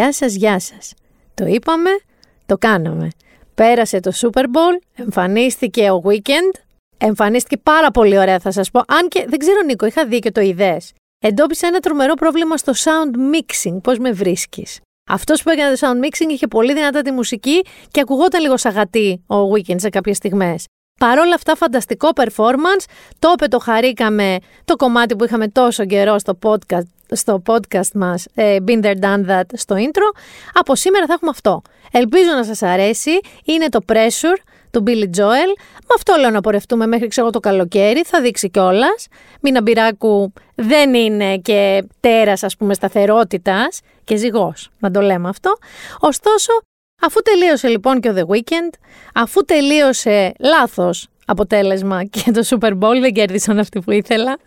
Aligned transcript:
Γεια 0.00 0.12
σας, 0.12 0.34
γεια 0.34 0.58
σας. 0.58 0.94
Το 1.34 1.46
είπαμε, 1.46 1.90
το 2.46 2.58
κάναμε. 2.58 3.08
Πέρασε 3.54 4.00
το 4.00 4.12
Super 4.14 4.42
Bowl, 4.42 4.82
εμφανίστηκε 4.94 5.90
ο 5.90 6.02
Weekend, 6.04 6.60
εμφανίστηκε 6.98 7.56
πάρα 7.56 7.90
πολύ 7.90 8.18
ωραία 8.18 8.38
θα 8.38 8.50
σας 8.50 8.70
πω. 8.70 8.78
Αν 8.78 9.08
και 9.08 9.24
δεν 9.28 9.38
ξέρω 9.38 9.62
Νίκο, 9.62 9.86
είχα 9.86 10.06
δει 10.06 10.18
και 10.18 10.30
το 10.30 10.40
ιδέες. 10.40 10.92
Εντόπισα 11.18 11.66
ένα 11.66 11.80
τρομερό 11.80 12.14
πρόβλημα 12.14 12.56
στο 12.56 12.72
sound 12.76 13.36
mixing, 13.36 13.80
πώς 13.82 13.98
με 13.98 14.12
βρίσκεις; 14.12 14.80
Αυτός 15.10 15.42
που 15.42 15.50
έκανε 15.50 15.76
το 15.76 15.86
sound 15.86 16.04
mixing 16.04 16.30
είχε 16.30 16.46
πολύ 16.46 16.74
δυνατά 16.74 17.02
τη 17.02 17.10
μουσική 17.10 17.60
και 17.90 18.00
ακουγόταν 18.00 18.40
λίγο 18.40 18.56
σαγατή 18.56 19.24
ο 19.26 19.36
Weekend 19.52 19.80
σε 19.80 19.88
κάποιες 19.88 20.16
στιγμές. 20.16 20.64
Παρ' 21.04 21.18
όλα 21.18 21.34
αυτά, 21.34 21.56
φανταστικό 21.56 22.08
performance. 22.14 22.84
Το 23.18 23.30
είπε, 23.32 23.46
το 23.46 23.58
χαρήκαμε 23.58 24.36
το 24.64 24.76
κομμάτι 24.76 25.16
που 25.16 25.24
είχαμε 25.24 25.48
τόσο 25.48 25.84
καιρό 25.84 26.18
στο 26.18 26.38
podcast, 26.42 26.86
στο 27.10 27.42
podcast 27.46 27.90
μας 27.94 28.26
ε, 28.34 28.56
Been 28.66 28.84
There 28.84 29.00
Done 29.00 29.30
That 29.30 29.42
στο 29.52 29.76
intro. 29.78 30.20
Από 30.52 30.74
σήμερα 30.74 31.06
θα 31.06 31.12
έχουμε 31.12 31.30
αυτό. 31.30 31.62
Ελπίζω 31.92 32.30
να 32.30 32.44
σας 32.44 32.62
αρέσει. 32.62 33.10
Είναι 33.44 33.68
το 33.68 33.78
Pressure 33.92 34.38
του 34.70 34.82
Billy 34.86 35.04
Joel. 35.04 35.50
Με 35.80 35.94
αυτό 35.96 36.14
λέω 36.20 36.30
να 36.30 36.40
πορευτούμε 36.40 36.86
μέχρι 36.86 37.08
ξέρω 37.08 37.30
το 37.30 37.40
καλοκαίρι. 37.40 38.02
Θα 38.02 38.20
δείξει 38.20 38.50
κιόλας. 38.50 39.06
Μίνα 39.40 39.62
Μπυράκου 39.62 40.32
δεν 40.54 40.94
είναι 40.94 41.36
και 41.38 41.84
τέρας 42.00 42.42
ας 42.42 42.56
πούμε 42.56 42.74
σταθερότητας 42.74 43.80
και 44.04 44.16
ζυγός, 44.16 44.70
να 44.78 44.90
το 44.90 45.00
λέμε 45.00 45.28
αυτό. 45.28 45.56
Ωστόσο, 46.00 46.52
αφού 47.00 47.20
τελείωσε 47.22 47.68
λοιπόν 47.68 48.00
και 48.00 48.08
ο 48.08 48.14
The 48.16 48.34
Weeknd, 48.34 48.74
αφού 49.14 49.44
τελείωσε 49.44 50.32
λάθος 50.40 51.08
αποτέλεσμα 51.26 52.04
και 52.04 52.30
το 52.30 52.42
Super 52.48 52.72
Bowl, 52.78 53.00
δεν 53.00 53.12
κέρδισαν 53.12 53.58
αυτοί 53.58 53.80
που 53.80 53.90
ήθελα, 53.90 54.38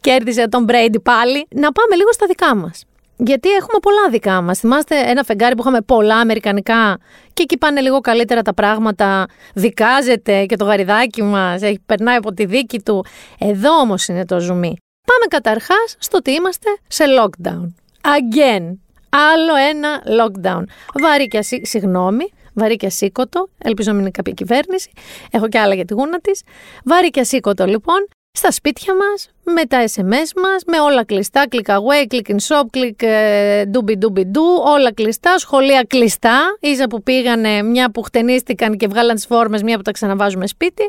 κέρδισε 0.00 0.48
τον 0.48 0.66
Brady 0.68 1.02
πάλι, 1.02 1.46
να 1.50 1.72
πάμε 1.72 1.96
λίγο 1.96 2.12
στα 2.12 2.26
δικά 2.26 2.56
μας. 2.56 2.84
Γιατί 3.16 3.48
έχουμε 3.48 3.78
πολλά 3.82 4.08
δικά 4.10 4.40
μας. 4.40 4.58
Θυμάστε 4.58 4.96
ένα 4.98 5.24
φεγγάρι 5.24 5.54
που 5.54 5.60
είχαμε 5.62 5.80
πολλά 5.80 6.16
αμερικανικά 6.16 6.98
και 7.32 7.42
εκεί 7.42 7.58
πάνε 7.58 7.80
λίγο 7.80 8.00
καλύτερα 8.00 8.42
τα 8.42 8.54
πράγματα. 8.54 9.26
Δικάζεται 9.54 10.46
και 10.46 10.56
το 10.56 10.64
γαριδάκι 10.64 11.22
μας, 11.22 11.62
έχει, 11.62 11.80
περνάει 11.86 12.16
από 12.16 12.32
τη 12.32 12.44
δίκη 12.44 12.80
του. 12.80 13.04
Εδώ 13.38 13.78
όμως 13.78 14.06
είναι 14.06 14.24
το 14.24 14.40
ζουμί. 14.40 14.76
Πάμε 15.06 15.26
καταρχάς 15.28 15.96
στο 15.98 16.16
ότι 16.16 16.30
είμαστε 16.30 16.68
σε 16.88 17.04
lockdown. 17.20 17.72
Again. 18.02 18.81
Άλλο 19.16 19.54
ένα 19.70 20.02
lockdown. 20.06 20.62
Βαρύ 21.02 21.28
και 21.28 21.38
ασύ... 21.38 21.60
συγγνώμη, 21.64 22.24
βαρύ 22.54 22.76
και 22.76 22.86
ασήκωτο. 22.86 23.48
Ελπίζω 23.58 23.88
να 23.88 23.94
μην 23.94 24.04
είναι 24.04 24.10
κάποια 24.10 24.32
κυβέρνηση. 24.32 24.90
Έχω 25.30 25.48
και 25.48 25.58
άλλα 25.58 25.74
για 25.74 25.84
τη 25.84 25.94
γούνα 25.94 26.20
της. 26.20 26.42
Βαρύ 26.84 27.10
και 27.10 27.20
ασήκωτο 27.20 27.66
λοιπόν. 27.66 28.08
Στα 28.38 28.50
σπίτια 28.50 28.94
μας, 28.94 29.30
με 29.44 29.64
τα 29.64 29.84
SMS 29.94 30.42
μας, 30.42 30.62
με 30.66 30.80
όλα 30.80 31.04
κλειστά, 31.04 31.44
click 31.50 31.70
away, 31.70 32.14
click 32.14 32.30
in 32.30 32.36
shop, 32.48 32.78
click 32.78 33.02
ε, 33.06 33.64
doobie 33.72 33.98
doobie 34.04 34.24
do, 34.24 34.64
όλα 34.64 34.92
κλειστά, 34.92 35.38
σχολεία 35.38 35.84
κλειστά, 35.88 36.56
ίσα 36.60 36.86
που 36.86 37.02
πήγανε, 37.02 37.62
μια 37.62 37.90
που 37.90 38.02
χτενίστηκαν 38.02 38.76
και 38.76 38.86
βγάλαν 38.86 39.14
τις 39.14 39.26
φόρμες, 39.26 39.62
μια 39.62 39.76
που 39.76 39.82
τα 39.82 39.90
ξαναβάζουμε 39.90 40.46
σπίτι. 40.46 40.82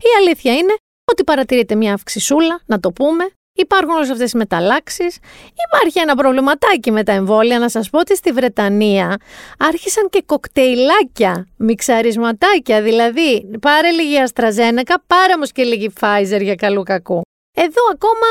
Η 0.00 0.10
αλήθεια 0.18 0.52
είναι 0.52 0.74
ότι 1.04 1.24
παρατηρείται 1.24 1.74
μια 1.74 1.94
αυξησούλα, 1.94 2.60
να 2.66 2.80
το 2.80 2.92
πούμε, 2.92 3.30
Υπάρχουν 3.54 3.90
όλες 3.90 4.10
αυτές 4.10 4.32
οι 4.32 4.36
μεταλλάξεις. 4.36 5.18
Υπάρχει 5.66 5.98
ένα 5.98 6.14
προβληματάκι 6.14 6.90
με 6.90 7.04
τα 7.04 7.12
εμβόλια. 7.12 7.58
Να 7.58 7.68
σας 7.68 7.90
πω 7.90 7.98
ότι 7.98 8.16
στη 8.16 8.32
Βρετανία 8.32 9.16
άρχισαν 9.58 10.08
και 10.08 10.22
κοκτέιλάκια, 10.26 11.46
μιξαρισματάκια. 11.56 12.82
Δηλαδή, 12.82 13.50
πάρε 13.60 13.90
λίγη 13.90 14.18
Αστραζένεκα, 14.18 15.02
πάρε 15.06 15.32
όμως 15.34 15.52
και 15.52 15.62
λίγη 15.62 15.92
Pfizer 16.00 16.40
για 16.40 16.54
καλού 16.54 16.82
κακού. 16.82 17.20
Εδώ 17.56 17.82
ακόμα 17.92 18.28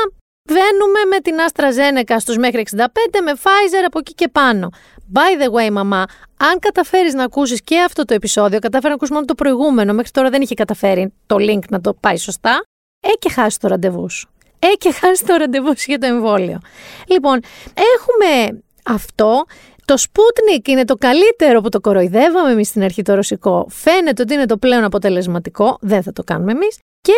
βαίνουμε 0.48 1.04
με 1.10 1.20
την 1.20 1.40
Αστραζένεκα 1.40 2.18
στους 2.18 2.36
μέχρι 2.36 2.60
65, 2.60 2.76
με 3.24 3.32
Pfizer 3.32 3.84
από 3.86 3.98
εκεί 3.98 4.14
και 4.14 4.28
πάνω. 4.28 4.68
By 5.14 5.42
the 5.42 5.52
way, 5.52 5.70
μαμά, 5.70 6.04
αν 6.36 6.58
καταφέρεις 6.58 7.14
να 7.14 7.24
ακούσεις 7.24 7.62
και 7.62 7.80
αυτό 7.80 8.04
το 8.04 8.14
επεισόδιο, 8.14 8.58
κατάφερε 8.58 8.88
να 8.88 8.94
ακούσεις 8.94 9.14
μόνο 9.14 9.24
το 9.26 9.34
προηγούμενο, 9.34 9.92
μέχρι 9.92 10.10
τώρα 10.10 10.30
δεν 10.30 10.42
είχε 10.42 10.54
καταφέρει 10.54 11.12
το 11.26 11.36
link 11.38 11.68
να 11.68 11.80
το 11.80 11.94
πάει 11.94 12.16
σωστά, 12.16 12.62
ε 13.00 13.08
και 13.18 13.30
χάσει 13.30 13.58
το 13.58 13.68
ραντεβού 13.68 14.10
σου 14.10 14.30
ε 14.62 14.66
και 14.78 14.92
χάσει 14.92 15.24
το 15.24 15.34
ραντεβού 15.34 15.72
για 15.86 15.98
το 15.98 16.06
εμβόλιο. 16.06 16.60
Λοιπόν, 17.06 17.40
έχουμε 17.76 18.62
αυτό. 18.84 19.44
Το 19.84 19.94
Sputnik 19.98 20.68
είναι 20.68 20.84
το 20.84 20.94
καλύτερο 20.94 21.60
που 21.60 21.68
το 21.68 21.80
κοροϊδεύαμε 21.80 22.50
εμείς 22.50 22.68
στην 22.68 22.82
αρχή 22.82 23.02
το 23.02 23.14
ρωσικό. 23.14 23.66
Φαίνεται 23.70 24.22
ότι 24.22 24.34
είναι 24.34 24.46
το 24.46 24.56
πλέον 24.56 24.84
αποτελεσματικό. 24.84 25.78
Δεν 25.80 26.02
θα 26.02 26.12
το 26.12 26.22
κάνουμε 26.22 26.52
εμείς. 26.52 26.78
Και 27.00 27.12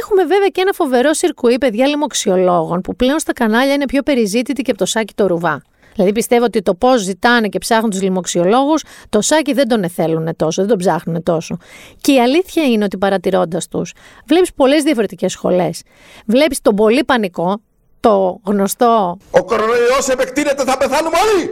έχουμε 0.00 0.24
βέβαια 0.24 0.48
και 0.48 0.60
ένα 0.60 0.72
φοβερό 0.72 1.12
σιρκουί 1.12 1.58
παιδιά 1.58 1.86
λοιμοξιολόγων 1.86 2.80
που 2.80 2.96
πλέον 2.96 3.18
στα 3.18 3.32
κανάλια 3.32 3.74
είναι 3.74 3.84
πιο 3.84 4.02
περιζήτητη 4.02 4.62
και 4.62 4.70
από 4.70 4.78
το 4.78 4.86
σάκι 4.86 5.14
το 5.14 5.26
ρουβά. 5.26 5.62
Δηλαδή 5.94 6.12
πιστεύω 6.12 6.44
ότι 6.44 6.62
το 6.62 6.74
πώς 6.74 7.00
ζητάνε 7.00 7.48
και 7.48 7.58
ψάχνουν 7.58 7.90
τους 7.90 8.02
λοιμοξιολόγους, 8.02 8.84
το 9.08 9.20
σάκι 9.20 9.52
δεν 9.52 9.68
τον 9.68 9.82
εθέλουν 9.82 10.36
τόσο, 10.36 10.60
δεν 10.60 10.70
τον 10.70 10.78
ψάχνουν 10.78 11.22
τόσο. 11.22 11.56
Και 12.00 12.12
η 12.12 12.20
αλήθεια 12.20 12.64
είναι 12.64 12.84
ότι 12.84 12.98
παρατηρώντας 12.98 13.68
τους, 13.68 13.92
βλέπεις 14.26 14.52
πολλές 14.54 14.82
διαφορετικές 14.82 15.32
σχολές. 15.32 15.82
Βλέπεις 16.26 16.60
τον 16.60 16.74
πολύ 16.74 17.04
πανικό, 17.04 17.60
το 18.00 18.40
γνωστό. 18.44 19.16
Ο 19.30 19.44
κορονοϊός 19.44 20.08
επεκτείνεται, 20.08 20.64
θα 20.64 20.76
πεθάνουμε 20.76 21.16
όλοι! 21.16 21.50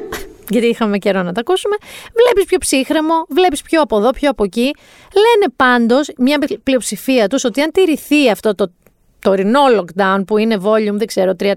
γιατί 0.49 0.67
είχαμε 0.67 0.99
καιρό 0.99 1.23
να 1.23 1.33
τα 1.33 1.41
ακούσουμε. 1.41 1.77
Βλέπεις 2.25 2.45
πιο 2.45 2.59
ψύχρεμο, 2.59 3.15
βλέπεις 3.29 3.63
πιο 3.63 3.81
από 3.81 3.99
εδώ, 3.99 4.11
πιο 4.11 4.31
από 4.31 4.45
εκεί. 4.45 4.75
Λένε 5.15 5.53
πάντως 5.57 6.11
μια 6.19 6.39
πλειοψηφία 6.63 7.29
τους 7.29 7.45
ότι 7.45 7.61
αν 7.61 7.71
τηρηθεί 7.71 8.31
αυτό 8.31 8.55
το 8.55 8.73
τωρινό 9.19 9.61
lockdown 9.79 10.23
που 10.27 10.39
είναι 10.39 10.57
volume, 10.63 10.95
δεν 10.95 11.07
ξέρω, 11.07 11.33
3-4, 11.41 11.55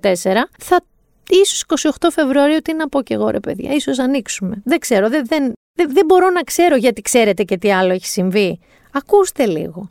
θα 0.60 0.84
ίσως 1.30 1.66
28 2.00 2.08
Φεβρουαρίου 2.12 2.60
τι 2.60 2.74
να 2.74 2.90
πω 2.90 3.02
και 3.02 3.14
εγώ 3.14 3.30
ρε 3.30 3.40
παιδιά, 3.40 3.74
ίσως 3.74 4.00
ανοίξουμε. 4.00 4.62
Δεν 4.66 4.80
ξέρω, 4.80 5.10
δεν, 5.10 5.26
δεν, 5.28 5.54
δεν, 5.74 5.94
δεν 5.94 6.06
μπορώ 6.06 6.30
να 6.30 6.42
ξέρω 6.42 6.76
γιατί 6.76 7.02
ξέρετε 7.02 7.44
και 7.44 7.58
τι 7.58 7.72
άλλο 7.72 7.94
έχει 7.94 8.08
συμβεί. 8.08 8.60
Ακούστε 8.92 9.46
λίγο. 9.46 9.88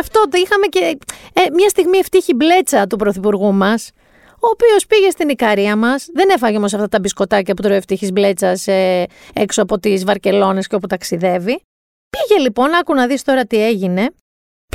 Αυτό. 0.00 0.28
Το 0.30 0.38
είχαμε 0.44 0.66
και 0.66 0.98
ε, 1.32 1.50
μια 1.52 1.68
στιγμή 1.68 1.98
ευτύχη 1.98 2.34
μπλέτσα 2.34 2.86
του 2.86 2.96
πρωθυπουργού 2.96 3.52
μας, 3.52 3.90
ο 4.34 4.48
οποίος 4.52 4.86
πήγε 4.86 5.10
στην 5.10 5.28
Ικαρία 5.28 5.76
μας. 5.76 6.08
Δεν 6.14 6.28
έφαγε 6.28 6.56
όμως 6.56 6.74
αυτά 6.74 6.88
τα 6.88 6.98
μπισκοτάκια 7.00 7.54
που 7.54 7.62
τρώει 7.62 7.76
ευτύχης 7.76 8.12
μπλέτσα 8.12 8.72
ε, 8.72 9.04
έξω 9.34 9.62
από 9.62 9.78
τις 9.78 10.04
Βαρκελόνες 10.04 10.66
και 10.66 10.74
όπου 10.74 10.86
ταξιδεύει. 10.86 11.62
Πήγε 12.10 12.40
λοιπόν, 12.40 12.74
άκου 12.74 12.94
να 12.94 13.06
δεις 13.06 13.22
τώρα 13.22 13.44
τι 13.44 13.64
έγινε. 13.64 14.08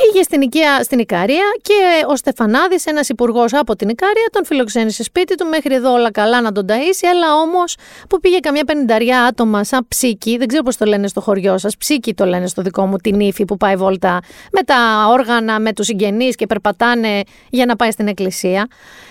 Πήγε 0.01 0.23
στην, 0.23 0.41
Οικία, 0.41 0.83
στην 0.83 0.99
Ικαρία 0.99 1.43
και 1.61 1.73
ο 2.07 2.15
Στεφανάδης, 2.15 2.85
ένας 2.85 3.09
υπουργός 3.09 3.53
από 3.53 3.75
την 3.75 3.89
Ικαρία, 3.89 4.29
τον 4.31 4.45
φιλοξένησε 4.45 5.03
σπίτι 5.03 5.35
του 5.35 5.45
μέχρι 5.45 5.73
εδώ 5.75 5.91
όλα 5.91 6.11
καλά 6.11 6.41
να 6.41 6.51
τον 6.51 6.65
ταΐσει, 6.69 7.07
αλλά 7.11 7.35
όμως 7.35 7.75
που 8.09 8.19
πήγε 8.19 8.39
καμιά 8.39 8.63
πενηνταριά 8.63 9.23
άτομα 9.23 9.63
σαν 9.63 9.87
ψίκι, 9.87 10.37
δεν 10.37 10.47
ξέρω 10.47 10.63
πώς 10.63 10.77
το 10.77 10.85
λένε 10.85 11.07
στο 11.07 11.21
χωριό 11.21 11.57
σας, 11.57 11.77
ψίκι 11.77 12.13
το 12.13 12.25
λένε 12.25 12.47
στο 12.47 12.61
δικό 12.61 12.85
μου, 12.85 12.97
την 12.97 13.19
ύφη 13.19 13.45
που 13.45 13.57
πάει 13.57 13.75
βόλτα 13.75 14.19
με 14.51 14.61
τα 14.61 15.07
όργανα, 15.09 15.59
με 15.59 15.73
τους 15.73 15.85
συγγενείς 15.85 16.35
και 16.35 16.45
περπατάνε 16.45 17.21
για 17.49 17.65
να 17.65 17.75
πάει 17.75 17.91
στην 17.91 18.07
εκκλησία. 18.07 18.67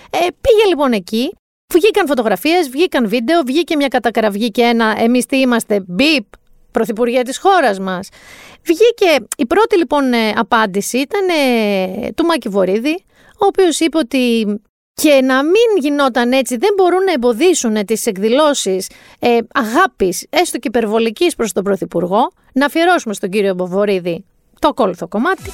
Ε, 0.09 0.17
πήγε 0.17 0.67
λοιπόν 0.67 0.91
εκεί, 0.91 1.31
Βγήκαν 1.73 2.07
φωτογραφίες, 2.07 2.69
βγήκαν 2.69 3.07
βίντεο, 3.07 3.41
βγήκε 3.45 3.75
μια 3.75 3.87
κατακραυγή 3.87 4.51
και 4.51 4.61
ένα 4.61 4.95
εμείς 4.97 5.25
τι 5.25 5.37
είμαστε, 5.37 5.83
μπιπ, 5.87 6.25
πρωθυπουργία 6.71 7.23
της 7.23 7.37
χώρας 7.37 7.79
μας. 7.79 8.09
Βγήκε, 8.65 9.25
η 9.37 9.45
πρώτη 9.45 9.77
λοιπόν 9.77 10.13
ε, 10.13 10.29
απάντηση 10.35 10.97
ήταν 10.97 11.27
ε, 11.29 12.11
του 12.15 12.25
Μάκη 12.25 12.49
Βορύδη, 12.49 13.03
ο 13.33 13.45
οποίος 13.45 13.79
είπε 13.79 13.97
ότι 13.97 14.45
και 14.93 15.21
να 15.23 15.43
μην 15.43 15.79
γινόταν 15.79 16.31
έτσι, 16.31 16.57
δεν 16.57 16.69
μπορούν 16.77 17.03
να 17.03 17.11
εμποδίσουν 17.11 17.85
τις 17.85 18.05
εκδηλώσεις 18.05 18.89
ε, 19.19 19.37
αγάπης, 19.53 20.25
έστω 20.29 20.57
και 20.57 20.67
υπερβολικής 20.67 21.35
προς 21.35 21.51
τον 21.51 21.63
Πρωθυπουργό, 21.63 22.31
να 22.53 22.65
αφιερώσουμε 22.65 23.13
στον 23.13 23.29
κύριο 23.29 23.55
Βορύδη 23.57 24.25
το 24.59 24.67
ακόλουθο 24.67 25.07
κομμάτι. 25.07 25.51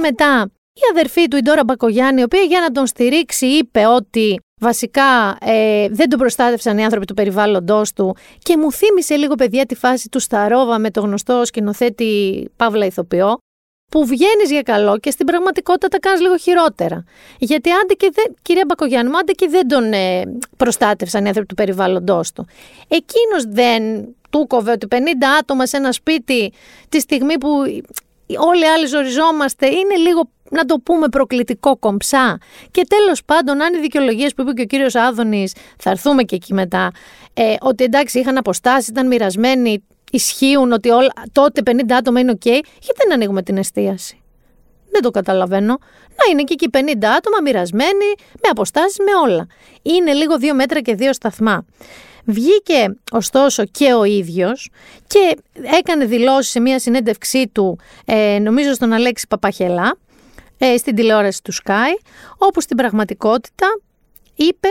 Μετά 0.00 0.50
η 0.72 0.80
αδερφή 0.90 1.28
του, 1.28 1.36
η 1.36 1.40
Ντόρα 1.40 1.64
Μπακογιάννη, 1.64 2.20
η 2.20 2.24
οποία 2.24 2.40
για 2.40 2.60
να 2.60 2.70
τον 2.70 2.86
στηρίξει 2.86 3.46
είπε 3.46 3.86
ότι 3.86 4.40
βασικά 4.60 5.36
ε, 5.40 5.88
δεν 5.88 6.08
τον 6.08 6.18
προστάτευσαν 6.18 6.78
οι 6.78 6.84
άνθρωποι 6.84 7.06
του 7.06 7.14
περιβάλλοντος 7.14 7.92
του 7.92 8.16
και 8.38 8.56
μου 8.56 8.72
θύμισε 8.72 9.16
λίγο 9.16 9.34
παιδιά 9.34 9.66
τη 9.66 9.74
φάση 9.74 10.08
του 10.08 10.18
Σταρόβα 10.18 10.78
με 10.78 10.90
το 10.90 11.00
γνωστό 11.00 11.44
σκηνοθέτη 11.44 12.44
Παύλα 12.56 12.86
Ηθοποιό 12.86 13.38
που 13.90 14.06
βγαίνεις 14.06 14.50
για 14.50 14.62
καλό 14.62 14.98
και 14.98 15.10
στην 15.10 15.26
πραγματικότητα 15.26 15.88
τα 15.88 15.98
κάνεις 15.98 16.20
λίγο 16.20 16.36
χειρότερα. 16.36 17.04
Γιατί 17.38 17.70
άντε 17.70 17.94
και 17.94 18.10
δεν, 18.12 18.34
κυρία 18.42 18.64
Μπακογιάννη, 18.66 19.12
άντε 19.20 19.32
και 19.32 19.48
δεν 19.48 19.68
τον 19.68 19.92
ε, 19.92 20.22
προστάτευσαν 20.56 21.24
οι 21.24 21.26
άνθρωποι 21.26 21.48
του 21.48 21.54
περιβάλλοντό 21.54 22.20
του. 22.34 22.46
Εκείνος 22.88 23.44
δεν 23.48 24.14
του 24.30 24.46
κόβε 24.46 24.70
ότι 24.70 24.86
50 24.90 24.96
άτομα 25.40 25.66
σε 25.66 25.76
ένα 25.76 25.92
σπίτι 25.92 26.52
τη 26.88 27.00
στιγμή 27.00 27.38
που 27.38 27.48
όλοι 28.38 28.62
οι 28.62 28.66
άλλοι 28.66 28.86
ζοριζόμαστε 28.86 29.66
είναι 29.66 29.96
λίγο 29.96 30.30
να 30.50 30.64
το 30.64 30.78
πούμε 30.78 31.08
προκλητικό 31.08 31.76
κομψά. 31.76 32.38
Και 32.70 32.86
τέλος 32.88 33.24
πάντων, 33.24 33.62
αν 33.62 33.74
οι 33.74 33.78
δικαιολογίες 33.78 34.34
που 34.34 34.42
είπε 34.42 34.52
και 34.52 34.62
ο 34.62 34.64
κύριος 34.64 34.94
Άδωνης, 34.94 35.54
θα 35.78 35.90
έρθουμε 35.90 36.22
και 36.22 36.34
εκεί 36.34 36.54
μετά, 36.54 36.90
ε, 37.34 37.54
ότι 37.60 37.84
εντάξει 37.84 38.18
είχαν 38.18 38.36
αποστάσει, 38.36 38.90
ήταν 38.90 39.06
μοιρασμένοι, 39.06 39.84
ισχύουν 40.10 40.72
ότι 40.72 40.88
όλα, 40.88 41.12
τότε 41.32 41.62
50 41.62 41.96
άτομα 41.96 42.20
είναι 42.20 42.30
οκ, 42.30 42.44
γιατί 42.44 42.94
δεν 42.96 43.12
ανοίγουμε 43.12 43.42
την 43.42 43.56
εστίαση; 43.56 44.22
Δεν 44.90 45.02
το 45.02 45.10
καταλαβαίνω. 45.10 45.78
Να 46.08 46.30
είναι 46.30 46.42
και 46.42 46.52
εκεί 46.52 46.68
50 46.72 47.12
άτομα 47.16 47.36
μοιρασμένοι, 47.42 48.14
με 48.32 48.48
αποστάσεις, 48.50 48.98
με 48.98 49.30
όλα. 49.30 49.46
Είναι 49.82 50.12
λίγο 50.12 50.38
δύο 50.38 50.54
μέτρα 50.54 50.80
και 50.80 50.94
δύο 50.94 51.12
σταθμά. 51.12 51.64
Βγήκε 52.24 52.96
ωστόσο 53.12 53.64
και 53.64 53.92
ο 53.92 54.04
ίδιος 54.04 54.70
και 55.06 55.36
έκανε 55.78 56.04
δηλώσεις 56.04 56.50
σε 56.50 56.60
μια 56.60 56.78
συνέντευξή 56.78 57.48
του, 57.48 57.78
ε, 58.04 58.38
νομίζω 58.38 58.74
στον 58.74 58.92
Αλέξη 58.92 59.26
Παπαχελά, 59.28 59.96
ε, 60.58 60.76
στην 60.76 60.94
τηλεόραση 60.94 61.42
του 61.42 61.52
ΣΚΑΪ, 61.54 61.94
όπου 62.38 62.60
στην 62.60 62.76
πραγματικότητα 62.76 63.66
είπε 64.34 64.68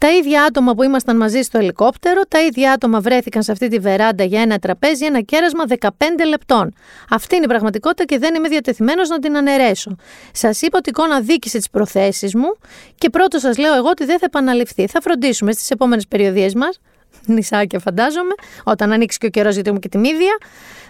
τα 0.00 0.10
ίδια 0.10 0.42
άτομα 0.42 0.74
που 0.74 0.82
ήμασταν 0.82 1.16
μαζί 1.16 1.42
στο 1.42 1.58
ελικόπτερο, 1.58 2.20
τα 2.28 2.40
ίδια 2.40 2.72
άτομα 2.72 3.00
βρέθηκαν 3.00 3.42
σε 3.42 3.52
αυτή 3.52 3.68
τη 3.68 3.78
βεράντα 3.78 4.24
για 4.24 4.40
ένα 4.40 4.58
τραπέζι, 4.58 5.04
ένα 5.04 5.20
κέρασμα 5.20 5.64
15 5.78 5.88
λεπτών. 6.28 6.74
Αυτή 7.10 7.34
είναι 7.34 7.44
η 7.44 7.48
πραγματικότητα 7.48 8.04
και 8.04 8.18
δεν 8.18 8.34
είμαι 8.34 8.48
διατεθειμένος 8.48 9.08
να 9.08 9.18
την 9.18 9.36
αναιρέσω. 9.36 9.96
Σας 10.32 10.62
είπα 10.62 10.78
ότι 10.78 10.88
η 10.88 10.92
εικόνα 10.96 11.20
δίκησε 11.20 11.56
τις 11.56 11.70
προθέσεις 11.70 12.34
μου 12.34 12.56
και 12.94 13.10
πρώτος 13.10 13.40
σας 13.40 13.58
λέω 13.58 13.74
εγώ 13.74 13.88
ότι 13.88 14.04
δεν 14.04 14.18
θα 14.18 14.24
επαναληφθεί. 14.26 14.86
Θα 14.86 15.00
φροντίσουμε 15.00 15.52
στις 15.52 15.70
επόμενες 15.70 16.06
περιοδίες 16.06 16.54
μας 16.54 16.80
νησάκια 17.26 17.78
φαντάζομαι, 17.78 18.34
όταν 18.64 18.92
ανοίξει 18.92 19.18
και 19.18 19.26
ο 19.26 19.30
καιρός, 19.30 19.52
γιατί 19.52 19.68
έχουμε 19.68 19.80
και 19.80 19.88
τη 19.88 19.98
μύδια. 19.98 20.36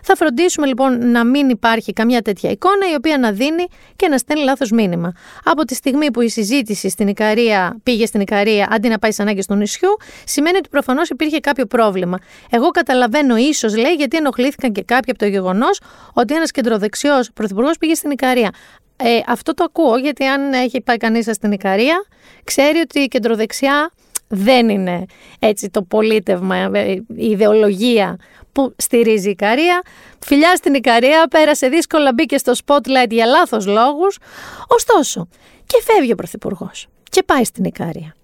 Θα 0.03 0.17
φροντίσουμε 0.17 0.67
λοιπόν 0.67 1.11
να 1.11 1.25
μην 1.25 1.49
υπάρχει 1.49 1.93
καμιά 1.93 2.23
τέτοια 2.23 2.51
εικόνα 2.51 2.91
η 2.93 2.95
οποία 2.95 3.19
να 3.19 3.33
δίνει 3.33 3.67
και 3.97 4.09
να 4.09 4.19
στέλνει 4.19 4.45
λάθος 4.45 4.71
μήνυμα. 4.71 5.13
Από 5.45 5.65
τη 5.65 5.75
στιγμή 5.75 6.11
που 6.11 6.21
η 6.21 6.29
συζήτηση 6.29 6.89
στην 6.89 7.09
Ικαρία 7.09 7.77
πήγε 7.83 8.07
στην 8.07 8.21
Ικαρία 8.21 8.69
αντί 8.71 8.89
να 8.89 8.99
πάει 8.99 9.11
στι 9.11 9.23
ανάγκε 9.23 9.43
του 9.49 9.55
νησιού, 9.55 9.89
σημαίνει 10.25 10.57
ότι 10.57 10.69
προφανώς 10.69 11.09
υπήρχε 11.09 11.41
κάποιο 11.41 11.67
πρόβλημα. 11.67 12.19
Εγώ 12.51 12.71
καταλαβαίνω 12.71 13.37
ίσως, 13.37 13.77
λέει, 13.77 13.93
γιατί 13.93 14.17
ενοχλήθηκαν 14.17 14.73
και 14.73 14.83
κάποιοι 14.83 15.11
από 15.11 15.19
το 15.19 15.27
γεγονός 15.27 15.81
ότι 16.13 16.35
ένας 16.35 16.51
κεντροδεξιός 16.51 17.31
πρωθυπουργός 17.33 17.79
πήγε 17.79 17.95
στην 17.95 18.11
Ικαρία. 18.11 18.51
Ε, 18.97 19.21
αυτό 19.27 19.55
το 19.55 19.65
ακούω 19.65 19.97
γιατί 19.97 20.25
αν 20.25 20.53
έχει 20.53 20.81
πάει 20.81 20.97
κανείς 20.97 21.29
στην 21.33 21.53
Ικαρία, 21.53 22.07
ξέρει 22.45 22.79
ότι 22.79 23.01
η 23.01 23.09
κεντροδεξιά 23.09 23.91
δεν 24.29 24.69
είναι 24.69 25.05
έτσι 25.39 25.71
το 25.71 25.83
πολίτευμα, 25.83 26.57
ε, 26.57 26.91
η 26.93 27.05
ιδεολογία 27.27 28.17
που 28.53 28.75
στηρίζει 28.77 29.29
η 29.29 29.31
Ικαρία. 29.31 29.83
Φιλιά 30.19 30.57
στην 30.57 30.75
Ικαρία, 30.75 31.27
πέρασε 31.31 31.69
δύσκολα, 31.69 32.13
μπήκε 32.13 32.39
στο 32.39 32.53
spotlight 32.65 33.11
για 33.11 33.27
λάθος 33.27 33.67
λόγους. 33.67 34.19
Ωστόσο, 34.67 35.29
και 35.67 35.83
φεύγει 35.85 36.13
ο 36.13 36.15
Πρωθυπουργός 36.15 36.87
και 37.11 37.23
πάει 37.23 37.45
στην 37.45 37.65
Ικαρία. 37.65 38.15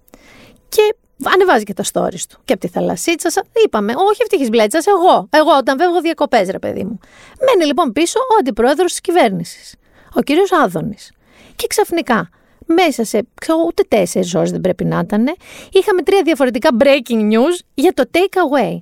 Και 0.69 0.95
ανεβάζει 1.23 1.63
και 1.63 1.73
τα 1.73 1.83
stories 1.83 2.21
του. 2.29 2.41
Και 2.45 2.53
από 2.53 2.61
τη 2.61 2.67
θαλασσίτσα, 2.67 3.43
είπαμε, 3.65 3.93
όχι 3.97 4.21
ευτυχής 4.21 4.49
μπλέτσας, 4.49 4.85
εγώ. 4.85 5.27
Εγώ 5.29 5.57
όταν 5.57 5.79
φεύγω 5.79 6.01
διακοπές, 6.01 6.49
ρε 6.49 6.59
παιδί 6.59 6.83
μου. 6.83 6.99
Μένει 7.45 7.65
λοιπόν 7.65 7.91
πίσω 7.91 8.19
ο 8.19 8.35
αντιπρόεδρος 8.39 8.91
της 8.91 9.01
κυβέρνησης, 9.01 9.75
ο 10.13 10.21
κύριος 10.21 10.51
Άδωνης. 10.51 11.11
Και 11.55 11.67
ξαφνικά 11.67 12.29
μέσα 12.65 13.03
σε 13.03 13.27
ξέρω, 13.33 13.57
ούτε 13.67 13.83
τέσσερις 13.87 14.35
ώρες 14.35 14.51
δεν 14.51 14.61
πρέπει 14.61 14.85
να 14.85 14.99
ήταν, 14.99 15.35
είχαμε 15.71 16.01
τρία 16.01 16.21
διαφορετικά 16.23 16.69
breaking 16.79 17.31
news 17.31 17.59
για 17.73 17.93
το 17.93 18.03
take 18.11 18.17
away. 18.17 18.81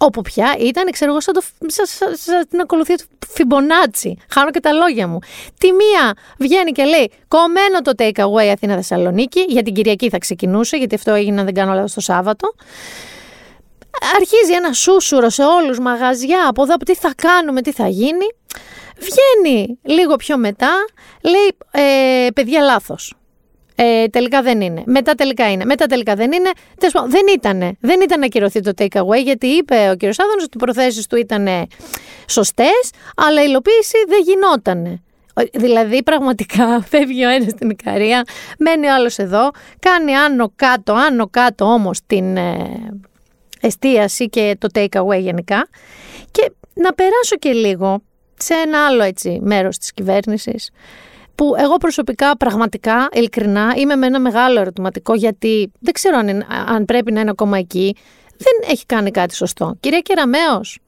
Όπου 0.00 0.22
πια 0.22 0.56
ήταν, 0.58 0.90
ξέρω 0.90 1.10
εγώ, 1.10 1.20
σαν, 1.20 1.34
το, 1.34 1.42
σαν, 1.66 1.86
σαν, 2.16 2.48
την 2.48 2.60
ακολουθία 2.60 2.96
του 2.96 3.28
Φιμπονάτσι. 3.28 4.16
Χάνω 4.30 4.50
και 4.50 4.60
τα 4.60 4.72
λόγια 4.72 5.06
μου. 5.06 5.18
Τη 5.58 5.72
μία 5.72 6.14
βγαίνει 6.38 6.72
και 6.72 6.84
λέει: 6.84 7.10
Κομμένο 7.28 7.80
το 7.82 7.92
take 7.98 8.24
away 8.24 8.46
Αθήνα 8.52 8.74
Θεσσαλονίκη. 8.74 9.40
Για 9.48 9.62
την 9.62 9.74
Κυριακή 9.74 10.08
θα 10.08 10.18
ξεκινούσε, 10.18 10.76
γιατί 10.76 10.94
αυτό 10.94 11.12
έγινε, 11.12 11.38
αν 11.38 11.44
δεν 11.44 11.54
κάνω 11.54 11.74
λάθος, 11.74 11.92
το 11.94 12.00
Σάββατο. 12.00 12.54
Αρχίζει 14.16 14.52
ένα 14.52 14.72
σούσουρο 14.72 15.28
σε 15.28 15.42
όλους 15.42 15.78
μαγαζιά 15.78 16.48
από 16.48 16.62
εδώ, 16.62 16.74
από 16.74 16.84
τι 16.84 16.94
θα 16.94 17.12
κάνουμε, 17.16 17.62
τι 17.62 17.72
θα 17.72 17.88
γίνει. 17.88 18.26
Βγαίνει 18.98 19.78
λίγο 19.82 20.16
πιο 20.16 20.38
μετά, 20.38 20.70
λέει 21.22 21.56
ε, 21.70 22.28
παιδιά 22.34 22.60
λάθος. 22.60 23.12
Ε, 23.74 24.06
τελικά 24.06 24.42
δεν 24.42 24.60
είναι. 24.60 24.82
Μετά 24.86 25.14
τελικά 25.14 25.50
είναι. 25.50 25.64
Μετά 25.64 25.86
τελικά 25.86 26.14
δεν 26.14 26.32
είναι. 26.32 26.50
Δεν 27.06 27.22
ήταν. 27.34 27.76
Δεν 27.80 28.00
ήταν 28.00 28.20
να 28.20 28.26
ακυρωθεί 28.26 28.60
το 28.60 28.72
take 28.78 29.00
away 29.02 29.22
γιατί 29.22 29.46
είπε 29.46 29.74
ο 29.74 29.96
κ. 29.96 30.02
Άδωνος 30.04 30.44
ότι 30.44 30.50
οι 30.56 30.58
προθέσεις 30.58 31.06
του 31.06 31.16
ήταν 31.16 31.48
σωστές, 32.26 32.90
αλλά 33.16 33.40
η 33.42 33.44
υλοποίηση 33.48 33.96
δεν 34.08 34.20
γινόταν. 34.22 35.02
Δηλαδή 35.52 36.02
πραγματικά 36.02 36.80
φεύγει 36.90 37.24
ο 37.24 37.28
ένας 37.28 37.50
στην 37.50 37.70
Ικαρία, 37.70 38.24
μένει 38.58 38.86
ο 38.86 38.94
άλλος 38.94 39.18
εδώ, 39.18 39.50
κάνει 39.78 40.16
άνω 40.16 40.52
κάτω, 40.56 40.92
άνω 40.92 41.28
κάτω 41.28 41.64
όμως 41.64 42.00
την 42.06 42.36
ε, 42.36 42.90
εστίαση 43.60 44.28
και 44.28 44.56
το 44.58 44.68
take 44.74 45.02
away 45.02 45.20
γενικά. 45.20 45.68
Και 46.30 46.52
να 46.74 46.94
περάσω 46.94 47.36
και 47.38 47.52
λίγο 47.52 48.02
σε 48.38 48.54
ένα 48.54 48.86
άλλο 48.86 49.02
έτσι 49.02 49.40
μέρος 49.42 49.78
της 49.78 49.92
κυβέρνησης 49.92 50.70
που 51.38 51.54
εγώ 51.58 51.76
προσωπικά 51.76 52.36
πραγματικά, 52.36 53.08
ειλικρινά, 53.12 53.74
είμαι 53.76 53.96
με 53.96 54.06
ένα 54.06 54.20
μεγάλο 54.20 54.60
ερωτηματικό 54.60 55.14
γιατί 55.14 55.72
δεν 55.80 55.92
ξέρω 55.92 56.16
αν, 56.16 56.46
αν 56.66 56.84
πρέπει 56.84 57.12
να 57.12 57.20
είναι 57.20 57.30
ακόμα 57.30 57.58
εκεί. 57.58 57.96
Δεν 58.36 58.70
έχει 58.70 58.86
κάνει 58.86 59.10
κάτι 59.10 59.34
σωστό. 59.34 59.76
Κυρία 59.80 60.00
Κεραμέως, 60.00 60.78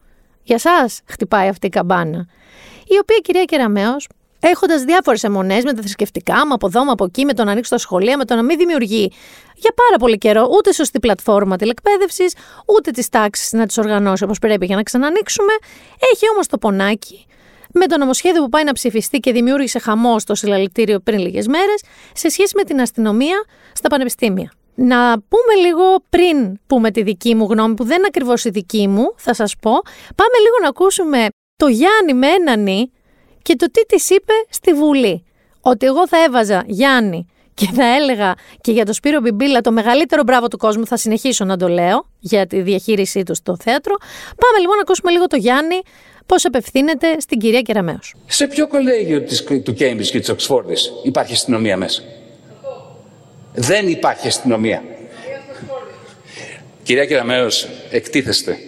για 0.42 0.58
σας 0.58 1.00
χτυπάει 1.06 1.48
αυτή 1.48 1.66
η 1.66 1.70
καμπάνα. 1.70 2.26
Η 2.86 2.98
οποία 3.00 3.18
κυρία 3.22 3.44
Κεραμέως, 3.44 4.08
έχοντας 4.40 4.82
διάφορες 4.82 5.24
αιμονές 5.24 5.64
με 5.64 5.72
τα 5.72 5.80
θρησκευτικά, 5.80 6.46
με 6.46 6.54
από 6.54 6.66
εδώ, 6.66 6.84
με 6.84 6.90
από 6.90 7.04
εκεί, 7.04 7.24
με 7.24 7.34
το 7.34 7.44
να 7.44 7.50
ανοίξει 7.50 7.70
τα 7.70 7.78
σχολεία, 7.78 8.16
με 8.16 8.24
το 8.24 8.34
να 8.34 8.42
μην 8.42 8.58
δημιουργεί 8.58 9.12
για 9.54 9.72
πάρα 9.74 9.96
πολύ 9.98 10.18
καιρό 10.18 10.48
ούτε 10.56 10.72
σωστή 10.72 10.98
πλατφόρμα 10.98 11.56
τηλεκπαίδευσης, 11.56 12.34
ούτε 12.66 12.90
τις 12.90 13.08
τάξεις 13.08 13.52
να 13.52 13.66
τις 13.66 13.78
οργανώσει 13.78 14.24
όπως 14.24 14.38
πρέπει 14.38 14.66
για 14.66 14.76
να 14.76 14.82
ξανανοίξουμε. 14.82 15.52
Έχει 16.12 16.30
όμως 16.30 16.46
το 16.46 16.58
πονάκι 16.58 17.26
με 17.72 17.86
το 17.86 17.98
νομοσχέδιο 17.98 18.42
που 18.42 18.48
πάει 18.48 18.64
να 18.64 18.72
ψηφιστεί 18.72 19.18
και 19.18 19.32
δημιούργησε 19.32 19.78
χαμός 19.78 20.22
στο 20.22 20.34
συλλαλητήριο 20.34 21.00
πριν 21.00 21.18
λίγες 21.18 21.46
μέρες 21.46 21.82
σε 22.14 22.28
σχέση 22.28 22.52
με 22.56 22.62
την 22.62 22.80
αστυνομία 22.80 23.44
στα 23.72 23.88
πανεπιστήμια. 23.88 24.52
Να 24.74 25.12
πούμε 25.12 25.66
λίγο 25.66 25.82
πριν 26.08 26.58
πούμε 26.66 26.90
τη 26.90 27.02
δική 27.02 27.34
μου 27.34 27.46
γνώμη, 27.50 27.74
που 27.74 27.84
δεν 27.84 27.96
είναι 27.96 28.06
ακριβώς 28.06 28.44
η 28.44 28.50
δική 28.50 28.88
μου, 28.88 29.14
θα 29.16 29.34
σας 29.34 29.54
πω. 29.60 29.70
Πάμε 30.14 30.36
λίγο 30.38 30.56
να 30.62 30.68
ακούσουμε 30.68 31.26
το 31.56 31.66
Γιάννη 31.66 32.14
με 32.14 32.26
έναν 32.26 32.90
και 33.42 33.56
το 33.56 33.66
τι 33.70 33.86
της 33.86 34.10
είπε 34.10 34.32
στη 34.48 34.72
Βουλή. 34.72 35.24
Ότι 35.60 35.86
εγώ 35.86 36.08
θα 36.08 36.22
έβαζα 36.24 36.64
Γιάννη 36.66 37.26
και 37.54 37.68
θα 37.74 37.84
έλεγα 37.84 38.34
και 38.60 38.72
για 38.72 38.84
το 38.84 38.92
Σπύρο 38.92 39.20
Μπιμπίλα 39.20 39.60
το 39.60 39.72
μεγαλύτερο 39.72 40.22
μπράβο 40.22 40.48
του 40.48 40.56
κόσμου, 40.56 40.86
θα 40.86 40.96
συνεχίσω 40.96 41.44
να 41.44 41.56
το 41.56 41.68
λέω 41.68 42.06
για 42.18 42.46
τη 42.46 42.60
διαχείρισή 42.60 43.22
του 43.22 43.34
στο 43.34 43.56
θέατρο. 43.56 43.94
Πάμε 44.26 44.58
λοιπόν 44.60 44.74
να 44.76 44.80
ακούσουμε 44.80 45.10
λίγο 45.10 45.26
το 45.26 45.36
Γιάννη 45.36 45.80
πώς 46.30 46.44
απευθύνεται 46.44 47.20
στην 47.20 47.38
κυρία 47.38 47.60
Κεραμέως. 47.60 48.14
Σε 48.26 48.46
ποιο 48.46 48.68
κολέγιο 48.68 49.20
της, 49.22 49.44
του 49.44 49.76
Cambridge 49.78 50.06
και 50.10 50.18
της 50.18 50.28
Οξφόρδης 50.28 50.92
υπάρχει 51.04 51.32
αστυνομία 51.32 51.76
μέσα; 51.76 52.02
Δεν 53.54 53.88
υπάρχει 53.88 54.26
αστυνομία. 54.26 54.82
Κυρία 56.82 57.06
Κεραμέως, 57.06 57.68
εκτίθεστε. 57.90 58.58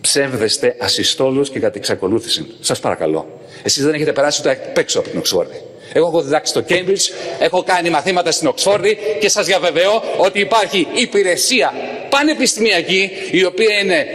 Ψεύδεστε 0.00 0.76
ασυστόλους 0.80 1.50
και 1.50 1.58
κατά 1.60 1.78
εξακολούθηση. 1.78 2.46
Σας 2.60 2.80
παρακαλώ. 2.80 3.40
Εσείς 3.62 3.84
δεν 3.84 3.94
έχετε 3.94 4.12
περάσει 4.12 4.42
το 4.42 4.50
απ' 4.50 4.78
έξω 4.78 4.98
από 4.98 5.08
την 5.08 5.18
Οξφόρδη. 5.18 5.62
Εγώ 5.92 6.06
έχω 6.06 6.22
διδάξει 6.22 6.52
στο 6.52 6.64
Cambridge, 6.68 7.34
έχω 7.38 7.62
κάνει 7.62 7.90
μαθήματα 7.90 8.30
στην 8.30 8.48
Οξφόρδη 8.48 8.98
και 9.20 9.28
σας 9.28 9.46
διαβεβαιώ 9.46 10.02
ότι 10.18 10.40
υπάρχει 10.40 10.86
υπηρεσία 10.94 11.72
πανεπιστημιακή 12.10 13.10
η 13.30 13.44
οποία 13.44 13.78
είναι 13.78 14.06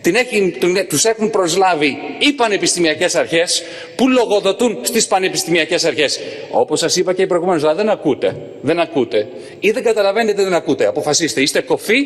την 0.00 0.14
έχει, 0.14 0.58
τους 0.88 1.04
έχουν 1.04 1.30
προσλάβει 1.30 1.96
οι 2.18 2.32
πανεπιστημιακές 2.32 3.14
αρχές 3.14 3.62
που 3.96 4.08
λογοδοτούν 4.08 4.78
στις 4.82 5.06
πανεπιστημιακές 5.06 5.84
αρχές. 5.84 6.20
Όπως 6.50 6.78
σας 6.78 6.96
είπα 6.96 7.12
και 7.12 7.26
προηγουμένως, 7.26 7.60
δηλαδή 7.60 7.80
δεν 7.80 7.88
ακούτε, 7.88 8.36
δεν 8.60 8.80
ακούτε 8.80 9.28
ή 9.60 9.70
δεν 9.70 9.82
καταλαβαίνετε 9.82 10.42
δεν 10.42 10.54
ακούτε. 10.54 10.86
Αποφασίστε, 10.86 11.40
είστε 11.40 11.60
κοφοί 11.60 11.98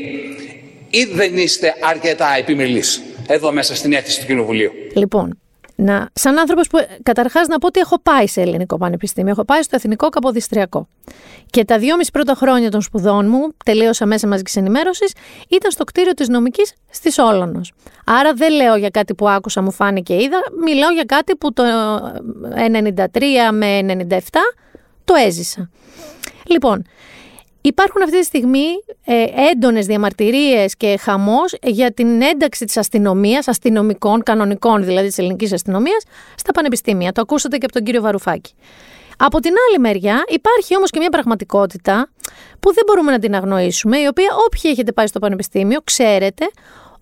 ή 0.90 1.04
δεν 1.04 1.36
είστε 1.36 1.74
αρκετά 1.80 2.34
επιμελείς 2.38 3.02
εδώ 3.26 3.52
μέσα 3.52 3.74
στην 3.74 3.92
αίθουσα 3.92 4.20
του 4.20 4.26
Κοινοβουλίου. 4.26 4.72
Λοιπόν, 4.94 5.41
να, 5.82 6.08
σαν 6.12 6.38
άνθρωπος 6.38 6.68
που 6.68 6.78
καταρχάς 7.02 7.48
να 7.48 7.58
πω 7.58 7.66
ότι 7.66 7.80
έχω 7.80 8.00
πάει 8.00 8.26
σε 8.26 8.40
ελληνικό 8.40 8.76
πανεπιστήμιο, 8.76 9.30
έχω 9.30 9.44
πάει 9.44 9.62
στο 9.62 9.76
Εθνικό 9.76 10.08
Καποδιστριακό. 10.08 10.88
Και 11.50 11.64
τα 11.64 11.78
δυόμιση 11.78 12.10
πρώτα 12.10 12.34
χρόνια 12.34 12.70
των 12.70 12.80
σπουδών 12.80 13.28
μου, 13.28 13.48
τελείωσα 13.64 14.06
μέσα 14.06 14.26
μαζικής 14.26 14.56
ενημέρωσης, 14.56 15.12
ήταν 15.48 15.70
στο 15.70 15.84
κτίριο 15.84 16.12
της 16.12 16.28
νομικής 16.28 16.74
στη 16.90 17.20
Όλωνος. 17.20 17.72
Άρα 18.04 18.32
δεν 18.32 18.52
λέω 18.52 18.76
για 18.76 18.88
κάτι 18.88 19.14
που 19.14 19.28
άκουσα, 19.28 19.62
μου 19.62 19.72
φάνηκε 19.72 20.14
είδα, 20.14 20.38
μιλάω 20.64 20.90
για 20.90 21.04
κάτι 21.04 21.36
που 21.36 21.52
το 21.52 21.62
93 23.12 23.52
με 23.52 23.78
97 24.08 24.18
το 25.04 25.14
έζησα. 25.26 25.70
Λοιπόν, 26.46 26.84
Υπάρχουν 27.62 28.02
αυτή 28.02 28.18
τη 28.18 28.24
στιγμή 28.24 28.66
ε, 29.04 29.24
έντονες 29.52 29.86
διαμαρτυρίες 29.86 30.76
και 30.76 30.96
χαμός 31.00 31.54
για 31.62 31.92
την 31.92 32.22
ένταξη 32.22 32.64
της 32.64 32.76
αστυνομίας, 32.76 33.48
αστυνομικών, 33.48 34.22
κανονικών 34.22 34.84
δηλαδή 34.84 35.06
της 35.06 35.18
ελληνικής 35.18 35.52
αστυνομίας, 35.52 36.04
στα 36.36 36.52
πανεπιστήμια. 36.52 37.12
Το 37.12 37.20
ακούσατε 37.20 37.56
και 37.58 37.64
από 37.64 37.74
τον 37.74 37.84
κύριο 37.84 38.00
Βαρουφάκη. 38.00 38.54
Από 39.16 39.40
την 39.40 39.52
άλλη 39.68 39.78
μεριά 39.78 40.24
υπάρχει 40.28 40.76
όμως 40.76 40.90
και 40.90 40.98
μια 40.98 41.08
πραγματικότητα 41.08 42.08
που 42.60 42.72
δεν 42.72 42.84
μπορούμε 42.86 43.12
να 43.12 43.18
την 43.18 43.34
αγνοήσουμε, 43.34 43.98
η 43.98 44.06
οποία 44.06 44.28
όποιοι 44.46 44.70
έχετε 44.72 44.92
πάει 44.92 45.06
στο 45.06 45.18
πανεπιστήμιο 45.18 45.80
ξέρετε 45.84 46.50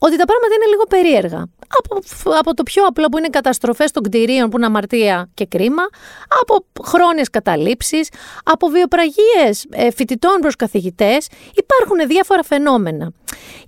ότι 0.03 0.17
τα 0.17 0.25
πράγματα 0.25 0.55
είναι 0.55 0.71
λίγο 0.71 0.85
περίεργα. 0.89 1.49
Από, 1.79 2.01
από 2.39 2.55
το 2.55 2.63
πιο 2.63 2.85
απλό 2.85 3.09
που 3.09 3.19
είναι 3.19 3.29
καταστροφές 3.29 3.91
των 3.91 4.03
κτηρίων 4.03 4.49
που 4.49 4.57
είναι 4.57 4.67
αμαρτία 4.67 5.31
και 5.35 5.47
κρίμα, 5.47 5.83
από 6.41 6.65
χρόνιες 6.83 7.31
καταλήψεις, 7.31 8.09
από 8.45 8.67
βιοπραγίες 8.67 9.67
ε, 9.71 9.91
φοιτητών 9.91 10.39
προς 10.41 10.57
καθηγητές, 10.57 11.29
υπάρχουν 11.55 12.07
διάφορα 12.07 12.43
φαινόμενα. 12.43 13.13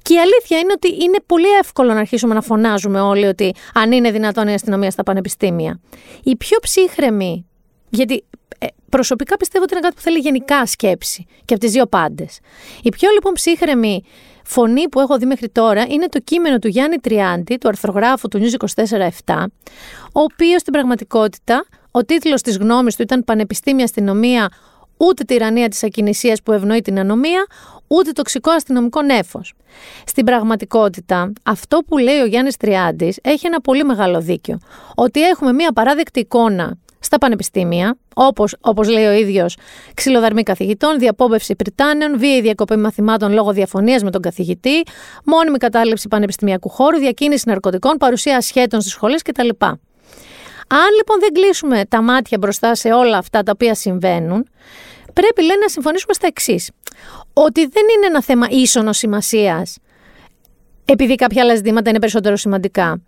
Και 0.02 0.14
η 0.14 0.18
αλήθεια 0.18 0.58
είναι 0.58 0.72
ότι 0.72 0.88
είναι 1.04 1.18
πολύ 1.26 1.48
εύκολο 1.60 1.92
να 1.92 2.00
αρχίσουμε 2.00 2.34
να 2.34 2.40
φωνάζουμε 2.40 3.00
όλοι 3.00 3.26
ότι 3.26 3.54
αν 3.74 3.92
είναι 3.92 4.10
δυνατόν 4.10 4.48
η 4.48 4.54
αστυνομία 4.54 4.90
στα 4.90 5.02
πανεπιστήμια. 5.02 5.80
Οι 6.22 6.36
πιο 6.36 6.58
ψύχρεμοι, 6.58 7.46
γιατί 7.88 8.24
ε, 8.58 8.66
προσωπικά 8.88 9.36
πιστεύω 9.36 9.64
ότι 9.64 9.72
είναι 9.72 9.82
κάτι 9.82 9.94
που 9.94 10.00
θέλει 10.00 10.18
γενικά 10.18 10.66
σκέψη 10.66 11.26
και 11.44 11.54
από 11.54 11.62
τις 11.62 11.72
δύο 11.72 11.86
πάντες. 11.86 12.38
Οι 12.82 12.88
πιο 12.88 13.10
λοιπόν 13.10 13.32
ψύχρεμοι 13.32 14.04
φωνή 14.44 14.88
που 14.88 15.00
έχω 15.00 15.18
δει 15.18 15.26
μέχρι 15.26 15.48
τώρα 15.48 15.84
είναι 15.88 16.06
το 16.06 16.18
κείμενο 16.18 16.58
του 16.58 16.68
Γιάννη 16.68 16.96
Τριάντη, 16.96 17.56
του 17.56 17.68
αρθρογράφου 17.68 18.28
του 18.28 18.40
News 18.40 18.84
24-7, 19.24 19.44
ο 20.12 20.20
οποίος 20.20 20.60
στην 20.60 20.72
πραγματικότητα 20.72 21.64
ο 21.90 22.04
τίτλος 22.04 22.42
της 22.42 22.56
γνώμης 22.56 22.96
του 22.96 23.02
ήταν 23.02 23.24
Πανεπιστήμια 23.24 23.84
Αστυνομία, 23.84 24.48
ούτε 24.96 25.24
τυραννία 25.24 25.68
της 25.68 25.82
ακινησίας 25.82 26.42
που 26.42 26.52
ευνοεί 26.52 26.80
την 26.80 26.98
ανομία, 26.98 27.46
ούτε 27.86 28.12
τοξικό 28.12 28.50
αστυνομικό 28.50 29.02
νέφος. 29.02 29.54
Στην 30.06 30.24
πραγματικότητα, 30.24 31.32
αυτό 31.42 31.78
που 31.86 31.98
λέει 31.98 32.20
ο 32.20 32.26
Γιάννης 32.26 32.56
Τριάντης 32.56 33.18
έχει 33.22 33.46
ένα 33.46 33.60
πολύ 33.60 33.84
μεγάλο 33.84 34.20
δίκιο. 34.20 34.58
Ότι 34.94 35.22
έχουμε 35.22 35.52
μία 35.52 35.72
παράδεκτη 35.72 36.20
εικόνα 36.20 36.78
στα 37.02 37.18
πανεπιστήμια, 37.18 37.96
όπως 38.14 38.56
όπως 38.60 38.88
λέει 38.88 39.04
ο 39.04 39.12
ίδιος, 39.12 39.56
ξυλοδαρμή 39.94 40.42
καθηγητών, 40.42 40.98
διαπόμπευση 40.98 41.56
πριτάνεων, 41.56 42.18
βίαιη 42.18 42.40
διακοπή 42.40 42.76
μαθημάτων 42.76 43.32
λόγω 43.32 43.52
διαφωνίας 43.52 44.02
με 44.02 44.10
τον 44.10 44.22
καθηγητή, 44.22 44.82
μόνιμη 45.24 45.58
κατάληψη 45.58 46.08
πανεπιστημιακού 46.08 46.68
χώρου, 46.68 46.98
διακίνηση 46.98 47.48
ναρκωτικών, 47.48 47.96
παρουσία 47.96 48.36
ασχέτων 48.36 48.80
στις 48.80 48.92
σχολές 48.92 49.22
κτλ. 49.22 49.48
Αν 50.68 50.88
λοιπόν 50.96 51.18
δεν 51.20 51.32
κλείσουμε 51.32 51.84
τα 51.88 52.02
μάτια 52.02 52.38
μπροστά 52.38 52.74
σε 52.74 52.92
όλα 52.92 53.16
αυτά 53.16 53.42
τα 53.42 53.52
οποία 53.54 53.74
συμβαίνουν, 53.74 54.48
πρέπει 55.12 55.42
λέει 55.42 55.56
να 55.60 55.68
συμφωνήσουμε 55.68 56.12
στα 56.12 56.26
εξής. 56.26 56.70
Ότι 57.32 57.60
δεν 57.60 57.82
είναι 57.96 58.06
ένα 58.06 58.22
θέμα 58.22 58.46
ίσονος 58.50 58.98
σημασίας 58.98 59.76
επειδή 60.84 61.14
κάποια 61.14 61.42
άλλα 61.42 61.54
ζητήματα 61.54 61.90
είναι 61.90 61.98
περισσότερο 61.98 62.36
σημαντικά. 62.36 63.02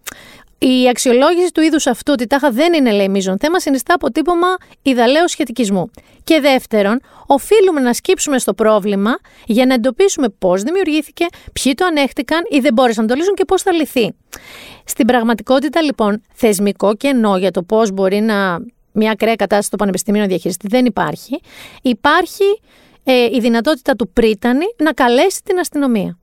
Η 0.67 0.89
αξιολόγηση 0.89 1.53
του 1.53 1.61
είδους 1.61 1.87
αυτού 1.87 2.13
ότι 2.13 2.27
τάχα 2.27 2.51
δεν 2.51 2.73
είναι 2.73 2.91
λέει 2.91 3.09
μείζον 3.09 3.39
θέμα 3.39 3.61
συνιστά 3.61 3.95
αποτύπωμα 3.95 4.57
ιδαλέω 4.83 5.29
σχετικισμού. 5.29 5.91
Και 6.25 6.41
δεύτερον, 6.41 7.01
οφείλουμε 7.27 7.81
να 7.81 7.93
σκύψουμε 7.93 8.39
στο 8.39 8.55
πρόβλημα 8.55 9.19
για 9.47 9.67
να 9.67 9.75
εντοπίσουμε 9.75 10.29
πώς 10.29 10.63
δημιουργήθηκε, 10.63 11.27
ποιοι 11.53 11.75
το 11.75 11.85
ανέχτηκαν 11.85 12.41
ή 12.51 12.59
δεν 12.59 12.73
μπόρεσαν 12.73 13.05
να 13.05 13.11
το 13.11 13.17
λύσουν 13.17 13.35
και 13.35 13.45
πώς 13.45 13.63
θα 13.63 13.73
λυθεί. 13.73 14.15
Στην 14.85 15.07
πραγματικότητα, 15.07 15.83
λοιπόν, 15.83 16.23
θεσμικό 16.33 16.95
κενό 16.97 17.37
για 17.37 17.51
το 17.51 17.63
πώς 17.63 17.91
μπορεί 17.91 18.21
να 18.21 18.59
μια 18.93 19.11
ακραία 19.11 19.35
κατάσταση 19.35 19.67
στο 19.67 19.77
Πανεπιστήμιο 19.77 20.21
να 20.21 20.27
διαχειριστεί 20.27 20.69
δεν 20.69 20.87
υπάρχει. 20.87 21.41
Υπάρχει 21.83 22.61
ε, 23.05 23.25
η 23.33 23.39
δυνατότητα 23.41 23.95
του 23.95 24.09
πρίτανη 24.13 24.65
να 24.77 24.93
καλέσει 24.93 25.41
την 25.45 25.59
αστυνομία. 25.59 26.19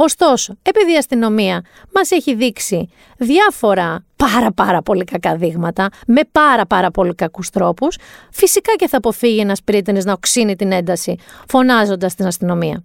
Ωστόσο, 0.00 0.54
επειδή 0.62 0.92
η 0.92 0.96
αστυνομία 0.96 1.64
μας 1.94 2.10
έχει 2.10 2.34
δείξει 2.34 2.88
διάφορα 3.16 4.04
πάρα 4.16 4.52
πάρα 4.52 4.82
πολύ 4.82 5.04
κακά 5.04 5.36
δείγματα, 5.36 5.88
με 6.06 6.20
πάρα 6.32 6.66
πάρα 6.66 6.90
πολύ 6.90 7.14
κακούς 7.14 7.50
τρόπους, 7.50 7.96
φυσικά 8.32 8.72
και 8.76 8.88
θα 8.88 8.96
αποφύγει 8.96 9.40
ένας 9.40 9.62
πρίτενης 9.62 10.04
να 10.04 10.12
οξύνει 10.12 10.56
την 10.56 10.72
ένταση 10.72 11.16
φωνάζοντας 11.48 12.14
την 12.14 12.26
αστυνομία. 12.26 12.84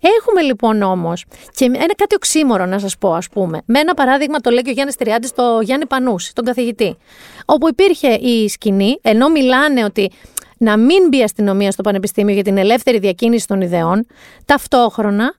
Έχουμε 0.00 0.42
λοιπόν 0.42 0.82
όμως 0.82 1.24
και 1.54 1.64
ένα 1.64 1.94
κάτι 1.96 2.14
οξύμορο 2.14 2.66
να 2.66 2.78
σας 2.78 2.98
πω, 2.98 3.12
ας 3.12 3.28
πούμε. 3.28 3.62
Με 3.64 3.78
ένα 3.78 3.94
παράδειγμα 3.94 4.38
το 4.38 4.50
λέει 4.50 4.62
και 4.62 4.70
ο 4.70 4.72
Γιάννης 4.72 4.96
Τριάντης 4.96 5.28
στο 5.28 5.58
Γιάννη 5.62 5.86
Πανούση, 5.86 6.34
τον 6.34 6.44
καθηγητή. 6.44 6.96
Όπου 7.44 7.68
υπήρχε 7.68 8.08
η 8.08 8.48
σκηνή, 8.48 8.98
ενώ 9.02 9.28
μιλάνε 9.28 9.84
ότι 9.84 10.10
να 10.58 10.76
μην 10.76 11.08
μπει 11.08 11.22
αστυνομία 11.22 11.70
στο 11.70 11.82
Πανεπιστήμιο 11.82 12.34
για 12.34 12.44
την 12.44 12.58
ελεύθερη 12.58 12.98
διακίνηση 12.98 13.46
των 13.46 13.60
ιδεών, 13.60 14.06
ταυτόχρονα 14.44 15.34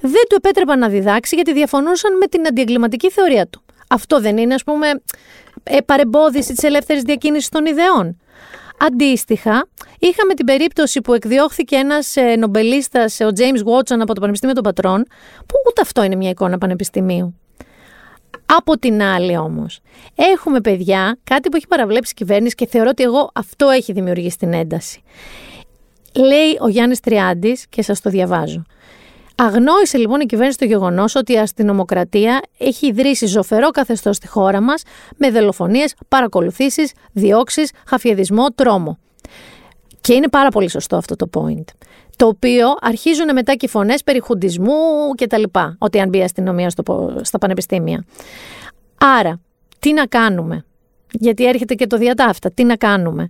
δεν 0.00 0.22
του 0.28 0.34
επέτρεπαν 0.36 0.78
να 0.78 0.88
διδάξει 0.88 1.34
γιατί 1.34 1.52
διαφωνούσαν 1.52 2.16
με 2.16 2.26
την 2.26 2.46
αντιεγκληματική 2.46 3.10
θεωρία 3.10 3.46
του. 3.46 3.62
Αυτό 3.88 4.20
δεν 4.20 4.36
είναι, 4.36 4.54
ας 4.54 4.64
πούμε, 4.64 4.86
ε, 5.62 5.80
παρεμπόδιση 5.80 6.54
της 6.54 6.62
ελεύθερης 6.62 7.02
διακίνησης 7.02 7.48
των 7.48 7.66
ιδεών. 7.66 8.20
Αντίστοιχα, 8.78 9.68
είχαμε 9.98 10.34
την 10.34 10.46
περίπτωση 10.46 11.00
που 11.00 11.14
εκδιώχθηκε 11.14 11.76
ένας 11.76 12.16
ε, 12.16 12.36
νομπελίστας, 12.36 13.20
ο 13.20 13.28
James 13.36 13.58
Watson, 13.64 13.98
από 14.00 14.14
το 14.14 14.20
Πανεπιστήμιο 14.20 14.54
των 14.54 14.64
Πατρών, 14.64 15.04
που 15.36 15.54
ούτε 15.68 15.80
αυτό 15.80 16.02
είναι 16.02 16.16
μια 16.16 16.30
εικόνα 16.30 16.58
πανεπιστημίου. 16.58 17.34
Από 18.46 18.78
την 18.78 19.02
άλλη 19.02 19.36
όμως, 19.36 19.80
έχουμε 20.14 20.60
παιδιά, 20.60 21.18
κάτι 21.24 21.48
που 21.48 21.56
έχει 21.56 21.66
παραβλέψει 21.66 22.12
η 22.12 22.14
κυβέρνηση 22.14 22.54
και 22.54 22.66
θεωρώ 22.66 22.88
ότι 22.90 23.02
εγώ 23.02 23.30
αυτό 23.34 23.68
έχει 23.68 23.92
δημιουργήσει 23.92 24.38
την 24.38 24.52
ένταση. 24.52 25.02
Λέει 26.14 26.58
ο 26.60 26.68
Γιάννης 26.68 27.00
Τριάντης, 27.00 27.66
και 27.68 27.82
σας 27.82 28.00
το 28.00 28.10
διαβάζω. 28.10 28.62
Αγνόησε 29.42 29.98
λοιπόν 29.98 30.20
η 30.20 30.26
κυβέρνηση 30.26 30.58
το 30.58 30.64
γεγονός 30.64 31.14
ότι 31.14 31.32
η 31.32 31.38
αστυνομοκρατία 31.38 32.40
έχει 32.58 32.86
ιδρύσει 32.86 33.26
ζωφερό 33.26 33.70
καθεστώς 33.70 34.16
στη 34.16 34.28
χώρα 34.28 34.60
μας 34.60 34.82
με 35.16 35.30
δολοφονίες, 35.30 35.94
παρακολουθήσεις, 36.08 36.92
διώξεις, 37.12 37.70
χαφιεδισμό, 37.86 38.46
τρόμο. 38.54 38.98
Και 40.00 40.12
είναι 40.12 40.28
πάρα 40.28 40.48
πολύ 40.48 40.70
σωστό 40.70 40.96
αυτό 40.96 41.16
το 41.16 41.30
point. 41.34 41.64
Το 42.16 42.26
οποίο 42.26 42.66
αρχίζουν 42.80 43.32
μετά 43.32 43.54
και 43.54 43.68
φωνές 43.68 44.02
περί 44.02 44.20
χουντισμού 44.20 44.74
κτλ. 45.14 45.42
Ότι 45.78 46.00
αν 46.00 46.08
μπει 46.08 46.18
η 46.18 46.22
αστυνομία 46.22 46.70
στο, 46.70 47.16
στα 47.22 47.38
πανεπιστήμια. 47.38 48.04
Άρα, 49.18 49.40
τι 49.78 49.92
να 49.92 50.06
κάνουμε; 50.06 50.64
Γιατί 51.10 51.46
έρχεται 51.46 51.74
και 51.74 51.86
το 51.86 51.96
διατάφτα. 51.96 52.50
Τι 52.50 52.64
να 52.64 52.76
κάνουμε; 52.76 53.28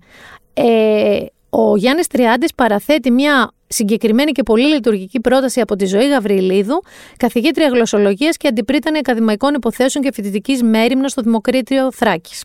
Ε, 0.54 1.24
ο 1.50 1.76
Γιάννης 1.76 2.06
Τριάντης 2.06 2.54
παραθέτει 2.54 3.10
μια 3.10 3.50
συγκεκριμένη 3.72 4.32
και 4.32 4.42
πολύ 4.42 4.66
λειτουργική 4.66 5.20
πρόταση 5.20 5.60
από 5.60 5.76
τη 5.76 5.86
ζωή 5.86 6.08
Γαβριλίδου, 6.08 6.82
καθηγήτρια 7.16 7.68
γλωσσολογίας 7.68 8.36
και 8.36 8.48
αντιπρίτανη 8.48 8.98
ακαδημαϊκών 8.98 9.54
υποθέσεων 9.54 10.04
και 10.04 10.12
φοιτητικής 10.12 10.62
μέρημνας 10.62 11.10
στο 11.10 11.22
Δημοκρίτριο 11.22 11.92
Θράκης. 11.92 12.44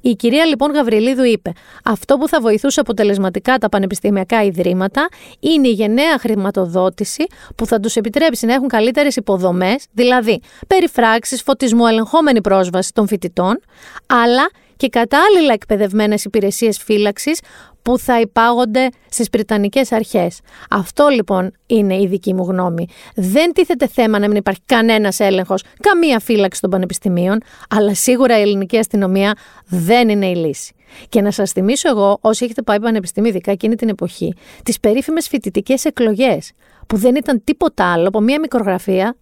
Η 0.00 0.14
κυρία 0.14 0.44
λοιπόν 0.44 0.72
Γαβριλίδου 0.72 1.24
είπε: 1.24 1.52
Αυτό 1.84 2.16
που 2.16 2.28
θα 2.28 2.40
βοηθούσε 2.40 2.80
αποτελεσματικά 2.80 3.58
τα 3.58 3.68
πανεπιστημιακά 3.68 4.44
ιδρύματα 4.44 5.08
είναι 5.40 5.68
η 5.68 5.70
γενναία 5.70 6.18
χρηματοδότηση 6.18 7.26
που 7.56 7.66
θα 7.66 7.80
τους 7.80 7.96
επιτρέψει 7.96 8.46
να 8.46 8.54
έχουν 8.54 8.68
καλύτερες 8.68 9.16
υποδομές, 9.16 9.84
δηλαδή 9.92 10.40
περιφράξεις, 10.66 11.42
φωτισμό, 11.42 11.84
ελεγχόμενη 11.88 12.40
πρόσβαση 12.40 12.92
των 12.92 13.06
φοιτητών, 13.08 13.60
αλλά 14.06 14.50
και 14.76 14.88
κατάλληλα 14.88 15.52
εκπαιδευμένες 15.52 16.24
υπηρεσίες 16.24 16.78
φύλαξης 16.78 17.40
που 17.82 17.98
θα 17.98 18.20
υπάγονται 18.20 18.88
στις 19.08 19.30
Πριτανικές 19.30 19.92
αρχές. 19.92 20.40
Αυτό 20.70 21.08
λοιπόν 21.08 21.52
είναι 21.66 21.94
η 22.00 22.06
δική 22.06 22.34
μου 22.34 22.44
γνώμη. 22.44 22.86
Δεν 23.14 23.52
τίθεται 23.52 23.86
θέμα 23.86 24.18
να 24.18 24.26
μην 24.28 24.36
υπάρχει 24.36 24.60
κανένας 24.66 25.20
έλεγχος, 25.20 25.62
καμία 25.80 26.18
φύλαξη 26.18 26.60
των 26.60 26.70
πανεπιστημίων, 26.70 27.38
αλλά 27.68 27.94
σίγουρα 27.94 28.38
η 28.38 28.40
ελληνική 28.40 28.78
αστυνομία 28.78 29.34
δεν 29.66 30.08
είναι 30.08 30.26
η 30.26 30.34
λύση. 30.34 30.74
Και 31.08 31.20
να 31.20 31.30
σας 31.30 31.50
θυμίσω 31.52 31.88
εγώ, 31.88 32.18
όσοι 32.20 32.44
έχετε 32.44 32.62
πάει 32.62 32.80
πανεπιστήμιο, 32.80 33.30
ειδικά 33.30 33.50
εκείνη 33.50 33.74
την 33.74 33.88
εποχή, 33.88 34.34
τις 34.62 34.80
περίφημες 34.80 35.28
φοιτητικές 35.28 35.84
εκλογές, 35.84 36.52
που 36.86 36.96
δεν 36.96 37.14
ήταν 37.14 37.44
τίποτα 37.44 37.92
άλλο 37.92 38.08
από 38.08 38.20
μια 38.20 38.40
μικρογραφία 38.40 39.16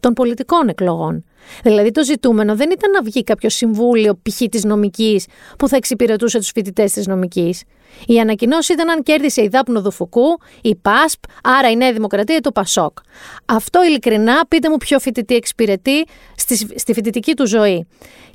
των 0.00 0.12
πολιτικών 0.12 0.68
εκλογών. 0.68 1.24
Δηλαδή 1.62 1.90
το 1.90 2.04
ζητούμενο 2.04 2.56
δεν 2.56 2.70
ήταν 2.70 2.90
να 2.90 3.02
βγει 3.02 3.24
κάποιο 3.24 3.48
συμβούλιο 3.48 4.20
π.χ. 4.22 4.42
της 4.50 4.64
νομικής 4.64 5.26
που 5.58 5.68
θα 5.68 5.76
εξυπηρετούσε 5.76 6.38
τους 6.38 6.50
φοιτητές 6.54 6.92
της 6.92 7.06
νομικής. 7.06 7.62
Η 8.06 8.20
ανακοινώση 8.20 8.72
ήταν 8.72 8.90
αν 8.90 9.02
κέρδισε 9.02 9.42
η 9.42 9.48
Δάπνο 9.48 9.80
Δουφουκού, 9.80 10.38
η 10.62 10.74
ΠΑΣΠ, 10.74 11.22
άρα 11.42 11.70
η 11.70 11.76
Νέα 11.76 11.92
Δημοκρατία 11.92 12.36
ή 12.36 12.40
το 12.40 12.52
ΠΑΣΟΚ. 12.52 12.98
Αυτό 13.44 13.84
ειλικρινά 13.84 14.46
πείτε 14.48 14.70
μου 14.70 14.76
ποιο 14.76 14.98
φοιτητή 14.98 15.34
εξυπηρετεί 15.34 16.04
στη, 16.36 16.56
στη 16.56 16.92
φοιτητική 16.92 17.34
του 17.34 17.46
ζωή. 17.46 17.86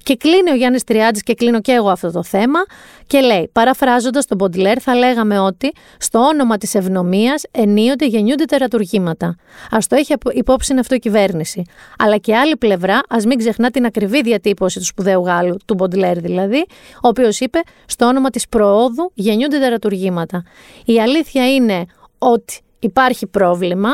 Και 0.03 0.15
κλείνει 0.15 0.51
ο 0.51 0.55
Γιάννης 0.55 0.83
Τριάντη 0.83 1.19
και 1.19 1.33
κλείνω 1.33 1.61
και 1.61 1.71
εγώ 1.71 1.89
αυτό 1.89 2.11
το 2.11 2.23
θέμα 2.23 2.59
και 3.07 3.19
λέει, 3.19 3.49
παραφράζοντας 3.51 4.25
τον 4.25 4.37
Μποντιλέρ, 4.37 4.81
θα 4.81 4.95
λέγαμε 4.95 5.39
ότι 5.39 5.71
στο 5.97 6.19
όνομα 6.19 6.57
της 6.57 6.75
ευνομίας 6.75 7.43
ενίοτε 7.51 8.05
γεννιούνται 8.05 8.45
τερατουργήματα. 8.45 9.27
Α 9.69 9.77
το 9.87 9.95
έχει 9.95 10.13
υπόψη 10.33 10.73
αυτό 10.79 10.95
η 10.95 10.99
κυβέρνηση. 10.99 11.63
Αλλά 11.97 12.17
και 12.17 12.35
άλλη 12.35 12.57
πλευρά 12.57 12.89
Άρα, 12.89 13.01
ας 13.09 13.25
μην 13.25 13.37
ξεχνά 13.37 13.71
την 13.71 13.85
ακριβή 13.85 14.21
διατύπωση 14.21 14.79
του 14.79 14.85
σπουδαίου 14.85 15.25
Γάλλου, 15.25 15.57
του 15.65 15.73
Μποντλέρ 15.73 16.19
δηλαδή, 16.19 16.65
ο 16.95 17.07
οποίος 17.07 17.39
είπε: 17.39 17.59
Στο 17.85 18.05
όνομα 18.05 18.29
της 18.29 18.47
προόδου 18.47 19.11
γεννιούνται 19.13 19.59
τερατουργήματα. 19.59 20.43
Η 20.85 21.01
αλήθεια 21.01 21.53
είναι 21.53 21.85
ότι 22.17 22.59
υπάρχει 22.79 23.27
πρόβλημα 23.27 23.89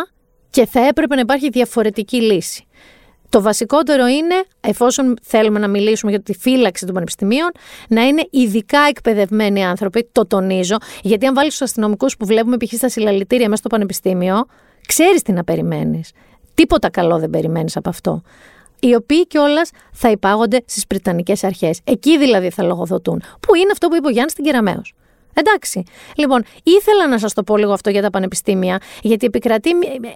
και 0.50 0.65
θα 0.65 0.88
έπρεπε 0.88 1.15
να 1.15 1.21
υπάρχει 1.21 1.50
διαφορετική 1.50 2.21
λύση. 2.21 2.65
Το 3.29 3.41
βασικότερο 3.41 4.08
είναι, 4.08 4.44
εφόσον 4.62 5.17
θέλουμε 5.22 5.60
να 5.60 5.67
μιλήσουμε 5.67 6.12
για 6.12 6.22
τη 6.22 6.34
φύλαξη 6.34 6.86
των 6.86 6.94
πανεπιστημίων, 6.94 7.51
να 7.88 8.01
είναι 8.01 8.27
ειδικά 8.29 8.79
εκπαιδευμένοι 8.89 9.65
άνθρωποι, 9.65 10.10
το 10.12 10.25
τονίζω, 10.25 10.75
γιατί 11.01 11.25
αν 11.25 11.34
βάλεις 11.34 11.58
του 11.58 11.63
αστυνομικούς 11.63 12.17
που 12.17 12.25
βλέπουμε 12.25 12.58
π.χ. 12.58 12.74
στα 12.74 12.89
συλλαλητήρια 12.89 13.46
μέσα 13.46 13.60
στο 13.60 13.70
πανεπιστήμιο, 13.70 14.46
ξέρεις 14.88 15.22
τι 15.22 15.32
να 15.32 15.44
περιμένεις. 15.44 16.12
Τίποτα 16.53 16.89
καλό 16.89 17.20
δεν 17.20 17.29
περιμένεις 17.29 17.77
από 17.77 17.89
αυτό. 17.89 18.22
Οι 18.79 18.96
οποίοι 18.96 19.27
κιόλας 19.27 19.70
θα 19.91 20.12
υπάγονται 20.12 20.63
στις 20.65 20.88
Πριτανικέ 20.88 21.34
αρχές. 21.41 21.79
Εκεί 21.84 22.17
δηλαδή 22.17 22.50
θα 22.50 22.63
λογοδοτούν. 22.63 23.22
Που 23.39 23.55
είναι 23.55 23.70
αυτό 23.72 23.88
που 23.88 23.96
είπε 23.96 24.08
ο 24.08 24.10
Γιάννης 24.10 24.32
στην 24.32 24.44
Κεραμαίο. 24.44 24.82
Εντάξει. 25.38 25.84
Λοιπόν, 26.15 26.44
ήθελα 26.63 27.08
να 27.08 27.20
σας 27.20 27.34
το 27.34 27.44
πω 27.44 27.58
λίγο 27.58 27.74
αυτό 27.74 27.89
για 27.89 28.01
τα 28.01 28.10
πανεπιστήμια, 28.10 28.80
γιατί 29.01 29.25
επικρατεί 29.25 29.70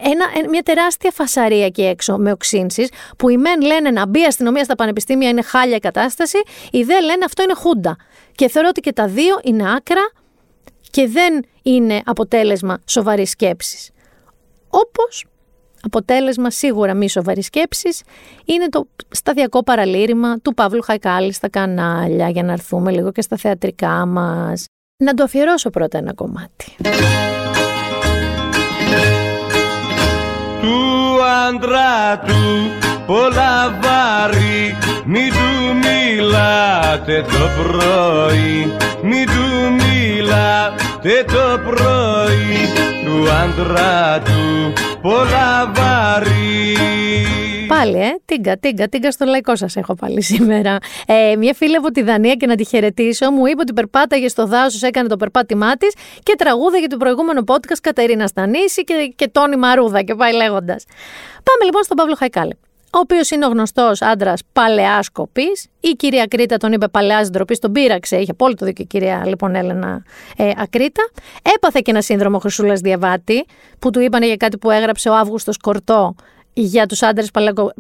ένα, 0.03 0.49
μια 0.49 0.61
τεράστια 0.61 1.11
φασαρία 1.11 1.65
εκεί 1.65 1.83
έξω 1.83 2.17
με 2.17 2.31
οξύνσεις, 2.31 2.89
που 3.17 3.29
οι 3.29 3.37
μεν 3.37 3.61
λένε 3.61 3.91
να 3.91 4.07
μπει 4.07 4.23
αστυνομία 4.23 4.63
στα 4.63 4.75
πανεπιστήμια 4.75 5.29
είναι 5.29 5.41
χάλια 5.41 5.79
κατάσταση, 5.79 6.37
οι 6.71 6.83
δε 6.83 7.01
λένε 7.01 7.25
αυτό 7.25 7.43
είναι 7.43 7.53
χούντα. 7.53 7.95
Και 8.35 8.49
θεωρώ 8.49 8.67
ότι 8.69 8.81
και 8.81 8.93
τα 8.93 9.07
δύο 9.07 9.39
είναι 9.43 9.73
άκρα 9.75 10.11
και 10.89 11.07
δεν 11.07 11.45
είναι 11.61 12.01
αποτέλεσμα 12.05 12.81
σοβαρής 12.85 13.29
σκέψης. 13.29 13.89
Όπως 14.69 15.25
αποτέλεσμα 15.81 16.51
σίγουρα 16.51 16.93
μη 16.93 17.09
σοβαρής 17.09 17.45
σκέψης 17.45 18.01
είναι 18.45 18.69
το 18.69 18.87
σταδιακό 19.09 19.63
παραλήρημα 19.63 20.39
του 20.39 20.53
Παύλου 20.53 20.81
Χαϊκάλης 20.81 21.35
στα 21.35 21.49
κανάλια 21.49 22.29
για 22.29 22.43
να 22.43 22.51
έρθουμε 22.51 22.91
λίγο 22.91 23.11
και 23.11 23.21
στα 23.21 23.37
θεατρικά 23.37 24.05
μας. 24.05 24.65
Να 25.03 25.13
το 25.13 25.23
αφιερώσω 25.23 25.69
πρώτα 25.69 25.97
ένα 25.97 26.13
κομμάτι. 26.13 26.75
Του 30.61 31.23
άντρα 31.47 32.19
του 32.19 32.71
πολλά 33.07 33.79
βάρη 33.81 34.77
Μην 35.05 35.29
του 35.29 35.75
μιλάτε 35.75 37.21
το 37.21 37.63
πρωί. 37.63 38.73
Μην 39.03 39.25
του 39.25 39.73
μιλάτε 39.73 41.25
το 41.27 41.59
πρωί. 41.65 42.57
Του 43.05 43.31
άντρα 43.31 44.19
του 44.19 44.73
πολλά 45.01 45.71
βάρη 45.75 46.77
Πάλι, 47.69 47.97
ε, 47.97 48.15
τίγκα, 48.25 48.57
τίγκα, 48.57 48.87
τίγκα 48.87 49.11
στο 49.11 49.25
λαϊκό 49.25 49.55
σας 49.55 49.75
έχω 49.75 49.93
πάλι 49.93 50.21
σήμερα. 50.21 50.77
Ε, 51.07 51.35
μια 51.35 51.53
φίλη 51.53 51.75
από 51.75 51.91
τη 51.91 52.01
Δανία 52.01 52.33
και 52.33 52.45
να 52.45 52.55
τη 52.55 52.65
χαιρετήσω 52.65 53.31
μου 53.31 53.45
είπε 53.45 53.61
ότι 53.61 53.73
περπάταγε 53.73 54.27
στο 54.27 54.45
δάσος, 54.45 54.81
έκανε 54.81 55.07
το 55.07 55.17
περπάτημά 55.17 55.75
της 55.77 55.93
και 56.23 56.33
τραγούδα 56.37 56.77
για 56.77 56.87
το 56.87 56.97
προηγούμενο 56.97 57.43
podcast 57.45 57.79
Κατερίνα 57.81 58.27
Στανίση 58.27 58.83
και, 58.83 59.13
και 59.15 59.27
Τόνι 59.27 59.55
Μαρούδα 59.55 60.01
και 60.01 60.15
πάει 60.15 60.33
λέγοντας. 60.33 60.83
Πάμε 61.33 61.65
λοιπόν 61.65 61.83
στον 61.83 61.97
Παύλο 61.97 62.15
Χαϊκάλη 62.15 62.57
ο 62.93 62.99
οποίος 62.99 63.29
είναι 63.31 63.45
ο 63.45 63.49
γνωστός 63.49 64.01
άντρας 64.01 64.41
παλαιά 64.53 65.03
κοπή. 65.13 65.47
Η 65.79 65.89
κυρία 65.89 66.25
Κρήτα 66.25 66.57
τον 66.57 66.71
είπε 66.71 66.87
παλαιά 66.87 67.27
ντροπή, 67.31 67.57
τον 67.57 67.71
πείραξε. 67.71 68.17
Είχε 68.17 68.31
απόλυτο 68.31 68.65
δίκιο 68.65 68.83
η 68.83 68.87
κυρία 68.87 69.23
λοιπόν 69.25 69.55
Έλενα 69.55 70.03
ε, 70.37 70.51
Ακρίτα. 70.57 71.09
Έπαθε 71.55 71.79
και 71.83 71.91
ένα 71.91 72.01
σύνδρομο 72.01 72.39
Χρυσούλας 72.39 72.79
Διαβάτη, 72.79 73.45
που 73.79 73.89
του 73.89 73.99
είπανε 73.99 74.25
για 74.25 74.35
κάτι 74.35 74.57
που 74.57 74.71
έγραψε 74.71 75.09
ο 75.09 75.15
Αύγουστος 75.15 75.57
Κορτό 75.57 76.15
για 76.61 76.85
τους 76.85 77.01
άντρες 77.01 77.31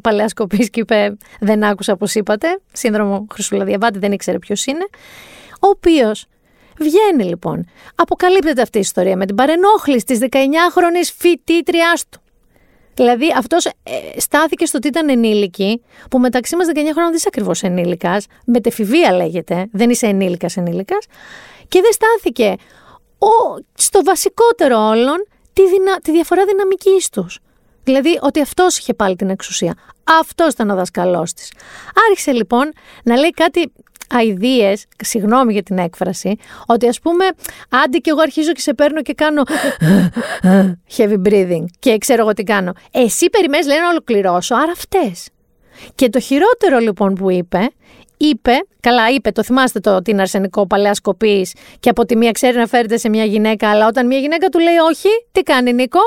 παλαιά 0.01 0.27
κοπή 0.35 0.69
και 0.69 0.79
είπε: 0.79 1.17
Δεν 1.39 1.63
άκουσα 1.63 1.95
πώς 1.95 2.15
είπατε. 2.15 2.59
Σύνδρομο 2.71 3.27
Χρυσούλα 3.33 3.65
Διαβάτη, 3.65 3.99
δεν 3.99 4.11
ήξερε 4.11 4.39
ποιος 4.39 4.65
είναι. 4.65 4.87
Ο 5.53 5.67
οποίος 5.67 6.25
βγαίνει 6.79 7.23
λοιπόν. 7.23 7.65
Αποκαλύπτεται 7.95 8.61
αυτή 8.61 8.77
η 8.77 8.81
ιστορία 8.81 9.17
με 9.17 9.25
την 9.25 9.35
παρενόχληση 9.35 10.05
της 10.05 10.19
19χρονη 10.21 11.11
φοιτήτριάς 11.17 12.03
του. 12.09 12.19
Δηλαδή 12.93 13.25
αυτός 13.37 13.65
ε, 13.65 13.71
στάθηκε 14.17 14.65
στο 14.65 14.77
ότι 14.77 14.87
ήταν 14.87 15.09
ενήλικη, 15.09 15.81
που 16.09 16.19
μεταξύ 16.19 16.55
μας 16.55 16.67
19 16.67 16.71
χρόνια 16.71 17.05
δεν 17.05 17.13
είσαι 17.13 17.27
ακριβώς 17.27 17.63
ενήλικας, 17.63 18.25
μετεφηβεία 18.45 19.13
λέγεται, 19.13 19.67
δεν 19.71 19.89
είσαι 19.89 20.07
ενήλικας 20.07 20.57
ενήλικας, 20.57 21.05
και 21.67 21.81
δεν 21.81 21.91
στάθηκε 21.91 22.55
ο, 23.17 23.63
στο 23.73 24.03
βασικότερο 24.03 24.87
όλων 24.87 25.27
τη, 25.53 25.67
δυνα, 25.67 25.97
τη 26.01 26.11
διαφορά 26.11 26.45
δυναμικής 26.45 27.09
τους. 27.09 27.39
Δηλαδή 27.83 28.19
ότι 28.21 28.41
αυτός 28.41 28.77
είχε 28.77 28.93
πάλι 28.93 29.15
την 29.15 29.29
εξουσία. 29.29 29.73
Αυτός 30.19 30.53
ήταν 30.53 30.69
ο 30.69 30.75
δασκαλός 30.75 31.33
της. 31.33 31.51
Άρχισε 32.09 32.31
λοιπόν 32.31 32.71
να 33.03 33.15
λέει 33.17 33.29
κάτι 33.29 33.71
αειδίε, 34.09 34.73
συγγνώμη 35.03 35.53
για 35.53 35.63
την 35.63 35.77
έκφραση, 35.77 36.35
ότι 36.65 36.87
ας 36.87 36.99
πούμε, 36.99 37.25
άντε 37.69 37.97
και 37.97 38.09
εγώ 38.09 38.21
αρχίζω 38.21 38.51
και 38.51 38.61
σε 38.61 38.73
παίρνω 38.73 39.01
και 39.01 39.13
κάνω 39.13 39.43
heavy 40.97 41.21
breathing 41.27 41.63
και 41.79 41.97
ξέρω 41.97 42.21
εγώ 42.21 42.33
τι 42.33 42.43
κάνω. 42.43 42.73
Εσύ 42.91 43.29
περιμένεις, 43.29 43.67
λέει, 43.67 43.79
να 43.79 43.89
ολοκληρώσω, 43.89 44.55
άρα 44.55 44.71
αυτές. 44.71 45.27
Και 45.95 46.09
το 46.09 46.19
χειρότερο 46.19 46.79
λοιπόν 46.79 47.13
που 47.13 47.31
είπε, 47.31 47.69
είπε, 48.17 48.51
καλά 48.79 49.09
είπε, 49.09 49.31
το 49.31 49.43
θυμάστε 49.43 49.79
το 49.79 49.95
ότι 49.95 50.11
είναι 50.11 50.21
αρσενικό 50.21 50.67
παλαιά 50.67 50.95
κοπή 51.03 51.47
και 51.79 51.89
από 51.89 52.05
τη 52.05 52.15
μία 52.15 52.31
ξέρει 52.31 52.57
να 52.57 52.67
φέρεται 52.67 52.97
σε 52.97 53.09
μια 53.09 53.23
γυναίκα, 53.23 53.69
αλλά 53.69 53.87
όταν 53.87 54.07
μια 54.07 54.19
γυναίκα 54.19 54.49
του 54.49 54.59
λέει 54.59 54.77
όχι, 54.89 55.09
τι 55.31 55.43
κάνει 55.43 55.73
Νίκο, 55.73 55.99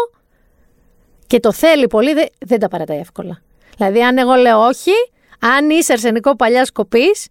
και 1.33 1.41
το 1.41 1.53
θέλει 1.53 1.87
πολύ, 1.87 2.13
δεν, 2.13 2.27
δεν 2.39 2.61
τα 2.61 2.69
παρατάει 2.69 2.99
εύκολα. 2.99 3.43
Δηλαδή, 3.77 4.03
αν 4.03 4.19
εγώ 4.19 4.35
λέω 4.35 4.59
όχι, 4.59 4.91
αν 5.41 5.71
είσαι 5.71 5.93
αρσενικό 5.93 6.37
παλιάς 6.37 6.73
κοπής, 6.73 7.29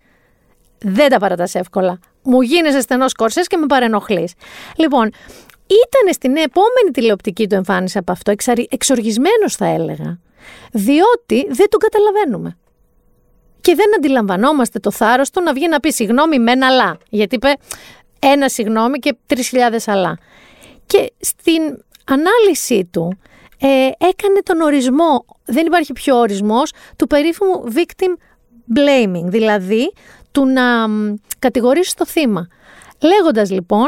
δεν 0.78 1.10
τα 1.10 1.20
παρατάς 1.20 1.56
εύκολα. 1.56 2.00
Μου 2.24 2.42
γίνεσαι 2.42 2.82
στενός 2.82 3.14
κορσέ 3.14 3.42
και 3.42 3.58
με 3.58 3.66
παρενοχλείς. 3.66 4.34
Λοιπόν, 4.76 5.04
ήταν 5.68 6.14
στην 6.14 6.32
επόμενη 6.36 6.92
τηλεοπτική 6.94 7.48
του 7.48 7.56
εμφάνιση 7.56 7.98
από 7.98 8.12
αυτό, 8.12 8.34
εξοργισμένος 8.70 9.56
θα 9.56 9.66
έλεγα, 9.66 10.20
διότι 10.72 11.48
δεν 11.50 11.70
τον 11.70 11.80
καταλαβαίνουμε. 11.80 12.58
Και 13.62 13.76
δεν 13.76 13.96
αντιλαμβανόμαστε 13.98 14.80
το 14.80 14.92
θάρρος 14.92 15.30
του 15.30 15.42
να 15.42 15.54
βγει 15.54 15.68
να 15.68 15.80
πει 15.80 15.92
συγγνώμη 15.92 16.40
με 16.40 16.52
ένα 16.52 16.68
αλλά. 16.68 16.98
Γιατί 17.10 17.36
είπε 17.36 17.54
ένα 18.20 18.50
συγγνώμη 18.50 19.00
και 19.00 19.16
τρεις 19.26 19.48
χιλιάδες 19.48 19.88
αλλά. 19.88 20.18
Και 20.86 21.14
στην 21.20 21.84
ανάλυση 22.06 22.90
του 22.92 23.18
ε, 23.62 23.90
έκανε 23.98 24.40
τον 24.44 24.62
ορισμό, 24.62 25.26
δεν 25.46 25.66
υπάρχει 25.66 25.94
πιο 25.94 26.18
ορισμός, 26.18 26.72
του 26.96 27.08
περίφημου 27.08 27.64
victim 27.76 28.18
blaming, 28.78 29.26
δηλαδή 29.26 29.94
του 30.32 30.46
να 30.46 30.64
κατηγορήσει 31.40 31.96
το 31.96 32.06
θύμα. 32.06 32.48
Λέγοντας 33.02 33.52
λοιπόν, 33.52 33.88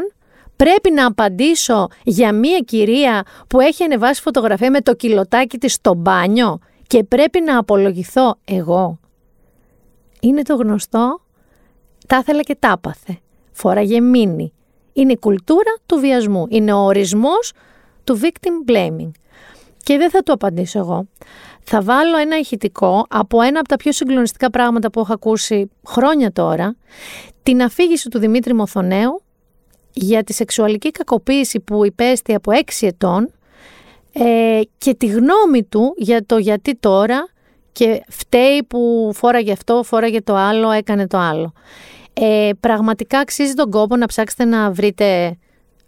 πρέπει 0.56 0.92
να 0.92 1.06
απαντήσω 1.06 1.88
για 2.04 2.34
μία 2.34 2.60
κυρία 2.60 3.24
που 3.48 3.60
έχει 3.60 3.84
ανεβάσει 3.84 4.22
φωτογραφία 4.22 4.72
με 4.72 4.82
το 4.82 4.94
κιλοτάκι 4.94 5.58
της 5.58 5.74
στο 5.74 5.96
μπάνιο 5.96 6.60
και 6.88 7.04
πρέπει 7.04 7.42
να 7.42 7.58
απολογηθώ 7.58 8.36
εγώ. 8.46 9.00
Είναι 10.20 10.42
το 10.42 10.56
γνωστό, 10.56 11.22
τα 12.08 12.18
ήθελα 12.18 12.42
και 12.42 12.56
τα 12.60 12.72
άπαθε. 12.72 13.20
Φόραγε 13.52 14.02
μήνυ. 14.02 14.54
Είναι 14.94 15.12
η 15.12 15.18
κουλτούρα 15.18 15.76
του 15.86 16.00
βιασμού. 16.00 16.46
Είναι 16.50 16.74
ο 16.74 16.78
ορισμός 16.78 17.54
του 18.04 18.20
victim 18.22 18.72
blaming. 18.72 19.12
Και 19.84 19.98
δεν 19.98 20.10
θα 20.10 20.24
το 20.24 20.34
απαντήσω 20.34 20.80
εγώ. 20.80 21.08
Θα 21.64 21.82
βάλω 21.82 22.18
ένα 22.18 22.38
ηχητικό 22.38 23.06
από 23.10 23.42
ένα 23.42 23.60
από 23.60 23.68
τα 23.68 23.76
πιο 23.76 23.92
συγκλονιστικά 23.92 24.50
πράγματα 24.50 24.92
που 24.92 25.00
έχω 25.00 25.14
ακούσει 25.14 25.70
χρόνια 25.88 26.32
τώρα, 26.32 26.76
την 27.44 27.62
αφήγηση 27.62 28.10
του 28.10 28.20
Δημήτρη 28.20 28.54
Μοθονέου 28.54 29.22
για 29.94 30.24
τη 30.24 30.34
σεξουαλική 30.34 30.92
κακοποίηση 30.92 31.60
που 31.60 31.86
υπέστη 31.86 32.34
από 32.34 32.52
έξι 32.52 32.86
ετών 32.86 33.32
ε, 34.14 34.62
και 34.78 34.94
τη 34.94 35.06
γνώμη 35.06 35.64
του 35.64 35.94
για 35.98 36.26
το 36.26 36.38
γιατί 36.38 36.76
τώρα 36.76 37.28
και 37.72 38.04
φταίει 38.08 38.64
που 38.64 39.12
φόραγε 39.14 39.52
αυτό, 39.52 39.84
φόραγε 39.84 40.22
το 40.22 40.36
άλλο, 40.36 40.72
έκανε 40.72 41.08
το 41.08 41.18
άλλο. 41.18 41.54
Ε, 42.14 42.50
πραγματικά 42.60 43.20
αξίζει 43.20 43.54
τον 43.54 43.70
κόπο 43.70 43.96
να 43.96 44.06
ψάξετε 44.06 44.46
να 44.46 44.72
βρείτε 44.72 45.38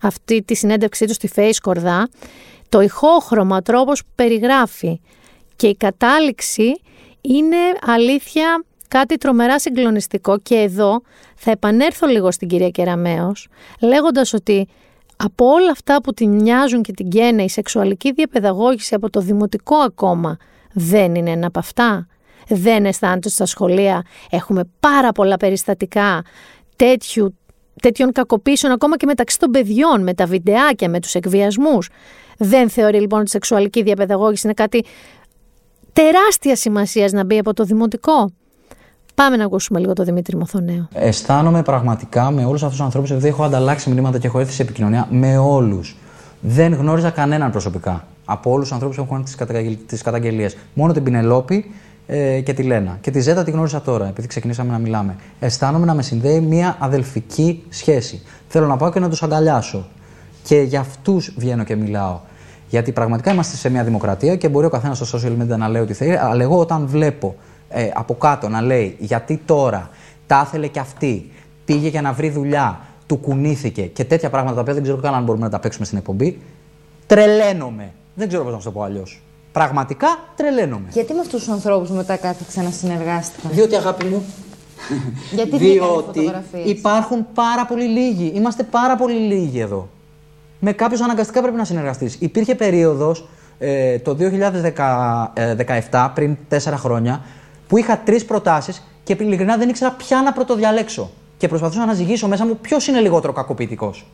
αυτή 0.01 0.43
τη 0.43 0.55
συνέντευξή 0.55 1.05
του 1.05 1.13
στη 1.13 1.29
Face 1.36 1.58
Κορδά 1.62 2.08
το 2.69 2.82
ηχόχρωμα, 2.82 3.62
τρόπος 3.62 4.01
που 4.01 4.10
περιγράφει 4.15 5.01
και 5.56 5.67
η 5.67 5.75
κατάληξη 5.75 6.82
είναι 7.21 7.58
αλήθεια 7.86 8.63
κάτι 8.88 9.17
τρομερά 9.17 9.60
συγκλονιστικό 9.60 10.39
και 10.39 10.56
εδώ 10.56 11.01
θα 11.36 11.51
επανέλθω 11.51 12.08
λίγο 12.08 12.32
στην 12.32 12.47
κυρία 12.47 12.69
Κεραμέως 12.69 13.47
λέγοντας 13.82 14.34
ότι 14.34 14.67
από 15.17 15.45
όλα 15.45 15.71
αυτά 15.71 16.01
που 16.01 16.13
την 16.13 16.30
μοιάζουν 16.30 16.82
και 16.82 16.91
την 16.91 17.10
καίνε 17.10 17.43
η 17.43 17.49
σεξουαλική 17.49 18.12
διαπαιδαγώγηση 18.12 18.95
από 18.95 19.10
το 19.10 19.19
δημοτικό 19.19 19.75
ακόμα 19.75 20.38
δεν 20.73 21.15
είναι 21.15 21.32
ένα 21.32 21.47
από 21.47 21.60
αυτά. 21.60 22.08
Δεν 22.47 22.86
αισθάνεται 22.86 23.30
στα 23.30 23.45
σχολεία 23.45 24.04
έχουμε 24.30 24.63
πάρα 24.80 25.12
πολλά 25.12 25.38
περιστατικά 25.38 26.23
τέτοιου, 26.75 27.38
τέτοιων 27.82 28.12
κακοποίησεων 28.12 28.73
ακόμα 28.73 28.97
και 28.97 29.06
μεταξύ 29.06 29.39
των 29.39 29.51
παιδιών 29.51 30.04
με 30.04 30.13
τα 30.13 30.25
βιντεάκια, 30.25 30.89
με 30.89 30.99
τους 30.99 31.15
εκβιασμούς. 31.15 31.89
Δεν 32.38 32.69
θεωρεί 32.69 33.00
λοιπόν 33.00 33.19
ότι 33.19 33.28
η 33.28 33.32
σεξουαλική 33.32 33.84
διαπαιδαγώγηση 33.84 34.41
είναι 34.45 34.54
κάτι 34.54 34.86
τεράστια 35.93 36.56
σημασίας 36.56 37.12
να 37.12 37.26
μπει 37.26 37.38
από 37.38 37.54
το 37.54 37.63
δημοτικό. 37.63 38.32
Πάμε 39.15 39.38
να 39.38 39.45
ακούσουμε 39.45 39.80
λίγο 39.80 39.93
το 39.93 40.04
Δημήτρη 40.04 40.38
Μοθονέο. 40.38 40.88
Αισθάνομαι 40.93 41.62
πραγματικά 41.62 42.32
με 42.32 42.45
όλους 42.45 42.62
αυτούς 42.62 42.78
τους 42.78 42.86
ανθρώπους, 42.86 43.12
επειδή 43.12 43.28
έχω 43.28 43.43
ανταλλάξει 43.43 43.89
μηνύματα 43.89 44.17
και 44.17 44.28
έχω 44.28 44.39
έρθει 44.39 44.54
σε 44.54 44.62
επικοινωνία 44.62 45.08
με 45.12 45.38
όλους. 45.38 45.95
Δεν 46.41 46.74
γνώριζα 46.74 47.10
κανέναν 47.10 47.52
προσωπικά 47.52 48.08
από 48.26 48.52
όλους 48.52 48.63
τους 48.63 48.74
ανθρώπους 48.74 48.98
που 48.98 49.04
έχουν 49.04 49.24
τις 49.88 50.02
καταγγελίες. 50.02 50.58
Μόνο 50.74 50.93
την 50.93 51.04
Πινελόπη 51.04 51.71
ε, 52.08 52.41
και 52.41 52.54
τη 52.54 52.63
Λένα. 52.63 52.98
Και 53.02 53.12
τη 53.12 53.19
Ζέτα 53.19 53.43
τη 53.43 53.52
γνώρισα 53.52 53.82
τώρα, 53.82 54.08
επειδή 54.08 54.28
ξεκινήσαμε 54.28 54.71
να 54.71 54.78
μιλάμε. 54.78 55.15
Αισθάνομαι 55.39 55.86
να 55.86 55.93
με 55.93 56.02
συνδέει 56.02 56.39
μια 56.39 56.76
αδελφική 56.80 57.63
σχέση. 57.69 58.21
Θέλω 58.48 58.67
να 58.67 58.78
πάω 58.78 58.91
και 58.91 59.00
να 59.00 59.10
τους 59.10 59.24
αγκαλιάσω. 59.24 59.86
Και 60.47 60.62
για 60.62 60.79
αυτούς 60.79 61.34
βγαίνω 61.38 61.63
και 61.63 61.75
μιλάω. 61.75 62.19
Γιατί 62.69 62.91
πραγματικά 62.91 63.31
είμαστε 63.31 63.55
σε 63.55 63.69
μια 63.69 63.84
δημοκρατία 63.84 64.36
και 64.36 64.49
μπορεί 64.49 64.65
ο 64.65 64.69
καθένας 64.69 64.97
στο 64.97 65.19
social 65.19 65.41
media 65.41 65.58
να 65.58 65.69
λέει 65.69 65.81
ό,τι 65.81 65.93
θέλει, 65.93 66.17
αλλά 66.17 66.43
εγώ 66.43 66.60
όταν 66.60 66.88
βλέπω 66.88 67.36
ε, 67.69 67.89
από 67.93 68.15
κάτω 68.15 68.49
να 68.49 68.62
λέει 68.62 68.95
γιατί 68.99 69.41
τώρα 69.45 69.89
τα 70.27 70.43
ήθελε 70.47 70.67
και 70.67 70.79
αυτή, 70.79 71.31
πήγε 71.65 71.88
για 71.88 72.01
να 72.01 72.13
βρει 72.13 72.29
δουλειά, 72.29 72.79
του 73.08 73.17
κουνήθηκε 73.17 73.81
και 73.81 74.03
τέτοια 74.03 74.29
πράγματα 74.29 74.55
τα 74.55 74.62
οποία 74.62 74.73
δεν 74.73 74.84
ξέρω 74.84 74.97
καν 74.97 75.13
αν 75.13 75.23
μπορούμε 75.23 75.45
να 75.45 75.51
τα 75.51 75.60
παίξουμε 75.60 75.86
στην 75.86 75.97
εκπομπή, 75.97 76.39
τρελαίνομαι. 77.08 77.91
Δεν 78.13 78.27
ξέρω 78.27 78.43
πώς 78.43 78.53
να 78.53 78.60
το 78.60 78.71
πω 78.71 78.81
αλλιώς. 78.81 79.21
Πραγματικά 79.51 80.08
τρελαίνομαι. 80.36 80.88
Γιατί 80.91 81.13
με 81.13 81.19
αυτούς 81.19 81.39
τους 81.43 81.49
ανθρώπους 81.49 81.89
μετά 81.89 82.15
κάθεξαν 82.15 82.63
να 82.63 82.71
συνεργάστηκαν. 82.71 83.51
Διότι 83.53 83.75
αγάπη 83.75 84.05
μου. 84.05 84.25
Γιατί 85.31 85.58
Διότι 85.58 86.31
υπάρχουν 86.65 87.27
πάρα 87.34 87.65
πολύ 87.65 87.86
λίγοι. 87.86 88.31
Είμαστε 88.36 88.63
πάρα 88.63 88.95
πολύ 88.95 89.17
λίγοι 89.17 89.60
εδώ. 89.60 89.89
Με 90.60 90.72
κάποιου 90.72 91.04
αναγκαστικά 91.04 91.41
πρέπει 91.41 91.58
να 91.58 91.63
συνεργαστείς. 91.63 92.15
Υπήρχε 92.20 92.56
περίοδος 92.56 93.28
ε, 93.60 94.00
το 94.00 94.18
2017, 95.91 96.10
πριν 96.13 96.38
τέσσερα 96.48 96.78
χρόνια, 96.78 97.22
που 97.68 97.78
είχα 97.78 97.98
τρεις 97.98 98.26
προτάσεις 98.26 98.84
και 99.04 99.15
ειλικρινά 99.20 99.58
δεν 99.58 99.70
ήξερα 99.70 99.91
ποια 99.91 100.22
να 100.22 100.34
πρωτοδιαλέξω. 100.34 101.12
Και 101.38 101.48
προσπαθούσα 101.48 101.86
να 101.86 101.94
ζυγίσω 101.94 102.28
μέσα 102.28 102.46
μου 102.46 102.58
ποιος 102.62 102.88
είναι 102.88 103.00
λιγότερο 103.00 103.34
κακοποιητικός. 103.34 104.06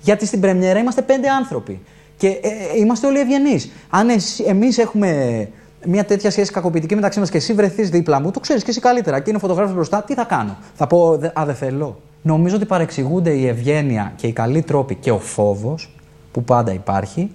Γιατί 0.00 0.26
στην 0.26 0.40
Πρεμιέρα 0.40 0.78
είμαστε 0.78 1.02
πέντε 1.02 1.28
άνθρωποι. 1.28 1.80
Και 2.16 2.26
ε, 2.26 2.48
ε 2.48 2.78
είμαστε 2.78 3.06
όλοι 3.06 3.18
ευγενείς. 3.18 3.70
Αν 3.90 4.08
εμείς 4.46 4.78
έχουμε 4.78 5.48
μια 5.84 6.04
τέτοια 6.04 6.30
σχέση 6.30 6.52
κακοποιητική 6.52 6.94
μεταξύ 6.94 7.18
μας 7.18 7.30
και 7.30 7.36
εσύ 7.36 7.52
βρεθείς 7.52 7.90
δίπλα 7.90 8.20
μου, 8.20 8.30
το 8.30 8.40
ξέρεις 8.40 8.62
και 8.62 8.70
εσύ 8.70 8.80
καλύτερα. 8.80 9.20
Και 9.20 9.30
είναι 9.30 9.38
φωτογράφος 9.38 9.74
μπροστά, 9.74 10.02
τι 10.02 10.14
θα 10.14 10.24
κάνω. 10.24 10.56
Θα 10.74 10.86
πω, 10.86 11.10
Α, 11.12 11.44
δεν 11.44 11.54
θέλω. 11.54 12.00
Νομίζω 12.22 12.56
ότι 12.56 12.64
παρεξηγούνται 12.64 13.30
η 13.30 13.46
ευγένεια 13.46 14.12
και 14.16 14.26
οι 14.26 14.32
καλοί 14.32 14.62
τρόποι 14.62 14.94
και 14.94 15.10
ο 15.10 15.18
φόβος 15.18 15.94
που 16.32 16.44
πάντα 16.44 16.72
υπάρχει 16.72 17.30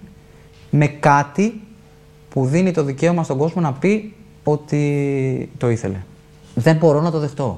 με 0.69 0.87
κάτι 0.87 1.61
που 2.29 2.45
δίνει 2.45 2.71
το 2.71 2.83
δικαίωμα 2.83 3.23
στον 3.23 3.37
κόσμο 3.37 3.61
να 3.61 3.73
πει 3.73 4.13
ότι 4.43 5.51
το 5.57 5.69
ήθελε. 5.69 5.97
Δεν 6.55 6.75
μπορώ 6.75 7.01
να 7.01 7.11
το 7.11 7.19
δεχτώ. 7.19 7.57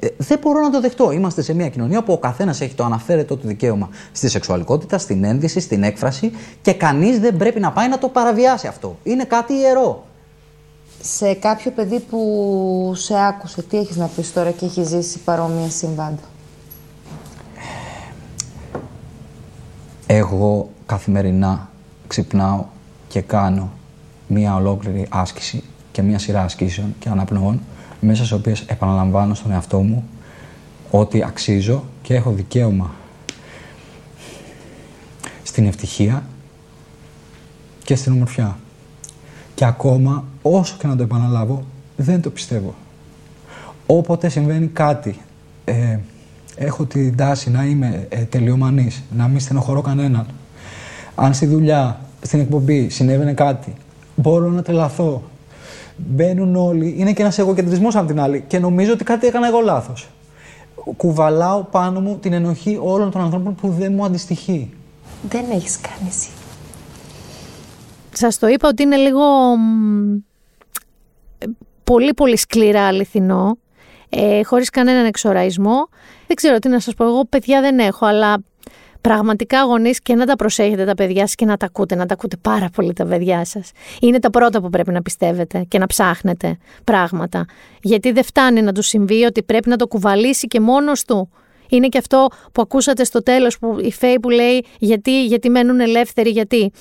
Ε, 0.00 0.08
δεν 0.16 0.38
μπορώ 0.38 0.60
να 0.60 0.70
το 0.70 0.80
δεχτώ. 0.80 1.10
Είμαστε 1.10 1.42
σε 1.42 1.54
μια 1.54 1.68
κοινωνία 1.68 2.02
που 2.02 2.12
ο 2.12 2.18
καθένας 2.18 2.60
έχει 2.60 2.74
το 2.74 2.84
αναφέρετο 2.84 3.36
του 3.36 3.46
δικαίωμα 3.46 3.88
στη 4.12 4.28
σεξουαλικότητα, 4.28 4.98
στην 4.98 5.24
ένδυση, 5.24 5.60
στην 5.60 5.82
έκφραση 5.82 6.32
και 6.62 6.72
κανείς 6.72 7.18
δεν 7.18 7.36
πρέπει 7.36 7.60
να 7.60 7.72
πάει 7.72 7.88
να 7.88 7.98
το 7.98 8.08
παραβιάσει 8.08 8.66
αυτό. 8.66 8.96
Είναι 9.02 9.24
κάτι 9.24 9.52
ιερό. 9.52 10.04
Σε 11.06 11.34
κάποιο 11.34 11.70
παιδί 11.70 12.00
που 12.00 12.92
σε 12.96 13.14
άκουσε, 13.26 13.62
τι 13.62 13.76
έχεις 13.78 13.96
να 13.96 14.06
πεις 14.06 14.32
τώρα 14.32 14.50
και 14.50 14.64
έχει 14.64 14.82
ζήσει 14.82 15.18
παρόμοια 15.18 15.70
συμβάντα; 15.70 16.22
Εγώ 20.06 20.70
καθημερινά 20.86 21.70
ξυπνάω 22.06 22.64
και 23.08 23.20
κάνω 23.20 23.70
μία 24.26 24.54
ολόκληρη 24.54 25.06
άσκηση 25.10 25.62
και 25.92 26.02
μία 26.02 26.18
σειρά 26.18 26.42
ασκήσεων 26.42 26.94
και 26.98 27.08
αναπνοών 27.08 27.60
μέσα 28.00 28.24
στις 28.24 28.32
οποίες 28.38 28.60
επαναλαμβάνω 28.60 29.34
στον 29.34 29.50
εαυτό 29.52 29.80
μου 29.80 30.04
ότι 30.90 31.24
αξίζω 31.24 31.84
και 32.02 32.14
έχω 32.14 32.30
δικαίωμα 32.30 32.90
στην 35.42 35.66
ευτυχία 35.66 36.22
και 37.84 37.96
στην 37.96 38.12
ομορφιά. 38.12 38.56
Και 39.54 39.64
ακόμα, 39.64 40.24
όσο 40.42 40.76
και 40.78 40.86
να 40.86 40.96
το 40.96 41.02
επαναλάβω, 41.02 41.64
δεν 41.96 42.22
το 42.22 42.30
πιστεύω. 42.30 42.74
Όποτε 43.86 44.28
συμβαίνει 44.28 44.66
κάτι, 44.66 45.16
ε, 45.64 45.98
έχω 46.56 46.84
την 46.84 47.16
τάση 47.16 47.50
να 47.50 47.64
είμαι 47.64 48.06
ε, 48.08 48.22
τελειομανής, 48.22 49.02
να 49.16 49.28
μην 49.28 49.40
στενοχωρώ 49.40 49.80
κανέναν. 49.80 50.26
Αν 51.14 51.34
στη 51.34 51.46
δουλειά, 51.46 52.00
στην 52.20 52.40
εκπομπή 52.40 52.88
συνέβαινε 52.88 53.32
κάτι, 53.32 53.72
μπορώ 54.16 54.48
να 54.48 54.62
τρελαθώ. 54.62 55.22
Μπαίνουν 55.96 56.56
όλοι, 56.56 56.94
είναι 56.98 57.12
και 57.12 57.22
ένας 57.22 57.38
εγωκεντρισμός 57.38 57.96
από 57.96 58.06
την 58.06 58.20
άλλη 58.20 58.44
και 58.46 58.58
νομίζω 58.58 58.92
ότι 58.92 59.04
κάτι 59.04 59.26
έκανα 59.26 59.46
εγώ 59.46 59.60
λάθος. 59.60 60.08
Κουβαλάω 60.96 61.62
πάνω 61.62 62.00
μου 62.00 62.18
την 62.18 62.32
ενοχή 62.32 62.78
όλων 62.82 63.10
των 63.10 63.20
ανθρώπων 63.20 63.54
που 63.54 63.68
δεν 63.78 63.92
μου 63.92 64.04
αντιστοιχεί. 64.04 64.70
Δεν 65.28 65.44
έχεις 65.52 65.78
κάνει 65.80 66.08
εσύ. 66.08 66.28
Σας 68.16 68.38
το 68.38 68.46
είπα 68.46 68.68
ότι 68.68 68.82
είναι 68.82 68.96
λίγο 68.96 69.22
πολύ 71.84 72.14
πολύ 72.14 72.36
σκληρά 72.36 72.86
αληθινό, 72.86 73.58
ε, 74.08 74.42
χωρίς 74.42 74.70
κανέναν 74.70 75.04
εξοραϊσμό. 75.04 75.88
Δεν 76.26 76.36
ξέρω 76.36 76.58
τι 76.58 76.68
να 76.68 76.80
σας 76.80 76.94
πω, 76.94 77.04
εγώ 77.04 77.24
παιδιά 77.24 77.60
δεν 77.60 77.78
έχω, 77.78 78.06
αλλά 78.06 78.42
πραγματικά 79.00 79.62
γονείς 79.62 80.00
και 80.00 80.14
να 80.14 80.26
τα 80.26 80.36
προσέχετε 80.36 80.84
τα 80.84 80.94
παιδιά 80.94 81.20
σας 81.20 81.34
και 81.34 81.44
να 81.44 81.56
τα 81.56 81.66
ακούτε, 81.66 81.94
να 81.94 82.06
τα 82.06 82.14
ακούτε 82.14 82.36
πάρα 82.36 82.68
πολύ 82.74 82.92
τα 82.92 83.06
παιδιά 83.06 83.44
σας. 83.44 83.70
Είναι 84.00 84.18
τα 84.18 84.30
πρώτα 84.30 84.60
που 84.60 84.70
πρέπει 84.70 84.92
να 84.92 85.02
πιστεύετε 85.02 85.64
και 85.68 85.78
να 85.78 85.86
ψάχνετε 85.86 86.58
πράγματα. 86.84 87.44
Γιατί 87.82 88.12
δεν 88.12 88.24
φτάνει 88.24 88.62
να 88.62 88.72
τους 88.72 88.86
συμβεί 88.86 89.24
ότι 89.24 89.42
πρέπει 89.42 89.68
να 89.68 89.76
το 89.76 89.86
κουβαλήσει 89.86 90.46
και 90.46 90.60
μόνος 90.60 91.04
του. 91.04 91.30
Είναι 91.68 91.88
και 91.88 91.98
αυτό 91.98 92.28
που 92.52 92.62
ακούσατε 92.62 93.04
στο 93.04 93.22
τέλος 93.22 93.58
που 93.58 93.76
η 93.80 93.92
Φέη 93.92 94.20
που 94.20 94.30
λέει 94.30 94.64
γιατί, 94.78 95.26
γιατί 95.26 95.50
μένουν 95.50 95.80
ελεύθεροι, 95.80 96.30
γιατί. 96.30 96.72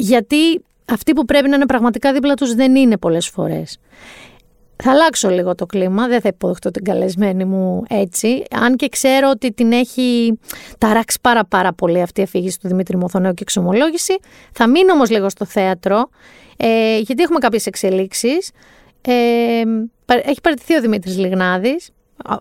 Γιατί 0.00 0.64
αυτοί 0.84 1.12
που 1.12 1.24
πρέπει 1.24 1.48
να 1.48 1.56
είναι 1.56 1.66
πραγματικά 1.66 2.12
δίπλα 2.12 2.34
τους 2.34 2.54
δεν 2.54 2.74
είναι 2.74 2.96
πολλές 2.96 3.28
φορές. 3.28 3.78
Θα 4.76 4.90
αλλάξω 4.90 5.28
λίγο 5.28 5.54
το 5.54 5.66
κλίμα, 5.66 6.06
δεν 6.06 6.20
θα 6.20 6.28
υποδεχτώ 6.28 6.70
την 6.70 6.84
καλεσμένη 6.84 7.44
μου 7.44 7.82
έτσι, 7.88 8.42
αν 8.50 8.76
και 8.76 8.88
ξέρω 8.88 9.30
ότι 9.30 9.52
την 9.52 9.72
έχει 9.72 10.38
ταράξει 10.78 11.18
πάρα 11.20 11.44
πάρα 11.44 11.72
πολύ 11.72 12.02
αυτή 12.02 12.20
η 12.20 12.22
αφήγηση 12.22 12.60
του 12.60 12.68
Δημήτρη 12.68 12.96
Μοθονέου 12.96 13.34
και 13.34 13.42
εξομολόγηση. 13.42 14.18
Θα 14.52 14.68
μείνω 14.68 14.92
όμως 14.92 15.10
λίγο 15.10 15.28
στο 15.28 15.44
θέατρο, 15.44 16.08
ε, 16.56 16.98
γιατί 16.98 17.22
έχουμε 17.22 17.38
κάποιες 17.38 17.66
εξελίξεις. 17.66 18.50
Ε, 19.00 19.62
έχει 20.06 20.40
παραιτηθεί 20.42 20.76
ο 20.76 20.80
Δημήτρης 20.80 21.18
Λιγνάδης, 21.18 21.90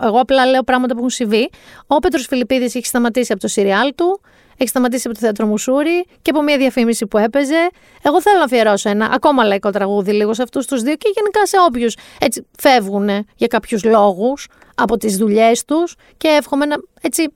εγώ 0.04 0.20
απλά 0.20 0.46
λέω 0.46 0.64
πράγματα 0.64 0.94
που 0.94 1.00
έχουν 1.00 1.10
συμβεί. 1.10 1.50
Ο 1.88 2.00
Πέτρος 2.00 2.26
Φιλιππίδης 2.26 2.76
έχει 2.76 2.86
σταματήσει 2.86 3.32
από 3.32 3.42
το 3.42 3.48
σιριάλ 3.48 3.96
του, 3.96 4.22
έχει 4.58 4.70
σταματήσει 4.70 5.08
από 5.08 5.16
το 5.16 5.22
θέατρο 5.24 5.46
Μουσούρι 5.46 6.06
και 6.22 6.30
από 6.30 6.42
μια 6.42 6.58
διαφήμιση 6.58 7.08
που 7.08 7.18
έπαιζε. 7.18 7.70
Εγώ 8.02 8.22
θέλω 8.22 8.38
να 8.38 8.44
αφιερώσω 8.44 8.90
ένα 8.90 9.10
ακόμα 9.14 9.44
λαϊκό 9.44 9.70
τραγούδι 9.70 10.12
λίγο 10.12 10.34
σε 10.34 10.42
αυτούς 10.42 10.66
τους 10.66 10.82
δύο 10.82 10.96
και 10.96 11.12
γενικά 11.16 11.46
σε 11.46 11.58
όποιους 11.68 11.98
έτσι 12.20 12.48
φεύγουν 12.60 13.10
για 13.36 13.48
κάποιους 13.48 13.84
λόγους 13.84 14.48
από 14.76 14.98
τις 14.98 15.18
δουλειές 15.18 15.66
τους 15.66 15.96
και 16.18 16.28
εύχομαι 16.28 16.66
να. 16.66 16.76
Έτσι, 17.02 17.34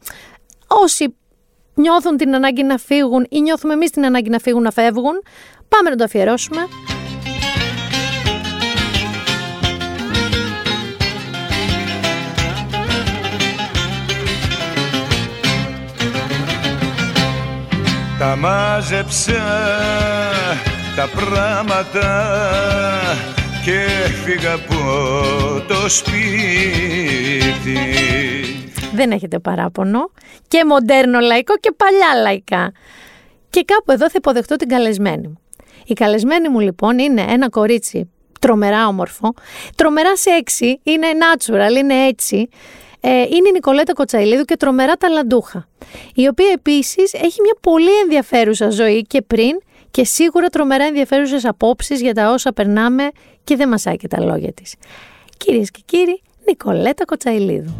όσοι 0.68 1.16
νιώθουν 1.74 2.18
την 2.18 2.36
ανάγκη 2.36 2.64
να 2.64 2.78
φύγουν 2.78 3.26
ή 3.30 3.42
νιώθουμε 3.42 3.74
εμείς 3.74 3.90
την 3.90 4.06
ανάγκη 4.06 4.30
να 4.30 4.40
φύγουν 4.40 4.62
να 4.62 4.72
φεύγουν, 4.72 5.24
πάμε 5.68 5.90
να 5.90 5.96
το 5.96 6.04
αφιερώσουμε. 6.04 6.62
Τα 18.22 18.36
μάζεψα 18.36 19.44
τα 20.96 21.10
πράγματα 21.16 22.32
και 23.66 23.88
φύγα 24.24 24.54
από 24.54 24.76
το 25.68 25.90
σπίτι. 25.90 26.20
Δεν 28.94 29.12
έχετε 29.12 29.40
παράπονο. 29.40 30.12
Και 30.48 30.66
μοντέρνο 30.66 31.20
λαϊκό 31.20 31.54
και 31.60 31.72
παλιά 31.78 32.22
λαϊκά. 32.22 32.72
Και 33.50 33.64
κάπου 33.64 33.92
εδώ 33.92 34.06
θα 34.06 34.16
υποδεχτώ 34.16 34.56
την 34.56 34.68
καλεσμένη 34.68 35.28
μου. 35.28 35.40
Η 35.86 35.94
καλεσμένη 35.94 36.50
μου 36.50 36.60
λοιπόν 36.60 37.00
είναι 37.00 37.26
ένα 37.30 37.50
κορίτσι 37.50 38.10
τρομερά 38.40 38.88
όμορφο, 38.88 39.34
τρομερά 39.76 40.18
σεξι, 40.18 40.80
είναι 40.84 41.08
natural, 41.20 41.78
είναι 41.78 42.06
έτσι. 42.06 42.50
Ε, 43.02 43.10
είναι 43.10 43.48
η 43.50 43.52
Νικολέτα 43.54 43.94
Κοτσαϊλίδου 43.94 44.44
και 44.44 44.56
τρομερά 44.56 44.94
ταλαντούχα, 44.96 45.68
η 46.16 46.28
οποία 46.28 46.50
επίσης 46.54 47.14
έχει 47.14 47.42
μια 47.42 47.56
πολύ 47.62 48.00
ενδιαφέρουσα 48.04 48.70
ζωή 48.70 49.02
και 49.02 49.22
πριν 49.22 49.60
και 49.92 50.04
σίγουρα 50.04 50.48
τρομερά 50.48 50.84
ενδιαφέρουσες 50.84 51.46
απόψεις 51.46 52.02
για 52.02 52.14
τα 52.14 52.32
όσα 52.32 52.54
περνάμε 52.54 53.10
και 53.44 53.56
δεν 53.56 53.68
μασάει 53.68 53.96
και 53.96 54.08
τα 54.08 54.22
λόγια 54.22 54.54
της. 54.54 54.76
Κυρίες 55.38 55.72
και 55.72 55.82
κύριοι, 55.86 56.22
Νικολέτα 56.46 57.06
Κοτσαϊλίδου. 57.06 57.76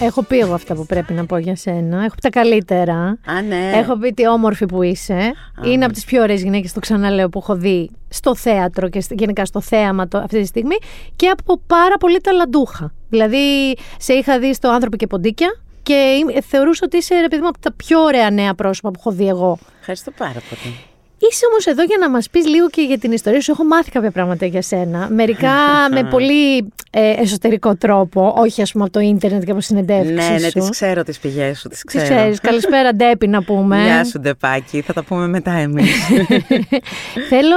Έχω 0.00 0.22
πει 0.22 0.38
εγώ 0.38 0.54
αυτά 0.54 0.74
που 0.74 0.86
πρέπει 0.86 1.12
να 1.12 1.26
πω 1.26 1.36
για 1.38 1.56
σένα. 1.56 1.96
Έχω 2.04 2.14
πει 2.14 2.20
τα 2.20 2.28
καλύτερα. 2.30 2.94
Α, 3.26 3.42
ναι. 3.48 3.70
Έχω 3.74 3.96
πει 3.98 4.12
τι 4.12 4.28
όμορφη 4.28 4.66
που 4.66 4.82
είσαι. 4.82 5.32
Είναι 5.64 5.84
από 5.84 5.92
τις 5.94 6.04
πιο 6.04 6.22
ωραίες 6.22 6.42
γυναίκες, 6.42 6.72
το 6.72 6.80
ξαναλέω, 6.80 7.28
που 7.28 7.38
έχω 7.38 7.54
δει 7.56 7.90
στο 8.08 8.36
θέατρο 8.36 8.88
και 8.88 9.00
στη- 9.00 9.14
γενικά 9.18 9.44
στο 9.44 9.60
θέαμα 9.60 10.08
το- 10.08 10.18
αυτή 10.18 10.40
τη 10.40 10.46
στιγμή. 10.46 10.76
Και 11.16 11.28
από 11.28 11.60
πάρα 11.66 11.96
πολύ 11.96 12.20
ταλαντούχα. 12.20 12.92
Δηλαδή, 13.08 13.74
σε 13.98 14.12
είχα 14.12 14.38
δει 14.38 14.54
στο 14.54 14.70
άνθρωπο 14.70 14.96
και 14.96 15.06
ποντίκια 15.06 15.60
και 15.82 15.94
είμαι- 15.94 16.40
θεωρούσα 16.42 16.80
ότι 16.84 16.96
είσαι 16.96 17.20
ρε 17.20 17.28
παιδί 17.28 17.42
μου 17.42 17.48
από 17.48 17.58
τα 17.60 17.72
πιο 17.72 18.00
ωραία 18.00 18.30
νέα 18.30 18.54
πρόσωπα 18.54 18.90
που 18.90 18.96
έχω 19.00 19.10
δει 19.10 19.28
εγώ. 19.28 19.58
Ευχαριστώ 19.80 20.10
πάρα 20.10 20.40
πολύ. 20.48 20.74
Είσαι 21.18 21.46
όμως 21.50 21.66
εδώ 21.66 21.82
για 21.82 21.96
να 22.00 22.10
μας 22.10 22.30
πεις 22.30 22.46
λίγο 22.46 22.68
και 22.70 22.82
για 22.82 22.98
την 22.98 23.12
ιστορία 23.12 23.40
σου. 23.40 23.50
Έχω 23.50 23.64
μάθει 23.64 23.90
κάποια 23.90 24.10
πράγματα 24.10 24.46
για 24.46 24.62
σένα. 24.62 25.08
Μερικά 25.10 25.52
με 25.94 26.04
πολύ 26.04 26.56
ε, 26.90 27.10
εσωτερικό 27.10 27.76
τρόπο, 27.76 28.34
όχι 28.36 28.62
ας 28.62 28.72
πούμε 28.72 28.84
από 28.84 28.92
το 28.92 29.00
ίντερνετ 29.00 29.44
και 29.44 29.50
από 29.50 29.60
συνεντεύξεις. 29.60 30.14
Ναι, 30.28 30.28
ναι, 30.38 30.38
σου. 30.38 30.58
τις 30.58 30.70
ξέρω 30.70 31.02
τις 31.02 31.18
πηγές 31.18 31.58
σου, 31.58 31.68
τις 31.68 31.80
Τις 31.82 32.02
ξέρω. 32.02 32.14
ξέρεις. 32.18 32.40
Καλησπέρα, 32.40 32.94
Ντέπη, 32.96 33.26
να 33.26 33.42
πούμε. 33.42 33.82
Γεια 33.84 34.04
σου 34.04 34.20
Ντεπάκη, 34.20 34.80
θα 34.80 34.92
τα 34.92 35.02
πούμε 35.02 35.26
μετά 35.28 35.50
εμείς. 35.50 35.90
Θέλω. 37.30 37.56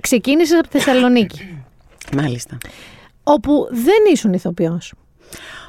Ξεκίνησες 0.00 0.58
από 0.58 0.68
τη 0.68 0.78
Θεσσαλονίκη, 0.78 1.48
Μάλιστα. 2.16 2.58
όπου 3.22 3.66
δεν 3.70 4.12
ήσουν 4.12 4.32
ηθοποιός. 4.32 4.92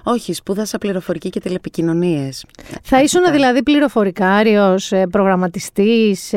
Όχι, 0.04 0.34
σπούδασα 0.34 0.78
πληροφορική 0.78 1.30
και 1.30 1.40
τηλεπικοινωνίες. 1.40 2.46
Θα 2.84 3.02
ήσουν 3.02 3.32
δηλαδή 3.32 3.64
πληροφορικάριος, 3.64 4.92
προγραμματιστής. 5.12 6.34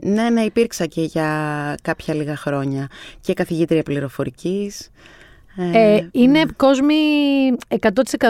Ναι, 0.00 0.28
ναι, 0.32 0.40
υπήρξα 0.40 0.86
και 0.86 1.02
για 1.02 1.28
κάποια 1.82 2.14
λίγα 2.14 2.36
χρόνια 2.36 2.88
και 3.20 3.34
καθηγήτρια 3.34 3.82
πληροφορικής. 3.82 4.90
Ε, 5.72 6.08
είναι 6.12 6.42
κόσμοι 6.56 6.94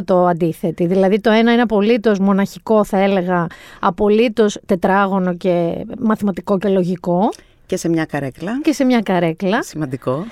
100% 0.07 0.29
αντίθετοι. 0.29 0.87
Δηλαδή 0.87 1.20
το 1.20 1.31
ένα 1.31 1.53
είναι 1.53 1.62
απολύτως 1.62 2.18
μοναχικό 2.18 2.85
θα 2.85 2.98
έλεγα, 2.98 3.46
απολύτως 3.81 4.59
τετράγωνο 4.66 5.35
και 5.35 5.85
μαθηματικό 5.98 6.59
και 6.59 6.68
λογικό 6.68 7.29
και 7.66 7.76
σε 7.76 7.88
μια 7.88 8.05
καρέκλα. 8.05 8.61
και 8.62 8.72
σε 8.72 8.85
μια 8.85 9.00
καρέκλα. 9.00 9.62
Σημαντικό. 9.62 10.26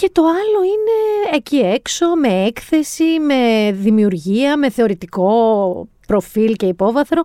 Και 0.00 0.10
το 0.12 0.22
άλλο 0.22 0.62
είναι 0.64 1.36
εκεί 1.36 1.56
έξω 1.56 2.06
με 2.16 2.44
έκθεση, 2.44 3.04
με 3.20 3.72
δημιουργία, 3.72 4.56
με 4.56 4.70
θεωρητικό 4.70 5.88
προφίλ 6.06 6.54
και 6.54 6.66
υπόβαθρο. 6.66 7.22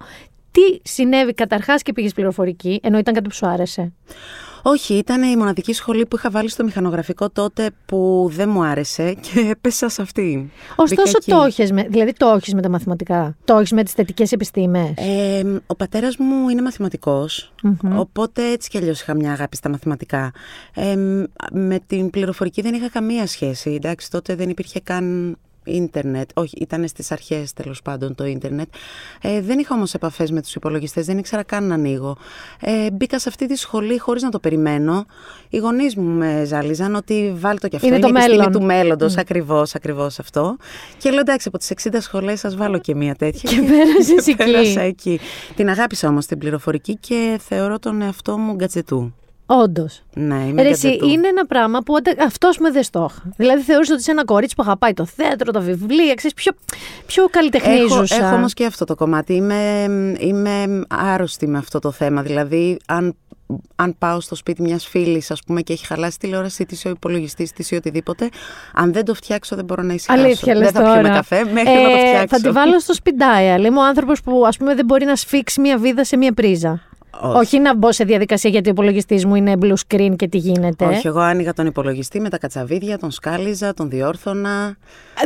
Τι 0.51 0.89
συνέβη 0.89 1.33
καταρχάς 1.33 1.81
και 1.81 1.93
πήγες 1.93 2.13
πληροφορική, 2.13 2.79
ενώ 2.83 2.97
ήταν 2.97 3.13
κάτι 3.13 3.27
που 3.27 3.35
σου 3.35 3.47
άρεσε; 3.47 3.93
Όχι, 4.71 4.93
ήταν 4.93 5.23
η 5.23 5.35
μοναδική 5.35 5.73
σχολή 5.73 6.05
που 6.05 6.15
είχα 6.15 6.29
βάλει 6.29 6.49
στο 6.49 6.63
μηχανογραφικό 6.63 7.29
τότε 7.29 7.69
που 7.85 8.29
δεν 8.33 8.49
μου 8.49 8.63
άρεσε 8.63 9.13
και 9.13 9.39
έπεσα 9.53 9.89
σε 9.89 10.01
αυτή. 10.01 10.51
Ωστόσο 10.75 11.01
Μπήκα 11.01 11.17
εκεί. 11.17 11.31
το 11.31 11.41
έχεις 11.43 11.71
με, 11.71 11.83
δηλαδή 11.89 12.13
το 12.13 12.27
έχεις 12.27 12.53
με 12.53 12.61
τα 12.61 12.69
μαθηματικά, 12.69 13.35
το 13.45 13.55
έχεις 13.57 13.71
με 13.71 13.83
τις 13.83 13.93
θετικές 13.93 14.31
επιστήμες; 14.31 14.93
Ε, 14.95 15.61
ο 15.67 15.75
πατέρας 15.75 16.17
μου 16.17 16.49
είναι 16.49 16.61
μαθηματικός, 16.61 17.53
οπότε 17.95 18.51
έτσι 18.51 18.69
κι 18.69 18.77
αλλιώς 18.77 19.01
είχα 19.01 19.13
μια 19.13 19.31
αγάπη 19.31 19.55
στα 19.55 19.69
μαθηματικά. 19.69 20.31
Ε, 20.73 20.95
με 21.51 21.79
την 21.87 22.09
πληροφορική 22.09 22.61
δεν 22.61 22.73
είχα 22.73 22.89
καμία 22.89 23.27
σχέση. 23.27 23.69
Εντάξει, 23.73 24.11
τότε 24.11 24.35
δεν 24.35 24.49
υπήρχε 24.49 24.79
καν 24.79 25.37
ίντερνετ. 25.69 26.29
Όχι, 26.33 26.57
ήταν 26.59 26.87
στις 26.87 27.11
αρχές 27.11 27.53
τέλος 27.53 27.81
πάντων 27.81 28.15
το 28.15 28.25
ίντερνετ. 28.25 28.67
Ε, 29.21 29.41
δεν 29.41 29.59
είχα 29.59 29.75
όμως 29.75 29.93
επαφές 29.93 30.31
με 30.31 30.41
τους 30.41 30.55
υπολογιστές, 30.55 31.05
δεν 31.05 31.17
ήξερα 31.17 31.43
καν 31.43 31.67
να 31.67 31.73
ανοίγω. 31.73 32.17
Ε, 32.61 32.91
μπήκα 32.91 33.19
σε 33.19 33.29
αυτή 33.29 33.47
τη 33.47 33.55
σχολή 33.55 33.97
χωρίς 33.97 34.21
να 34.21 34.29
το 34.29 34.39
περιμένω. 34.39 35.05
Οι 35.49 35.57
γονείς 35.57 35.95
μου 35.95 36.17
με 36.17 36.43
ζάλιζαν 36.45 36.95
ότι 36.95 37.33
βάλει 37.35 37.59
το 37.59 37.67
κι 37.67 37.75
αυτό. 37.75 37.87
Είναι 37.87 37.99
το 37.99 38.07
η 38.07 38.09
επιστήμη 38.09 38.37
μέλλον. 38.37 38.51
του 38.51 38.61
μέλλοντος, 38.61 39.17
ακριβώς, 39.17 39.75
ακριβώς 39.75 40.19
αυτό. 40.19 40.57
Και 40.97 41.09
λέω 41.09 41.19
εντάξει, 41.19 41.47
από 41.47 41.57
τις 41.57 41.69
60 41.69 42.01
σχολές 42.01 42.39
σας 42.39 42.55
βάλω 42.55 42.79
και 42.79 42.95
μία 42.95 43.15
τέτοια. 43.15 43.49
Και 43.49 43.61
πέρασες 43.61 44.23
Και 44.25 44.31
εκεί. 44.31 44.51
Πέρασα 44.51 44.81
εκεί. 44.81 45.19
Την 45.55 45.69
αγάπησα 45.69 46.07
όμως 46.07 46.25
την 46.25 46.37
πληροφορική 46.37 46.97
και 46.97 47.39
θεωρώ 47.47 47.79
τον 47.79 48.01
εαυτό 48.01 48.37
μου 48.37 48.53
γκατζετού. 48.53 49.13
Όντως. 49.51 50.01
Ναι, 50.13 50.35
είμαι 50.47 50.61
Ρε, 50.61 50.69
εσύ, 50.69 50.87
γκατζετού. 50.87 51.07
είναι 51.09 51.27
ένα 51.27 51.45
πράγμα 51.45 51.79
που 51.79 51.93
αυτός 52.25 52.57
με 52.57 52.71
δεν 52.71 52.83
το 52.91 53.07
είχα. 53.09 53.21
Δηλαδή 53.37 53.61
θεωρούσα 53.61 53.91
ότι 53.93 54.01
είσαι 54.01 54.11
ένα 54.11 54.25
κορίτσι 54.25 54.55
που 54.55 54.63
αγαπάει 54.65 54.93
το 54.93 55.05
θέατρο, 55.05 55.51
τα 55.51 55.59
βιβλία, 55.59 56.13
ξέρεις, 56.13 56.33
πιο, 56.35 56.51
πιο 57.05 57.21
Έχω, 57.23 57.31
καλλιτεχνίζουσα. 57.31 58.15
έχω 58.15 58.35
όμως 58.35 58.53
και 58.53 58.65
αυτό 58.65 58.85
το 58.85 58.95
κομμάτι. 58.95 59.33
Είμαι, 59.33 59.85
είμαι 60.19 60.83
άρρωστη 60.89 61.47
με 61.47 61.57
αυτό 61.57 61.79
το 61.79 61.91
θέμα. 61.91 62.21
Δηλαδή, 62.21 62.77
αν, 62.87 63.15
αν 63.75 63.95
πάω 63.97 64.19
στο 64.19 64.35
σπίτι 64.35 64.61
μιας 64.61 64.85
φίλης, 64.87 65.31
ας 65.31 65.43
πούμε, 65.43 65.61
και 65.61 65.73
έχει 65.73 65.85
χαλάσει 65.85 66.15
η 66.15 66.19
τηλεόρασή 66.25 66.65
της, 66.65 66.85
ο 66.85 66.89
υπολογιστής 66.89 67.51
της 67.51 67.71
ή 67.71 67.75
οτιδήποτε, 67.75 68.29
αν 68.73 68.93
δεν 68.93 69.05
το 69.05 69.13
φτιάξω 69.13 69.55
δεν 69.55 69.65
μπορώ 69.65 69.83
να 69.83 69.93
ησυχάσω. 69.93 70.23
Αλήθεια 70.23 70.55
λες 70.55 70.71
δεν 70.71 70.81
θα 70.81 70.87
τώρα. 70.87 70.93
πιούμε 70.99 71.15
καφέ 71.15 71.43
μέχρι 71.43 71.73
να 71.73 71.81
το 71.83 71.89
Ε, 71.95 72.07
φτιάξω. 72.07 72.27
Θα 72.27 72.41
τη 72.41 72.49
βάλω 72.51 72.79
στο 72.79 72.93
σπιντάια. 72.93 73.55
Είμαι 73.55 73.79
ο 73.79 73.83
άνθρωπος 73.83 74.21
που 74.21 74.43
ας 74.47 74.57
πούμε 74.57 74.75
δεν 74.75 74.85
μπορεί 74.85 75.05
να 75.05 75.15
σφίξει 75.15 75.61
μια 75.61 75.77
βίδα 75.77 76.03
σε 76.03 76.17
μια 76.17 76.33
πρίζα. 76.33 76.81
Όχι. 77.21 77.59
να 77.59 77.75
μπω 77.75 77.91
σε 77.91 78.03
διαδικασία 78.03 78.49
γιατί 78.49 78.67
ο 78.67 78.71
υπολογιστής 78.71 79.25
μου 79.25 79.35
είναι 79.35 79.53
blue 79.61 79.73
screen 79.87 80.13
και 80.15 80.27
τι 80.27 80.37
γίνεται. 80.37 80.85
Όχι, 80.85 81.07
εγώ 81.07 81.19
άνοιγα 81.19 81.53
τον 81.53 81.65
υπολογιστή 81.65 82.19
με 82.19 82.29
τα 82.29 82.37
κατσαβίδια, 82.37 82.97
τον 82.97 83.11
σκάλιζα, 83.11 83.73
τον 83.73 83.89
διόρθωνα. 83.89 84.77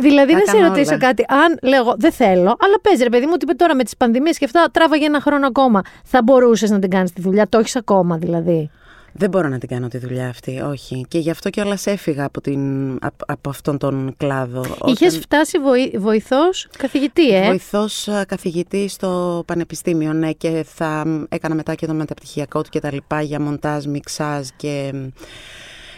Δηλαδή, 0.02 0.32
Τα 0.32 0.38
να 0.38 0.46
σε 0.46 0.52
έκανα 0.52 0.68
ρωτήσω 0.68 0.90
όλα. 0.90 1.00
κάτι. 1.00 1.26
Αν 1.28 1.60
λέγω, 1.62 1.94
δεν 1.98 2.12
θέλω, 2.12 2.56
αλλά 2.60 2.80
παίζει 2.82 3.04
ρε 3.04 3.10
παιδί 3.10 3.26
μου 3.26 3.32
ότι 3.34 3.46
είπε 3.46 3.54
τώρα 3.54 3.76
με 3.76 3.84
τις 3.84 3.98
πανδημίες 3.98 4.38
και 4.38 4.46
αυτά, 4.46 4.68
τράβαγε 4.72 5.06
ένα 5.06 5.22
χρόνο 5.22 5.48
ακόμα. 5.48 5.82
Θα 6.04 6.22
μπορούσες 6.24 6.70
να 6.70 6.80
την 6.80 6.90
κάνεις 6.90 7.12
τη 7.14 7.22
δουλειά, 7.22 7.48
το 7.50 7.58
έχεις 7.58 7.76
ακόμα 7.76 8.18
δηλαδή. 8.18 8.70
Δεν 9.16 9.30
μπορώ 9.30 9.48
να 9.48 9.58
την 9.58 9.70
κάνω 9.70 9.88
τη 9.88 9.98
δουλειά 9.98 10.28
αυτή, 10.28 10.60
όχι. 10.60 11.06
Και 11.08 11.18
γι' 11.20 11.30
αυτό 11.30 11.50
κιόλας 11.50 11.86
έφυγα 11.86 12.26
από, 12.26 12.42
την, 12.42 12.92
από, 12.92 13.26
από 13.28 13.50
αυτόν 13.50 13.78
τον 13.78 14.14
κλάδο. 14.18 14.66
Είχες 14.86 15.18
φτάσει 15.18 15.60
βοη, 15.60 15.94
βοηθός 15.98 16.68
καθηγητή, 16.78 17.30
ε; 17.30 17.46
Βοηθός 17.48 18.08
α, 18.08 18.26
καθηγητή 18.26 18.88
στο 18.88 19.44
πανεπιστήμιο, 19.48 20.14
ναι, 20.14 20.32
και 20.32 20.66
θα 20.76 21.04
μ, 21.06 21.24
έκανα 21.30 21.56
μετά 21.56 21.76
και 21.76 21.86
το 21.86 21.94
μεταπτυχιακό 21.94 22.62
του 22.62 22.70
και 22.70 22.80
τα 22.80 22.94
λοιπά 22.94 23.22
για 23.22 23.40
μοντάζ, 23.40 23.86
μιξάζ 23.86 24.48
και... 24.56 24.94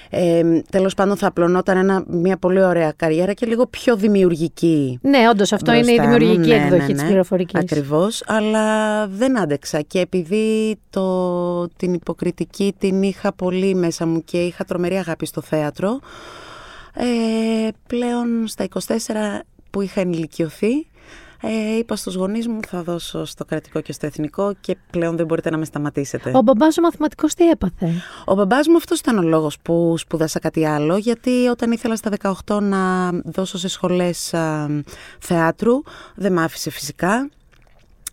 Ε, 0.09 0.61
τέλος 0.69 0.93
πάντων 0.93 1.17
θα 1.17 1.27
απλωνόταν 1.27 1.77
ένα, 1.77 2.03
μια 2.07 2.37
πολύ 2.37 2.63
ωραία 2.63 2.91
καριέρα 2.95 3.33
και 3.33 3.45
λίγο 3.45 3.65
πιο 3.67 3.95
δημιουργική. 3.95 4.99
Ναι, 5.01 5.29
όντως 5.29 5.53
αυτό 5.53 5.71
είναι 5.71 5.91
η 5.91 5.95
μπροστά 5.95 6.11
μου. 6.11 6.17
δημιουργική 6.17 6.49
Ναι, 6.49 6.63
εκδοχή 6.63 6.87
ναι, 6.87 6.93
της 6.93 7.01
ναι. 7.01 7.07
πληροφορικής. 7.07 7.59
Ακριβώς, 7.59 8.23
αλλά 8.25 9.07
δεν 9.07 9.39
άντεξα 9.39 9.81
και 9.81 9.99
επειδή 9.99 10.75
το, 10.89 11.67
την 11.67 11.93
υποκριτική 11.93 12.75
την 12.77 13.03
είχα 13.03 13.33
πολύ 13.33 13.75
μέσα 13.75 14.05
μου 14.05 14.23
και 14.23 14.37
είχα 14.37 14.63
τρομερή 14.63 14.95
αγάπη 14.95 15.25
στο 15.25 15.41
θέατρο, 15.41 15.99
ε, 16.93 17.03
πλέον 17.87 18.47
στα 18.47 18.67
24 18.73 18.93
που 19.69 19.81
είχα 19.81 20.01
ενηλικιωθεί, 20.01 20.87
ε, 21.45 21.77
είπα 21.77 21.95
στους 21.95 22.15
γονείς 22.15 22.47
μου 22.47 22.59
θα 22.67 22.83
δώσω 22.83 23.25
στο 23.25 23.45
κρατικό 23.45 23.81
και 23.81 23.93
στο 23.93 24.05
εθνικό 24.05 24.53
και 24.61 24.77
πλέον 24.91 25.17
δεν 25.17 25.25
μπορείτε 25.25 25.49
να 25.49 25.57
με 25.57 25.65
σταματήσετε. 25.65 26.31
Ο 26.35 26.41
μπαμπάς 26.41 26.77
ο 26.77 26.81
μαθηματικός 26.81 27.33
τι 27.33 27.49
έπαθε; 27.49 28.01
Ο 28.25 28.35
μπαμπάς 28.35 28.67
μου 28.67 28.75
αυτός 28.75 28.99
ήταν 28.99 29.17
ο 29.17 29.21
λόγος 29.21 29.59
που 29.59 29.95
σπούδασα 29.97 30.39
κάτι 30.39 30.65
άλλο, 30.65 30.97
γιατί 30.97 31.47
όταν 31.47 31.71
ήθελα 31.71 31.95
στα 31.95 32.11
18 32.45 32.59
να 32.61 33.11
δώσω 33.11 33.57
σε 33.57 33.67
σχολές 33.67 34.33
α, 34.33 34.69
θεάτρου, 35.19 35.81
δεν 36.15 36.33
μ' 36.33 36.39
άφησε 36.39 36.69
φυσικά. 36.69 37.29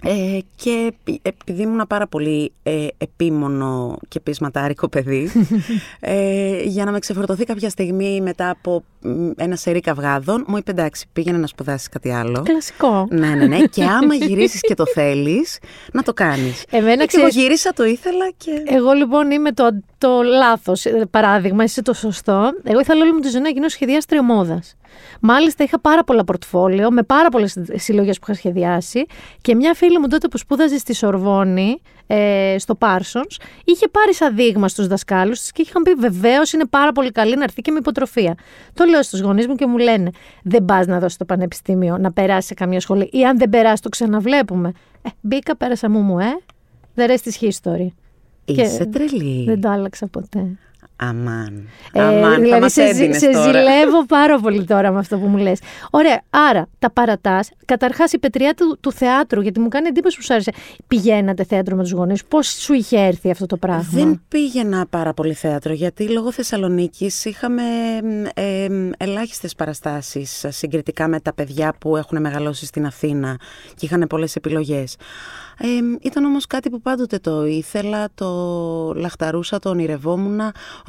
Ε, 0.05 0.39
και 0.57 0.71
επει- 0.89 1.21
επειδή 1.29 1.63
ήμουν 1.63 1.85
πάρα 1.89 2.07
πολύ 2.07 2.53
ε, 2.63 2.87
επίμονο 2.99 3.99
και 4.09 4.21
πεισματάρικο 4.21 4.89
παιδί, 4.89 5.31
ε, 6.01 6.63
για 6.63 6.85
να 6.85 6.91
με 6.93 6.99
ξεφορτωθεί 6.99 7.45
κάποια 7.45 7.69
στιγμή 7.69 8.21
μετά 8.21 8.51
από 8.51 8.85
μ, 9.01 9.31
ένα 9.37 9.57
σερί 9.57 9.81
καυγάδων, 9.81 10.45
μου 10.49 10.57
είπε 10.57 10.71
εντάξει, 10.71 11.07
πήγαινε 11.13 11.39
να 11.39 11.47
σπουδάσεις 11.47 11.89
κάτι 11.89 12.11
άλλο. 12.11 12.43
Κλασικό. 12.43 13.07
Ναι, 13.11 13.29
ναι, 13.29 13.47
ναι. 13.47 13.59
Και 13.65 13.85
άμα 13.85 14.15
γυρίσεις 14.15 14.61
και 14.61 14.75
το 14.75 14.85
θέλεις, 14.87 15.59
να 15.93 16.03
το 16.03 16.13
κάνεις. 16.13 16.65
Εμένα 16.71 17.03
Ε, 17.03 17.07
και 17.07 17.17
εγώ 17.17 17.27
ξέρεις- 17.29 17.35
γύρισα, 17.37 17.73
το 17.73 17.85
ήθελα 17.85 18.31
και... 18.37 18.51
Εγώ 18.65 18.93
λοιπόν 18.93 19.31
είμαι 19.31 19.53
το, 19.53 19.65
το 20.03 20.23
λάθος 20.23 20.87
παράδειγμα, 21.11 21.63
εσύ 21.63 21.83
το 21.83 21.93
σωστό. 21.93 22.51
Εγώ 22.63 22.81
ήθελα 22.81 23.03
όλη 23.03 23.13
μου 23.13 23.19
τη 23.19 23.29
ζωή 23.29 23.41
να 23.41 23.49
γίνω 23.49 23.69
σχεδιάστρια 23.69 24.23
μόδα. 24.23 24.63
Μάλιστα 25.21 25.65
είχα 25.65 25.81
πάρα 25.81 26.05
πολλά 26.05 26.25
πορτφόλιο 26.25 26.91
με 26.91 27.03
πάρα 27.03 27.29
πολλές 27.29 27.57
συλλογές 27.75 28.19
που 28.19 28.25
είχα 28.29 28.35
σχεδιάσει 28.35 29.07
και 29.41 29.55
μια 29.55 29.75
φίλη 29.75 29.99
μου 29.99 30.09
τότε 30.09 30.29
που 30.29 30.39
σπούδαζε 30.39 30.79
στη 30.79 30.95
Σορβόνη, 30.95 31.81
ε, 32.07 32.55
στο 32.59 32.75
Πάρσον, 32.75 33.27
είχε 33.65 33.89
πάρει 33.89 34.15
σαν 34.15 34.35
δείγμα 34.35 34.69
στους 34.69 34.87
δασκάλους 34.87 35.39
της 35.39 35.53
και 35.53 35.63
είχαν 35.63 35.83
πει 35.83 35.95
βεβαίως 35.95 36.53
είναι 36.53 36.67
πάρα 36.67 36.93
πολύ 36.93 37.11
καλή 37.11 37.37
να 37.37 37.43
έρθει 37.43 37.63
και 37.63 37.71
με 37.71 37.79
υποτροφία. 37.79 38.35
Το 38.75 38.85
λέω 38.85 39.03
στους 39.03 39.21
γονείς 39.21 39.47
μου 39.47 39.55
και 39.55 39.67
μου 39.67 39.79
λένε 39.79 40.11
δεν 40.43 40.65
πας 40.65 40.87
να 40.87 40.99
δώσεις 40.99 41.17
το 41.17 41.25
πανεπιστήμιο, 41.25 41.99
να 41.99 42.13
περάσεις 42.13 42.47
σε 42.47 42.55
καμία 42.55 42.81
σχολή 42.81 43.09
ή 43.13 43.25
αν 43.25 43.39
δεν 43.39 43.49
περάσεις 43.49 43.81
το 43.81 43.89
ξαναβλέπουμε. 43.89 44.73
Ε, 45.03 45.09
μπήκα, 45.21 45.57
πέρασα 45.57 45.91
μου 45.91 46.01
μου, 46.01 46.19
ε. 46.19 46.39
The 46.97 47.09
rest 47.09 47.31
is 47.31 47.49
history. 47.49 48.02
Είσαι 48.45 48.87
τρελή. 48.87 49.45
Δεν 49.45 49.61
το 49.61 49.69
άλλαξα 49.71 50.07
ποτέ. 50.07 50.59
Αμάν. 51.09 51.69
Αμάν, 51.93 52.33
θα 52.33 52.41
δηλαδή 52.41 52.61
μας 52.61 52.73
σε, 52.73 52.83
έδινες 52.83 53.19
σε 53.19 53.31
τώρα. 53.31 53.43
ζηλεύω 53.43 54.07
πάρα 54.07 54.39
πολύ 54.39 54.65
τώρα 54.65 54.93
με 54.93 54.99
αυτό 54.99 55.19
που 55.19 55.27
μου 55.27 55.37
λες. 55.37 55.61
Ωραία, 55.91 56.23
άρα 56.31 56.69
τα 56.79 56.91
παρατάς. 56.91 57.51
Καταρχάς 57.65 58.13
η 58.13 58.19
πετριά 58.19 58.55
του, 58.55 58.79
του 58.81 58.93
θεάτρου, 58.93 59.41
γιατί 59.41 59.61
μου 59.61 59.69
κάνει 59.69 59.89
εντύπωση 59.89 60.17
που 60.17 60.23
σου 60.23 60.33
άρεσε. 60.33 60.53
Πηγαίνατε 60.87 61.45
θέατρο 61.45 61.77
με 61.77 61.83
τους 61.83 61.93
γονείς. 61.93 62.25
Πώς 62.25 62.47
σου 62.47 62.73
είχε 62.73 62.99
έρθει 62.99 63.31
αυτό 63.31 63.47
το 63.47 63.57
πράγμα; 63.57 63.89
Δεν 63.91 64.21
πήγαινα 64.29 64.87
πάρα 64.91 65.15
πολύ 65.15 65.35
θέατρο, 65.35 65.73
γιατί 65.73 66.09
λόγω 66.09 66.33
Θεσσαλονίκης 66.33 67.25
είχαμε 67.25 67.63
ε, 68.35 68.67
ελάχιστες 68.97 69.55
παραστάσεις 69.55 70.45
συγκριτικά 70.49 71.09
με 71.09 71.21
τα 71.21 71.35
παιδιά 71.35 71.75
που 71.79 71.97
έχουν 71.97 72.21
μεγαλώσει 72.21 72.67
στην 72.67 72.87
Αθήνα 72.87 73.37
και 73.75 73.87
είχαν 73.87 74.05
πολλές 74.09 74.37
επιλογές. 74.37 74.97
Ε, 75.59 75.67
ήταν 76.01 76.25
όμως 76.25 76.47
κάτι 76.47 76.71
που 76.71 76.81
πάντοτε 76.81 77.19
το 77.19 77.47
ήθελα, 77.47 78.09
το 78.15 78.29
λαχταρούσα, 78.97 79.59
το 79.59 79.69
ονειρευόμουν. 79.69 80.41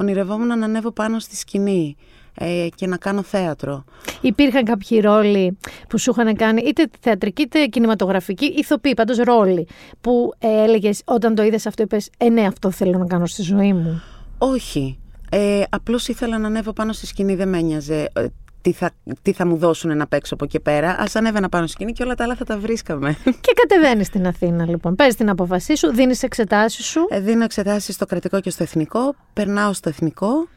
Ονειρευόμουν 0.04 0.58
να 0.58 0.64
ανέβω 0.64 0.90
πάνω 0.90 1.18
στη 1.18 1.36
σκηνή 1.36 1.96
ε, 2.34 2.68
και 2.74 2.86
να 2.86 2.96
κάνω 2.96 3.22
θέατρο. 3.22 3.84
Υπήρχαν 4.20 4.64
κάποιοι 4.64 5.00
ρόλοι 5.00 5.58
που 5.88 5.98
σου 5.98 6.10
είχαν 6.10 6.36
κάνει, 6.36 6.62
είτε 6.62 6.90
θεατρική 7.00 7.42
είτε 7.42 7.66
κινηματογραφική, 7.66 8.44
ηθοποιοί, 8.44 8.94
πάντως 8.94 9.16
ρόλοι, 9.16 9.66
που 10.00 10.32
ε, 10.38 10.62
έλεγες 10.62 11.02
όταν 11.04 11.34
το 11.34 11.42
είδες 11.42 11.66
αυτό, 11.66 11.82
είπες 11.82 12.10
«Ε, 12.18 12.28
ναι, 12.28 12.46
αυτό 12.46 12.70
θέλω 12.70 12.98
να 12.98 13.06
κάνω 13.06 13.26
στη 13.26 13.42
ζωή 13.42 13.72
μου». 13.72 14.02
Όχι. 14.38 14.98
Ε, 15.30 15.62
απλώς 15.70 16.08
ήθελα 16.08 16.38
να 16.38 16.46
ανέβω 16.46 16.72
πάνω 16.72 16.92
στη 16.92 17.06
σκηνή, 17.06 17.34
δεν 17.34 17.48
με 17.48 17.58
ένοιαζε 17.58 18.10
ε, 18.12 18.26
τι 18.64 18.72
θα, 18.72 18.90
τι 19.22 19.32
θα 19.32 19.46
μου 19.46 19.56
δώσουν 19.56 19.96
να 19.96 20.06
παίξω 20.06 20.34
από 20.34 20.44
εκεί 20.44 20.60
πέρα. 20.60 20.90
Α 20.90 21.04
ανέβαινα 21.14 21.48
πάνω 21.48 21.66
στη 21.66 21.74
σκηνή 21.74 21.92
και 21.92 22.02
όλα 22.02 22.14
τα 22.14 22.24
άλλα 22.24 22.34
θα 22.34 22.44
τα 22.44 22.58
βρίσκαμε. 22.58 23.16
Και 23.24 23.52
κατεβαίνεις 23.54 24.06
στην 24.06 24.26
Αθήνα, 24.26 24.68
λοιπόν. 24.68 24.94
Παίρνεις 24.94 25.14
την 25.14 25.28
αποφασή 25.28 25.76
σου, 25.76 25.92
δίνεις 25.92 26.22
εξετάσεις 26.22 26.86
σου. 26.86 27.06
Ε, 27.10 27.20
δίνω 27.20 27.44
εξετάσεις 27.44 27.94
στο 27.94 28.06
κρατικό 28.06 28.40
και 28.40 28.50
στο 28.50 28.62
εθνικό. 28.62 29.14
Περνάω 29.32 29.72
στο 29.72 29.88
εθνικό. 29.88 30.48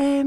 Ε, 0.00 0.22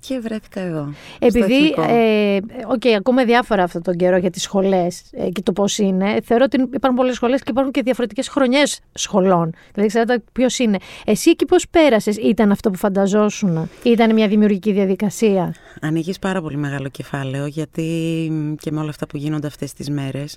και 0.00 0.18
βρέθηκα 0.18 0.60
εδώ. 0.60 0.92
Επειδή, 1.18 1.42
στο 1.42 1.82
εθνικό. 1.82 1.82
ε, 1.82 2.40
okay, 2.78 2.88
ακούμε 2.88 3.24
διάφορα 3.24 3.62
αυτόν 3.62 3.82
τον 3.82 3.96
καιρό 3.96 4.16
για 4.16 4.30
τις 4.30 4.42
σχολές 4.42 5.02
ε, 5.12 5.28
και 5.28 5.42
το 5.42 5.52
πώς 5.52 5.78
είναι. 5.78 6.20
Θεωρώ 6.24 6.44
ότι 6.44 6.60
υπάρχουν 6.60 6.94
πολλές 6.94 7.14
σχολές 7.14 7.42
και 7.42 7.50
υπάρχουν 7.50 7.72
και 7.72 7.82
διαφορετικές 7.82 8.28
χρονιές 8.28 8.80
σχολών. 8.92 9.52
Δηλαδή, 9.72 9.88
ξέρετε 9.88 10.22
ποιος 10.32 10.58
είναι. 10.58 10.78
Εσύ 11.04 11.30
εκεί 11.30 11.44
πώς 11.44 11.68
πέρασες, 11.68 12.16
ήταν 12.16 12.50
αυτό 12.50 12.70
που 12.70 12.76
φανταζόσουν, 12.76 13.68
ήταν 13.82 14.14
μια 14.14 14.28
δημιουργική 14.28 14.72
διαδικασία; 14.72 15.54
Ανοίγεις 15.80 16.18
πάρα 16.18 16.42
πολύ 16.42 16.56
μεγάλο 16.56 16.88
κεφάλαιο, 16.88 17.46
γιατί 17.46 18.28
μ, 18.32 18.54
και 18.54 18.70
με 18.70 18.80
όλα 18.80 18.90
αυτά 18.90 19.06
που 19.06 19.16
γίνονται 19.16 19.46
αυτές 19.46 19.72
τις 19.72 19.90
μέρες, 19.90 20.36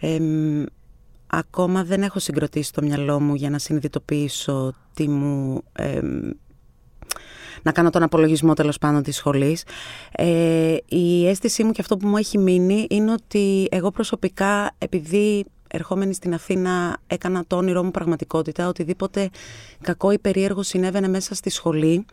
ε, 0.00 0.18
μ, 0.20 0.64
ακόμα 1.26 1.84
δεν 1.84 2.02
έχω 2.02 2.18
συγκροτήσει 2.18 2.72
το 2.72 2.82
μυαλό 2.82 3.20
μου 3.20 3.34
για 3.34 3.50
να 3.50 3.58
συνειδητοποιήσω 3.58 4.74
τι 4.94 5.08
μου... 5.08 5.62
ε, 7.64 7.70
μ, 7.70 7.70
να 7.70 7.72
κάνω 7.72 7.90
τον 7.90 8.02
απολογισμό 8.02 8.54
τέλος 8.54 8.78
πάντων 8.78 9.02
της 9.02 9.16
σχολής. 9.16 9.64
Ε, 10.12 10.76
η 10.88 11.28
αίσθησή 11.28 11.64
μου 11.64 11.72
και 11.72 11.80
αυτό 11.80 11.96
που 11.96 12.08
μου 12.08 12.16
έχει 12.16 12.38
μείνει 12.38 12.86
είναι 12.90 13.12
ότι 13.12 13.68
εγώ 13.70 13.90
προσωπικά 13.90 14.74
επειδή 14.78 15.44
ερχόμενη 15.68 16.14
στην 16.14 16.34
Αθήνα 16.34 16.96
έκανα 17.06 17.44
το 17.46 17.56
όνειρό 17.56 17.82
μου 17.82 17.90
πραγματικότητα, 17.90 18.68
οτιδήποτε 18.68 19.30
κακό 19.80 20.10
ή 20.10 20.18
περίεργο 20.18 20.62
συνέβαινε 20.62 21.08
μέσα 21.08 21.34
στη 21.34 21.50
σχολή, 21.50 22.04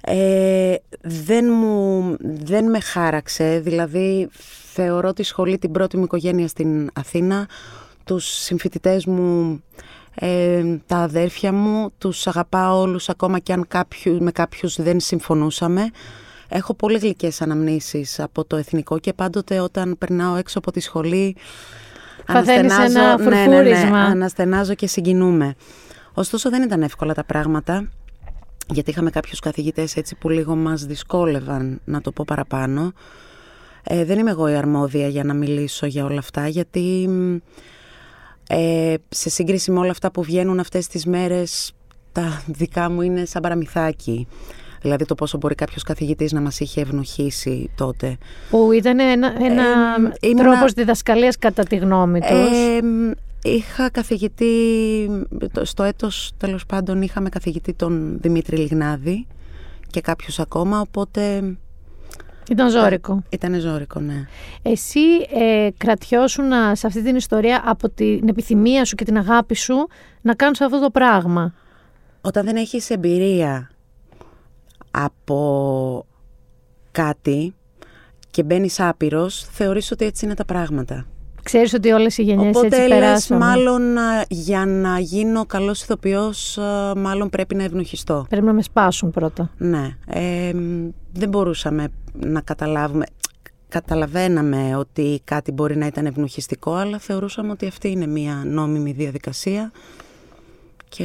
ε, 0.00 0.74
δεν, 1.00 1.44
μου, 1.52 2.16
δεν 2.20 2.70
με 2.70 2.80
χάραξε, 2.80 3.60
δηλαδή 3.64 4.28
θεωρώ 4.72 5.12
τη 5.12 5.22
σχολή 5.22 5.58
την 5.58 5.72
πρώτη 5.72 5.96
μου 5.96 6.04
οικογένεια 6.04 6.48
στην 6.48 6.90
Αθήνα, 6.92 7.48
τους 8.04 8.24
συμφοιτητές 8.24 9.06
μου, 9.06 9.62
ε, 10.20 10.62
τα 10.86 10.96
αδέρφια 10.96 11.52
μου, 11.52 11.92
τους 11.98 12.26
αγαπάω 12.26 12.80
όλους 12.80 13.08
ακόμα 13.08 13.38
και 13.38 13.52
αν 13.52 13.64
κάποιου, 13.68 14.22
με 14.22 14.30
κάποιους 14.30 14.82
δεν 14.82 15.00
συμφωνούσαμε. 15.00 15.90
Έχω 16.48 16.74
πολύ 16.74 16.98
γλυκές 16.98 17.42
αναμνήσεις 17.42 18.20
από 18.20 18.44
το 18.44 18.56
εθνικό 18.56 18.98
και 18.98 19.12
πάντοτε 19.12 19.60
όταν 19.60 19.96
περνάω 19.98 20.36
έξω 20.36 20.58
από 20.58 20.72
τη 20.72 20.80
σχολή 20.80 21.36
Παθαίνεις 22.32 22.78
ένα 22.78 22.88
ναι, 22.88 23.24
ναι, 23.24 23.24
ναι, 23.24 23.44
φουρφούρισμα. 23.46 23.98
αναστενάζω 23.98 24.74
και 24.74 24.86
συγκινούμε. 24.86 25.54
Ωστόσο 26.14 26.50
δεν 26.50 26.62
ήταν 26.62 26.82
εύκολα 26.82 27.14
τα 27.14 27.24
πράγματα 27.24 27.88
γιατί 28.66 28.90
είχαμε 28.90 29.10
κάποιους 29.10 29.40
καθηγητές 29.40 29.96
έτσι 29.96 30.14
που 30.14 30.28
λίγο 30.28 30.56
μας 30.56 30.84
δυσκόλευαν 30.84 31.80
να 31.84 32.00
το 32.00 32.12
πω 32.12 32.24
παραπάνω. 32.26 32.92
Ε, 33.82 34.04
δεν 34.04 34.18
είμαι 34.18 34.30
εγώ 34.30 34.48
η 34.48 34.54
αρμόδια 34.54 35.08
για 35.08 35.24
να 35.24 35.34
μιλήσω 35.34 35.86
για 35.86 36.04
όλα 36.04 36.18
αυτά 36.18 36.48
γιατί 36.48 37.06
μ, 37.08 37.36
ε, 38.48 38.94
σε 39.08 39.28
σύγκριση 39.30 39.70
με 39.70 39.78
όλα 39.78 39.90
αυτά 39.90 40.10
που 40.10 40.22
βγαίνουν 40.22 40.58
αυτές 40.60 40.86
τις 40.86 41.06
μέρες 41.06 41.72
τα 42.12 42.42
δικά 42.46 42.90
μου 42.90 43.02
είναι 43.02 43.24
σαν 43.24 43.42
παραμυθάκι. 43.42 44.26
Δηλαδή 44.82 45.04
το 45.04 45.14
πόσο 45.14 45.38
μπορεί 45.38 45.54
κάποιος 45.54 45.82
καθηγητής 45.82 46.32
να 46.32 46.40
μας 46.40 46.60
είχε 46.60 46.80
ευνοχήσει 46.80 47.70
τότε. 47.74 48.16
Που 48.50 48.72
ήταν 48.72 48.98
ένα, 49.00 49.32
ένα 49.44 49.62
Ε, 50.20 50.28
ήμουνα- 50.28 50.50
τρόπος 50.52 50.72
διδασκαλίας 50.72 51.38
κατά 51.38 51.62
τη 51.62 51.76
γνώμη 51.76 52.20
τους. 52.20 52.30
Ε, 52.30 52.82
μ, 52.82 53.10
είχα 53.42 53.90
καθηγητή, 53.90 54.46
το- 55.52 55.64
στο 55.64 55.82
έτος 55.82 56.30
τέλος 56.36 56.66
πάντων 56.66 57.02
είχαμε 57.02 57.28
καθηγητή 57.28 57.72
τον 57.74 58.18
Δημήτρη 58.20 58.56
Λιγνάδη 58.56 59.26
και 59.90 60.00
κάποιους 60.00 60.38
ακόμα, 60.38 60.80
οπότε 60.80 61.42
ήταν 62.50 62.70
ζώρικο. 62.70 63.22
ήταν 63.28 63.60
ζώρικο, 63.60 64.00
ναι. 64.00 64.26
Εσύ 64.62 65.00
ε, 65.34 65.68
κρατιώσουν 65.76 66.50
σε 66.72 66.86
αυτή 66.86 67.02
την 67.02 67.16
ιστορία 67.16 67.62
από 67.64 67.88
την 67.88 68.28
επιθυμία 68.28 68.84
σου 68.84 68.94
και 68.94 69.04
την 69.04 69.16
αγάπη 69.16 69.54
σου 69.54 69.88
να 70.20 70.34
κάνεις 70.34 70.60
αυτό 70.60 70.80
το 70.80 70.90
πράγμα. 70.90 71.54
Όταν 72.20 72.44
δεν 72.44 72.56
έχεις 72.56 72.90
εμπειρία 72.90 73.70
από 74.90 76.06
κάτι 76.90 77.54
και 78.30 78.42
μπαίνεις 78.42 78.80
άπειρος, 78.80 79.48
θεωρείς 79.50 79.90
ότι 79.90 80.04
έτσι 80.04 80.24
είναι 80.24 80.34
τα 80.34 80.44
πράγματα. 80.44 81.06
Ξέρεις 81.42 81.74
ότι 81.74 81.90
όλες 81.90 82.18
οι 82.18 82.22
γενιές 82.22 82.56
Οπότε 82.56 82.66
έτσι 82.66 82.88
λες, 82.88 82.98
περάσαμε. 82.98 83.44
μάλλον 83.44 83.98
α, 83.98 84.24
για 84.28 84.64
να 84.66 84.98
γίνω 84.98 85.46
καλός 85.46 85.82
ηθοποιός, 85.82 86.58
α, 86.58 86.92
μάλλον 86.96 87.30
πρέπει 87.30 87.54
να 87.54 87.62
ευνοχιστώ. 87.64 88.26
Πρέπει 88.28 88.46
να 88.46 88.52
με 88.52 88.62
σπάσουν 88.62 89.10
πρώτα. 89.10 89.50
Ναι, 89.58 89.96
ε, 90.06 90.52
μ, 90.54 90.88
δεν 91.12 91.28
μπορούσαμε 91.28 91.88
να 92.12 92.40
καταλάβουμε. 92.40 93.04
Καταλαβαίναμε 93.68 94.76
ότι 94.76 95.20
κάτι 95.24 95.52
μπορεί 95.52 95.76
να 95.76 95.86
ήταν 95.86 96.06
ευνοχιστικό, 96.06 96.72
αλλά 96.74 96.98
θεωρούσαμε 96.98 97.50
ότι 97.50 97.66
αυτή 97.66 97.90
είναι 97.90 98.06
μια 98.06 98.42
νόμιμη 98.46 98.92
διαδικασία. 98.92 99.72
Και 100.88 101.04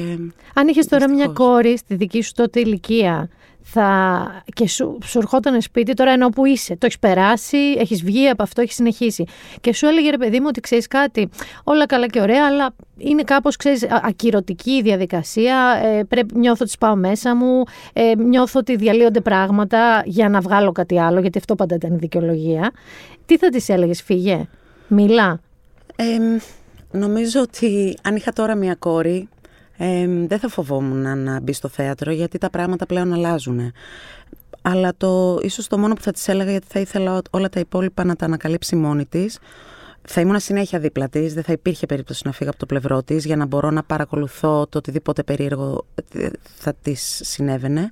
Αν 0.53 0.67
είχες 0.67 0.87
τώρα 0.87 1.09
μια 1.09 1.15
Δυστυχώς. 1.27 1.47
κόρη 1.47 1.77
στη 1.77 1.95
δική 1.95 2.21
σου 2.21 2.31
τότε 2.35 2.59
ηλικία 2.59 3.29
θα... 3.63 4.43
και 4.53 4.67
σου, 4.67 4.97
σου 5.05 5.17
ερχόταν 5.17 5.61
σπίτι, 5.61 5.93
τώρα 5.93 6.11
ενώ 6.11 6.29
που 6.29 6.45
είσαι, 6.45 6.75
το 6.75 6.85
έχεις 6.85 6.99
περάσει, 6.99 7.57
έχεις 7.57 8.03
βγει 8.03 8.27
από 8.27 8.43
αυτό, 8.43 8.61
έχεις 8.61 8.75
συνεχίσει. 8.75 9.25
Και 9.61 9.73
σου 9.73 9.85
έλεγε 9.85 10.09
ρε 10.09 10.17
παιδί 10.17 10.39
μου 10.39 10.45
ότι 10.47 10.59
ξέρεις 10.59 10.87
κάτι, 10.87 11.29
όλα 11.63 11.85
καλά 11.85 12.07
και 12.07 12.21
ωραία, 12.21 12.45
αλλά 12.45 12.73
είναι 12.97 13.23
κάπως 13.23 13.57
ακυρωτική 14.03 14.71
η 14.71 14.81
διαδικασία. 14.81 15.81
Ε, 15.83 16.03
πρέπει, 16.03 16.37
νιώθω 16.37 16.59
ότι 16.61 16.71
σπάω 16.71 16.95
μέσα 16.95 17.35
μου, 17.35 17.63
ε, 17.93 18.11
νιώθω 18.17 18.59
ότι 18.59 18.75
διαλύονται 18.75 19.21
πράγματα 19.21 20.03
για 20.05 20.29
να 20.29 20.39
βγάλω 20.39 20.71
κάτι 20.71 20.99
άλλο, 20.99 21.19
γιατί 21.19 21.37
αυτό 21.37 21.55
πάντα 21.55 21.75
ήταν 21.75 21.93
η 21.93 21.97
δικαιολογία. 21.97 22.71
Τι 23.25 23.37
θα 23.37 23.49
της 23.49 23.69
έλεγες, 23.69 24.01
φύγε, 24.01 24.47
μιλά. 24.87 25.39
ε, 25.95 26.03
νομίζω 26.91 27.41
ότι 27.41 27.97
αν 28.03 28.15
είχα 28.15 28.33
τώρα 28.33 28.55
μια 28.55 28.75
κόρη, 28.75 29.29
ε, 29.85 30.07
δεν 30.07 30.39
θα 30.39 30.47
φοβόμουν 30.47 31.23
να 31.23 31.39
μπει 31.39 31.53
στο 31.53 31.67
θέατρο, 31.67 32.11
γιατί 32.11 32.37
τα 32.37 32.49
πράγματα 32.49 32.85
πλέον 32.85 33.13
αλλάζουν. 33.13 33.71
Αλλά 34.61 34.93
το, 34.97 35.39
ίσως 35.41 35.67
το 35.67 35.77
μόνο 35.77 35.93
που 35.93 36.01
θα 36.01 36.11
της 36.11 36.27
έλεγα, 36.27 36.51
γιατί 36.51 36.67
θα 36.69 36.79
ήθελα 36.79 37.21
όλα 37.29 37.49
τα 37.49 37.59
υπόλοιπα 37.59 38.03
να 38.03 38.15
τα 38.15 38.25
ανακαλύψει 38.25 38.75
μόνη 38.75 39.05
της, 39.05 39.39
θα 40.07 40.21
ήμουν 40.21 40.39
συνέχεια 40.39 40.79
δίπλα 40.79 41.09
της, 41.09 41.33
δεν 41.33 41.43
θα 41.43 41.51
υπήρχε 41.51 41.85
περίπτωση 41.85 42.21
να 42.25 42.31
φύγω 42.31 42.49
από 42.49 42.59
το 42.59 42.65
πλευρό 42.65 43.03
της 43.03 43.25
για 43.25 43.35
να 43.35 43.45
μπορώ 43.45 43.71
να 43.71 43.83
παρακολουθώ 43.83 44.67
το 44.67 44.77
οτιδήποτε 44.77 45.23
περίεργο 45.23 45.85
ε, 46.13 46.27
θα 46.43 46.73
της 46.81 47.21
συνέβαινε. 47.23 47.89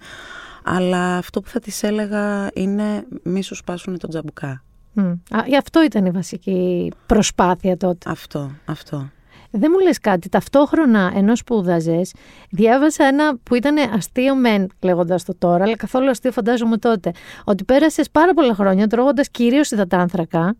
Αλλά 0.63 1.17
αυτό 1.17 1.41
που 1.41 1.49
θα 1.49 1.59
της 1.59 1.83
έλεγα 1.83 2.49
είναι 2.53 3.05
μη 3.23 3.43
σου 3.43 3.55
σπάσουν 3.55 3.97
τον 3.97 4.09
τζαμπουκά. 4.09 4.63
Μμ. 4.93 5.09
Α, 5.09 5.43
γι' 5.47 5.57
αυτό 5.57 5.83
ήταν 5.83 6.05
η 6.05 6.11
βασική 6.11 6.91
προσπάθεια 7.05 7.77
τότε. 7.77 8.09
Αυτό, 8.09 8.51
αυτό. 8.65 9.09
Δεν 9.51 9.71
μου 9.73 9.79
λες 9.79 9.99
κάτι, 9.99 10.29
ταυτόχρονα 10.29 11.11
ενώ 11.15 11.35
σπούδαζες, 11.35 12.13
διάβασα 12.49 13.05
ένα 13.05 13.37
που 13.43 13.55
ήταν 13.55 13.77
αστείο 13.95 14.35
μεν 14.35 14.67
λέγοντας 14.81 15.23
το 15.23 15.35
τώρα, 15.37 15.63
αλλά 15.63 15.75
καθόλου 15.75 16.09
αστείο 16.09 16.31
φαντάζομαι 16.31 16.77
τότε. 16.77 17.11
Ότι 17.43 17.63
πέρασες 17.63 18.09
πάρα 18.09 18.33
πολλά 18.33 18.53
χρόνια 18.53 18.87
τρώγοντας 18.87 19.29
κυρίως 19.29 19.71
υδατάνθρακα. 19.71 20.55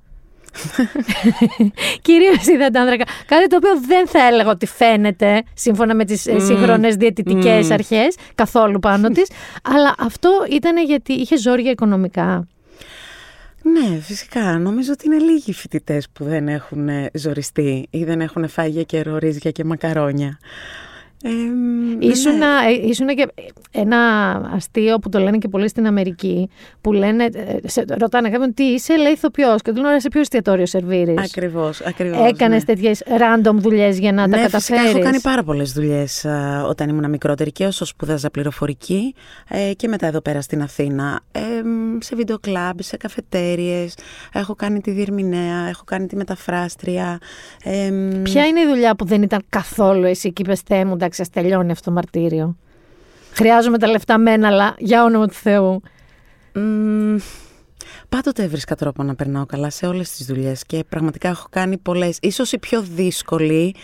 κυρίως 2.01 2.45
υδατάνθρακα. 2.47 3.03
Κάτι 3.25 3.47
το 3.47 3.55
οποίο 3.55 3.79
δεν 3.87 4.07
θα 4.07 4.27
έλεγα 4.27 4.49
ότι 4.49 4.65
φαίνεται 4.65 5.43
σύμφωνα 5.53 5.95
με 5.95 6.05
τις 6.05 6.25
mm. 6.29 6.35
σύγχρονες 6.41 6.95
διαιτητικές 6.95 7.67
Mm. 7.67 7.71
αρχές 7.71 8.15
καθόλου 8.35 8.79
πάνω 8.79 9.07
της. 9.15 9.31
αλλά 9.63 9.95
αυτό 9.99 10.45
ήταν 10.49 10.85
γιατί 10.85 11.13
είχε 11.13 11.37
ζόρια 11.37 11.71
οικονομικά. 11.71 12.47
Ναι, 13.63 13.99
φυσικά. 13.99 14.57
Νομίζω 14.57 14.91
ότι 14.91 15.05
είναι 15.05 15.17
λίγοι 15.17 15.53
φοιτητές 15.53 16.09
που 16.09 16.23
δεν 16.23 16.47
έχουν 16.47 16.89
ζοριστεί 17.13 17.87
ή 17.89 18.03
δεν 18.03 18.21
έχουν 18.21 18.47
φάει 18.47 18.69
για 18.69 18.83
καιρό 18.83 19.17
ρύζια 19.17 19.51
και 19.51 19.63
μακαρόνια. 19.63 20.39
Ε, 21.23 21.29
Ήσουν, 21.99 22.37
ναι. 22.37 22.71
ήσουν 22.83 23.07
και 23.07 23.27
ένα 23.71 23.97
αστείο 24.55 24.99
που 24.99 25.09
το 25.09 25.19
λένε 25.19 25.37
και 25.37 25.47
πολύ 25.47 25.67
στην 25.69 25.87
Αμερική, 25.87 26.49
που 26.81 26.93
λένε, 26.93 27.23
ε, 27.23 27.67
σε, 27.67 27.85
ρωτάνε 27.99 28.29
κάποιον 28.29 28.53
τι 28.53 28.63
είσαι, 28.63 28.97
λέει 28.97 29.11
ηθοποιός. 29.11 29.61
Και 29.61 29.69
του 29.69 29.75
λένε, 29.75 29.87
«Ωραία, 29.87 29.99
σε 29.99 30.09
ποιο 30.09 30.19
εστιατόριο 30.19 30.65
σερβίρεις; 30.65 31.19
Ακριβώς, 31.19 31.81
ακριβώς. 31.81 32.29
Έκανες 32.29 32.65
ναι. 32.65 32.73
τέτοιες 32.73 33.03
random 33.07 33.53
δουλειές 33.53 33.99
για 33.99 34.11
να 34.11 34.21
τα 34.21 34.27
ναι, 34.27 34.41
καταφέρεις. 34.41 34.81
φυσικά 34.81 34.97
έχω 34.97 34.99
κάνει 34.99 35.19
πάρα 35.21 35.43
πολλές 35.43 35.71
δουλειές 35.71 36.25
όταν 36.67 36.89
ήμουν 36.89 37.09
μικρότερη 37.09 37.51
και 37.51 37.65
όσο 37.65 37.85
σπούδαζα 37.85 38.29
πληροφορική 38.29 39.15
ε, 39.49 39.73
και 39.73 39.87
μετά 39.87 40.07
εδώ 40.07 40.21
πέρα 40.21 40.41
στην 40.41 40.61
Αθήνα. 40.61 41.19
Ε, 41.31 41.39
σε 41.99 42.15
βιντεοκλάμπ, 42.15 42.79
σε 42.81 42.97
καφετέρειε. 42.97 43.87
Έχω 44.33 44.55
κάνει 44.55 44.81
τη 44.81 44.91
διερμηνέα, 44.91 45.67
έχω 45.69 45.83
κάνει 45.85 46.07
τη 46.07 46.15
μεταφράστρια. 46.15 47.17
Ε, 47.63 47.91
Ποια 48.23 48.45
είναι 48.45 48.59
η 48.59 48.67
δουλειά 48.67 48.95
που 48.95 49.05
δεν 49.05 49.21
ήταν 49.21 49.41
καθόλου 49.49 50.05
εσύ 50.05 50.33
και 50.33 50.41
είπες 50.41 50.61
Θεέ 50.65 50.85
μου, 50.85 50.97
εντάξει, 51.11 51.21
ας 51.21 51.29
τελειώνει 51.29 51.71
αυτό 51.71 51.85
το 51.85 51.91
μαρτύριο. 51.91 52.57
Χρειάζομαι 53.33 53.77
τα 53.77 53.87
λεφτά 53.87 54.17
μένα, 54.17 54.47
αλλά 54.47 54.75
για 54.77 55.03
όνομα 55.03 55.27
του 55.27 55.33
Θεού. 55.33 55.81
Μ, 56.53 57.15
Πάντοτε 58.09 58.43
έβρισκα 58.43 58.75
τρόπο 58.75 59.03
να 59.03 59.15
περνάω 59.15 59.45
καλά 59.45 59.69
σε 59.69 59.85
όλες 59.85 60.11
τις 60.11 60.25
δουλειές 60.25 60.63
και 60.65 60.83
πραγματικά 60.89 61.29
έχω 61.29 61.47
κάνει 61.49 61.77
πολλές. 61.77 62.17
Ίσως 62.21 62.51
η 62.51 62.59
πιο 62.59 62.81
δύσκολη 62.81 63.75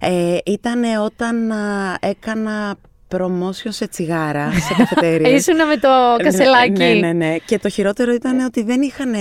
ε, 0.00 0.38
ήταν 0.44 0.82
όταν 1.04 1.50
α, 1.50 1.96
έκανα 2.00 2.76
promotion 3.08 3.68
σε 3.68 3.88
τσιγάρα, 3.88 4.52
σε 4.52 4.74
καφετέρειες. 4.78 5.40
Ήσουν 5.40 5.66
με 5.66 5.76
το 5.76 5.88
κασελάκι. 6.22 6.70
Ναι, 6.70 6.92
ναι, 6.92 7.12
ναι. 7.12 7.36
Και 7.36 7.58
το 7.58 7.68
χειρότερο 7.68 8.12
ήταν 8.12 8.38
ότι 8.38 8.62
δεν 8.62 8.82
είχαν, 8.82 9.14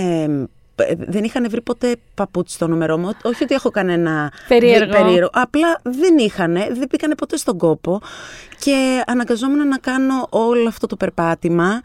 δεν 0.98 1.24
είχαν 1.24 1.50
βρει 1.50 1.62
ποτέ 1.62 1.96
παπούτσι 2.16 2.56
στο 2.56 2.68
νούμερό 2.68 2.98
μου. 2.98 3.12
Όχι 3.24 3.44
ότι 3.44 3.54
έχω 3.54 3.70
κανένα 3.70 4.32
Περίεργο. 4.48 4.92
περίεργο. 4.92 5.30
Απλά 5.34 5.80
δεν 5.84 6.18
είχαν, 6.18 6.54
δεν 6.54 6.88
πήγανε 6.90 7.16
ποτέ 7.16 7.38
στον 7.38 7.58
κόπο. 7.58 8.02
Και 8.60 9.04
αναγκαζόμουν 9.08 9.68
να 9.68 9.78
κάνω 9.78 10.28
όλο 10.30 10.68
αυτό 10.68 10.88
το 10.88 10.96
περπάτημα 10.96 11.82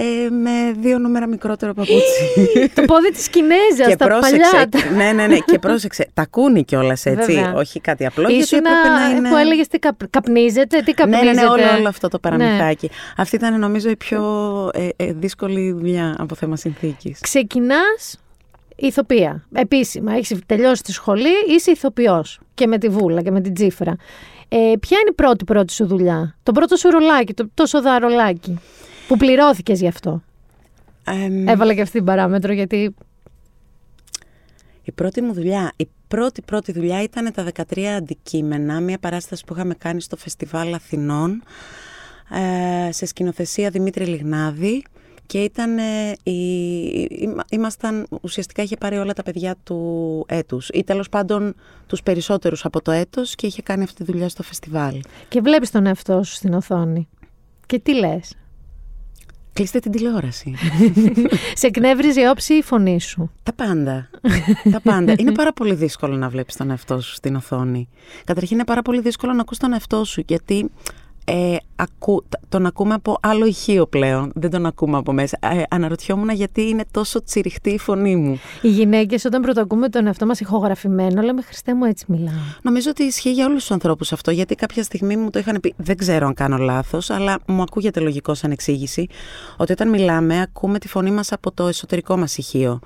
ε, 0.00 0.30
με 0.30 0.72
δύο 0.80 0.98
νούμερα 0.98 1.26
μικρότερο 1.26 1.74
παπούτσι. 1.74 2.70
το 2.74 2.82
πόδι 2.82 3.10
της 3.10 3.28
Κινέζας, 3.28 3.86
και 3.88 3.96
τα 3.96 4.06
πρόσεξε, 4.06 4.68
παλιά. 4.70 4.96
ναι, 4.96 5.12
ναι, 5.12 5.26
ναι, 5.26 5.38
και 5.38 5.58
πρόσεξε. 5.58 6.08
Τα 6.14 6.22
ακούνε 6.22 6.60
κιόλας 6.62 7.06
έτσι. 7.06 7.32
Βέβαια. 7.32 7.52
Όχι 7.54 7.80
κάτι 7.80 8.06
απλό. 8.06 8.28
γιατί 8.28 8.42
Ήσουν 8.42 8.58
έπρεπε 8.58 8.88
να 8.88 9.08
είναι... 9.16 9.28
που 9.28 9.36
έλεγες 9.36 9.68
τι 9.68 9.78
καπ, 9.78 10.06
καπνίζετε, 10.10 10.78
τι 10.78 10.84
Ναι, 10.86 10.92
καπνίζετε. 10.92 11.32
ναι, 11.32 11.40
ναι, 11.40 11.46
όλο, 11.48 11.76
όλο 11.78 11.88
αυτό 11.88 12.08
το 12.08 12.18
Ναι. 12.22 12.30
παραμυθάκι. 12.36 12.90
Αυτή 13.16 13.36
ήταν 13.36 13.58
νομίζω 13.58 13.90
η 13.90 13.96
πιο 13.96 14.22
ε, 14.72 14.88
ε, 14.96 15.12
δύσκολη 15.12 15.72
δουλειά 15.72 16.16
από 16.18 16.34
θέμα 16.34 16.56
συνθήκης. 16.56 17.20
Ξεκινάς 17.20 18.18
ηθοποιία. 18.76 19.46
Επίσημα, 19.54 20.12
έχεις 20.12 20.38
τελειώσει 20.46 20.82
τη 20.82 20.92
σχολή, 20.92 21.32
είσαι 21.48 21.70
ηθοποιός. 21.70 22.40
Και 22.54 22.66
με 22.66 22.78
τη 22.78 22.88
βούλα 22.88 23.22
και 23.22 23.30
με 23.30 23.40
την 23.40 23.54
τσίφρα. 23.54 23.96
Ε, 24.48 24.56
ποια 24.56 24.98
είναι 25.00 25.10
η 25.10 25.14
πρώτη 25.14 25.44
πρώτη 25.44 25.72
σου 25.72 25.86
δουλειά, 25.86 26.36
το 26.42 26.52
πρώτο 26.52 26.76
σου 26.76 26.90
ρολάκι, 26.90 27.34
το, 27.34 27.48
το 27.54 27.66
σοδαρολάκι, 27.66 28.58
που 29.08 29.16
πληρώθηκες 29.16 29.80
γι' 29.80 29.88
αυτό. 29.88 30.22
Εμ, 31.04 31.48
Έβαλα 31.48 31.74
και 31.74 31.80
αυτή 31.80 31.96
την 31.96 32.04
παράμετρο 32.06 32.52
γιατί 32.52 32.94
Η 34.82 34.92
πρώτη 34.92 35.20
μου 35.22 35.32
δουλειά, 35.32 35.72
η 35.76 35.88
πρώτη 36.08 36.42
πρώτη 36.42 36.72
δουλειά 36.72 37.02
ήταν 37.02 37.32
τα 37.32 37.46
13 37.74 37.80
αντικείμενα, 37.84 38.80
μια 38.80 38.98
παράσταση 38.98 39.44
που 39.46 39.54
είχαμε 39.54 39.74
κάνει 39.74 40.00
στο 40.00 40.16
Φεστιβάλ 40.16 40.74
Αθηνών 40.74 41.42
ε, 42.88 42.92
σε 42.92 43.06
σκηνοθεσία 43.06 43.70
Δημήτρη 43.70 44.04
Λιγνάδη 44.04 44.84
και 45.26 45.42
ήταν, 45.42 45.78
ε, 45.78 46.12
η, 46.22 46.32
είμα- 47.10 47.44
ήμασταν, 47.50 48.06
ουσιαστικά 48.20 48.62
είχε 48.62 48.76
πάρει 48.76 48.96
όλα 48.98 49.12
τα 49.12 49.22
παιδιά 49.22 49.56
του 49.62 50.24
έτους 50.28 50.68
ή 50.68 50.84
τέλος 50.84 51.08
πάντων 51.08 51.54
τους 51.86 52.02
περισσότερους 52.02 52.64
από 52.64 52.82
το 52.82 52.90
έτος 52.90 53.34
και 53.34 53.46
είχε 53.46 53.62
κάνει 53.62 53.82
αυτή 53.82 54.04
τη 54.04 54.12
δουλειά 54.12 54.28
στο 54.28 54.42
φεστιβάλ. 54.42 55.00
και 55.28 55.40
βλέπεις 55.40 55.70
τον 55.70 55.86
εαυτό 55.86 56.22
σου 56.22 56.32
στην 56.34 56.54
οθόνη. 56.54 57.08
Και 57.66 57.78
τι 57.78 57.94
λες; 57.94 58.34
Κλείστε 59.58 59.78
την 59.78 59.90
τηλεόραση. 59.90 60.54
Σε 61.60 61.66
εκνεύριζε 61.66 62.20
η 62.20 62.24
όψη 62.24 62.54
ή 62.54 62.56
η 62.56 62.62
φωνή 62.62 63.00
σου. 63.00 63.30
Τα 63.42 63.52
πάντα. 63.52 64.10
τα 64.72 64.80
πάντα. 64.80 65.14
Είναι 65.18 65.32
πάρα 65.32 65.52
πολύ 65.52 65.74
δύσκολο 65.74 66.16
να 66.16 66.28
βλέπεις 66.28 66.56
τον 66.56 66.70
εαυτό 66.70 67.00
σου 67.00 67.14
στην 67.14 67.36
οθόνη. 67.36 67.88
Καταρχήν 68.24 68.56
είναι 68.56 68.64
πάρα 68.64 68.82
πολύ 68.82 69.00
δύσκολο 69.00 69.32
να 69.32 69.40
ακούς 69.40 69.58
τον 69.58 69.72
εαυτό 69.72 70.04
σου 70.04 70.22
γιατί 70.26 70.70
ε, 71.28 71.56
ακού, 71.76 72.24
τ- 72.28 72.40
τον 72.48 72.66
ακούμε 72.66 72.94
από 72.94 73.16
άλλο 73.20 73.46
ηχείο 73.46 73.86
πλέον. 73.86 74.32
Δεν 74.34 74.50
τον 74.50 74.66
ακούμε 74.66 74.96
από 74.96 75.12
μέσα. 75.12 75.38
Ε, 75.40 75.62
αναρωτιόμουν 75.70 76.28
γιατί 76.30 76.68
είναι 76.68 76.84
τόσο 76.90 77.22
τσιριχτή 77.24 77.70
η 77.70 77.78
φωνή 77.78 78.16
μου. 78.16 78.38
Οι 78.62 78.68
γυναίκες 78.68 79.24
όταν 79.24 79.42
πρωτοακούμε 79.42 79.88
τον 79.88 80.06
εαυτό 80.06 80.26
μας 80.26 80.40
ηχογραφημένο, 80.40 81.22
λέμε 81.22 81.42
Χριστέ 81.42 81.74
μου 81.74 81.84
έτσι 81.84 82.04
μιλάω. 82.08 82.34
Νομίζω 82.62 82.90
ότι 82.90 83.02
ισχύει 83.02 83.32
για 83.32 83.46
όλους 83.46 83.60
τους 83.60 83.70
ανθρώπους 83.70 84.12
αυτό, 84.12 84.30
γιατί 84.30 84.54
κάποια 84.54 84.82
στιγμή 84.82 85.16
μου 85.16 85.30
το 85.30 85.38
είχαν 85.38 85.58
πει, 85.60 85.74
δεν 85.76 85.96
ξέρω 85.96 86.26
αν 86.26 86.34
κάνω 86.34 86.56
λάθος, 86.56 87.10
αλλά 87.10 87.38
μου 87.46 87.62
ακούγεται 87.62 88.00
λογικό 88.00 88.34
σαν 88.34 88.50
εξήγηση, 88.50 89.06
ότι 89.56 89.72
όταν 89.72 89.88
μιλάμε 89.88 90.40
ακούμε 90.40 90.78
τη 90.78 90.88
φωνή 90.88 91.10
μας 91.10 91.32
από 91.32 91.52
το 91.52 91.66
εσωτερικό 91.66 92.16
μας 92.16 92.38
ηχείο. 92.38 92.80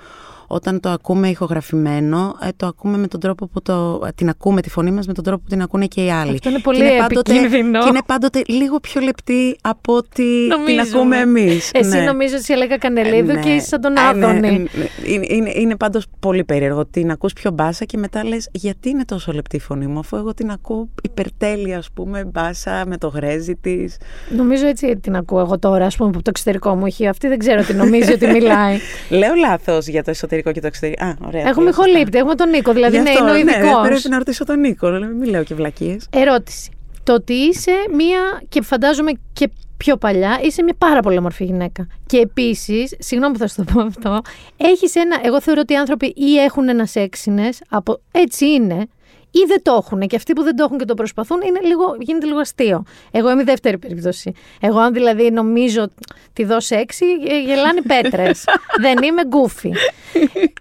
Όταν 0.54 0.80
το 0.80 0.88
ακούμε 0.88 1.28
ηχογραφημένο, 1.28 2.34
ε, 2.42 2.48
το 2.56 2.66
ακούμε 2.66 2.96
με 2.98 3.06
τον 3.06 3.20
τρόπο 3.20 3.46
που 3.46 3.62
το, 3.62 3.98
την 4.14 4.28
ακούμε 4.28 4.60
τη 4.60 4.70
φωνή 4.70 4.90
μας 4.90 5.06
με 5.06 5.12
τον 5.12 5.24
τρόπο 5.24 5.42
που 5.42 5.48
την 5.48 5.62
ακούνε 5.62 5.86
και 5.86 6.04
οι 6.04 6.10
άλλοι. 6.10 6.30
Αυτό 6.32 6.48
είναι 6.48 6.58
πολύ 6.58 6.78
και 6.78 6.96
πάντοτε, 6.98 7.32
επικίνδυνο. 7.32 7.80
Και 7.82 7.88
είναι 7.88 8.00
πάντοτε 8.06 8.42
λίγο 8.46 8.80
πιο 8.80 9.00
λεπτή 9.00 9.56
από 9.62 9.94
ότι 9.96 10.12
την 10.14 10.46
Νομίζουμε. 10.48 10.82
ακούμε 10.94 11.16
εμείς. 11.16 11.70
Εσύ 11.74 11.88
Ναι. 11.96 12.00
νομίζω 12.04 12.34
ότι 12.36 12.52
έλεγα 12.52 12.76
Κανελίδου 12.76 13.30
Ε, 13.30 13.34
ναι. 13.34 13.40
και 13.40 13.48
είσαι 13.48 13.66
σαν 13.66 13.80
τον 13.80 13.96
Ε, 13.96 14.00
ναι, 14.00 14.26
Άδωνη. 14.26 14.46
ε, 14.48 14.50
ναι. 14.50 14.68
Είναι, 15.12 15.26
είναι, 15.28 15.50
είναι 15.54 15.76
πάντως 15.76 16.06
πολύ 16.20 16.44
περίεργο. 16.44 16.86
Την 16.86 17.10
ακούς 17.10 17.32
πιο 17.32 17.50
μπάσα 17.50 17.84
και 17.84 17.98
μετά 17.98 18.24
λες 18.24 18.48
γιατί 18.52 18.88
είναι 18.88 19.04
τόσο 19.04 19.32
λεπτή 19.32 19.56
η 19.56 19.60
φωνή 19.60 19.86
μου 19.86 19.98
αφού 19.98 20.16
εγώ 20.16 20.34
την 20.34 20.50
ακούω 20.50 20.88
υπερτέλεια 21.02 21.78
ας 21.78 21.88
πούμε 21.94 22.24
μπάσα 22.24 22.84
με 22.86 22.96
το 22.98 23.08
γρέζι 23.08 23.56
της. 23.56 23.96
Νομίζω 24.36 24.66
έτσι 24.66 24.96
την 24.98 25.16
ακούω 25.16 25.40
εγώ 25.40 25.58
τώρα, 25.58 25.86
ας 25.86 25.96
πούμε, 25.96 26.08
από 26.08 26.18
το 26.18 26.30
εξωτερικό 26.30 26.74
μου 26.74 26.86
ηχείο. 26.86 27.08
Αυτή 27.10 27.28
δεν 27.28 27.38
ξέρω 27.38 27.62
τι 27.62 27.74
νομίζει 27.74 28.12
ότι 28.12 28.26
μιλάει. 28.26 28.78
Λέω 29.20 29.34
λάθος 29.34 29.86
για 29.86 30.02
το 30.02 30.10
εσωτερικό 30.10 30.41
και 30.50 30.60
το 30.60 30.66
εξωτερικό. 30.66 31.04
Α, 31.04 31.16
ωραία. 31.26 31.40
Έχουμε 31.48 31.64
λέω 31.64 31.72
σωστά. 31.72 31.88
ηχολήπτη, 31.88 32.18
έχουμε 32.18 32.34
τον 32.34 32.48
Νίκο, 32.50 32.72
δηλαδή 32.72 32.96
Γι' 32.96 33.02
ναι, 33.02 33.10
αυτό, 33.10 33.22
είναι 33.22 33.30
ο 33.30 33.34
ναι, 33.34 33.40
ειδικό. 33.40 33.80
πρέπει 33.82 34.08
να 34.08 34.18
ρωτήσω 34.18 34.44
τον 34.44 34.60
Νίκο. 34.60 34.90
Μην 34.90 35.28
λέω 35.30 35.42
και 35.42 35.54
βλακίες. 35.54 36.06
Ερώτηση. 36.10 36.70
Το 37.02 37.14
ότι 37.14 37.32
είσαι 37.32 37.72
μία, 37.96 38.42
και 38.48 38.62
φαντάζομαι 38.62 39.12
και 39.32 39.50
πιο 39.76 39.96
παλιά, 39.96 40.40
είσαι 40.42 40.62
μια 40.62 40.74
πάρα 40.78 41.00
πολύ 41.00 41.18
όμορφη 41.18 41.44
γυναίκα. 41.44 41.86
Και 42.06 42.18
επίσης, 42.18 42.94
συγγνώμη 42.98 43.32
που 43.32 43.38
θα 43.38 43.48
σου 43.48 43.64
το 43.64 43.72
πω 43.72 43.80
αυτό, 43.80 44.20
έχεις 44.56 44.94
ένα. 44.94 45.20
Εγώ 45.22 45.40
θεωρώ 45.40 45.60
ότι 45.60 45.72
οι 45.72 45.76
άνθρωποι 45.76 46.06
ή 46.16 46.38
έχουν 46.38 46.68
ένα 46.68 46.86
σεξινες, 46.86 47.60
από 47.68 48.00
έτσι 48.12 48.46
είναι, 48.46 48.86
ή 49.32 49.44
δεν 49.46 49.62
το 49.62 49.72
έχουν. 49.82 50.00
Και 50.00 50.16
αυτοί 50.16 50.32
που 50.32 50.42
δεν 50.42 50.56
το 50.56 50.64
έχουν 50.64 50.78
και 50.78 50.84
το 50.84 50.94
προσπαθούν, 50.94 51.40
είναι 51.46 51.60
λίγο, 51.62 51.96
γίνεται 51.98 52.26
λίγο 52.26 52.38
αστείο. 52.38 52.84
Εγώ 53.10 53.30
είμαι 53.30 53.42
η 53.42 53.44
δεύτερη 53.44 53.78
περίπτωση. 53.78 54.32
Εγώ, 54.60 54.78
αν 54.78 54.92
δηλαδή 54.92 55.30
νομίζω 55.30 55.88
τη 56.32 56.44
δω 56.44 56.60
σεξι, 56.60 57.06
ε, 57.28 57.40
γελάνε 57.40 57.80
πέτρες. 57.82 58.44
δεν 58.84 59.02
είμαι 59.02 59.24
γκούφι. 59.26 59.72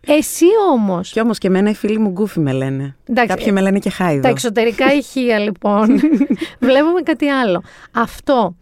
Εσύ 0.07 0.45
όμως. 0.71 1.11
Κι 1.11 1.19
όμως 1.19 1.37
και 1.37 1.47
εμένα 1.47 1.69
οι 1.69 1.75
φίλοι 1.75 1.99
μου 1.99 2.09
γκούφι 2.09 2.39
με 2.39 2.51
λένε. 2.51 2.95
Εντάξει, 3.09 3.35
Κάποιοι 3.35 3.51
με 3.53 3.61
λένε 3.61 3.79
και 3.79 3.89
χάιδο. 3.89 4.21
Τα 4.21 4.29
εξωτερικά 4.29 4.93
ηχεία 4.93 5.39
λοιπόν. 5.39 5.99
Βλέπουμε 6.59 7.01
κάτι 7.01 7.27
άλλο. 7.27 7.63
Αυτό, 7.91 8.55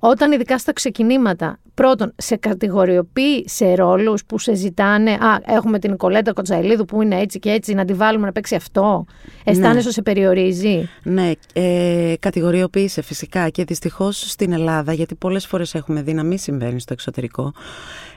όταν 0.00 0.32
ειδικά 0.32 0.58
στα 0.58 0.72
ξεκινήματα, 0.72 1.58
πρώτον, 1.74 2.12
σε 2.16 2.36
κατηγοριοποιεί 2.36 3.44
σε 3.48 3.74
ρόλους 3.74 4.24
που 4.24 4.38
σε 4.38 4.54
ζητάνε, 4.54 5.10
α, 5.10 5.38
έχουμε 5.46 5.78
την 5.78 5.90
Νικολέτα 5.90 6.32
Κοτσαηλίδου 6.32 6.84
που 6.84 7.02
είναι 7.02 7.20
έτσι 7.20 7.38
και 7.38 7.50
έτσι, 7.50 7.74
να 7.74 7.84
τη 7.84 7.92
βάλουμε 7.92 8.26
να 8.26 8.32
παίξει 8.32 8.54
αυτό. 8.54 9.04
Αισθάνεσαι 9.44 9.86
ότι 9.86 9.94
σε 9.94 10.02
περιορίζει. 10.02 10.88
Ναι, 11.02 11.30
ε, 11.52 12.14
κατηγοριοποίησε 12.20 13.02
φυσικά 13.02 13.48
και 13.48 13.64
δυστυχώς 13.64 14.30
στην 14.30 14.52
Ελλάδα, 14.52 14.92
γιατί 14.92 15.14
πολλές 15.14 15.46
φορές 15.46 15.74
έχουμε 15.74 16.02
δει 16.02 16.12
να 16.12 16.22
μην 16.22 16.38
συμβαίνει 16.38 16.80
στο 16.80 16.92
εξωτερικό, 16.92 17.52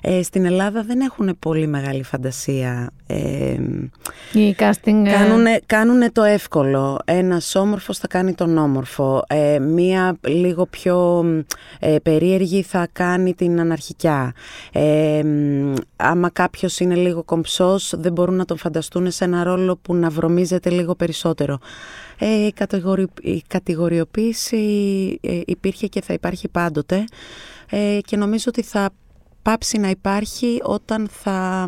ε, 0.01 0.23
στην 0.23 0.45
Ελλάδα 0.45 0.83
δεν 0.83 0.99
έχουν 0.99 1.35
πολύ 1.39 1.67
μεγάλη 1.67 2.03
φαντασία. 2.03 2.89
Ε, 3.07 3.57
Η 4.33 4.55
casting... 4.59 5.03
ε, 5.05 5.11
Κάνουνε, 5.11 5.59
κάνουνε 5.65 6.09
το 6.11 6.23
εύκολο. 6.23 6.99
Ένας 7.05 7.55
όμορφος 7.55 7.97
θα 7.97 8.07
κάνει 8.07 8.33
τον 8.33 8.57
όμορφο. 8.57 9.23
Ε, 9.27 9.59
μία 9.59 10.17
λίγο 10.27 10.65
πιο 10.65 11.25
ε, 11.79 11.95
περίεργη 12.03 12.61
θα 12.61 12.87
κάνει 12.91 13.33
την 13.33 13.46
αναρχικιά. 13.59 14.33
Ε, 14.71 15.23
μ, 15.23 15.73
άμα 15.95 16.29
κάποιος 16.29 16.79
είναι 16.79 16.95
λίγο 16.95 17.23
κομψός 17.23 17.93
δεν 17.97 18.11
μπορούν 18.11 18.35
να 18.35 18.45
τον 18.45 18.57
φανταστούν 18.57 19.11
σε 19.11 19.23
ένα 19.23 19.43
ρόλο 19.43 19.77
που 19.81 19.95
να 19.95 20.09
βρωμίζεται 20.09 20.69
λίγο 20.69 20.95
περισσότερο. 20.95 21.59
Ε, 22.19 22.45
η, 22.45 22.51
κατηγορι, 22.51 23.07
η 23.21 23.43
κατηγοριοποίηση 23.47 24.57
ε, 25.21 25.41
υπήρχε 25.45 25.87
και 25.87 26.01
θα 26.01 26.13
υπάρχει 26.13 26.47
πάντοτε 26.47 27.05
ε, 27.69 27.99
και 28.05 28.17
νομίζω 28.17 28.45
ότι 28.47 28.61
θα 28.61 28.89
πάψει 29.41 29.77
να 29.77 29.89
υπάρχει 29.89 30.59
όταν 30.63 31.07
θα 31.11 31.67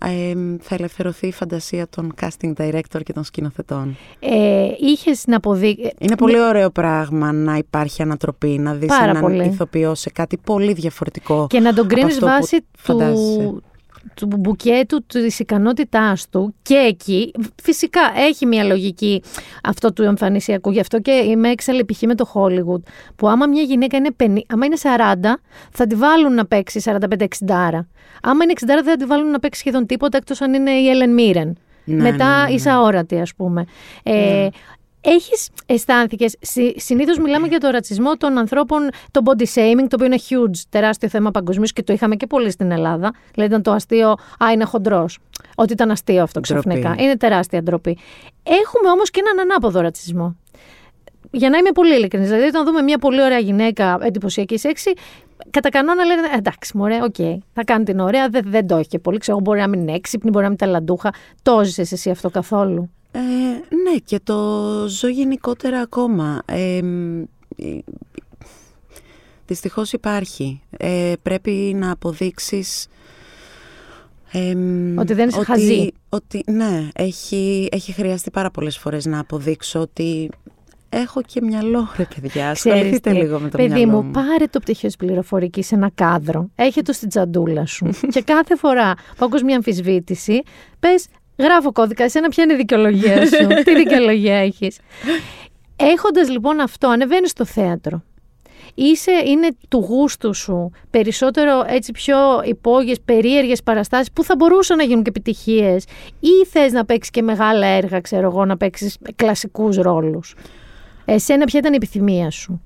ε, 0.00 0.34
θα 0.60 0.74
ελευθερωθεί 0.74 1.26
η 1.26 1.32
φαντασία 1.32 1.88
των 1.88 2.14
casting 2.20 2.52
director 2.56 3.00
και 3.04 3.12
των 3.12 3.24
σκηνοθετών; 3.24 3.96
Ε, 4.20 4.68
είχες 4.78 5.24
να 5.26 5.36
αποδείξει... 5.36 5.92
Είναι 5.98 6.16
πολύ 6.16 6.40
ωραίο 6.40 6.70
πράγμα 6.70 7.32
να 7.32 7.56
υπάρχει 7.56 8.02
ανατροπή, 8.02 8.58
να 8.58 8.74
δεις 8.74 8.88
Πάρα 8.88 9.10
έναν 9.10 9.22
πολύ. 9.22 9.44
ηθοποιό 9.44 9.94
σε 9.94 10.10
κάτι 10.10 10.36
πολύ 10.36 10.72
διαφορετικό. 10.72 11.46
Και 11.48 11.60
να 11.60 11.74
τον 11.74 11.84
από 11.84 11.94
κρίνεις 11.94 12.12
αυτό 12.14 12.26
που 12.26 12.32
βάσει 12.32 12.64
φαντάζεσαι. 12.78 13.38
του, 13.38 13.62
του 14.14 14.26
μπουκέτου, 14.26 15.06
της 15.06 15.38
ικανότητάς 15.38 16.28
του 16.28 16.54
και 16.62 16.74
εκεί 16.74 17.32
φυσικά 17.62 18.00
έχει 18.16 18.46
μια 18.46 18.64
λογική 18.64 19.22
αυτό 19.62 19.92
του 19.92 20.02
εμφανισιακού. 20.02 20.70
Γι' 20.70 20.80
αυτό 20.80 21.00
και 21.00 21.10
είμαι 21.10 21.48
έξαλλη 21.50 21.84
π.χ. 21.84 22.02
με 22.02 22.14
το 22.14 22.32
Hollywood 22.34 22.82
που 23.16 23.28
άμα 23.28 23.46
μια 23.46 23.62
γυναίκα 23.62 23.96
είναι 23.96 24.10
50, 24.22 24.26
άμα 24.48 24.64
είναι 24.66 24.76
40 24.82 24.88
θα 25.72 25.86
τη 25.86 25.94
βάλουν 25.94 26.34
να 26.34 26.46
παίξει 26.46 26.82
45-60 26.84 27.26
άρα. 27.48 27.88
Άμα 28.22 28.44
είναι 28.44 28.52
60 28.60 28.64
δεν 28.66 28.84
θα 28.84 28.96
τη 28.96 29.04
βάλουν 29.04 29.30
να 29.30 29.38
παίξει 29.38 29.60
σχεδόν 29.60 29.86
τίποτα 29.86 30.16
εκτός 30.16 30.40
αν 30.40 30.54
είναι 30.54 30.70
η 30.70 30.84
Ellen 30.92 31.20
Mirren. 31.20 31.52
Ναι, 31.84 32.02
Μετά 32.02 32.36
ναι, 32.36 32.42
ναι, 32.42 32.48
ναι. 32.48 32.54
είσαι 32.54 32.70
αόρατη, 32.70 33.20
ας 33.20 33.34
πούμε. 33.34 33.64
Ε, 34.02 34.48
Έχεις 35.04 35.48
αισθάνθηκες, 35.66 36.36
συνήθως 36.76 37.18
μιλάμε 37.18 37.46
για 37.46 37.58
το 37.60 37.70
ρατσισμό 37.70 38.16
των 38.16 38.38
ανθρώπων, 38.38 38.88
το 39.10 39.20
body 39.24 39.42
shaming, 39.42 39.86
το 39.88 39.94
οποίο 39.94 40.06
είναι 40.06 40.18
huge, 40.28 40.62
τεράστιο 40.68 41.08
θέμα 41.08 41.30
παγκοσμίως 41.30 41.72
και 41.72 41.82
το 41.82 41.92
είχαμε 41.92 42.16
και 42.16 42.26
πολύ 42.26 42.50
στην 42.50 42.70
Ελλάδα. 42.70 43.14
Δηλαδή 43.34 43.50
ήταν 43.50 43.62
το 43.62 43.72
αστείο, 43.72 44.10
α, 44.44 44.52
είναι 44.52 44.64
χοντρός. 44.64 45.18
Ότι 45.54 45.72
ήταν 45.72 45.90
αστείο 45.90 46.22
αυτό 46.22 46.40
Ντροπή. 46.40 46.68
ξαφνικά. 46.68 47.02
Είναι 47.02 47.16
τεράστια 47.16 47.62
ντροπή. 47.62 47.98
Έχουμε 48.42 48.90
όμως 48.90 49.10
και 49.10 49.20
έναν 49.24 49.50
ανάποδο 49.50 49.80
ρατσισμό. 49.80 50.36
Για 51.30 51.50
να 51.50 51.56
είμαι 51.56 51.70
πολύ 51.70 51.94
ειλικρινής, 51.94 52.28
δηλαδή 52.28 52.46
όταν 52.46 52.64
δούμε 52.64 52.82
μια 52.82 52.98
πολύ 52.98 53.22
ωραία 53.22 53.38
γυναίκα 53.38 53.98
εντυπωσιακή 54.02 54.58
σεξι, 54.58 54.92
κατά 55.50 55.68
κανόνα 55.68 56.04
λένε 56.04 56.20
«Ε, 56.34 56.36
εντάξει, 56.36 56.76
μωρέ, 56.76 56.98
οκ, 57.02 57.14
θα 57.52 57.64
κάνει 57.64 57.84
την 57.84 57.98
ωραία, 57.98 58.28
δεν, 58.28 58.42
δεν 58.46 58.66
το 58.66 58.76
έχει 58.76 58.88
και 58.88 58.98
πολύ. 58.98 59.18
Ξέρω, 59.18 59.40
μπορεί 59.40 59.60
να 59.60 59.68
μην 59.68 59.80
είναι 59.80 59.92
έξυπνη, 59.92 60.30
μπορεί 60.30 60.44
να 60.44 60.50
μην 60.50 60.58
είναι 60.60 60.72
ταλαντούχα. 60.72 61.12
Το 61.42 61.60
έζησες 61.60 61.92
εσύ 61.92 62.10
αυτό 62.10 62.30
καθόλου; 62.30 62.90
Ε, 63.14 63.20
ναι, 63.90 63.96
και 64.04 64.20
το 64.22 64.38
ζω 64.88 65.08
γενικότερα 65.08 65.80
ακόμα. 65.80 66.42
Ε, 66.44 66.76
ε, 67.56 67.78
δυστυχώς 69.46 69.92
υπάρχει. 69.92 70.62
Ε, 70.76 71.12
πρέπει 71.22 71.50
να 71.76 71.90
αποδείξεις... 71.90 72.86
ε, 74.32 74.56
Ότι 74.96 75.14
δεν 75.14 75.28
είσαι 75.28 75.44
χαζή. 75.44 75.90
Ότι, 76.08 76.44
ναι, 76.46 76.88
έχει, 76.94 77.68
έχει 77.72 77.92
χρειαστεί 77.92 78.30
πάρα 78.30 78.50
πολλές 78.50 78.78
φορές 78.78 79.04
να 79.06 79.18
αποδείξω 79.18 79.80
ότι 79.80 80.30
έχω 80.88 81.22
και 81.22 81.40
μυαλό, 81.42 81.88
ρε 81.96 82.06
παιδιά. 82.20 82.50
Ασχοληθείτε 82.50 83.10
τι, 83.10 83.16
λίγο 83.16 83.38
με 83.38 83.48
το 83.48 83.56
παιδί 83.56 83.72
μυαλό 83.72 84.02
μου, 84.02 84.10
πάρε 84.10 84.46
το 84.46 84.58
πτυχίο 84.60 84.88
της 84.88 84.96
πληροφορικής 84.96 85.66
σε 85.66 85.74
ένα 85.74 85.90
κάδρο. 85.94 86.48
Έχει 86.54 86.82
το 86.82 86.92
στην 86.92 87.08
τσαντούλα 87.08 87.66
σου. 87.66 87.90
και 88.14 88.22
κάθε 88.22 88.56
φορά 88.56 88.94
που 89.16 89.24
ακούς 89.24 89.42
μια 89.42 89.56
αμφισβήτηση, 89.56 90.42
πες, 90.78 91.06
γράφω 91.38 91.72
κώδικα. 91.72 92.04
Εσένα 92.04 92.28
ποια 92.28 92.44
είναι 92.44 92.52
η 92.52 92.56
δικαιολογία 92.56 93.26
σου; 93.26 93.46
Τι 93.64 93.74
δικαιολογία 93.74 94.36
έχεις; 94.36 94.78
Έχοντας 95.76 96.28
λοιπόν 96.30 96.60
αυτό, 96.60 96.88
ανεβαίνεις 96.88 97.30
στο 97.30 97.44
θέατρο. 97.44 98.02
Είσαι, 98.74 99.12
είναι 99.26 99.48
του 99.68 99.78
γούστου 99.78 100.34
σου 100.34 100.70
περισσότερο 100.90 101.64
έτσι 101.66 101.92
πιο 101.92 102.16
υπόγειες, 102.44 103.00
περίεργες 103.00 103.62
παραστάσεις 103.62 104.12
που 104.12 104.24
θα 104.24 104.36
μπορούσαν 104.36 104.76
να 104.76 104.82
γίνουν 104.82 105.02
και 105.02 105.08
επιτυχίες 105.08 105.84
ή 106.20 106.46
θες 106.50 106.72
να 106.72 106.84
παίξεις 106.84 107.10
και 107.10 107.22
μεγάλα 107.22 107.66
έργα, 107.66 108.00
ξέρω 108.00 108.26
εγώ, 108.26 108.44
να 108.44 108.56
παίξεις 108.56 108.98
κλασικούς 109.16 109.76
ρόλους; 109.76 110.34
Εσένα 111.04 111.44
ποια 111.44 111.58
ήταν 111.58 111.72
η 111.72 111.76
επιθυμία 111.76 112.30
σου; 112.30 112.62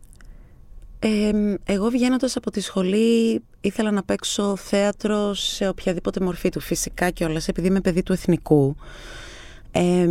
Ε, 0.98 1.30
εγώ 1.64 1.88
βγαίνοντας 1.88 2.36
από 2.36 2.50
τη 2.50 2.60
σχολή 2.60 3.42
ήθελα 3.66 3.90
να 3.90 4.02
παίξω 4.02 4.56
θέατρο 4.56 5.34
σε 5.34 5.68
οποιαδήποτε 5.68 6.20
μορφή 6.20 6.48
του. 6.48 6.60
Φυσικά 6.60 7.10
κιόλας, 7.10 7.48
επειδή 7.48 7.66
είμαι 7.66 7.80
παιδί 7.80 8.02
του 8.02 8.12
εθνικού. 8.12 8.76
Ε, 9.72 10.08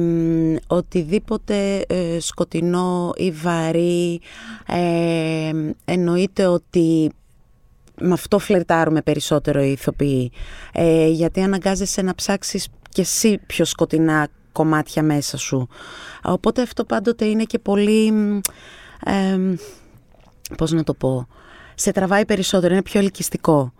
οτιδήποτε 0.67 1.85
ε, 1.87 2.19
σκοτεινό 2.19 3.13
ή 3.15 3.31
βαρύ 3.31 4.21
ε, 4.67 5.51
εννοείται 5.85 6.45
ότι 6.45 7.11
με 8.01 8.13
αυτό 8.13 8.39
φλερτάρουμε 8.39 9.01
περισσότερο 9.01 9.63
οι 9.63 9.71
ηθοποιοί 9.71 10.31
ε, 10.73 11.07
γιατί 11.07 11.41
αναγκάζεσαι 11.41 12.01
να 12.01 12.15
ψάξεις 12.15 12.67
και 12.89 13.01
εσύ 13.01 13.37
πιο 13.47 13.65
σκοτεινά 13.65 14.27
κομμάτια 14.51 15.03
μέσα 15.03 15.37
σου 15.37 15.67
οπότε 16.23 16.61
αυτό 16.61 16.83
πάντοτε 16.83 17.25
είναι 17.25 17.43
και 17.43 17.59
πολύ 17.59 18.07
ε, 19.05 19.55
πώς 20.57 20.71
να 20.71 20.83
το 20.83 20.93
πω 20.93 21.27
σε 21.75 21.91
τραβάει 21.91 22.25
περισσότερο, 22.25 22.73
είναι 22.73 22.83
πιο 22.83 22.99
ελκυστικό 22.99 23.73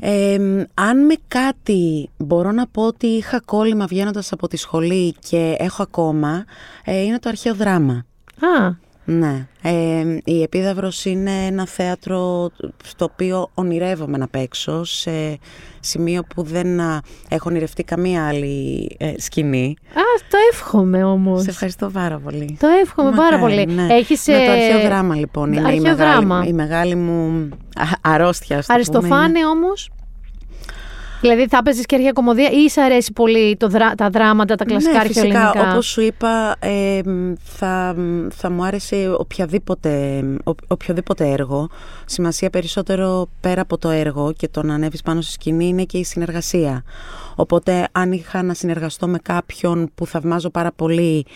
ε, 0.00 0.34
αν 0.74 1.04
με 1.04 1.14
κάτι 1.28 2.10
μπορώ 2.16 2.52
να 2.52 2.66
πω 2.66 2.86
ότι 2.86 3.06
είχα 3.06 3.40
κόλλημα 3.40 3.86
βγαίνοντας 3.86 4.32
από 4.32 4.48
τη 4.48 4.56
σχολή 4.56 5.14
και 5.28 5.56
έχω 5.58 5.82
ακόμα, 5.82 6.44
ε, 6.84 7.02
είναι 7.02 7.18
το 7.18 7.28
αρχαίο 7.28 7.54
δράμα. 7.54 8.04
Α, 8.40 8.70
Ναι. 9.10 9.46
Ε, 9.62 10.04
η 10.24 10.42
Επίδαυρος 10.42 11.04
είναι 11.04 11.30
ένα 11.46 11.66
θέατρο 11.66 12.50
στο 12.84 13.04
οποίο 13.12 13.50
ονειρεύομαι 13.54 14.18
να 14.18 14.28
παίξω 14.28 14.84
σε 14.84 15.38
σημείο 15.80 16.22
που 16.34 16.42
δεν 16.42 16.80
α, 16.80 17.00
έχω 17.28 17.48
ονειρευτεί 17.50 17.82
καμία 17.84 18.26
άλλη 18.28 18.96
ε, 18.98 19.12
σκηνή. 19.16 19.76
α, 19.94 20.02
το 20.30 20.36
εύχομαι 20.52 21.04
όμως. 21.04 21.42
Σε 21.42 21.50
ευχαριστώ 21.50 21.90
πάρα 21.92 22.18
πολύ. 22.18 22.56
Το 22.60 22.66
εύχομαι 22.82 23.10
πάρα 23.16 23.38
Μακάρι, 23.38 23.64
πολύ. 23.64 23.74
ναι. 23.74 23.94
Έχεις, 23.94 24.26
Με 24.26 24.34
το 24.34 24.40
ε, 24.40 24.48
αρχαίο 24.50 24.80
δράμα 24.88 25.14
λοιπόν 25.14 25.52
είναι 25.52 25.60
η 25.60 25.64
αρχαίο 25.64 25.80
μεγάλη, 25.82 25.96
δράμα. 26.12 26.44
η 26.46 26.52
μεγάλη 26.52 26.94
μου 26.94 27.48
α, 27.76 28.12
αρρώστια. 28.12 28.58
ας 28.58 28.66
το 28.66 28.72
πούμε, 28.72 28.84
είναι. 29.06 29.14
Αριστοφάνη 29.14 29.44
όμως. 29.44 29.90
Δηλαδή 31.20 31.46
θα 31.48 31.56
έπαιζε 31.56 31.82
και 31.82 31.94
αρχαία 31.94 32.12
κομμωδία 32.12 32.50
ή 32.50 32.68
σ' 32.68 32.76
αρέσει 32.76 33.12
πολύ 33.12 33.56
το 33.56 33.68
δρα- 33.68 33.94
τα 33.94 34.10
δράματα, 34.10 34.54
τα 34.54 34.64
κλασικά 34.64 34.92
ναι, 34.92 34.98
αρχαία 34.98 35.22
φυσικά, 35.22 35.48
ελληνικά; 35.48 35.70
όπως 35.72 35.86
σου 35.86 36.00
είπα, 36.00 36.56
ε, 36.58 37.00
μ, 37.04 37.32
θα, 37.42 37.94
μ, 37.96 38.26
θα 38.30 38.50
μου 38.50 38.64
άρεσε 38.64 39.14
οποιαδήποτε, 39.18 40.22
ο, 40.44 40.52
οποιοδήποτε 40.66 41.28
έργο. 41.30 41.68
Σημασία 42.04 42.50
περισσότερο 42.50 43.28
πέρα 43.40 43.60
από 43.60 43.78
το 43.78 43.90
έργο 43.90 44.32
και 44.36 44.48
το 44.48 44.62
να 44.62 44.74
ανέβεις 44.74 45.02
πάνω 45.02 45.20
στη 45.20 45.32
σκηνή 45.32 45.66
είναι 45.68 45.84
και 45.84 45.98
η 45.98 46.04
συνεργασία. 46.04 46.84
Οπότε 47.34 47.88
αν 47.92 48.12
είχα 48.12 48.42
να 48.42 48.54
συνεργαστώ 48.54 49.08
με 49.08 49.18
κάποιον 49.22 49.90
που 49.94 50.06
θαυμάζω 50.06 50.50
πάρα 50.50 50.72
πολύ 50.72 51.26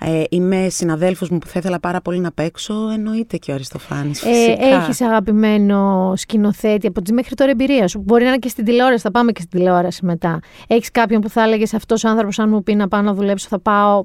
ε, 0.00 0.22
ή 0.30 0.40
με 0.40 0.68
συναδέλφους 0.68 1.28
μου 1.28 1.38
που 1.38 1.46
θα 1.46 1.58
ήθελα 1.58 1.80
πάρα 1.80 2.00
πολύ 2.00 2.18
να 2.18 2.32
παίξω, 2.32 2.74
εννοείται 2.92 3.36
και 3.36 3.50
ο 3.50 3.54
Αριστοφάνης. 3.54 4.22
Ε, 4.22 4.28
Φυσικά. 4.32 4.66
έχεις 4.66 5.00
αγαπημένο 5.00 6.12
σκηνοθέτη 6.16 6.86
από 6.86 7.02
τη 7.02 7.12
μέχρι 7.12 7.34
τώρα 7.34 7.50
εμπειρία 7.50 7.88
σου. 7.88 8.02
Μπορεί 8.06 8.22
να 8.22 8.28
είναι 8.28 8.38
και 8.38 8.48
στην 8.48 8.64
τηλεόραση, 8.64 9.02
θα 9.02 9.10
πάμε 9.10 9.32
και 9.32 9.40
στην 9.40 9.58
τηλεόραση 9.58 10.04
μετά. 10.04 10.40
Έχεις 10.66 10.90
κάποιον 10.90 11.20
που 11.20 11.28
θα 11.28 11.42
έλεγες 11.42 11.74
αυτός 11.74 12.04
ο 12.04 12.08
άνθρωπος 12.08 12.38
αν 12.38 12.48
μου 12.48 12.62
πει 12.62 12.74
να 12.74 12.88
πάω 12.88 13.00
να 13.02 13.14
δουλέψω 13.14 13.46
θα 13.48 13.58
πάω 13.58 14.04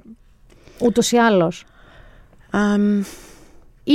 ούτως 0.82 1.12
ή 1.12 1.18
άλλως. 1.18 1.64
Αμ, 2.52 3.02
Ή, 3.84 3.94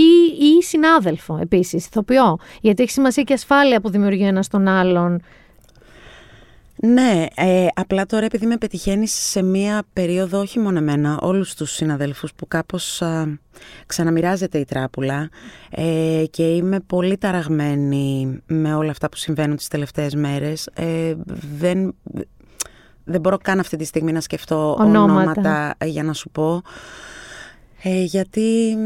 ή 0.59 0.63
συνάδελφο 0.63 1.39
επίσης, 1.43 1.87
ηθοποιό. 1.87 2.39
Γιατί 2.61 2.83
έχει 2.83 2.91
σημασία 2.91 3.23
και 3.23 3.33
ασφάλεια 3.33 3.81
που 3.81 3.91
δημιουργεί 3.91 4.25
ένας 4.25 4.49
τον 4.49 4.69
άλλον. 4.69 5.21
Ναι, 6.83 7.27
ε, 7.35 7.67
απλά 7.75 8.07
τώρα 8.07 8.25
επειδή 8.25 8.47
με 8.47 8.57
πετυχαίνεις 8.57 9.13
σε 9.13 9.43
μία 9.43 9.83
περίοδο 9.93 10.41
όχι 10.41 10.59
μόνο 10.59 10.79
εμένα, 10.79 11.19
όλους 11.23 11.55
τους 11.55 11.71
συναδέλφους 11.73 12.33
που 12.35 12.49
κάπως 12.49 13.03
α, 13.03 13.27
ξαναμοιράζεται 13.87 14.59
η 14.59 14.65
τράπουλα 14.65 15.29
ε, 15.71 16.25
και 16.31 16.43
είμαι 16.43 16.81
πολύ 16.87 17.17
ταραγμένη 17.17 18.39
με 18.47 18.75
όλα 18.75 18.91
αυτά 18.91 19.09
που 19.09 19.17
συμβαίνουν 19.17 19.57
τις 19.57 19.69
τελευταίες 19.69 20.15
μέρες. 20.15 20.69
Ε, 20.75 21.15
δεν, 21.59 21.95
δεν 23.05 23.21
μπορώ 23.21 23.39
καν 23.43 23.59
αυτή 23.59 23.77
τη 23.77 23.85
στιγμή 23.85 24.13
να 24.13 24.21
σκεφτώ 24.21 24.77
Ονόματα. 24.81 25.03
ονόματα 25.13 25.75
για 25.85 26.03
να 26.03 26.13
σου 26.13 26.31
πω. 26.31 26.63
Ε, 27.83 28.03
γιατί 28.03 28.77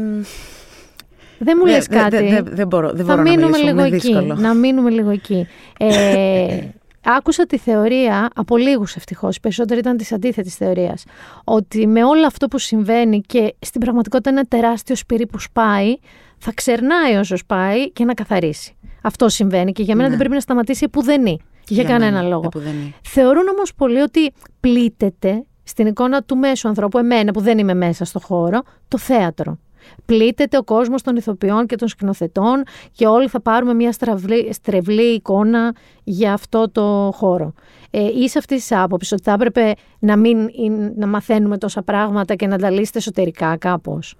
Δεν 1.43 1.55
μου 1.59 1.65
Δεν- 1.65 1.73
λες 1.75 1.85
δεν- 1.85 1.99
κάτι. 2.01 2.17
δεν- 2.17 2.29
δεν- 2.29 2.55
δεν 2.55 2.67
μπορώ- 2.67 2.91
δεν 2.93 3.05
θα 3.05 3.15
μπορώ 3.15 3.23
να 3.23 3.29
μείνουμε 3.29 3.45
μιλήσω, 3.47 3.65
λίγο 3.73 3.85
είναι 3.85 3.95
εκεί. 3.95 4.07
δύσκολο. 4.07 4.35
Να 4.35 4.53
μείνουμε 4.53 4.89
λίγο 4.89 5.09
εκεί. 5.09 5.47
Ε, 5.79 6.59
άκουσα 7.03 7.45
τη 7.45 7.57
θεωρία, 7.57 8.27
από 8.35 8.57
λίγους 8.57 8.95
ευτυχώς, 8.95 9.35
οι 9.35 9.39
περισσότεροι 9.39 9.79
ήταν 9.79 9.97
της 9.97 10.11
αντίθετης 10.11 10.55
θεωρίας, 10.55 11.03
ότι 11.43 11.87
με 11.87 12.03
όλο 12.03 12.25
αυτό 12.25 12.47
που 12.47 12.57
συμβαίνει 12.57 13.21
και 13.21 13.55
στην 13.59 13.81
πραγματικότητα 13.81 14.29
είναι 14.29 14.39
ένα 14.39 14.47
τεράστιο 14.61 14.95
σπυρί 14.95 15.25
που 15.27 15.39
σπάει, 15.39 15.95
θα 16.37 16.51
ξερνάει 16.53 17.15
όσο 17.15 17.37
σπάει 17.37 17.91
και 17.91 18.05
να 18.05 18.13
καθαρίσει. 18.13 18.75
Αυτό 19.01 19.29
συμβαίνει 19.29 19.71
και 19.71 19.83
για 19.83 19.93
μένα 19.95 20.03
Ναι. 20.03 20.09
δεν 20.09 20.19
πρέπει 20.19 20.33
να 20.35 20.41
σταματήσει 20.41 20.83
επουδενή. 20.85 21.39
Για, 21.67 21.81
Για 21.83 21.91
κανένα 21.91 22.11
μένα, 22.17 22.27
λόγο. 22.29 22.43
επουδενή. 22.45 22.95
Θεωρούν 23.03 23.47
όμως 23.47 23.73
πολλοί 23.75 23.99
ότι 23.99 24.33
πλήττεται 24.59 25.45
στην 25.63 25.87
εικόνα 25.87 26.23
του 26.23 26.37
μέσου 26.37 26.67
ανθρώπου, 26.67 26.97
εμένα 26.97 27.31
που 27.31 27.39
δεν 27.41 27.57
είμαι 27.57 27.73
μέσα 27.73 28.05
στο 28.05 28.19
χώρο, 28.19 28.61
το 28.87 28.97
θέατρο. 28.97 29.57
Πλήττεται 30.05 30.57
ο 30.57 30.63
κόσμος 30.63 31.01
των 31.01 31.15
ηθοποιών 31.15 31.65
και 31.65 31.75
των 31.75 31.87
σκηνοθετών 31.87 32.63
και 32.91 33.07
όλοι 33.07 33.27
θα 33.27 33.41
πάρουμε 33.41 33.73
μια 33.73 33.91
στραβλή, 33.91 34.53
στρεβλή 34.53 35.13
εικόνα 35.13 35.75
για 36.03 36.33
αυτό 36.33 36.69
το 36.71 37.11
χώρο. 37.13 37.53
Ε, 37.89 38.05
είσαι 38.15 38.37
αυτή 38.37 38.55
της 38.55 38.71
άποψης 38.71 39.11
ότι 39.11 39.21
θα 39.23 39.31
έπρεπε 39.31 39.73
να, 39.99 40.17
μην, 40.17 40.49
είναι- 40.51 40.93
να 40.95 41.07
μαθαίνουμε 41.07 41.57
τόσα 41.57 41.81
πράγματα 41.81 42.35
και 42.35 42.47
να 42.47 42.57
τα 42.57 42.69
λύσετε 42.69 42.97
εσωτερικά 42.97 43.57
κάπως; 43.57 44.15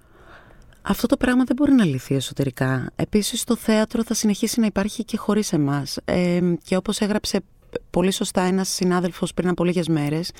Αυτό 0.82 1.06
το 1.06 1.16
πράγμα 1.16 1.44
δεν 1.44 1.56
μπορεί 1.56 1.72
να 1.72 1.84
λυθεί 1.84 2.14
εσωτερικά. 2.14 2.90
Επίσης 2.96 3.44
το 3.44 3.56
θέατρο 3.56 4.04
θα 4.04 4.14
συνεχίσει 4.14 4.60
να 4.60 4.66
υπάρχει 4.66 5.04
και 5.04 5.16
χωρίς 5.16 5.52
εμάς. 5.52 5.98
Ε, 6.04 6.40
και 6.64 6.76
όπως 6.76 7.00
έγραψε 7.00 7.40
πολύ 7.90 8.10
σωστά 8.10 8.42
ένας 8.42 8.68
συνάδελφος 8.68 9.34
πριν 9.34 9.48
από 9.48 9.64
λίγες 9.64 9.88
μέρες, 9.88 10.30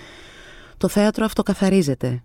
το 0.77 0.89
θέατρο 0.89 1.25
αυτοκαθαρίζεται. 1.25 2.23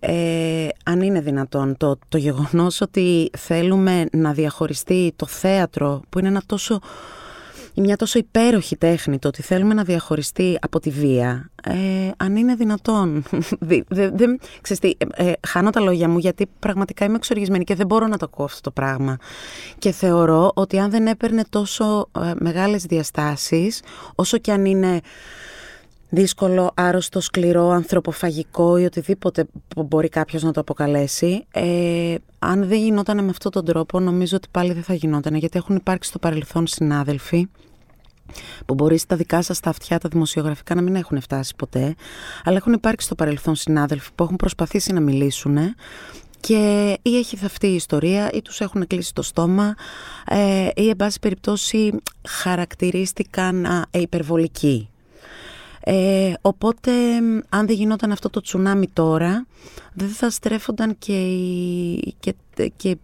Ε, 0.00 0.68
αν 0.84 1.00
είναι 1.00 1.20
δυνατόν 1.20 1.76
το, 1.76 1.98
το 2.08 2.18
γεγονός 2.18 2.80
ότι 2.80 3.30
θέλουμε 3.38 4.06
να 4.12 4.32
διαχωριστεί 4.32 5.12
το 5.16 5.26
θέατρο 5.26 6.02
που 6.08 6.18
είναι 6.18 6.28
ένα 6.28 6.42
τόσο 6.46 6.80
μια 7.74 7.96
τόσο 7.96 8.18
υπέροχη 8.18 8.76
τέχνη, 8.76 9.18
το 9.18 9.28
ότι 9.28 9.42
θέλουμε 9.42 9.74
να 9.74 9.82
διαχωριστεί 9.82 10.58
από 10.60 10.80
τη 10.80 10.90
βία, 10.90 11.50
ε, 11.64 11.74
αν 12.16 12.36
είναι 12.36 12.54
δυνατόν. 12.54 13.24
Δε, 13.58 13.80
δε, 13.88 14.10
δε, 14.10 14.26
ξέρεις 14.60 14.82
τι, 14.82 14.92
ε, 15.14 15.28
ε, 15.28 15.32
χάνω 15.48 15.70
τα 15.70 15.80
λόγια 15.80 16.08
μου 16.08 16.18
γιατί 16.18 16.46
πραγματικά 16.58 17.04
είμαι 17.04 17.16
εξοργισμένη 17.16 17.64
και 17.64 17.74
δεν 17.74 17.86
μπορώ 17.86 18.06
να 18.06 18.16
το 18.16 18.24
ακούω 18.32 18.44
αυτό 18.44 18.60
το 18.60 18.70
πράγμα. 18.70 19.16
Και 19.78 19.90
θεωρώ 19.90 20.50
ότι 20.54 20.78
αν 20.78 20.90
δεν 20.90 21.06
έπαιρνε 21.06 21.42
τόσο 21.48 22.08
ε, 22.22 22.32
μεγάλες 22.38 22.84
διαστάσεις, 22.84 23.82
όσο 24.14 24.38
και 24.38 24.52
αν 24.52 24.64
είναι 24.64 25.00
δύσκολο, 26.10 26.70
άρρωστο, 26.74 27.20
σκληρό, 27.20 27.68
ανθρωποφαγικό 27.68 28.76
ή 28.76 28.84
οτιδήποτε 28.84 29.46
που 29.68 29.82
μπορεί 29.82 30.08
κάποιος 30.08 30.42
να 30.42 30.52
το 30.52 30.60
αποκαλέσει, 30.60 31.46
ε, 31.52 32.14
αν 32.38 32.68
δεν 32.68 32.78
γινόταν 32.78 33.24
με 33.24 33.30
αυτόν 33.30 33.52
τον 33.52 33.64
τρόπο, 33.64 34.00
νομίζω 34.00 34.36
ότι 34.36 34.48
πάλι 34.50 34.72
δεν 34.72 34.82
θα 34.82 34.94
γινόταν, 34.94 35.34
γιατί 35.34 35.58
έχουν 35.58 35.76
υπάρξει 35.76 36.08
στο 36.08 36.18
παρελθόν 36.18 36.66
συνάδελφοι 36.66 37.48
που 38.66 38.74
μπορεί 38.74 38.98
στα 38.98 39.16
δικά 39.16 39.42
σας 39.42 39.60
τα 39.60 39.70
αυτιά 39.70 39.98
τα 39.98 40.08
δημοσιογραφικά 40.08 40.74
να 40.74 40.82
μην 40.82 40.94
έχουν 40.94 41.20
φτάσει 41.20 41.54
ποτέ, 41.56 41.94
αλλά 42.44 42.56
έχουν 42.56 42.72
υπάρξει 42.72 43.06
στο 43.06 43.14
παρελθόν 43.14 43.54
συνάδελφοι 43.54 44.10
που 44.14 44.22
έχουν 44.22 44.36
προσπαθήσει 44.36 44.92
να 44.92 45.00
μιλήσουν 45.00 45.58
και 46.40 46.96
ή 47.02 47.16
έχει 47.16 47.36
θαυτεί 47.36 47.66
η 47.66 47.74
ιστορία 47.74 48.30
ή 48.32 48.42
τους 48.42 48.60
έχουν 48.60 48.86
κλείσει 48.86 49.14
το 49.14 49.22
στόμα 49.22 49.74
ε, 50.26 50.68
ή 50.74 50.88
εν 50.88 50.96
πάση 50.96 51.18
περιπτώσει 51.18 51.92
χαρακτηρίστηκαν 52.28 53.66
α, 53.66 53.86
υπερβολικοί. 53.90 54.88
Ε, 55.84 56.32
οπότε 56.40 56.90
αν 57.48 57.66
δεν 57.66 57.76
γινόταν 57.76 58.12
αυτό 58.12 58.30
το 58.30 58.40
τσουνάμι 58.40 58.88
τώρα 58.92 59.46
δεν 59.94 60.08
θα 60.08 60.30
στρέφονταν 60.30 60.96
και, 60.98 61.14
και, 62.20 62.34
και 62.76 62.96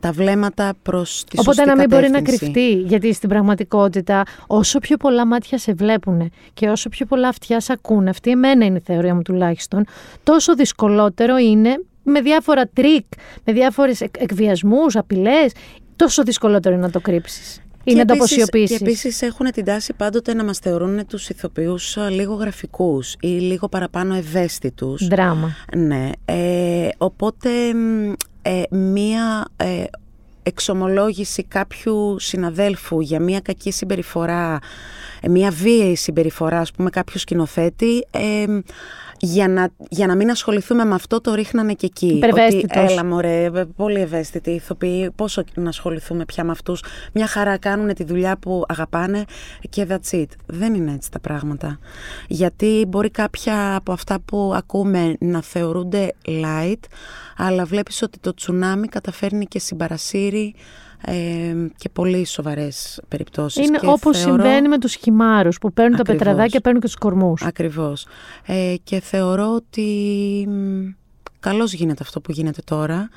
τα 0.00 0.12
βλέμματα 0.12 0.72
προς 0.82 1.24
τη 1.24 1.36
Οπότε 1.38 1.54
σωστή 1.56 1.70
να 1.70 1.76
μην 1.76 1.88
μπορεί 1.88 2.08
να 2.08 2.18
κατεύθυνση. 2.18 2.52
κρυφτεί, 2.52 2.72
γιατί 2.88 3.12
στην 3.12 3.28
πραγματικότητα 3.28 4.22
όσο 4.46 4.78
πιο 4.78 4.96
πολλά 4.96 5.26
μάτια 5.26 5.58
σε 5.58 5.72
βλέπουν 5.72 6.30
και 6.54 6.68
όσο 6.68 6.88
πιο 6.88 7.06
πολλά 7.06 7.28
αυτιά 7.28 7.60
σε 7.60 7.72
ακούν, 7.72 8.08
αυτή 8.08 8.30
εμένα 8.30 8.64
είναι 8.64 8.76
η 8.78 8.82
θεωρία 8.84 9.14
μου 9.14 9.22
τουλάχιστον, 9.22 9.84
τόσο 10.22 10.54
δυσκολότερο 10.54 11.36
είναι 11.36 11.84
με 12.02 12.20
διάφορα 12.20 12.66
τρικ, 12.72 13.06
με 13.44 13.52
διάφορες 13.52 14.00
εκ- 14.00 14.22
εκβιασμούς, 14.22 14.96
απειλές, 14.96 15.52
τόσο 15.96 16.22
δυσκολότερο 16.22 16.74
είναι 16.74 16.84
να 16.84 16.90
το 16.90 17.00
κρύψεις. 17.00 17.60
Ή 17.88 17.92
Και 17.92 17.96
να 17.98 18.04
το 18.04 18.12
επίσης- 18.14 18.36
αποσιωπήσεις. 18.36 18.78
Και 18.78 18.84
επίσης 18.84 19.22
έχουν 19.22 19.50
την 19.50 19.64
τάση 19.64 19.92
πάντοτε 19.92 20.34
να 20.34 20.44
μας 20.44 20.58
θεωρούν 20.58 21.06
τους 21.06 21.28
ηθοποιούς 21.28 21.96
α, 21.96 22.10
λίγο 22.10 22.34
γραφικούς 22.34 23.14
ή 23.20 23.26
λίγο 23.28 23.68
παραπάνω 23.68 24.14
ευαίσθητους. 24.14 25.06
Δράμα. 25.06 25.56
Ναι. 25.76 26.10
Ε, 26.24 26.88
οπότε 26.96 27.74
μ, 27.74 28.12
ε, 28.42 28.62
μία 28.76 29.44
ε, 29.56 29.84
εξομολόγηση 30.42 31.42
κάποιου 31.44 32.16
συναδέλφου 32.18 33.00
για 33.00 33.20
μία 33.20 33.40
κακή 33.40 33.70
συμπεριφορά, 33.70 34.58
ε, 35.20 35.28
μία 35.28 35.50
βίαιη 35.50 35.94
συμπεριφορά, 35.96 36.58
ας 36.60 36.70
πούμε, 36.72 36.90
κάποιου 36.90 37.18
σκηνοθέτη, 37.18 38.06
ε, 38.10 38.44
για 39.20 39.48
να, 39.48 39.68
για 39.88 40.06
να 40.06 40.14
μην 40.14 40.30
ασχοληθούμε 40.30 40.84
με 40.84 40.94
αυτό 40.94 41.20
το 41.20 41.34
ρίχνανε 41.34 41.72
και 41.72 41.86
εκεί. 41.86 42.06
Ότι 42.06 42.14
Υπερβαίσθητος. 42.16 42.90
έλα 42.90 43.04
μωρέ, 43.04 43.44
ε, 43.44 43.64
πολύ 43.76 44.00
ευαίσθητοι 44.00 44.50
ηθοποιοί, 44.50 45.10
πόσο 45.16 45.42
να 45.54 45.68
ασχοληθούμε 45.68 46.24
πια 46.24 46.44
με 46.44 46.50
αυτούς. 46.50 46.82
Μια 47.12 47.26
χαρά 47.26 47.56
κάνουν 47.56 47.94
τη 47.94 48.04
δουλειά 48.04 48.36
που 48.36 48.64
αγαπάνε 48.68 49.24
και 49.68 49.86
that's 49.88 50.14
it. 50.14 50.26
Δεν 50.46 50.74
είναι 50.74 50.92
έτσι 50.92 51.10
τα 51.10 51.20
πράγματα. 51.20 51.78
Γιατί 52.28 52.84
μπορεί 52.88 53.10
κάποια 53.10 53.76
από 53.76 53.92
αυτά 53.92 54.20
που 54.20 54.52
ακούμε 54.54 55.16
να 55.20 55.42
θεωρούνται 55.42 56.12
light, 56.26 56.80
αλλά 57.36 57.64
βλέπεις 57.64 58.02
ότι 58.02 58.18
το 58.18 58.34
τσουνάμι 58.34 58.88
καταφέρνει 58.88 59.44
και 59.44 59.58
συμπαρασύρει 59.58 60.54
ε, 61.08 61.54
και 61.76 61.88
πολύ 61.88 62.24
σοβαρές 62.26 63.00
περιπτώσεις. 63.08 63.66
Είναι 63.66 63.78
Και 63.78 63.86
όπως 63.86 64.18
θεωρώ- 64.18 64.40
συμβαίνει 64.42 64.68
με 64.68 64.78
τους 64.78 64.94
χυμάρους 64.94 65.58
που 65.58 65.72
παίρνουν 65.72 66.00
Ακριβώς. 66.00 66.18
τα 66.18 66.24
πετραδάκια, 66.24 66.60
παίρνουν 66.60 66.80
και 66.80 66.86
τους 66.86 66.96
κορμούς. 66.96 67.42
Ακριβώς. 67.42 68.06
Ε, 68.46 68.74
και 68.84 69.00
θεωρώ 69.00 69.54
ότι 69.54 69.84
μ, 70.48 70.88
καλώς 71.40 71.72
γίνεται 71.72 72.02
αυτό 72.02 72.20
που 72.20 72.32
γίνεται 72.32 72.60
τώρα. 72.64 73.08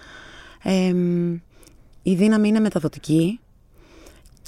Ε, 0.63 0.93
μ, 0.93 1.33
η 2.03 2.13
δύναμη 2.15 2.47
είναι 2.47 2.59
μεταδοτική 2.59 3.39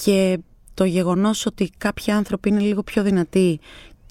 και 0.03 0.37
το 0.73 0.83
γεγονός 0.83 1.45
ότι 1.45 1.69
κάποιοι 1.77 2.13
άνθρωποι 2.13 2.49
είναι 2.49 2.59
λίγο 2.59 2.83
πιο 2.83 3.03
δυνατοί 3.03 3.59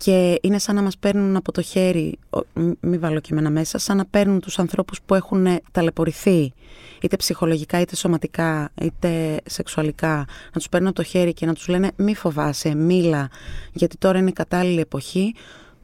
και 0.05 0.38
είναι 0.42 0.59
σαν 0.59 0.74
να 0.74 0.82
μας 0.82 0.98
παίρνουν 0.98 1.36
από 1.36 1.53
το 1.53 1.62
χέρι, 1.62 2.18
ο- 2.30 2.61
μ- 2.61 2.72
μη 2.80 2.98
βάλω 2.98 3.20
και 3.20 3.28
εμένα 3.32 3.51
μέσα, 3.51 3.78
σαν 3.78 3.96
να 3.96 4.05
παίρνουν 4.05 4.40
τους 4.40 4.59
ανθρώπους 4.59 5.01
που 5.07 5.14
έχουν 5.14 5.46
ταλαιπωρηθεί 5.72 6.53
είτε 7.01 7.16
ψυχολογικά 7.16 7.80
είτε 7.80 7.96
σωματικά 7.96 8.70
είτε 8.82 9.40
σεξουαλικά. 9.44 10.16
Να 10.16 10.53
τους 10.53 10.68
παίρνουν 10.68 10.88
από 10.88 10.96
το 10.96 11.03
χέρι 11.03 11.32
και 11.32 11.46
να 11.46 11.55
τους 11.55 11.68
λένε 11.68 11.90
μη 11.96 12.14
φοβάσαι, 12.14 12.74
μίλα 12.74 13.28
γιατί 13.72 13.96
τώρα 13.96 14.18
είναι 14.18 14.28
η 14.28 14.32
κατάλληλη 14.32 14.80
εποχή 14.80 15.34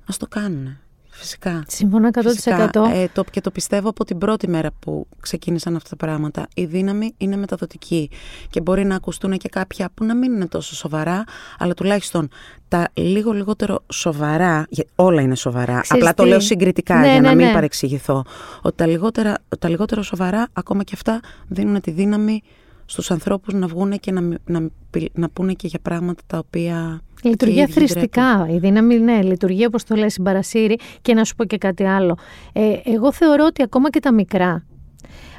ας 0.07 0.17
το 0.17 0.27
κάνουν 0.27 0.79
φυσικά 1.19 1.65
Συμφωνώ 1.69 2.09
100%. 2.13 2.23
Φυσικά, 2.23 2.71
ε, 2.93 3.09
το, 3.13 3.25
και 3.31 3.41
το 3.41 3.51
πιστεύω 3.51 3.89
από 3.89 4.05
την 4.05 4.19
πρώτη 4.19 4.49
μέρα 4.49 4.71
που 4.79 5.07
ξεκίνησαν 5.21 5.77
αυτά 5.77 5.89
τα 5.89 5.97
πράγματα. 5.97 6.47
Η 6.55 6.65
δύναμη 6.65 7.15
είναι 7.17 7.37
μεταδοτική 7.37 8.11
και 8.51 8.61
μπορεί 8.61 8.85
να 8.85 8.95
ακουστούν 8.95 9.37
και 9.37 9.49
κάποια 9.49 9.91
που 9.95 10.05
να 10.05 10.15
μην 10.15 10.33
είναι 10.33 10.47
τόσο 10.47 10.75
σοβαρά, 10.75 11.25
αλλά 11.59 11.75
τουλάχιστον 11.75 12.29
τα 12.69 12.89
λίγο 12.95 13.33
λιγότερο 13.33 13.83
σοβαρά, 13.93 14.67
για- 14.69 14.85
όλα 14.95 15.21
είναι 15.21 15.35
σοβαρά, 15.37 15.81
Ξέρεις 15.81 15.91
απλά 16.03 16.15
το 16.15 16.23
τι; 16.23 16.29
λέω 16.29 16.41
συγκριτικά 16.41 16.95
Ναι, 16.95 17.11
για 17.13 17.21
να 17.21 17.29
ναι, 17.29 17.35
μην 17.35 17.47
ναι. 17.47 17.53
παρεξηγηθώ, 17.53 18.25
ότι 18.63 18.77
τα 18.77 18.87
λιγότερα, 18.87 19.35
τα 19.59 19.69
λιγότερο 19.69 20.03
σοβαρά, 20.03 20.49
ακόμα 20.53 20.83
και 20.83 20.93
αυτά, 20.95 21.21
δίνουν 21.49 21.81
τη 21.81 21.91
δύναμη 21.91 22.43
στους 22.87 23.11
ανθρώπους 23.11 23.55
να 23.55 23.67
βγουν 23.67 23.99
και 23.99 24.13
να, 24.13 24.21
μι- 24.21 24.39
να, 24.45 24.69
πι- 24.91 25.19
να 25.19 25.29
πούνε 25.31 25.53
και 25.53 25.67
για 25.67 25.79
πράγματα 25.83 26.23
τα 26.27 26.39
οποία... 26.39 27.01
Λειτουργεί 27.23 27.55
και 27.55 27.61
οι 27.61 27.63
ίδιοι 27.63 27.73
ντρέπονται. 27.75 27.93
θρηστικά. 27.93 28.47
Η 28.51 28.59
δύναμη, 28.59 28.99
ναι, 28.99 29.23
λειτουργεί 29.23 29.65
όπως 29.65 29.85
το 29.85 29.95
λέει 29.95 30.11
συμπαρασύρει. 30.11 30.79
Και 31.03 31.15
να 31.15 31.25
σου 31.25 31.35
πω 31.35 31.45
και 31.45 31.59
κάτι 31.59 31.85
άλλο. 31.85 32.17
Ε, 32.53 32.73
εγώ 32.85 33.13
θεωρώ 33.13 33.45
ότι 33.45 33.63
ακόμα 33.63 33.91
και 33.91 34.01
τα 34.01 34.13
μικρά 34.13 34.67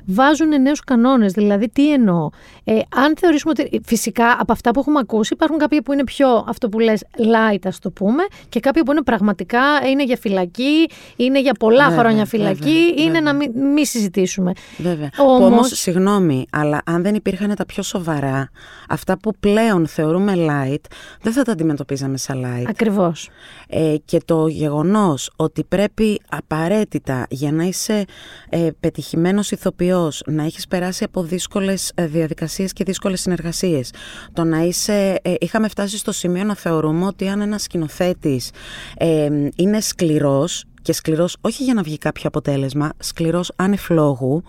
βάζουν 0.07 0.61
νέους 0.61 0.79
κανόνες. 0.79 1.31
Δηλαδή, 1.33 1.69
τι 1.69 1.93
εννοώ; 1.93 2.29
Ε, 2.63 2.79
αν 2.95 3.13
θεωρήσουμε 3.19 3.53
ότι. 3.57 3.81
Φυσικά, 3.85 4.37
από 4.39 4.51
αυτά 4.51 4.71
που 4.71 4.79
έχουμε 4.79 4.99
ακούσει, 4.99 5.33
υπάρχουν 5.33 5.57
κάποια 5.57 5.81
που 5.81 5.93
είναι 5.93 6.03
πιο 6.03 6.45
αυτό 6.47 6.69
που 6.69 6.79
λες 6.79 7.03
light, 7.17 7.59
ας 7.63 7.79
το 7.79 7.91
πούμε, 7.91 8.23
και 8.49 8.59
κάποια 8.59 8.83
που 8.83 8.91
είναι 8.91 9.01
πραγματικά 9.01 9.59
είναι 9.89 10.03
για 10.03 10.17
φυλακή, 10.17 10.89
είναι 11.15 11.41
για 11.41 11.53
πολλά 11.53 11.87
Βέβαια, 11.89 11.99
χρόνια 11.99 12.25
φυλακή, 12.25 12.59
βέβαια, 12.87 13.05
είναι 13.05 13.19
να 13.19 13.31
βέβαια. 13.33 13.49
μην 13.55 13.71
μη 13.73 13.85
συζητήσουμε. 13.85 14.51
Βέβαια. 14.77 15.09
Όμως- 15.17 15.39
Που 15.39 15.45
όμως, 15.45 15.67
συγγνώμη, 15.79 16.45
αλλά 16.51 16.81
αν 16.85 17.01
δεν 17.01 17.15
υπήρχαν 17.15 17.55
τα 17.55 17.65
πιο 17.65 17.83
σοβαρά, 17.83 18.49
αυτά 18.89 19.17
που 19.19 19.31
πλέον 19.39 19.87
θεωρούμε 19.87 20.33
light, 20.37 20.81
δεν 21.21 21.33
θα 21.33 21.43
τα 21.43 21.51
αντιμετωπίζαμε 21.51 22.17
σαν 22.17 22.43
light. 22.45 22.65
Ακριβώς. 22.69 23.29
Ε, 23.69 23.95
και 24.05 24.19
το 24.25 24.47
γεγονός 24.47 25.31
ότι 25.35 25.63
πρέπει 25.63 26.21
απαραίτητα 26.29 27.25
για 27.29 27.51
να 27.51 27.63
είσαι 27.63 28.05
ε, 28.49 28.67
πετυχημένος 28.79 29.51
ηθοποιός, 29.97 30.21
να 30.25 30.43
έχεις 30.43 30.67
περάσει 30.67 31.03
από 31.03 31.23
δύσκολες 31.23 31.91
ε, 31.95 32.05
διαδικασίες 32.05 32.73
και 32.73 32.83
δύσκολες 32.83 33.21
συνεργασίες, 33.21 33.91
το 34.33 34.43
να 34.43 34.59
είσαι, 34.59 35.19
ε, 35.21 35.33
είχαμε 35.39 35.67
φτάσει 35.67 35.97
στο 35.97 36.11
σημείο 36.11 36.43
να 36.43 36.55
θεωρούμε 36.55 37.05
ότι 37.05 37.27
αν 37.27 37.41
ένας 37.41 37.61
σκηνοθέτης 37.61 38.51
ε, 38.97 39.29
είναι 39.55 39.81
σκληρός, 39.81 40.65
και 40.81 40.93
σκληρός 40.93 41.37
όχι 41.41 41.63
για 41.63 41.73
να 41.73 41.81
βγει 41.81 41.97
κάποιο 41.97 42.23
αποτέλεσμα, 42.27 42.93
σκληρός 42.99 43.51
ανεφλόγου, 43.55 44.43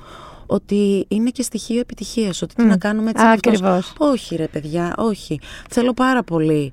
ότι 0.47 1.05
είναι 1.09 1.31
και 1.31 1.43
στοιχείο 1.43 1.81
επιτυχίας, 1.81 2.43
ότι 2.43 2.55
τι 2.55 2.65
να 2.65 2.77
κάνουμε 2.77 3.11
έτσι 3.11 3.23
είναι 3.23 3.33
αυτός. 3.33 3.55
Ακριβώς. 3.55 3.93
Όχι 3.99 4.37
ρε 4.37 4.47
παιδιά, 4.47 4.95
όχι. 4.97 5.41
Θέλω 5.71 5.93
πάρα 5.95 6.23
πολύ 6.23 6.73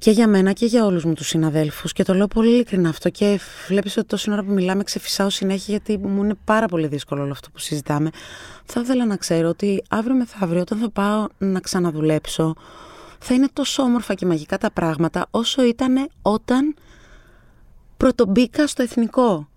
και 0.00 0.10
για 0.10 0.28
μένα 0.28 0.52
και 0.52 0.66
για 0.66 0.84
όλους 0.84 1.04
μου 1.04 1.12
τους 1.14 1.26
συναδέλφους 1.26 1.92
και 1.92 2.02
το 2.02 2.14
λέω 2.14 2.26
πολύ 2.26 2.50
ειλικρινά 2.50 2.88
αυτό 2.88 3.10
και 3.10 3.40
βλέπεις 3.68 3.96
ότι 3.96 4.06
τόση 4.06 4.30
ώρα 4.30 4.42
που 4.42 4.52
μιλάμε 4.52 4.82
ξεφυσάω 4.82 5.30
συνέχεια 5.30 5.64
γιατί 5.68 5.98
μου 5.98 6.24
είναι 6.24 6.34
πάρα 6.44 6.66
πολύ 6.66 6.86
δύσκολο 6.86 7.22
όλο 7.22 7.32
αυτό 7.32 7.50
που 7.50 7.58
συζητάμε. 7.58 8.10
Θα 8.64 8.80
ήθελα 8.80 9.06
να 9.06 9.16
ξέρω 9.16 9.48
ότι 9.48 9.82
αύριο 9.88 10.14
μεθαύριο 10.14 10.60
όταν 10.60 10.78
θα 10.78 10.90
πάω 10.90 11.26
να 11.38 11.60
ξαναδουλέψω 11.60 12.54
θα 13.18 13.34
είναι 13.34 13.48
τόσο 13.52 13.82
όμορφα 13.82 14.14
και 14.14 14.26
μαγικά 14.26 14.58
τα 14.58 14.70
πράγματα 14.70 15.26
όσο 15.30 15.64
ήταν 15.64 16.08
όταν 16.22 16.74
πρωτομπήκα 17.96 18.66
στο 18.66 18.82
εθνικό. 18.82 19.48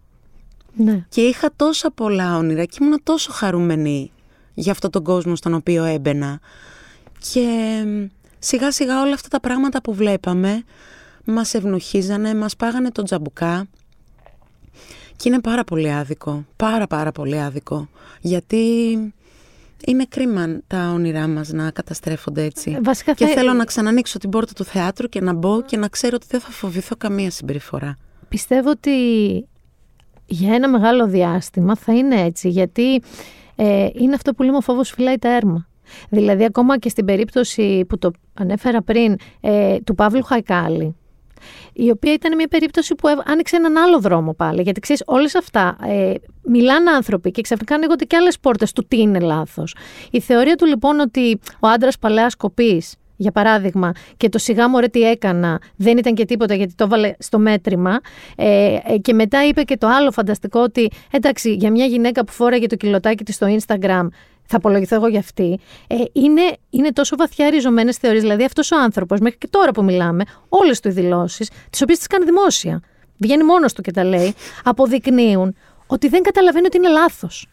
Ναι. 0.76 1.06
Και 1.10 1.22
είχα 1.22 1.50
τόσα 1.56 1.92
πολλά 1.92 2.38
όνειρα 2.38 2.66
και 2.66 2.78
ήμουν 2.82 3.00
τόσο 3.04 3.32
χαρούμενη 3.32 4.12
για 4.54 4.72
αυτόν 4.72 4.92
τον 4.92 5.04
κόσμο 5.04 5.36
στον 5.36 5.54
οποίο 5.54 5.84
έμπαινα. 5.84 6.40
Και 7.32 7.48
σιγά 8.44 8.72
σιγά 8.72 9.02
όλα 9.02 9.14
αυτά 9.14 9.28
τα 9.28 9.40
πράγματα 9.40 9.82
που 9.82 9.94
βλέπαμε 9.94 10.64
μας 11.26 11.54
ευνοχίζανε, 11.54 12.36
μας 12.36 12.56
πάγανε 12.56 12.90
τον 12.92 13.06
τζαμπουκά 13.06 13.66
και 15.16 15.30
είναι 15.30 15.40
πάρα 15.42 15.64
πολύ 15.64 15.92
άδικο, 15.92 16.46
πάρα 16.56 16.88
πάρα 16.88 17.12
πολύ 17.12 17.40
άδικο. 17.40 17.88
Γιατί 18.22 18.58
είναι 19.86 20.06
κρίμα 20.10 20.60
τα 20.68 20.92
όνειρά 20.94 21.28
μας 21.28 21.50
να 21.50 21.72
καταστρέφονται 21.72 22.44
έτσι. 22.44 22.72
Ε, 22.72 22.80
βασικά 22.84 23.14
και 23.14 23.26
θα- 23.26 23.34
θέλω 23.34 23.54
να 23.54 23.66
ξανανοίξω 23.66 24.18
την 24.18 24.30
πόρτα 24.30 24.54
του 24.54 24.64
θεάτρου 24.64 25.08
και 25.08 25.22
να 25.22 25.34
μπω 25.34 25.62
και 25.62 25.78
να 25.78 25.88
ξέρω 25.88 26.16
ότι 26.16 26.26
δεν 26.30 26.40
θα 26.40 26.50
φοβηθώ 26.52 26.96
καμία 26.96 27.32
συμπεριφορά. 27.32 27.98
Πιστεύω 28.30 28.70
ότι 28.70 28.92
για 30.26 30.54
ένα 30.54 30.70
μεγάλο 30.70 31.08
διάστημα 31.08 31.76
θα 31.76 31.94
είναι 31.94 32.22
έτσι, 32.22 32.50
γιατί 32.50 33.02
ε, 33.56 33.88
είναι 33.94 34.16
αυτό 34.16 34.34
που 34.34 34.44
λέμε 34.44 34.58
ο 34.58 34.62
φόβος 34.62 34.90
φυλάει 34.90 35.18
τα 35.18 35.30
έρμα. 35.36 35.68
Δηλαδή, 36.10 36.44
ακόμα 36.44 36.78
και 36.78 36.90
στην 36.90 37.06
περίπτωση 37.06 37.86
που 37.90 37.98
το 37.98 38.12
ανέφερα 38.34 38.82
πριν 38.82 39.16
ε, 39.42 39.80
του 39.80 39.96
Παύλου 39.96 40.24
Χαϊκάλη, 40.24 40.96
η 41.74 41.90
οποία 41.90 42.14
ήταν 42.14 42.36
μια 42.36 42.48
περίπτωση 42.48 42.96
που 42.96 43.10
άνοιξε 43.26 43.56
έναν 43.56 43.78
άλλο 43.78 44.00
δρόμο 44.00 44.34
πάλι. 44.34 44.62
Γιατί 44.62 44.80
ξέρεις, 44.80 45.04
όλες 45.06 45.36
αυτά 45.36 45.78
ε, 45.88 46.14
μιλάνε 46.44 46.92
άνθρωποι 46.92 47.32
και 47.32 47.42
ξαφνικά 47.42 47.76
ανοίγονται 47.76 48.06
και 48.06 48.16
άλλες 48.16 48.40
πόρτες 48.40 48.72
του 48.72 48.86
τι 48.88 49.00
είναι 49.00 49.20
λάθος. 49.20 49.76
Η 50.12 50.20
θεωρία 50.20 50.56
του 50.56 50.66
λοιπόν 50.66 51.00
ότι 51.00 51.40
ο 51.60 51.68
άντρας 51.68 51.98
παλαιά 52.00 52.32
κοπή, 52.38 52.84
για 53.16 53.32
παράδειγμα, 53.32 53.92
και 54.18 54.30
το 54.30 54.38
σιγά 54.38 54.70
μου 54.70 54.80
τι 54.80 55.02
έκανα, 55.02 55.62
δεν 55.76 55.98
ήταν 55.98 56.14
και 56.14 56.26
τίποτα 56.26 56.54
γιατί 56.54 56.74
το 56.76 56.84
έβαλε 56.84 57.14
στο 57.20 57.40
μέτρημα. 57.40 58.00
Ε, 58.36 58.78
ε, 58.86 58.98
και 58.98 59.14
μετά 59.14 59.48
είπε 59.48 59.62
και 59.62 59.78
το 59.78 59.88
άλλο 59.88 60.12
φανταστικό 60.12 60.60
ότι 60.60 60.90
εντάξει, 61.12 61.54
για 61.54 61.72
μια 61.72 61.86
γυναίκα 61.86 62.26
που 62.26 62.32
φόραγε 62.32 62.66
το 62.66 62.76
κιλοτάκι 62.76 63.24
της 63.24 63.36
στο 63.36 63.48
Instagram, 63.60 64.08
θα 64.46 64.58
απολογηθώ 64.58 64.96
εγώ 64.96 65.08
για 65.08 65.20
αυτή, 65.20 65.60
ε, 65.88 65.96
είναι, 66.12 66.42
είναι 66.70 66.92
τόσο 66.92 67.16
βαθιά 67.16 67.50
ριζωμένες 67.50 67.98
θεωρίες. 67.98 68.22
Δηλαδή, 68.22 68.44
αυτός 68.44 68.72
ο 68.72 68.76
άνθρωπος, 68.80 69.20
μέχρι 69.20 69.38
και 69.38 69.48
τώρα 69.50 69.72
που 69.72 69.84
μιλάμε, 69.84 70.24
όλες 70.50 70.80
του 70.80 70.88
οι 70.88 70.92
δηλώσεις, 70.92 71.50
τις 71.70 71.82
οποίες 71.82 71.98
τις 71.98 72.08
κάνει 72.08 72.26
δημόσια, 72.26 72.82
βγαίνει 73.18 73.44
μόνος 73.44 73.74
του 73.74 73.82
και 73.82 73.92
τα 73.92 74.04
λέει, 74.04 74.34
αποδεικνύουν 74.64 75.56
ότι 75.88 76.08
δεν 76.08 76.22
καταλαβαίνει 76.22 76.66
ότι 76.66 76.78
είναι 76.78 76.90
λάθος. 76.90 77.48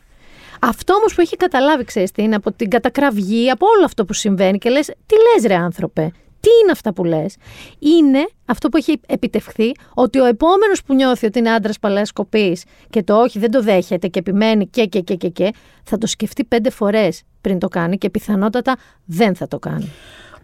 Αυτό 0.60 0.94
όμως 0.94 1.14
που 1.14 1.20
έχει 1.20 1.36
καταλάβει, 1.36 1.84
ξέρεις 1.84 2.10
τι 2.10 2.22
είναι, 2.22 2.34
από 2.34 2.52
την 2.52 2.70
κατακραυγή, 2.70 3.50
από 3.50 3.66
όλο 3.76 3.84
αυτό 3.84 4.04
που 4.04 4.12
συμβαίνει 4.12 4.58
και 4.58 4.70
λες, 4.70 4.86
τι 4.86 5.14
λες, 5.14 5.46
ρε 5.46 5.54
άνθρωπε, 5.54 6.12
τι 6.40 6.50
είναι 6.62 6.70
αυτά 6.72 6.92
που 6.92 7.04
λες, 7.04 7.36
είναι 7.78 8.28
αυτό 8.44 8.68
που 8.68 8.76
έχει 8.76 9.00
επιτευχθεί, 9.06 9.72
ότι 9.94 10.20
ο 10.20 10.24
επόμενος 10.24 10.82
που 10.82 10.94
νιώθει 10.94 11.26
ότι 11.26 11.38
είναι 11.38 11.50
άντρας 11.50 11.78
παλαιάς 11.78 12.12
κοπή 12.12 12.60
και 12.90 13.02
το 13.02 13.20
όχι 13.20 13.38
δεν 13.38 13.50
το 13.50 13.62
δέχεται 13.62 14.08
και 14.08 14.18
επιμένει 14.18 14.66
και, 14.66 14.86
και, 14.86 15.00
και, 15.00 15.14
και, 15.14 15.28
και, 15.28 15.50
θα 15.84 15.98
το 15.98 16.06
σκεφτεί 16.06 16.44
πέντε 16.44 16.70
φορές 16.70 17.22
πριν 17.40 17.58
το 17.58 17.68
κάνει 17.68 17.98
και 17.98 18.10
πιθανότατα 18.10 18.76
δεν 19.04 19.34
θα 19.34 19.48
το 19.48 19.58
κάνει. 19.58 19.92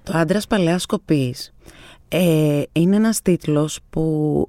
Το 0.02 0.12
άντρας 0.16 0.46
παλαιάς 0.46 0.86
κοπή 0.86 1.34
ε, 2.08 2.62
είναι 2.72 2.96
ένας 2.96 3.22
τίτλος 3.22 3.78
που 3.90 4.48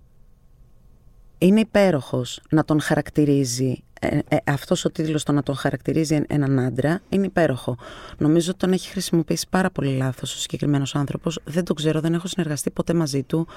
είναι 1.38 1.60
υπέροχος 1.60 2.42
να 2.50 2.66
τον 2.66 2.82
χαρακτηρίζει 2.82 3.84
ε, 4.00 4.20
ε, 4.28 4.38
αυτός 4.44 4.86
ο 4.86 4.92
τίτλος 4.92 5.24
το 5.24 5.32
να 5.32 5.44
τον 5.44 5.56
χαρακτηρίζει 5.56 6.24
έναν 6.28 6.60
άντρα 6.60 7.02
είναι 7.10 7.26
υπέροχο. 7.26 7.78
Νομίζω 8.18 8.50
ότι 8.50 8.60
τον 8.60 8.72
έχει 8.72 8.90
χρησιμοποιήσει 8.90 9.46
πάρα 9.50 9.70
πολύ 9.70 9.98
λάθος 9.98 10.36
ο 10.36 10.38
συγκεκριμένος 10.38 10.96
άνθρωπος. 10.96 11.40
Δεν 11.44 11.66
το 11.66 11.74
ξέρω, 11.74 12.00
δεν 12.00 12.14
έχω 12.14 12.28
συνεργαστεί 12.28 12.70
ποτέ 12.70 12.94
μαζί 12.94 13.24
του. 13.24 13.48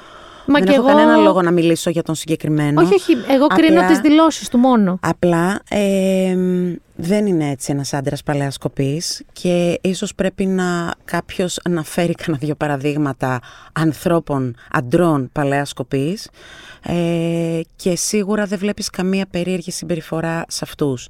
Μα 0.47 0.59
δεν 0.59 0.68
και 0.68 0.74
έχω 0.74 0.88
εγώ... 0.88 0.97
κανένα 0.97 1.16
λόγο 1.16 1.43
να 1.43 1.51
μιλήσω 1.51 1.91
για 1.91 2.03
τον 2.03 2.14
συγκεκριμένο. 2.14 2.80
Όχι, 2.80 2.95
όχι, 2.95 3.12
εγώ 3.28 3.47
κρίνω 3.47 3.86
τις 3.86 3.99
δηλώσεις 3.99 4.49
του 4.49 4.59
μόνο. 4.59 4.99
Απλά 5.01 5.61
ε, 5.68 6.36
δεν 7.03 7.26
είναι 7.26 7.51
έτσι 7.51 7.72
ένας 7.72 7.92
άντρας 7.92 8.22
παλαιάς 8.22 8.59
κοπής 8.59 9.24
και 9.32 9.78
ίσως 9.82 10.14
πρέπει 10.14 10.46
να 10.46 10.94
κάποιος 11.05 11.59
να 11.68 11.82
φέρει 11.82 12.14
κανένα 12.14 12.38
δύο 12.44 12.55
παραδείγματα 12.55 13.40
ανθρώπων, 13.72 14.57
αντρών 14.70 15.28
παλαιάς 15.32 15.72
κοπής 15.72 16.30
ε, 16.82 17.61
και 17.76 17.96
σίγουρα 17.96 18.44
δεν 18.46 18.59
βλέπεις 18.59 18.90
καμία 18.90 19.26
περίεργη 19.26 19.70
συμπεριφορά 19.70 20.44
σε 20.48 20.61
αυτούς. 20.62 21.09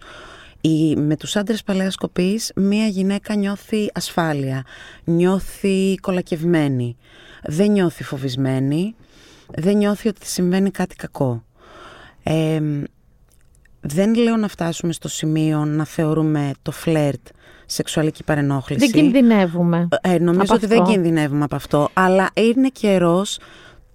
Η, 0.60 0.96
με 0.96 1.16
τους 1.16 1.36
άντρες 1.36 1.62
παλαιάς 1.62 1.96
κοπής 1.96 2.52
μία 2.56 2.86
γυναίκα 2.86 3.34
νιώθει 3.34 3.90
ασφάλεια, 3.94 4.64
νιώθει 5.04 5.94
κολακευμένη, 6.00 6.96
δεν 7.42 7.70
νιώθει 7.70 8.04
φοβισμένη, 8.04 8.94
δεν 9.46 9.76
νιώθει 9.76 10.08
ότι 10.08 10.26
συμβαίνει 10.26 10.70
κάτι 10.70 10.96
κακό. 10.96 11.44
Ε, 12.22 12.60
δεν 13.80 14.14
λέω 14.14 14.36
να 14.36 14.48
φτάσουμε 14.48 14.92
στο 14.92 15.08
σημείο 15.08 15.64
να 15.64 15.84
θεωρούμε 15.84 16.50
το 16.62 16.70
φλερτ 16.70 17.26
σεξουαλική 17.66 18.24
παρενόχληση. 18.24 18.86
Δεν 18.86 19.02
κινδυνεύουμε. 19.02 19.88
Ε, 20.00 20.18
νομίζω 20.18 20.54
ότι 20.54 20.66
δεν 20.66 20.84
κινδυνεύουμε 20.84 21.44
από 21.44 21.56
αυτό. 21.56 21.88
Αλλά 21.92 22.30
είναι 22.34 22.68
καιρός 22.68 23.38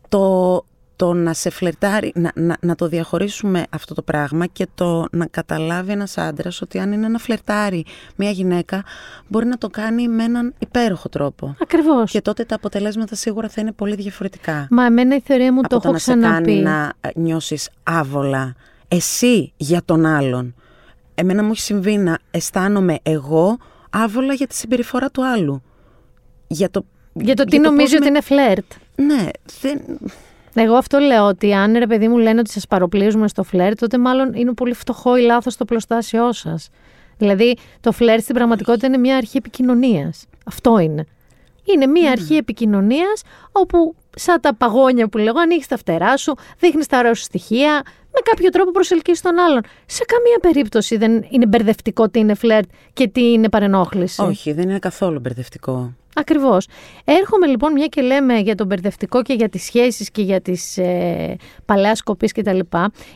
το, 0.10 0.66
το 0.96 1.14
να 1.14 1.34
σε 1.34 1.50
φλερτάρει, 1.50 2.12
να, 2.16 2.32
να, 2.36 2.58
να, 2.62 2.76
το 2.76 2.88
διαχωρίσουμε 2.88 3.64
αυτό 3.70 3.94
το 3.94 4.02
πράγμα 4.02 4.46
και 4.46 4.68
το 4.76 5.06
να 5.12 5.26
καταλάβει 5.26 5.92
ένας 5.92 6.18
άντρας 6.18 6.62
ότι 6.62 6.80
αν 6.80 6.92
είναι 6.92 7.08
να 7.08 7.18
φλερτάρει 7.18 7.86
μια 8.16 8.30
γυναίκα 8.30 8.84
μπορεί 9.28 9.46
να 9.46 9.58
το 9.58 9.70
κάνει 9.70 10.08
με 10.08 10.24
έναν 10.24 10.54
υπέροχο 10.60 11.10
τρόπο. 11.10 11.56
Ακριβώς. 11.62 12.12
Και 12.12 12.22
τότε 12.22 12.44
τα 12.44 12.56
αποτελέσματα 12.56 13.16
σίγουρα 13.16 13.50
θα 13.50 13.62
είναι 13.62 13.72
πολύ 13.72 13.96
διαφορετικά. 13.96 14.68
Μα 14.70 14.86
εμένα 14.86 15.16
η 15.16 15.20
θεωρία 15.20 15.54
μου 15.54 15.62
το 15.62 15.76
έχω 15.76 15.92
να 15.92 15.98
ξαναπεί. 15.98 16.34
σε 16.34 16.42
κάνει 16.42 16.62
να 16.62 16.94
νιώσεις 17.16 17.70
άβολα 17.84 18.56
εσύ 18.88 19.54
για 19.58 19.82
τον 19.86 20.06
άλλον. 20.06 20.56
Εμένα 21.16 21.44
μου 21.44 21.52
έχει 21.52 21.62
συμβεί 21.62 21.98
να 21.98 22.20
αισθάνομαι 22.32 22.98
εγώ 23.04 23.58
άβολα 23.90 24.34
για 24.34 24.48
τη 24.48 24.56
συμπεριφορά 24.56 25.10
του 25.10 25.26
άλλου. 25.26 25.64
Για 26.48 26.70
το, 26.70 26.86
για 27.14 27.36
το 27.36 27.44
τι 27.44 27.60
νομίζεις 27.60 27.98
ότι 27.98 28.08
είναι 28.08 28.22
φλερτ. 28.22 28.66
Ναι, 28.96 29.28
δεν... 29.62 29.82
Εγώ 30.54 30.76
αυτό 30.76 31.00
λέω 31.00 31.26
ότι 31.26 31.54
αν 31.54 31.74
ρε 31.78 31.88
παιδί 31.88 32.08
μου 32.08 32.18
λένε 32.18 32.40
ότι 32.40 32.50
σας 32.50 32.68
παροπλίζουμε 32.68 33.28
στο 33.28 33.44
φλερτ, 33.44 33.80
τότε 33.80 33.98
μάλλον 33.98 34.34
είναι 34.34 34.54
πολύ 34.54 34.74
φτωχό 34.74 35.18
ή 35.18 35.22
λάθος 35.22 35.58
το 35.58 35.66
πλωστάσιό 35.66 36.34
σας. 36.34 36.70
Δηλαδή, 37.18 37.58
το 37.80 37.92
φλερτ 37.92 38.22
στην 38.22 38.36
πραγματικότητα 38.36 38.88
είναι 38.88 38.98
μια 38.98 39.18
αρχή 39.18 39.38
επικοινωνίας. 39.38 40.26
Αυτό 40.46 40.80
είναι. 40.80 41.06
Είναι 41.74 41.86
μια 41.86 42.12
αρχή 42.12 42.36
επικοινωνίας 42.36 43.22
όπου, 43.52 43.96
σαν 44.16 44.42
τα 44.42 44.56
παγόνια 44.56 45.08
που 45.08 45.18
λέγω, 45.18 45.40
ανοίγει 45.40 45.64
τα 45.68 45.78
φτερά 45.78 46.18
σου, 46.18 46.36
δείχνεις 46.60 46.88
τα 46.88 46.98
ωραία 46.98 47.14
σου 47.14 47.24
στοιχεία, 47.24 47.82
με 48.16 48.22
κάποιο 48.24 48.50
τρόπο 48.50 48.72
προσελκύει 48.72 49.18
τον 49.22 49.40
άλλον. 49.40 49.62
Σε 49.86 50.04
καμία 50.06 50.38
περίπτωση 50.42 50.98
δεν 50.98 51.26
είναι 51.30 51.46
μπερδευτικό 51.46 52.10
τι 52.10 52.20
είναι 52.20 52.34
φλερτ 52.34 52.70
και 52.94 53.08
τι 53.08 53.32
είναι 53.32 53.50
παρενόχληση. 53.50 54.22
Όχι, 54.22 54.52
δεν 54.54 54.70
είναι 54.70 54.80
καθόλου 54.80 55.20
μπερδευτικό. 55.20 55.94
Ακριβώς. 56.18 56.68
Έρχομαι 57.04 57.48
λοιπόν, 57.48 57.72
μια 57.72 57.86
και 57.86 58.02
λέμε 58.02 58.38
για 58.38 58.56
τον 58.56 58.68
μπερδευτικό 58.68 59.22
και 59.22 59.34
για 59.34 59.50
τις 59.50 59.64
σχέσεις 59.64 60.12
και 60.12 60.22
για 60.22 60.42
τις 60.42 60.78
ε, 60.78 61.36
παλαιάς 61.66 62.02
κοπής 62.02 62.32
κτλ. 62.32 62.60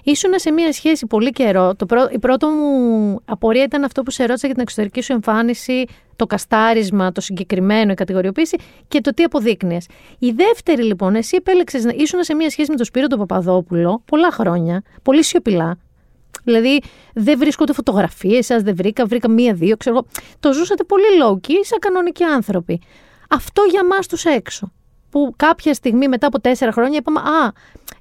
Ήσουν 0.03 0.31
σε 0.35 0.51
μια 0.51 0.73
σχέση 0.73 1.05
πολύ 1.05 1.31
καιρό. 1.31 1.75
Το 1.75 1.85
πρω... 1.85 2.07
Η 2.11 2.19
πρώτη 2.19 2.45
μου 2.45 3.19
απορία 3.25 3.63
ήταν 3.63 3.83
αυτό 3.83 4.03
που 4.03 4.11
σε 4.11 4.25
ρώτησα 4.25 4.45
για 4.45 4.55
την 4.55 4.63
εξωτερική 4.63 5.01
σου 5.01 5.13
εμφάνιση, 5.13 5.85
το 6.15 6.25
καστάρισμα, 6.25 7.11
το 7.11 7.21
συγκεκριμένο, 7.21 7.91
η 7.91 7.95
κατηγοριοποίηση 7.95 8.57
και 8.87 9.01
το 9.01 9.13
τι 9.13 9.23
αποδείκνυες. 9.23 9.87
Η 10.19 10.31
δεύτερη 10.31 10.83
λοιπόν, 10.83 11.15
εσύ 11.15 11.35
επέλεξες 11.35 11.83
να 11.83 11.93
ήσουν 11.95 12.23
σε 12.23 12.35
μια 12.35 12.49
σχέση 12.49 12.69
με 12.69 12.75
τον 12.75 12.85
Σπύρο 12.85 13.07
τον 13.07 13.19
Παπαδόπουλο 13.19 14.01
πολλά 14.05 14.31
χρόνια, 14.31 14.83
πολύ 15.03 15.23
σιωπηλά. 15.23 15.77
Δηλαδή 16.49 16.81
δεν 17.13 17.37
βρίσκονται 17.37 17.73
φωτογραφίες 17.73 18.45
σας, 18.45 18.61
δεν 18.61 18.75
βρήκα, 18.75 19.05
βρήκα 19.05 19.29
μία-δύο, 19.29 19.77
ξέρω 19.77 20.05
Το 20.39 20.53
ζούσατε 20.53 20.83
πολύ 20.83 21.03
low 21.23 21.33
key, 21.33 21.59
σαν 21.61 21.79
κανονικοί 21.79 22.23
άνθρωποι. 22.23 22.81
Αυτό 23.29 23.61
για 23.69 23.85
μας 23.85 24.07
τους 24.07 24.25
έξω. 24.25 24.71
Που 25.09 25.33
κάποια 25.35 25.73
στιγμή 25.73 26.07
μετά 26.07 26.27
από 26.27 26.39
τέσσερα 26.39 26.71
χρόνια 26.71 26.97
είπαμε 26.97 27.19
Α, 27.19 27.53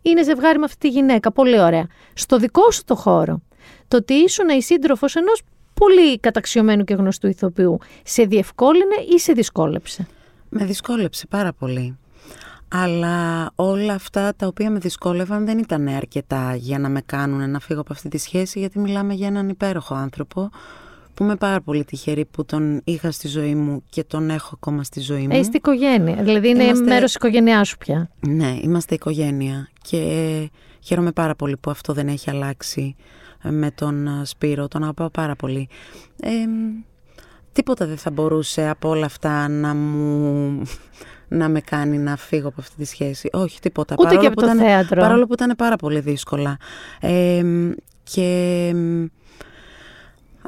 είναι 0.03 0.23
ζευγάρι 0.23 0.59
με 0.59 0.65
αυτή 0.65 0.79
τη 0.79 0.89
γυναίκα. 0.89 1.33
Πολύ 1.33 1.61
ωραία. 1.61 1.87
Στο 2.15 2.39
δικό 2.39 2.71
σου 2.71 2.85
το 2.85 2.95
χώρο. 2.95 3.43
Το 3.89 3.97
ότι 3.97 4.15
ήσουν 4.15 4.49
η 4.49 4.63
σύντροφος 4.63 5.17
ενός 5.17 5.43
πολύ 5.75 6.19
καταξιωμένου 6.19 6.85
και 6.85 6.95
γνωστού 6.95 7.27
ηθοποιού, 7.27 7.79
σε 8.05 8.23
διευκόλυνε 8.23 8.95
ή 9.15 9.19
σε 9.19 9.33
δυσκόλεψε; 9.33 10.07
Με 10.49 10.65
δυσκόλεψε 10.65 11.27
πάρα 11.27 11.53
πολύ 11.53 11.99
αλλά 12.69 13.51
όλα 13.55 13.95
αυτά 13.95 14.35
τα 14.37 14.47
οποία 14.47 14.71
με 14.71 14.79
δυσκόλευαν 14.79 15.47
δεν 15.47 15.59
ήταν 15.59 15.89
αρκετά 15.89 16.55
για 16.55 16.79
να 16.79 16.89
με 16.89 17.01
κάνουν 17.07 17.51
να 17.51 17.61
φύγω 17.61 17.81
από 17.81 17.93
αυτή 17.93 18.09
τη 18.09 18.19
σχέση 18.19 18.59
γιατί 18.59 18.79
μιλάμε 18.79 19.15
για 19.15 19.27
έναν 19.27 19.49
υπέροχο 19.49 19.95
άνθρωπο 19.95 20.51
που 21.15 21.25
είμαι 21.25 21.37
πάρα 21.37 21.61
πολύ 21.61 21.85
τυχερή 21.85 22.25
που 22.25 22.45
τον 22.45 22.81
είχα 22.85 23.11
στη 23.11 23.29
ζωή 23.29 23.55
μου 23.55 23.83
και 23.89 24.05
τον 24.05 24.31
έχω 24.31 24.51
ακόμα 24.55 24.83
στη 24.83 25.01
ζωή 25.01 25.29
μου. 25.29 25.37
Είστε 25.37 25.57
οικογένεια, 25.57 26.23
δηλαδή 26.23 26.49
είναι 26.49 26.65
είμαστε... 26.65 26.85
μέρος 26.85 27.05
της 27.05 27.15
οικογένειάς 27.15 27.69
σου 27.69 27.79
πια. 27.79 28.11
Ναι, 28.21 28.59
είμαστε 28.63 28.95
οικογένεια 28.95 29.69
και 29.83 30.51
χαίρομαι 30.81 31.13
πάρα 31.13 31.35
πολύ 31.35 31.57
που 31.57 31.71
αυτό 31.71 31.93
δεν 31.93 32.09
έχει 32.09 32.31
αλλάξει 32.31 32.97
με 33.43 33.71
τον 33.71 34.09
Σπύρο, 34.25 34.69
τον 34.69 34.83
αγαπάω 34.83 35.11
πάρα 35.11 35.37
πολύ. 35.37 35.69
Ε, 36.21 36.31
τίποτα 37.53 37.87
δεν 37.87 37.97
θα 37.97 38.11
μπορούσε 38.11 38.69
από 38.69 38.89
όλα 38.89 39.07
αυτά 39.07 39.49
να 39.49 39.75
μου 39.75 40.63
να 41.29 41.49
με 41.49 41.61
κάνει 41.61 41.99
να 41.99 42.17
φύγω 42.17 42.49
από 42.49 42.61
αυτή 42.61 42.77
τη 42.77 42.85
σχέση. 42.85 43.29
Όχι, 43.33 43.61
τίποτα. 43.61 43.95
Ούτε 43.99 44.09
παρόλο 44.09 44.21
και 44.21 44.27
από 44.27 44.41
το 44.41 44.47
ήταν, 44.47 44.59
θέατρο. 44.59 45.01
Παρόλο 45.01 45.27
που 45.27 45.33
ήταν 45.33 45.55
πάρα 45.57 45.77
πολύ 45.77 46.01
δύσκολα. 46.01 46.57
Ε, 47.01 47.43
και 48.03 48.73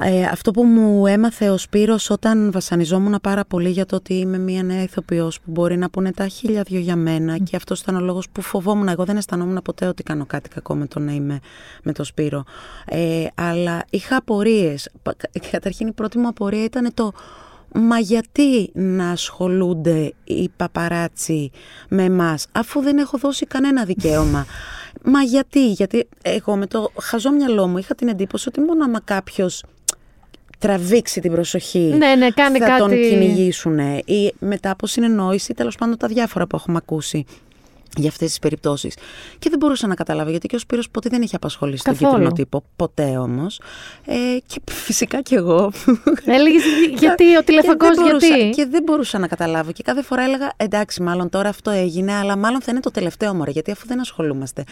ε, 0.03 0.23
αυτό 0.23 0.51
που 0.51 0.63
μου 0.63 1.07
έμαθε 1.07 1.49
ο 1.49 1.57
Σπύρος 1.57 2.09
όταν 2.09 2.51
βασανιζόμουν 2.51 3.19
πάρα 3.21 3.45
πολύ 3.45 3.69
για 3.69 3.85
το 3.85 3.95
ότι 3.95 4.13
είμαι 4.13 4.37
μια 4.37 4.63
νέα 4.63 4.83
ηθοποιός 4.83 5.39
που 5.41 5.51
μπορεί 5.51 5.77
να 5.77 5.89
πούνε 5.89 6.11
τα 6.11 6.27
χίλια 6.27 6.61
δυο 6.61 6.79
για 6.79 6.95
μένα 6.95 7.37
και 7.37 7.55
αυτός 7.55 7.79
ήταν 7.79 7.95
ο 7.95 7.99
λόγος 7.99 8.29
που 8.29 8.41
φοβόμουν. 8.41 8.87
Εγώ 8.87 9.05
δεν 9.05 9.17
αισθανόμουν 9.17 9.61
ποτέ 9.63 9.85
ότι 9.85 10.03
κάνω 10.03 10.25
κάτι 10.25 10.49
κακό 10.49 10.75
με 10.75 10.87
το 10.87 10.99
να 10.99 11.11
είμαι 11.11 11.39
με 11.83 11.91
το 11.91 12.03
Σπύρο. 12.03 12.43
Ε, 12.85 13.25
αλλά 13.35 13.83
είχα 13.89 14.15
απορίες. 14.15 14.89
Καταρχήν 15.51 15.87
η 15.87 15.91
πρώτη 15.91 16.17
μου 16.17 16.27
απορία 16.27 16.63
ήταν 16.63 16.91
το 16.93 17.11
Μα 17.73 17.99
γιατί 17.99 18.71
να 18.73 19.09
ασχολούνται 19.09 20.13
οι 20.23 20.49
παπαράτσι 20.55 21.51
με 21.89 22.03
εμάς 22.03 22.47
αφού 22.51 22.81
δεν 22.81 22.97
έχω 22.97 23.17
δώσει 23.17 23.45
κανένα 23.45 23.83
δικαίωμα; 23.85 24.45
Μα 25.03 25.21
γιατί, 25.21 25.71
γιατί 25.71 26.07
εγώ 26.21 26.55
με 26.55 26.67
το 26.67 26.91
χαζό 27.01 27.31
μυαλό 27.31 27.67
μου 27.67 27.77
είχα 27.77 27.95
την 27.95 28.07
εντύπωση 28.07 28.47
ότι 28.47 28.59
μόνο 28.61 28.83
άμα 28.83 28.99
κάποιος 29.03 29.63
τραβήξει 30.59 31.21
την 31.21 31.31
προσοχή. 31.31 31.93
Ναι, 31.97 32.15
ναι, 32.15 32.29
κάνει 32.29 32.59
θα 32.59 32.65
κάτι- 32.65 32.79
τον 32.79 32.89
κυνηγήσουν 32.89 33.79
ή 34.05 34.33
μετά 34.39 34.71
από 34.71 34.87
συνεννόηση, 34.87 35.53
τέλος 35.53 35.75
πάντων 35.75 35.97
τα 35.97 36.07
διάφορα 36.07 36.47
που 36.47 36.55
έχουμε 36.55 36.77
ακούσει 36.77 37.25
για 37.97 38.09
αυτές 38.09 38.27
τις 38.27 38.39
περιπτώσεις. 38.39 38.95
Και 39.39 39.49
δεν 39.49 39.59
μπορούσα 39.59 39.87
να 39.87 39.95
καταλάβω 39.95 40.29
γιατί 40.29 40.47
και 40.47 40.55
ο 40.55 40.59
Σπύρος 40.59 40.89
ποτέ 40.89 41.09
δεν 41.09 41.21
έχει 41.21 41.35
απασχολήσει 41.35 41.83
τον 41.83 41.93
Καθόλου. 41.93 42.11
κίτρινο 42.11 42.31
τύπο. 42.35 42.63
Ποτέ 42.75 43.17
όμως. 43.17 43.61
Ε, 44.05 44.13
και 44.45 44.61
φυσικά 44.85 45.21
και 45.21 45.35
εγώ. 45.35 45.71
Έλεγες 46.25 46.63
γιατί 46.99 47.35
ο 47.35 47.39
Και 47.39 47.43
τηλεφωνικό, 47.45 47.85
δεν 47.87 47.95
μπορούσα- 48.05 48.27
γιατί; 48.37 48.49
Και 48.49 48.65
δεν 48.65 48.83
μπορούσα 48.83 49.17
να 49.19 49.27
καταλάβω. 49.27 49.71
Και 49.71 49.83
κάθε 49.83 50.01
φορά 50.03 50.23
έλεγα 50.23 50.53
εντάξει, 50.57 51.01
μάλλον 51.03 51.29
τώρα 51.29 51.49
αυτό 51.49 51.69
έγινε, 51.71 52.13
αλλά 52.13 52.35
μάλλον 52.37 52.61
θα 52.61 52.71
είναι 52.71 52.79
το 52.79 52.91
τελευταίο 52.91 53.33
μωρέ, 53.33 53.51
γιατί 53.51 53.71
αφού 53.71 53.87
δεν 53.87 53.99
ασχολούμαστε. 53.99 54.63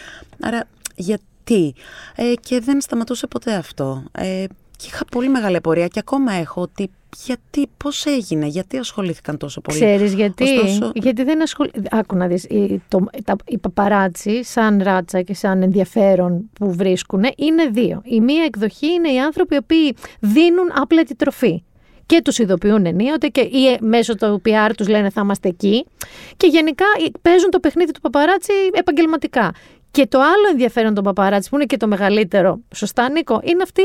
Άρα, 0.41 0.63
γιατί; 0.95 1.73
Ε, 2.15 2.33
και 2.41 2.59
δεν 2.59 2.81
σταματούσε 2.81 3.27
ποτέ 3.27 3.53
αυτό. 3.53 4.03
Ε, 4.11 4.43
και 4.79 4.87
είχα 4.87 5.05
πολύ 5.11 5.29
μεγάλη 5.29 5.55
απορία 5.55 5.87
και 5.87 5.99
ακόμα 5.99 6.33
έχω 6.33 6.61
ότι 6.61 6.89
γιατί, 7.25 7.67
πώς 7.77 8.05
έγινε, 8.05 8.45
γιατί 8.47 8.77
ασχολήθηκαν 8.77 9.37
τόσο 9.37 9.61
πολύ. 9.61 9.79
Ξέρεις 9.79 10.13
γιατί; 10.13 10.43
Ωστόσο- 10.43 10.91
Γιατί 10.95 11.23
δεν 11.23 11.41
ασχολ... 11.41 11.69
Άκου 11.89 12.15
να 12.15 12.27
δεις, 12.27 12.43
οι, 12.43 12.81
το, 12.87 13.05
τα, 13.23 13.35
οι 13.45 13.57
παπαράτσι 13.57 14.43
σαν 14.43 14.81
ράτσα 14.83 15.21
και 15.21 15.33
σαν 15.33 15.61
ενδιαφέρον 15.61 16.49
που 16.53 16.73
βρίσκουν 16.73 17.23
είναι 17.37 17.65
δύο. 17.65 18.01
Η 18.05 18.21
μία 18.21 18.43
εκδοχή 18.43 18.87
είναι 18.91 19.11
οι 19.11 19.19
άνθρωποι 19.19 19.55
οι 19.55 19.57
οποίοι 19.57 19.95
δίνουν 20.19 20.69
άπλετη 20.73 21.15
τροφή. 21.15 21.63
Και 22.05 22.21
τους 22.23 22.37
ειδοποιούν 22.37 22.85
ενίοτε 22.85 23.27
και 23.27 23.41
ή 23.41 23.67
ε, 23.67 23.77
μέσω 23.81 24.15
του 24.15 24.41
PR 24.45 24.71
τους 24.77 24.87
λένε 24.87 25.09
θα 25.09 25.21
είμαστε 25.21 25.47
εκεί. 25.49 25.85
Και 26.37 26.47
γενικά 26.47 26.85
ε, 27.05 27.09
παίζουν 27.21 27.49
το 27.49 27.59
παιχνίδι 27.59 27.91
του 27.91 27.99
παπαράτσι 28.01 28.53
επαγγελματικά. 28.73 29.53
Και 29.91 30.07
το 30.07 30.19
άλλο 30.19 30.47
ενδιαφέρον 30.51 30.93
των 30.93 31.03
παπαράτσι 31.03 31.49
που 31.49 31.55
είναι 31.55 31.65
και 31.65 31.77
το 31.77 31.87
μεγαλύτερο, 31.87 32.59
σωστά 32.75 33.09
Νίκο, 33.09 33.41
είναι 33.43 33.63
αυτοί 33.63 33.81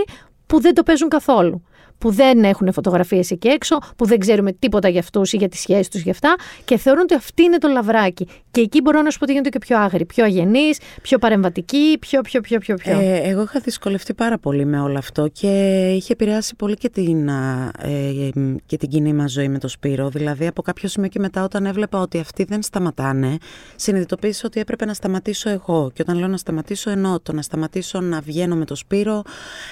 που 0.46 0.60
δεν 0.60 0.74
το 0.74 0.82
παίζουν 0.82 1.08
καθόλου. 1.08 1.64
Που 1.98 2.10
δεν 2.10 2.44
έχουν 2.44 2.72
φωτογραφίες 2.72 3.30
εκεί 3.30 3.48
έξω, 3.48 3.78
που 3.96 4.06
δεν 4.06 4.18
ξέρουμε 4.18 4.52
τίποτα 4.52 4.88
για 4.88 5.00
αυτούς 5.00 5.32
ή 5.32 5.36
για 5.36 5.48
τις 5.48 5.60
σχέσεις 5.60 5.88
τους 5.88 6.00
γι' 6.00 6.10
αυτά 6.10 6.34
και 6.64 6.76
θεωρούν 6.76 7.02
ότι 7.02 7.14
αυτή 7.14 7.42
είναι 7.42 7.58
το 7.58 7.68
λαβράκι. 7.68 8.28
Και 8.50 8.60
εκεί 8.60 8.80
μπορώ 8.80 9.02
να 9.02 9.10
σου 9.10 9.18
πω 9.18 9.24
ότι 9.24 9.32
γίνονται 9.32 9.50
και 9.50 9.58
πιο 9.58 9.78
άγριοι, 9.78 10.04
πιο 10.04 10.24
αγενείς, 10.24 10.78
πιο 11.02 11.18
παρεμβατικοί, 11.18 11.96
πιο, 12.00 12.20
πιο, 12.20 12.40
πιο, 12.40 12.58
πιο. 12.58 12.74
πιο. 12.74 12.98
Ε, 12.98 13.20
εγώ 13.24 13.42
είχα 13.42 13.60
δυσκολευτεί 13.60 14.14
πάρα 14.14 14.38
πολύ 14.38 14.64
με 14.64 14.80
όλο 14.80 14.98
αυτό 14.98 15.28
και 15.28 15.48
είχε 15.96 16.12
επηρεάσει 16.12 16.56
πολύ 16.56 16.74
και 16.74 16.88
την, 16.88 17.30
α, 17.30 17.70
ε, 17.78 18.30
και 18.66 18.76
την 18.76 18.88
κοινή 18.88 19.12
μας 19.12 19.32
ζωή 19.32 19.48
με 19.48 19.58
το 19.58 19.68
Σπύρο. 19.68 20.08
Δηλαδή 20.08 20.46
από 20.46 20.62
κάποιο 20.62 20.88
σημείο 20.88 21.08
και 21.08 21.18
μετά 21.18 21.44
όταν 21.44 21.66
έβλεπα 21.66 22.00
ότι 22.00 22.18
αυτοί 22.18 22.44
δεν 22.44 22.62
σταματάνε, 22.62 23.36
συνειδητοποίησα 23.76 24.42
ότι 24.46 24.60
έπρεπε 24.60 24.84
να 24.84 24.94
σταματήσω 24.94 25.50
εγώ. 25.50 25.90
Και 25.94 26.02
όταν 26.02 26.18
λέω 26.18 26.28
να 26.28 26.36
σταματήσω 26.36 26.90
εννοώ 26.90 27.20
το 27.20 27.32
να 27.32 27.42
σταματήσω 27.42 28.00
να 28.00 28.20
βγαίνω 28.20 28.56
με 28.56 28.64
το 28.64 28.74
Σπύρο, 28.74 29.22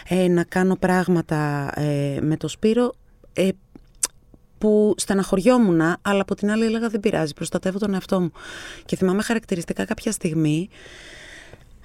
ε, 0.09 0.29
να 0.29 0.45
κάνω 0.45 0.77
πράγματα 0.77 1.71
ε, 1.75 2.12
με 2.21 2.37
το 2.37 2.49
Σπύρο 2.49 2.95
ε, 3.33 3.49
που 4.59 4.95
στεναχωριόμουν, 4.97 5.81
αλλά 5.81 6.21
από 6.21 6.35
την 6.35 6.51
άλλη 6.51 6.65
έλεγα 6.65 6.89
δεν 6.89 7.01
πειράζει, 7.01 7.35
προστατεύω 7.35 7.79
τον 7.79 7.95
εαυτό 7.95 8.21
μου. 8.21 8.33
Και 8.85 8.97
θυμάμαι 8.97 9.23
χαρακτηριστικά 9.23 9.85
κάποια 9.85 10.13
στιγμή 10.13 10.69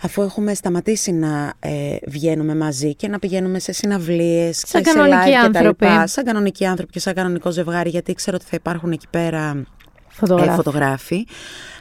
αφού 0.01 0.21
έχουμε 0.21 0.53
σταματήσει 0.53 1.11
να 1.11 1.53
ε, 1.59 1.95
βγαίνουμε 2.07 2.55
μαζί 2.55 2.95
και 2.95 3.07
να 3.07 3.19
πηγαίνουμε 3.19 3.59
σε 3.59 3.71
συναυλίες 3.71 4.63
Σαν 4.65 4.83
και 4.83 4.89
σε 4.89 4.95
κανονικοί 4.95 5.17
live 5.17 5.25
και 5.25 5.49
τα 5.51 5.59
άνθρωποι. 5.59 5.85
λοιπά, 5.85 6.07
σαν 6.07 6.23
κανονικοί 6.23 6.65
άνθρωποι 6.65 6.91
και 6.91 6.99
σαν 6.99 7.13
κανονικό 7.13 7.51
ζευγάρι, 7.51 7.89
γιατί 7.89 8.11
ήξερα 8.11 8.35
ότι 8.35 8.45
θα 8.45 8.55
υπάρχουν 8.55 8.91
εκεί 8.91 9.07
πέρα 9.09 9.63
Φωτογράφοι. 10.07 10.49
ε, 10.51 10.55
φωτογράφοι. 10.55 11.27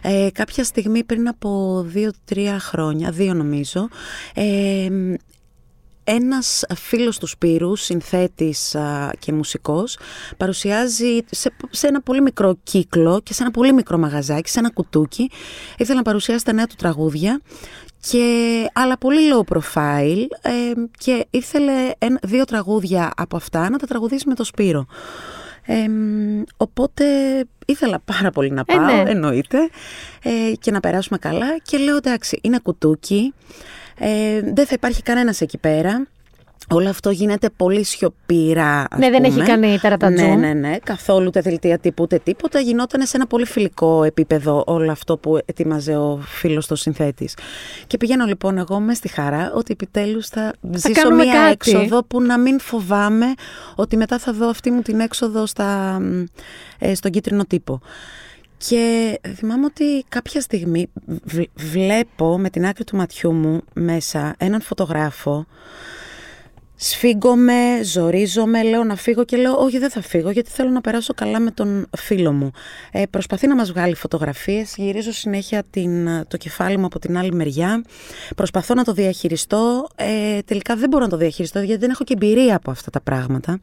Ε, 0.03 0.29
κάποια 0.33 0.65
στιγμή 0.65 1.05
πριν 1.05 1.29
από 1.29 1.83
δύο-τρία 1.87 2.59
χρόνια, 2.59 3.11
δύο 3.11 3.35
νομίζω, 3.35 3.89
ε, 4.35 4.89
ένας 6.09 6.65
φίλος 6.75 7.19
του 7.19 7.27
Σπύρου, 7.27 7.77
συνθέτης 7.77 8.75
α, 8.75 9.13
και 9.19 9.33
μουσικός, 9.33 9.99
παρουσιάζει 10.37 11.19
σε, 11.31 11.53
σε 11.71 11.87
ένα 11.87 12.01
πολύ 12.01 12.21
μικρό 12.21 12.57
κύκλο 12.63 13.21
και 13.23 13.33
σε 13.35 13.43
ένα 13.43 13.51
πολύ 13.51 13.73
μικρό 13.73 13.99
μαγαζάκι, 13.99 14.51
σε 14.51 14.59
ένα 14.59 14.71
κουτούκι, 14.71 15.31
ήθελε 15.77 15.97
να 15.97 16.03
παρουσιάσει 16.03 16.45
τα 16.45 16.53
νέα 16.53 16.67
του 16.67 16.75
τραγούδια 16.79 17.41
και, 18.11 18.67
αλλά 18.73 18.99
πολύ 18.99 19.21
low 19.33 19.55
profile 19.55 20.27
ε, 20.43 20.51
και 20.99 21.27
ήθελε 21.31 21.73
ένα, 21.99 22.19
δύο 22.23 22.45
τραγούδια 22.45 23.13
από 23.17 23.37
αυτά 23.37 23.71
να 23.71 23.79
τα 23.79 23.87
τραγουδήσει 23.87 24.29
με 24.29 24.35
το 24.35 24.45
Σπύρο. 24.45 24.87
Ε, 25.69 25.87
οπότε 26.57 27.05
ήθελα 27.67 28.01
πάρα 28.05 28.31
πολύ 28.31 28.51
να 28.51 28.61
Ε, 28.67 28.75
πάω, 28.75 29.03
ναι. 29.03 29.11
εννοείται, 29.11 29.59
ε, 30.23 30.53
και 30.61 30.71
να 30.71 30.81
περάσουμε 30.81 31.19
καλά 31.19 31.59
και 31.63 31.79
λέω 31.79 31.97
εντάξει, 31.97 32.39
είναι 32.43 32.59
κουτούκι, 32.59 33.35
ε, 33.99 34.41
δεν 34.55 34.67
θα 34.67 34.73
υπάρχει 34.75 35.03
κανένας 35.03 35.41
εκεί 35.41 35.59
πέρα. 35.59 36.07
Όλο 36.69 36.89
αυτό 36.89 37.11
γίνεται 37.11 37.51
πολύ 37.57 37.85
σιωπηρά. 37.85 38.87
ας 38.91 38.99
Ναι, 38.99 39.11
δεν 39.11 39.25
έχει 39.25 39.33
πούμε. 39.33 39.45
κάνει 39.45 39.79
τερατατζού. 39.79 40.25
Ναι, 40.25 40.35
ναι, 40.35 40.53
ναι. 40.53 40.79
Καθόλου 40.85 41.27
ούτε 41.27 41.41
δελτία 41.41 41.79
τύπου 41.79 42.03
ούτε 42.03 42.19
τίποτα. 42.19 42.61
Γινόταν 42.61 43.07
σε 43.07 43.17
ένα 43.17 43.27
πολύ 43.27 43.47
φιλικό 43.47 44.03
επίπεδο 44.03 44.63
όλο 44.67 44.91
αυτό 44.91 45.17
που 45.17 45.39
ετοίμαζε 45.45 45.97
ο 45.97 46.21
φίλος 46.27 46.67
το 46.67 46.75
συνθέτης. 46.75 47.35
Και 47.87 47.97
πηγαίνω 47.97 48.25
λοιπόν 48.25 48.59
εγώ 48.59 48.81
μες 48.81 48.97
στη 48.97 49.09
χαρά 49.09 49.53
ότι 49.55 49.73
επιτέλους 49.73 50.29
θα, 50.29 50.53
ζήσω 50.73 50.93
κάνουμε 50.93 51.25
μία 51.25 51.33
κάτι. 51.33 51.51
έξοδο 51.53 52.05
που 52.05 52.23
να 52.23 52.39
μην 52.39 52.61
φοβάμαι 52.61 53.27
ότι 53.75 53.97
μετά 53.97 54.19
θα 54.19 54.33
δω 54.33 54.49
αυτή 54.49 54.71
μου 54.71 54.83
την 54.83 55.01
έξοδο 55.01 55.47
στα, 55.47 56.01
ε, 56.79 56.95
στον 56.95 57.11
κίτρινο 57.11 57.45
τύπο. 57.45 57.81
Και 58.57 59.15
θυμάμαι 59.35 59.65
ότι 59.65 60.05
κάποια 60.09 60.41
στιγμή 60.41 60.87
β- 61.25 61.51
βλέπω 61.55 62.39
με 62.39 62.51
την 62.51 62.67
άκρη 62.67 62.85
του 62.85 62.97
ματιού 62.97 63.33
μου 63.33 63.63
μέσα 63.73 64.35
έναν 64.39 64.61
φωτογράφο 64.61 65.47
Σφίγγομαι, 66.79 67.81
ζορίζομαι, 67.83 68.63
λέω 68.63 68.85
να 68.85 68.97
φύγω 68.97 69.25
και 69.25 69.37
λέω 69.37 69.57
όχι 69.57 69.79
δεν 69.79 69.91
θα 69.91 70.03
φύγω 70.03 70.31
γιατί 70.31 70.51
θέλω 70.51 70.71
να 70.71 70.81
περάσω 70.81 71.15
καλά 71.15 71.41
με 71.41 71.51
τον 71.51 71.87
φίλο 71.97 72.33
μου. 72.33 72.51
Ε, 72.93 73.03
προσπαθεί 73.11 73.47
να 73.47 73.55
μας 73.55 73.73
βγάλει 73.73 73.95
φωτογραφίες, 73.95 74.75
γυρίζω 74.77 75.13
συνέχεια 75.13 75.63
την, 75.71 76.25
το 76.29 76.37
κεφάλι 76.37 76.77
μου 76.77 76.87
από 76.87 76.99
την 76.99 77.19
άλλη 77.19 77.33
μεριά, 77.33 77.85
προσπαθώ 78.37 78.75
να 78.75 78.85
το 78.85 78.93
διαχειριστώ, 78.93 79.89
ε, 79.95 80.39
τελικά 80.43 80.77
δεν 80.77 80.89
μπορώ 80.89 81.05
να 81.05 81.11
το 81.11 81.17
διαχειριστώ 81.17 81.61
γιατί 81.61 81.81
δεν 81.81 81.91
έχω 81.91 82.05
και 82.05 82.13
εμπειρία 82.13 82.57
από 82.57 82.71
αυτά 82.71 82.91
τα 82.91 83.01
πράγματα. 83.01 83.61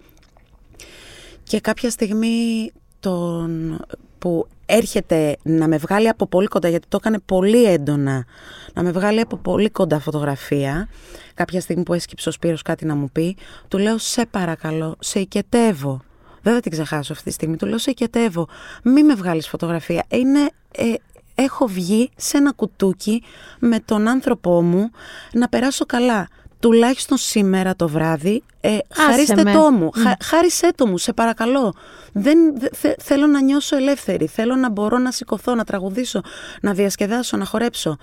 Και 1.44 1.60
κάποια 1.60 1.90
στιγμή 1.90 2.72
τον, 3.00 3.80
που 4.20 4.48
έρχεται 4.76 5.38
να 5.44 5.68
με 5.68 5.78
βγάλει 5.78 6.08
από 6.08 6.28
πολύ 6.28 6.48
κοντά, 6.48 6.70
γιατί 6.70 6.88
το 6.88 6.98
έκανε 7.02 7.20
πολύ 7.20 7.64
έντονα, 7.64 8.26
να 8.74 8.84
με 8.84 8.92
βγάλει 8.92 9.20
από 9.20 9.38
πολύ 9.38 9.70
κοντά 9.70 10.00
φωτογραφία, 10.00 10.88
κάποια 11.34 11.62
στιγμή 11.62 11.84
που 11.84 11.94
έσκυψε 11.94 12.30
ο 12.30 12.32
Σπύρος 12.32 12.62
κάτι 12.62 12.86
να 12.86 12.96
μου 12.96 13.10
πει, 13.12 13.38
του 13.68 13.78
λέω 13.78 13.98
σε 13.98 14.26
παρακαλώ, 14.26 14.96
σε 15.00 15.20
οικετεύω. 15.20 16.02
Δεν 16.42 16.54
θα 16.54 16.60
την 16.60 16.72
ξεχάσω 16.72 17.14
αυτή 17.14 17.24
τη 17.26 17.32
στιγμή. 17.32 17.58
Του 17.58 17.66
λέω 17.66 17.78
σε 17.78 17.90
οικετεύω. 17.90 18.48
Μη 18.84 19.04
με 19.04 19.16
βγάλεις 19.16 19.48
φωτογραφία. 19.48 20.04
Είναι, 20.08 20.50
ε, 20.72 20.94
έχω 21.36 21.68
βγει 21.68 22.10
σε 22.16 22.38
ένα 22.38 22.52
κουτούκι 22.52 23.24
με 23.60 23.80
τον 23.80 24.08
άνθρωπό 24.08 24.62
μου 24.62 24.92
να 25.34 25.50
περάσω 25.50 25.86
καλά. 25.86 26.28
Τουλάχιστον 26.64 27.18
σήμερα 27.18 27.76
το 27.76 27.88
βράδυ, 27.88 28.44
ε, 28.62 28.78
χαρίστε 28.94 29.44
με. 29.44 29.54
το 29.54 29.72
μου. 29.72 29.90
Χα, 29.92 30.16
χάρισέ 30.24 30.72
το 30.76 30.88
μου, 30.88 30.98
σε 30.98 31.14
παρακαλώ. 31.14 31.74
Δεν, 32.14 32.38
δε- 32.60 32.70
θε- 32.74 33.02
θέλω 33.02 33.28
να 33.28 33.42
νιώσω 33.42 33.76
ελεύθερη. 33.76 34.28
Θέλω 34.28 34.56
να 34.56 34.70
μπορώ 34.70 34.98
να 34.98 35.12
σηκωθώ, 35.12 35.56
να 35.56 35.64
τραγουδήσω, 35.64 36.22
να 36.62 36.74
διασκεδάσω, 36.74 37.38
να 37.38 37.46
χορέψω. 37.46 37.98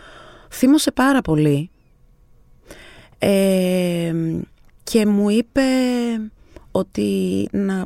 Θύμωσε 0.51 0.91
πάρα 0.91 1.21
πολύ. 1.21 1.71
Ε, 3.19 4.15
και 4.85 5.07
μου 5.07 5.31
είπε 5.31 5.63
ότι 6.71 7.49
να, 7.53 7.85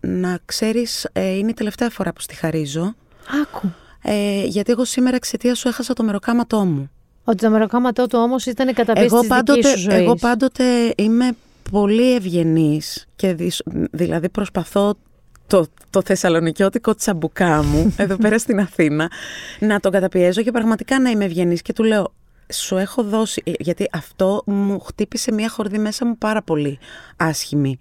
να 0.00 0.38
ξέρεις, 0.44 1.06
ε, 1.12 1.36
είναι 1.36 1.50
η 1.50 1.54
τελευταία 1.54 1.90
φορά 1.90 2.12
που 2.12 2.20
στη 2.20 2.34
χαρίζω. 2.34 2.94
Άκου. 3.42 3.72
Ε, 4.02 4.44
γιατί 4.44 4.72
εγώ 4.72 4.84
σήμερα 4.84 5.16
εξαιτίας 5.16 5.58
σου 5.58 5.68
έχασα 5.68 5.94
το 5.94 6.02
μεροκάματό 6.02 6.64
μου. 6.64 6.90
Ότι 7.24 7.36
το 7.36 7.50
μεροκάματό 7.50 8.06
του 8.06 8.18
όμως 8.22 8.46
ήταν 8.46 8.68
η 8.68 8.72
καταπίεση 8.72 9.06
Εγώ 9.06 9.18
της 9.20 9.28
πάντοτε, 9.28 9.60
δικής 9.60 9.70
σου 9.70 9.90
ζωής. 9.90 10.00
εγώ 10.00 10.14
πάντοτε 10.14 10.64
είμαι 10.96 11.32
πολύ 11.70 12.14
ευγενής 12.14 13.06
και 13.16 13.32
δυσ- 13.34 13.62
δηλαδή 13.90 14.28
προσπαθώ 14.28 14.94
το, 15.46 15.66
το 15.90 16.02
θεσσαλονικιώτικο 16.04 16.94
τσαμπουκά 16.94 17.62
μου 17.62 17.92
εδώ 17.96 18.16
πέρα 18.16 18.38
στην 18.38 18.60
Αθήνα 18.60 19.10
να 19.60 19.80
τον 19.80 19.92
καταπιέζω 19.92 20.42
και 20.42 20.50
πραγματικά 20.50 21.00
να 21.00 21.10
είμαι 21.10 21.24
ευγενής 21.24 21.62
και 21.62 21.72
του 21.72 21.82
λέω 21.82 22.12
σου 22.52 22.76
έχω 22.76 23.02
δώσει, 23.02 23.42
ε, 23.46 23.52
γιατί 23.58 23.88
αυτό 23.92 24.42
μου 24.46 24.80
χτύπησε 24.80 25.32
μια 25.32 25.48
χορδή 25.48 25.78
μέσα 25.78 26.06
μου 26.06 26.18
πάρα 26.18 26.42
πολύ 26.42 26.78
άσχημη. 27.16 27.78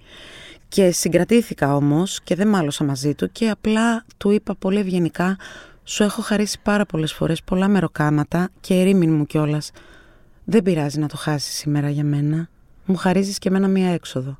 Και 0.67 0.91
συγκρατήθηκα 0.91 1.75
όμως 1.75 2.19
και 2.23 2.35
δεν 2.35 2.47
μάλωσα 2.47 2.83
μαζί 2.83 3.13
του 3.15 3.31
και 3.31 3.49
απλά 3.49 4.05
του 4.17 4.31
είπα 4.31 4.55
πολύ 4.55 4.79
ευγενικά 4.79 5.37
σου 5.83 6.03
έχω 6.03 6.21
χαρίσει 6.21 6.59
πάρα 6.61 6.85
πολλές 6.85 7.13
φορές 7.13 7.43
πολλά 7.43 7.67
μεροκάματα 7.67 8.49
και 8.59 8.73
ερήμην 8.73 9.13
μου 9.13 9.25
κιόλας. 9.25 9.71
Δεν 10.43 10.63
πειράζει 10.63 10.99
να 10.99 11.07
το 11.07 11.17
χάσεις 11.17 11.55
σήμερα 11.55 11.89
για 11.89 12.03
μένα. 12.03 12.49
Μου 12.85 12.95
χαρίζεις 12.95 13.37
και 13.37 13.49
εμένα 13.49 13.67
μία 13.67 13.89
έξοδο. 13.89 14.37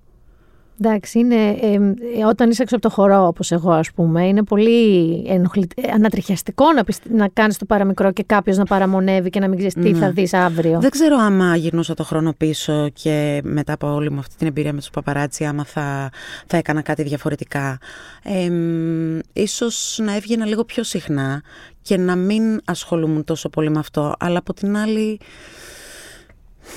Εντάξει, 0.85 1.19
είναι, 1.19 1.35
ε, 1.35 1.73
ε, 2.19 2.25
όταν 2.27 2.49
είσαι 2.49 2.61
έξω 2.61 2.75
από 2.75 2.87
το 2.87 2.93
χορό, 2.93 3.27
όπως 3.27 3.51
εγώ 3.51 3.71
ας 3.71 3.91
πούμε, 3.91 4.27
είναι 4.27 4.43
πολύ 4.43 5.13
ενοχλη... 5.27 5.67
ε, 5.75 5.91
ανατριχιαστικό 5.91 6.71
να, 6.71 6.83
πεις, 6.83 6.99
να 7.09 7.27
κάνεις 7.27 7.57
το 7.57 7.65
παραμικρό 7.65 8.11
και 8.11 8.23
κάποιος 8.23 8.57
να 8.57 8.65
παραμονεύει 8.65 9.29
και 9.29 9.39
να 9.39 9.47
μην 9.47 9.57
ξέρεις 9.57 9.73
τι 9.73 9.91
Ναι. 9.91 9.97
θα 9.99 10.11
δεις 10.11 10.33
αύριο. 10.33 10.79
Δεν 10.79 10.89
ξέρω 10.89 11.17
άμα 11.17 11.55
γυρνούσα 11.55 11.93
το 11.93 12.03
χρόνο 12.03 12.33
πίσω 12.37 12.89
και 12.93 13.41
μετά 13.43 13.73
από 13.73 13.93
όλη 13.93 14.11
μου 14.11 14.19
αυτή 14.19 14.35
την 14.37 14.47
εμπειρία 14.47 14.73
με 14.73 14.79
τους 14.79 14.89
παπαράτσι, 14.89 15.45
άμα 15.45 15.63
θα, 15.63 16.09
θα 16.47 16.57
έκανα 16.57 16.81
κάτι 16.81 17.03
διαφορετικά. 17.03 17.77
Ε, 18.23 18.49
μ, 18.49 19.19
ίσως 19.33 19.99
να 20.03 20.15
έβγαινα 20.15 20.45
λίγο 20.45 20.63
πιο 20.63 20.83
συχνά 20.83 21.41
και 21.81 21.97
να 21.97 22.15
μην 22.15 22.61
ασχολούμουν 22.65 23.23
τόσο 23.23 23.49
πολύ 23.49 23.69
με 23.69 23.79
αυτό. 23.79 24.13
Αλλά 24.19 24.37
από 24.37 24.53
την 24.53 24.77
άλλη, 24.77 25.19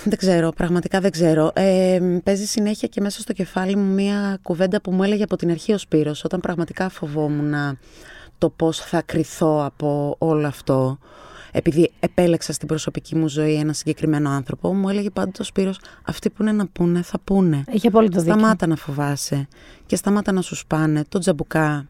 δεν 0.05 0.19
ξέρω, 0.19 0.51
πραγματικά 0.51 1.01
δεν 1.01 1.11
ξέρω. 1.11 1.51
Ε, 1.55 1.99
παίζει 2.25 2.47
συνέχεια 2.47 2.89
και 2.89 3.01
μέσα 3.01 3.21
στο 3.21 3.33
κεφάλι 3.33 3.77
μου 3.77 3.95
μία 3.95 4.39
κουβέντα 4.43 4.81
που 4.81 4.93
μου 4.93 5.03
έλεγε 5.03 5.23
από 5.23 5.37
την 5.37 5.51
αρχή 5.51 5.73
ο 5.73 5.79
Σπύρος, 5.79 6.25
όταν 6.25 6.41
πραγματικά 6.41 6.89
φοβόμουν 6.89 7.55
το 8.39 8.51
πώς 8.51 8.79
θα 8.79 9.03
κρυθώ 9.03 9.65
από 9.65 10.17
όλο 10.19 10.47
αυτό. 10.47 10.99
Επειδή 11.53 11.93
επέλεξα 12.01 12.53
στην 12.53 12.69
προσωπική 12.69 13.17
μου 13.17 13.29
ζωή 13.29 13.55
ένα 13.55 13.73
συγκεκριμένο 13.73 14.31
άνθρωπο, 14.31 14.75
μου 14.75 14.89
έλεγε 14.89 15.11
πάντοτε 15.11 15.43
ο 15.43 15.45
Σπύρος, 15.45 15.81
αυτοί 16.03 16.31
που 16.31 16.43
είναι 16.43 16.53
να 16.53 16.67
πούνε, 16.67 17.03
θα 17.03 17.19
πούνε. 17.25 17.65
Έχει 17.67 17.87
απόλυτο 17.87 18.21
δίκιο. 18.21 18.39
Σταμάτα 18.39 18.67
να 18.67 18.77
φοβάσαι 18.77 19.49
και 19.87 19.97
σταμάτα 19.97 20.33
να 20.33 20.41
σου 20.41 20.55
σπάνε 20.55 21.05
το 21.09 21.19
τζαμπουκά. 21.19 21.87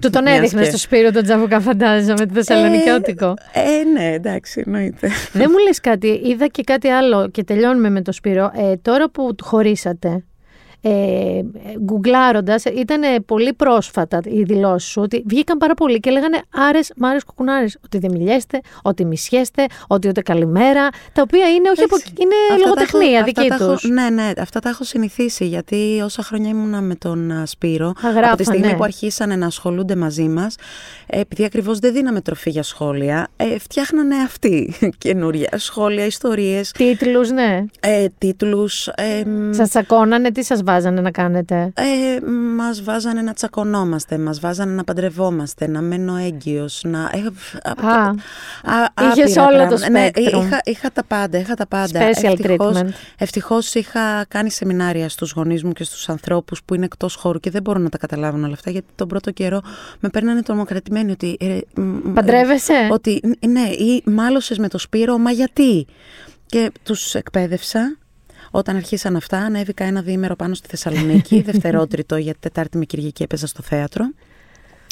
Του 0.00 0.10
τον 0.10 0.22
Μιας 0.22 0.36
έδειχνες 0.38 0.62
και- 0.62 0.68
στο 0.68 0.78
Σπύρο 0.78 1.10
τον 1.12 1.22
Τζαβουκά, 1.22 1.60
φαντάζομαι, 1.60 2.26
τη 2.26 2.34
Θεσσαλονικιώτικο. 2.34 3.34
Ε, 3.52 3.84
ναι, 3.92 4.12
εντάξει, 4.12 4.62
εννοείται. 4.66 5.08
Δεν 5.32 5.48
μου 5.52 5.58
λες 5.66 5.80
κάτι, 5.80 6.20
είδα 6.24 6.46
και 6.46 6.62
κάτι 6.62 6.88
άλλο 6.88 7.28
και 7.28 7.44
τελειώνουμε 7.44 7.90
με 7.90 8.02
το 8.02 8.12
Σπύρο. 8.12 8.52
Ε, 8.56 8.76
τώρα 8.76 9.10
που 9.10 9.34
του 9.34 9.44
χωρίσατε, 9.44 10.24
ε, 10.88 11.42
γκουγκλάροντας, 11.84 12.64
ήταν 12.64 13.00
πολύ 13.26 13.52
πρόσφατα 13.52 14.20
οι 14.24 14.42
δηλώσεις 14.42 14.90
σου 14.90 15.02
ότι 15.02 15.22
βγήκαν 15.26 15.58
πάρα 15.58 15.74
πολύ 15.74 16.00
και 16.00 16.10
λέγανε 16.10 16.40
άρες, 16.68 16.92
μάρες, 16.96 17.24
κουκουνάρες, 17.24 17.78
ότι 17.84 17.98
δεν 17.98 18.10
μιλιέστε, 18.10 18.60
ότι 18.82 19.04
μισιέστε, 19.04 19.66
ότι 19.86 20.08
ούτε 20.08 20.20
καλημέρα, 20.22 20.88
τα 21.12 21.22
οποία 21.22 21.48
είναι, 21.48 21.70
όχι 21.70 21.82
από, 21.82 21.96
Έτσι. 21.96 22.12
είναι 22.20 22.34
Αυτά 22.50 22.56
τα 22.62 22.68
λογοτεχνία 22.68 23.16
έχω- 23.16 23.24
δική 23.26 23.40
αυτά 23.40 23.56
τα 23.56 23.64
έχω- 23.64 23.72
τους. 23.72 23.88
ναι, 23.90 24.10
ναι, 24.10 24.30
αυτά 24.38 24.60
τα 24.60 24.68
έχω 24.68 24.84
συνηθίσει 24.84 25.46
γιατί 25.46 26.00
όσα 26.04 26.22
χρόνια 26.22 26.50
ήμουνα 26.50 26.80
με 26.80 26.94
τον 26.94 27.30
α, 27.30 27.46
Σπύρο, 27.46 27.88
από 27.88 28.00
τη 28.00 28.14
γράφανε. 28.16 28.42
στιγμή 28.44 28.74
που 28.76 28.84
αρχίσανε 28.84 29.36
να 29.36 29.46
ασχολούνται 29.46 29.96
μαζί 29.96 30.28
μας, 30.28 30.54
επειδή 31.06 31.44
ακριβώς 31.44 31.78
δεν 31.78 31.92
δίναμε 31.92 32.20
τροφή 32.20 32.50
για 32.50 32.62
σχόλια, 32.62 33.28
ε, 33.36 33.58
φτιάχνανε 33.58 34.14
αυτοί 34.16 34.74
καινούρια 34.98 35.48
σχόλια, 35.56 36.04
ιστορίες, 36.06 36.70
Τίτλους, 36.70 37.30
ναι. 37.30 37.64
ε, 37.80 38.06
τίτλους. 38.18 38.86
Ε, 38.86 39.24
μ, 39.26 39.52
Σας 39.52 39.68
τσακώνανε, 39.68 40.30
τι 40.30 40.44
σας 40.44 40.58
βάζανε; 40.58 40.74
Να 40.84 41.10
κάνετε; 41.10 41.72
ε, 41.74 42.26
μας 42.56 42.82
βάζανε 42.82 43.22
να 43.22 43.32
τσακωνόμαστε, 43.32 44.18
μας 44.18 44.40
βάζανε 44.40 44.72
να 44.72 44.84
παντρευόμαστε, 44.84 45.68
να 45.68 45.80
μένω 45.80 46.16
έγκυος, 46.16 46.80
να... 46.84 46.98
Ε, 46.98 47.18
α, 47.86 48.14
Α, 48.64 48.82
α, 48.94 49.12
είχες 49.12 49.36
άπειρα 49.36 49.46
όλο 49.46 49.68
το 49.68 49.76
πράγματα. 49.76 49.90
Ναι, 49.90 50.08
spectrum. 50.14 50.44
είχα, 50.44 50.60
είχα 50.64 50.90
τα 50.92 51.04
πάντα, 51.04 51.38
είχα 51.38 51.54
τα 51.54 51.66
πάντα. 51.66 52.00
Special 52.00 52.22
ευτυχώς, 52.22 52.76
treatment. 52.76 52.88
ευτυχώς 53.18 53.74
είχα 53.74 54.24
κάνει 54.28 54.50
σεμινάρια 54.50 55.08
στους 55.08 55.32
γονείς 55.32 55.64
μου 55.64 55.72
και 55.72 55.84
στους 55.84 56.08
ανθρώπους 56.08 56.62
που 56.64 56.74
είναι 56.74 56.84
εκτός 56.84 57.14
χώρου 57.14 57.40
και 57.40 57.50
δεν 57.50 57.62
μπορούν 57.62 57.82
να 57.82 57.88
τα 57.88 57.98
καταλάβουν 57.98 58.44
όλα 58.44 58.52
αυτά 58.52 58.70
γιατί 58.70 58.86
τον 58.94 59.08
πρώτο 59.08 59.30
καιρό 59.30 59.62
με 60.00 60.08
παίρνανε 60.08 60.42
τρομοκρατημένοι 60.42 61.10
ότι... 61.10 61.36
ε, 61.40 61.58
μ, 61.74 61.80
μ, 61.80 62.12
Παντρεύεσαι; 62.12 62.88
Ότι 62.90 63.20
ναι, 63.46 63.68
ή 63.68 64.02
μάλωσες 64.06 64.58
με 64.58 64.68
το 64.68 64.78
Σπύρο, 64.78 65.18
μα 65.18 65.30
γιατί; 65.30 65.86
Και 66.46 66.72
τους 66.82 67.14
εκπαίδευσα. 67.14 67.96
Όταν 68.56 68.76
αρχίσαν 68.76 69.16
αυτά, 69.16 69.38
ανέβηκα 69.38 69.84
ένα 69.84 70.02
διήμερο 70.02 70.36
πάνω 70.36 70.54
στη 70.54 70.68
Θεσσαλονίκη, 70.68 71.42
δευτερότριτο, 71.50 72.16
γιατί 72.16 72.38
Τετάρτη 72.38 72.78
με 72.78 72.84
Κυριακή 72.84 73.22
έπαιζα 73.22 73.46
στο 73.46 73.62
θέατρο. 73.62 74.04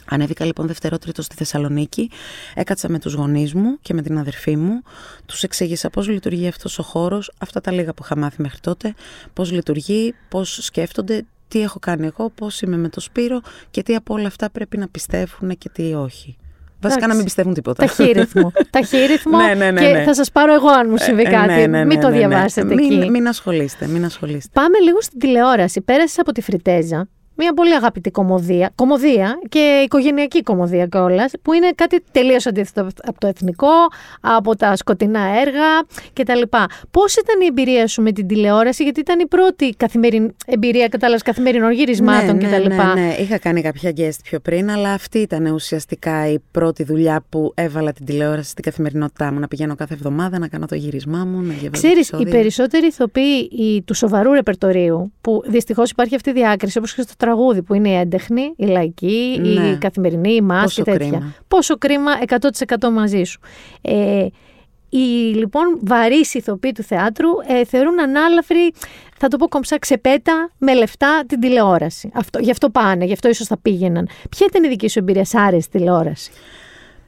Ανέβηκα 0.04 0.44
λοιπόν 0.44 0.66
δευτερότριτο 0.66 1.22
στη 1.22 1.34
Θεσσαλονίκη, 1.34 2.10
έκατσα 2.54 2.88
με 2.88 2.98
τους 2.98 3.12
γονείς 3.12 3.54
μου 3.54 3.78
και 3.82 3.94
με 3.94 4.02
την 4.02 4.18
αδερφή 4.18 4.56
μου, 4.56 4.82
τους 5.26 5.42
εξήγησα 5.42 5.90
πώς 5.90 6.08
λειτουργεί 6.08 6.48
αυτός 6.48 6.78
ο 6.78 6.82
χώρος, 6.82 7.32
αυτά 7.38 7.60
τα 7.60 7.72
λίγα 7.72 7.94
που 7.94 8.02
είχα 8.04 8.16
μάθει 8.16 8.42
μέχρι 8.42 8.58
τότε, 8.60 8.94
πώς 9.32 9.50
λειτουργεί, 9.50 10.14
πώς 10.28 10.58
σκέφτονται, 10.62 11.24
τι 11.48 11.62
έχω 11.62 11.78
κάνει 11.78 12.06
εγώ, 12.06 12.30
πώς 12.30 12.60
είμαι 12.60 12.76
με 12.76 12.88
το 12.88 13.00
Σπύρο 13.00 13.40
και 13.70 13.82
τι 13.82 13.94
από 13.94 14.14
όλα 14.14 14.26
αυτά 14.26 14.50
πρέπει 14.50 14.76
να 14.76 14.88
πιστεύουν 14.88 15.58
και 15.58 15.68
τι 15.68 15.94
όχι. 15.94 16.36
Βασικά 16.88 17.06
να 17.06 17.12
Εντάξει. 17.12 17.16
μην 17.16 17.24
πιστεύουν 17.24 17.54
τίποτα. 17.54 17.86
Ταχύρυθμο. 17.86 18.52
Ταχύρυθμο 18.70 19.36
Ναι, 19.38 19.54
ναι, 19.54 19.70
ναι, 19.70 19.80
και 19.80 19.92
ναι. 19.92 20.02
θα 20.02 20.14
σας 20.14 20.30
πάρω 20.30 20.52
εγώ 20.54 20.68
αν 20.68 20.86
μου 20.90 20.96
συμβεί 20.98 21.22
Ε, 21.22 21.30
κάτι. 21.30 21.46
ναι, 21.46 21.66
ναι, 21.66 21.84
μην 21.84 21.96
ναι, 21.96 22.02
το 22.02 22.08
ναι, 22.08 22.18
ναι. 22.18 22.26
διαβάσετε 22.26 22.74
Μην, 22.74 23.00
εκεί. 23.00 23.10
μην 23.10 23.28
ασχολείστε, 23.28 23.86
μην 23.86 24.04
ασχολείστε. 24.04 24.50
Πάμε 24.52 24.78
λίγο 24.78 25.00
στην 25.00 25.18
τηλεόραση. 25.18 25.80
Πέρασες 25.80 26.18
από 26.18 26.32
τη 26.32 26.40
Φριτέζα. 26.40 27.08
Μια 27.36 27.52
πολύ 27.54 27.74
αγαπητή 27.74 28.10
κομμωδία. 28.10 28.70
Κομμωδία 28.74 29.38
και 29.48 29.80
οικογενειακή 29.84 30.42
κομμωδία 30.42 30.86
κιόλας, 30.86 31.32
που 31.42 31.52
είναι 31.52 31.70
κάτι 31.74 32.00
τελείως 32.12 32.46
αντίθετο 32.46 32.88
από 33.04 33.20
το 33.20 33.26
εθνικό, 33.26 33.68
από 34.20 34.56
τα 34.56 34.76
σκοτεινά 34.76 35.20
έργα 35.20 35.82
κτλ. 36.12 36.42
Πώς 36.90 37.16
ήταν 37.16 37.40
η 37.40 37.46
εμπειρία 37.46 37.86
σου 37.86 38.02
με 38.02 38.12
την 38.12 38.26
τηλεόραση, 38.26 38.82
γιατί 38.82 39.00
ήταν 39.00 39.18
η 39.20 39.26
πρώτη 39.26 39.74
καθημεριν... 39.76 40.34
εμπειρία, 40.46 40.88
κατάλαβες, 40.88 41.22
καθημερινών 41.22 41.72
γυρισμάτων 41.72 42.36
ναι, 42.36 42.46
κτλ. 42.46 42.68
ναι, 42.68 42.74
ναι, 42.76 42.92
ναι. 42.94 43.14
Είχα 43.20 43.38
κάνει 43.38 43.60
κάποια 43.62 43.92
guest 43.96 44.18
πιο 44.22 44.40
πριν, 44.40 44.70
αλλά 44.70 44.92
αυτή 44.92 45.18
ήταν 45.18 45.46
ουσιαστικά 45.46 46.28
η 46.28 46.38
πρώτη 46.50 46.84
δουλειά 46.84 47.24
που 47.28 47.52
έβαλα 47.54 47.92
την 47.92 48.04
τηλεόραση 48.06 48.50
στην 48.50 48.64
καθημερινότητά 48.64 49.32
μου. 49.32 49.38
Να 49.38 49.48
πηγαίνω 49.48 49.74
κάθε 49.74 49.94
εβδομάδα, 49.94 50.38
να 50.38 50.48
κάνω 50.48 50.66
το 50.66 50.74
γυρισμά 50.74 51.24
μου, 51.24 51.36
να 51.40 51.52
διαβάζω 51.52 51.70
Ξέρεις, 51.70 51.96
οι 51.96 51.98
επεισόδια. 52.14 52.32
περισσότεροι 52.32 52.86
ηθοποιοί 52.86 53.48
οι- 53.52 53.82
του 53.82 53.94
σοβαρού 53.94 54.32
ρεπερτορίου, 54.32 55.12
που 55.20 55.42
δυστυχώς 55.46 55.90
υπάρχει 55.90 56.14
αυτή 56.14 56.30
η 56.30 56.32
διάκριση, 56.32 56.78
όπως 56.78 56.94
και 56.94 57.02
στο 57.02 57.12
τραγούδι, 57.24 57.62
που 57.62 57.74
είναι 57.74 57.88
η 57.88 57.94
έντεχνη, 57.94 58.52
η 58.56 58.66
λαϊκή, 58.66 59.40
η 59.44 59.48
Ναι. 59.48 59.76
καθημερινή, 59.80 60.34
η 60.34 60.40
μας 60.40 60.62
Πόσο 60.62 60.82
και 60.82 60.90
τέτοια. 60.90 61.08
κρίμα. 61.08 61.34
Πόσο 61.48 61.78
κρίμα, 61.78 62.10
100% 62.26 62.90
μαζί 62.92 63.22
σου. 63.24 63.40
Ε, 63.80 64.26
οι 64.88 64.98
λοιπόν 65.34 65.78
βαρύς 65.82 66.34
ηθοποιοί 66.34 66.72
του 66.72 66.82
θεάτρου 66.82 67.28
ε, 67.48 67.64
θεωρούν 67.64 68.00
ανάλαφρη, 68.00 68.72
θα 69.18 69.28
το 69.28 69.36
πω 69.36 69.48
κομψά, 69.48 69.78
ξεπέτα 69.78 70.50
με 70.58 70.74
λεφτά 70.74 71.22
την 71.26 71.40
τηλεόραση. 71.40 72.10
Αυτό, 72.14 72.38
γι' 72.38 72.50
αυτό 72.50 72.70
πάνε, 72.70 73.04
γι' 73.04 73.12
αυτό 73.12 73.28
ίσως 73.28 73.46
θα 73.46 73.58
πήγαιναν. 73.58 74.08
Ποια 74.30 74.46
ήταν 74.50 74.64
η 74.64 74.68
δική 74.68 74.88
σου 74.88 74.98
εμπειρία, 74.98 75.24
σ' 75.24 75.34
άρεσε 75.34 75.68
η 75.74 75.78
τηλεόραση; 75.78 76.30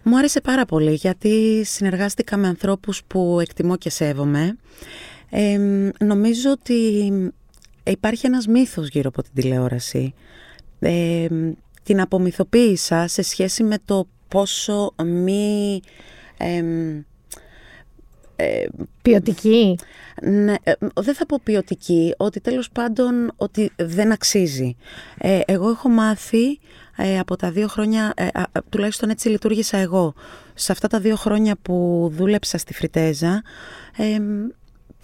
Μου 0.02 0.18
άρεσε 0.18 0.40
πάρα 0.40 0.64
πολύ 0.64 0.92
γιατί 0.92 1.62
συνεργάστηκα 1.64 2.36
με 2.36 2.46
ανθρώπους 2.48 3.02
που 3.06 3.38
εκτιμώ 3.40 3.76
και 3.76 3.90
σέβομαι. 3.90 4.56
Ε, 5.30 5.58
νομίζω 6.04 6.50
ότι 6.50 7.12
υπάρχει 7.90 8.26
ένας 8.26 8.46
μύθος 8.46 8.88
γύρω 8.88 9.08
από 9.08 9.22
την 9.22 9.32
τηλεόραση. 9.34 10.14
Ε, 10.78 11.26
την 11.82 12.00
απομυθοποίησα 12.00 13.06
σε 13.06 13.22
σχέση 13.22 13.62
με 13.62 13.76
το 13.84 14.08
πόσο 14.28 14.94
μη... 15.04 15.80
εμ, 16.36 17.02
Ποιοτική. 19.02 19.78
ναι, 20.22 20.54
ε, 20.62 20.72
δεν 20.94 21.14
θα 21.14 21.26
πω 21.26 21.40
ποιοτική, 21.42 22.14
ότι 22.16 22.40
τέλος 22.40 22.70
πάντων 22.70 23.32
ότι 23.36 23.70
δεν 23.76 24.12
αξίζει. 24.12 24.76
Ε, 25.18 25.40
εγώ 25.46 25.68
έχω 25.68 25.88
μάθει 25.88 26.58
ε, 26.96 27.18
από 27.18 27.36
τα 27.36 27.50
δύο 27.50 27.68
χρόνια, 27.68 28.12
ε, 28.16 28.24
α, 28.32 28.40
α, 28.52 28.62
τουλάχιστον 28.68 29.10
έτσι 29.10 29.28
λειτουργήσα 29.28 29.76
εγώ, 29.76 30.14
σε 30.54 30.72
αυτά 30.72 30.88
τα 30.88 31.00
δύο 31.00 31.16
χρόνια 31.16 31.56
που 31.62 32.08
δούλεψα 32.16 32.58
στη 32.58 32.74
Φριτέζα, 32.74 33.42
ε, 33.96 34.18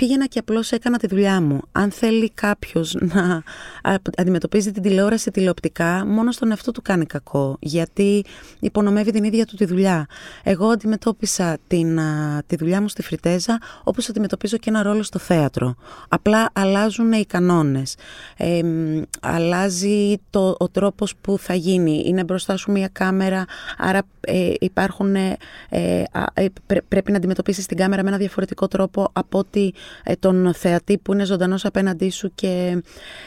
πήγαινα 0.03 0.27
και 0.27 0.39
απλώς 0.39 0.71
έκανα 0.73 0.99
τη 0.99 1.07
δουλειά 1.07 1.41
μου. 1.41 1.61
Αν 1.73 1.91
θέλει 1.91 2.31
κάποιος 2.31 2.97
να 3.15 3.43
α, 3.83 3.95
αντιμετωπίζει 4.17 4.73
την 4.73 4.83
τηλεόραση 4.83 5.31
τηλεοπτικά, 5.31 6.05
μόνος 6.07 6.35
στον 6.35 6.51
εαυτό 6.51 6.71
του 6.71 6.83
κάνει 6.83 7.07
κακό, 7.07 7.57
γιατί 7.61 8.25
υπονομεύει 8.61 9.13
την 9.13 9.25
ίδια 9.25 9.47
του 9.47 9.57
τη 9.57 9.65
δουλειά. 9.65 10.07
Εγώ 10.43 10.67
αντιμετώπισα 10.67 11.59
την, 11.67 11.99
α, 11.99 12.43
τη 12.47 12.57
δουλειά 12.57 12.81
μου 12.81 12.89
στη 12.89 13.03
Φριτέζα 13.03 13.61
όπως 13.85 14.09
αντιμετωπίζω 14.09 14.57
και 14.57 14.71
ένα 14.71 14.83
ρόλο 14.83 15.03
στο 15.03 15.19
θέατρο. 15.19 15.75
Απλά 16.09 16.51
αλλάζουν 16.53 17.13
οι 17.13 17.25
κανόνες. 17.27 17.97
Ε, 18.37 18.63
μ, 18.63 19.03
αλλάζει 19.21 20.15
το, 20.31 20.57
ο 20.59 20.69
τρόπος 20.69 21.17
που 21.21 21.39
θα 21.39 21.55
γίνει. 21.55 22.03
Είναι 22.07 22.25
μπροστά 22.25 22.57
σου 22.57 22.71
μια 22.71 22.89
κάμερα, 22.93 23.45
άρα 23.79 24.03
ε, 24.21 24.53
υπάρχουν, 24.61 25.15
ε, 25.15 25.37
ε, 25.69 26.03
α, 26.13 26.25
ε, 26.35 26.47
πρέ- 26.67 26.85
πρέπει 26.89 27.11
να 27.11 27.17
αντιμετωπίσεις 27.17 27.67
την 27.67 27.77
κάμερα 27.77 28.03
με 28.03 28.09
ένα 28.09 28.19
διαφορετικό 28.19 28.69
τρόπο 28.69 29.11
από 29.13 29.39
ότι 29.39 29.61
ε, 29.65 29.75
τον 30.19 30.55
θεατή 30.55 30.99
που 30.99 31.13
είναι 31.13 31.25
ζωντανός 31.25 31.65
απέναντί 31.65 32.11
σου 32.11 32.33
και 32.35 32.83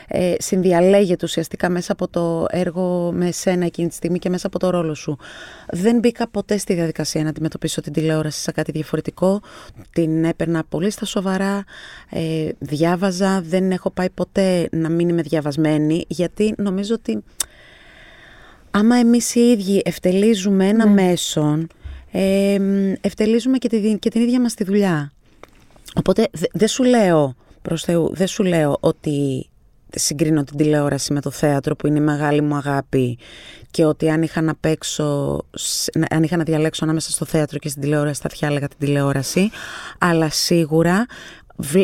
ε, 0.07 0.34
συνδιαλέγεται 0.38 1.26
ουσιαστικά 1.26 1.70
μέσα 1.70 1.91
από 1.91 2.07
το 2.07 2.45
έργο 2.49 3.11
με 3.11 3.32
σένα 3.32 3.66
εκείνη 3.66 3.88
τη 3.88 3.95
στιγμή 3.95 4.20
και 4.20 4.30
μέσα 4.30 4.47
από 4.47 4.59
το 4.59 4.70
ρόλο 4.70 4.93
σου. 4.93 5.18
Δεν 5.70 5.99
μπήκα 5.99 6.28
ποτέ 6.28 6.57
στη 6.57 6.74
διαδικασία 6.74 7.24
να 7.24 7.30
αντιμετωπίσω 7.30 7.82
την 7.82 7.93
τηλεόραση 7.93 8.41
σαν 8.41 8.53
κάτι 8.53 8.72
διαφορετικό. 8.72 9.41
Την 9.91 10.24
έπαιρνα 10.24 10.63
πολύ 10.70 10.89
στα 10.89 11.05
σοβαρά, 11.05 11.63
ε, 12.09 12.49
διάβαζα, 12.59 13.41
δεν 13.41 13.72
έχω 13.72 13.91
πάει 13.91 14.09
ποτέ 14.09 14.68
να 14.72 14.89
μην 14.89 15.09
είμαι 15.09 15.22
διαβασμένη 15.22 16.05
γιατί 16.07 16.53
νομίζω 16.57 16.93
ότι 16.93 17.24
άμα 18.72 18.95
εμείς 18.95 19.36
οι 19.36 19.39
ίδιοι 19.39 19.82
ευτελίζουμε 19.86 20.68
ένα 20.68 20.88
μέσον, 20.88 21.68
ε, 22.11 22.57
ευτελίζουμε 23.01 23.57
και, 23.57 23.68
τη, 23.68 23.97
και 23.99 24.09
την 24.09 24.22
ίδια 24.22 24.41
μας 24.41 24.53
τη 24.53 24.63
δουλειά. 24.63 25.13
Οπότε 25.98 26.28
δε- 26.32 26.46
δεν 26.54 26.68
σου 26.68 26.84
λέω, 26.84 27.36
προς 27.62 27.84
Θεού, 27.84 28.10
δεν 28.16 28.28
σου 28.28 28.43
λέω 28.43 28.78
ότι 28.80 29.50
συγκρίνω 29.96 30.43
την 30.43 30.58
τηλεόραση 30.58 31.14
με 31.14 31.22
το 31.22 31.30
θέατρο 31.30 31.76
που 31.76 31.88
είναι 31.88 31.98
η 31.98 32.02
μεγάλη 32.02 32.41
μου 32.41 32.56
αγάπη 32.56 33.18
και 33.72 33.86
ότι 33.86 34.10
αν 34.10 34.22
είχα 34.22 34.41
να 34.41 34.56
παίξω, 34.56 35.39
αν 36.10 36.24
είχα 36.24 36.38
να 36.38 36.43
διαλέξω 36.43 36.84
ανάμεσα 36.84 37.12
στο 37.12 37.26
θέατρο 37.26 37.58
και 37.58 37.70
στην 37.70 37.82
τηλεόραση 37.82 38.22
θα 38.22 38.30
διάλεγα 38.34 38.68
την 38.68 38.78
τηλεόραση. 38.80 39.50
Αλλά 40.00 40.30
σίγουρα 40.30 41.06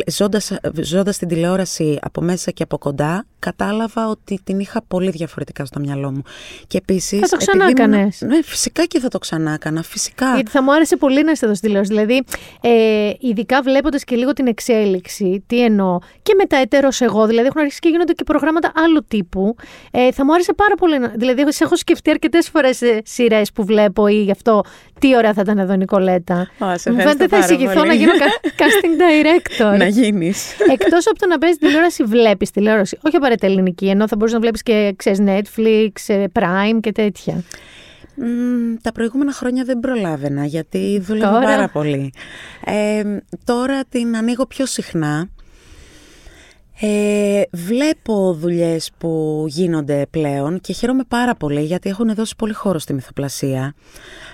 ζώντας, 0.06 0.52
ζώντας 0.80 1.18
την 1.18 1.28
τηλεόραση 1.28 1.98
από 2.02 2.20
μέσα 2.20 2.50
και 2.50 2.62
από 2.62 2.78
κοντά, 2.78 3.26
κατάλαβα 3.38 4.08
ότι 4.08 4.40
την 4.44 4.58
είχα 4.58 4.82
πολύ 4.88 5.10
διαφορετικά 5.10 5.64
στο 5.64 5.80
μυαλό 5.80 6.10
μου. 6.10 6.22
Και 6.66 6.78
επίσης, 6.78 7.20
θα 7.20 7.28
το 7.28 7.36
ξανά 7.36 7.66
έκανες. 7.66 8.20
Ναι, 8.20 8.42
φυσικά 8.42 8.84
και 8.84 9.00
θα 9.00 9.08
το 9.08 9.18
ξανά 9.18 9.52
έκανα, 9.52 9.82
φυσικά. 9.82 10.34
Γιατί 10.34 10.50
θα 10.50 10.62
μου 10.62 10.72
άρεσε 10.72 10.96
πολύ 10.96 11.24
να 11.24 11.30
είστε 11.30 11.46
εδώ 11.46 11.54
στη 11.54 11.66
τηλεόραση. 11.66 11.92
Δηλαδή, 11.92 12.24
ε, 12.60 13.12
ειδικά 13.20 13.62
βλέποντας 13.62 14.04
και 14.04 14.16
λίγο 14.16 14.32
την 14.32 14.46
εξέλιξη, 14.46 15.44
τι 15.46 15.64
εννοώ, 15.64 15.98
και 16.22 16.34
με 16.38 16.44
τα 16.44 16.56
εταίρο 16.56 16.88
εγώ, 16.98 17.26
δηλαδή 17.26 17.46
έχουν 17.46 17.60
αρχίσει 17.60 17.80
και 17.80 17.88
γίνονται 17.88 18.12
και 18.12 18.24
προγράμματα 18.24 18.72
άλλου 18.74 19.04
τύπου. 19.08 19.54
Ε, 19.90 20.12
θα 20.12 20.24
μου 20.24 20.34
άρεσε 20.34 20.52
πάρα 20.52 20.74
πολύ. 20.74 20.98
Να, 20.98 21.12
δηλαδή, 21.16 21.44
έχω 21.58 21.76
σκεφτεί 21.76 22.10
αρκετές 22.10 22.48
φορές 22.48 22.80
σειρές 23.04 23.52
που 23.52 23.64
βλέπω 23.64 24.06
ή 24.06 24.22
γι' 24.22 24.30
αυτό 24.30 24.62
τι 24.98 25.16
ωραία 25.16 25.32
θα 25.32 25.40
ήταν 25.40 25.58
εδώ, 25.58 25.74
Νικολέτα. 25.74 26.50
Μου 26.58 26.78
φαίνεται 26.78 27.28
θα 27.28 27.38
εισηγηθώ 27.38 27.84
να 27.84 27.94
γίνω 27.94 28.12
casting 28.60 28.94
director. 29.02 29.61
Να 29.64 29.86
γίνεις. 29.86 30.52
Εκτός 30.72 31.06
από 31.06 31.18
το 31.18 31.26
να 31.26 31.38
παίζεις 31.38 31.58
τηλεόραση, 31.58 32.04
βλέπεις 32.04 32.50
τηλεόραση. 32.50 32.98
Όχι 33.02 33.16
απαραίτητα 33.16 33.46
ελληνική, 33.46 33.88
ενώ 33.88 34.08
θα 34.08 34.16
μπορούσε 34.16 34.34
να 34.34 34.40
βλέπεις 34.40 34.62
και 34.62 34.94
ξέρεις 34.96 35.18
Netflix, 35.26 35.90
ε, 36.06 36.24
Prime 36.32 36.80
και 36.80 36.92
τέτοια. 36.92 37.44
τα 38.82 38.92
προηγούμενα 38.92 39.32
χρόνια 39.32 39.64
δεν 39.64 39.78
προλάβαινα 39.78 40.44
γιατί 40.44 40.98
δούλευα 41.06 41.40
πάρα 41.40 41.68
πολύ. 41.68 42.12
Ε, 42.64 43.02
τώρα 43.44 43.84
την 43.88 44.16
ανοίγω 44.16 44.46
πιο 44.46 44.66
συχνά. 44.66 45.28
Ε, 46.84 47.42
βλέπω 47.52 48.36
δουλειές 48.40 48.90
που 48.98 49.44
γίνονται 49.48 50.06
πλέον 50.10 50.60
και 50.60 50.72
χαίρομαι 50.72 51.04
πάρα 51.08 51.34
πολύ 51.34 51.62
γιατί 51.62 51.88
έχουν 51.88 52.14
δώσει 52.14 52.36
πολύ 52.36 52.52
χώρο 52.52 52.78
στη 52.78 52.92
μυθοπλασία. 52.94 53.74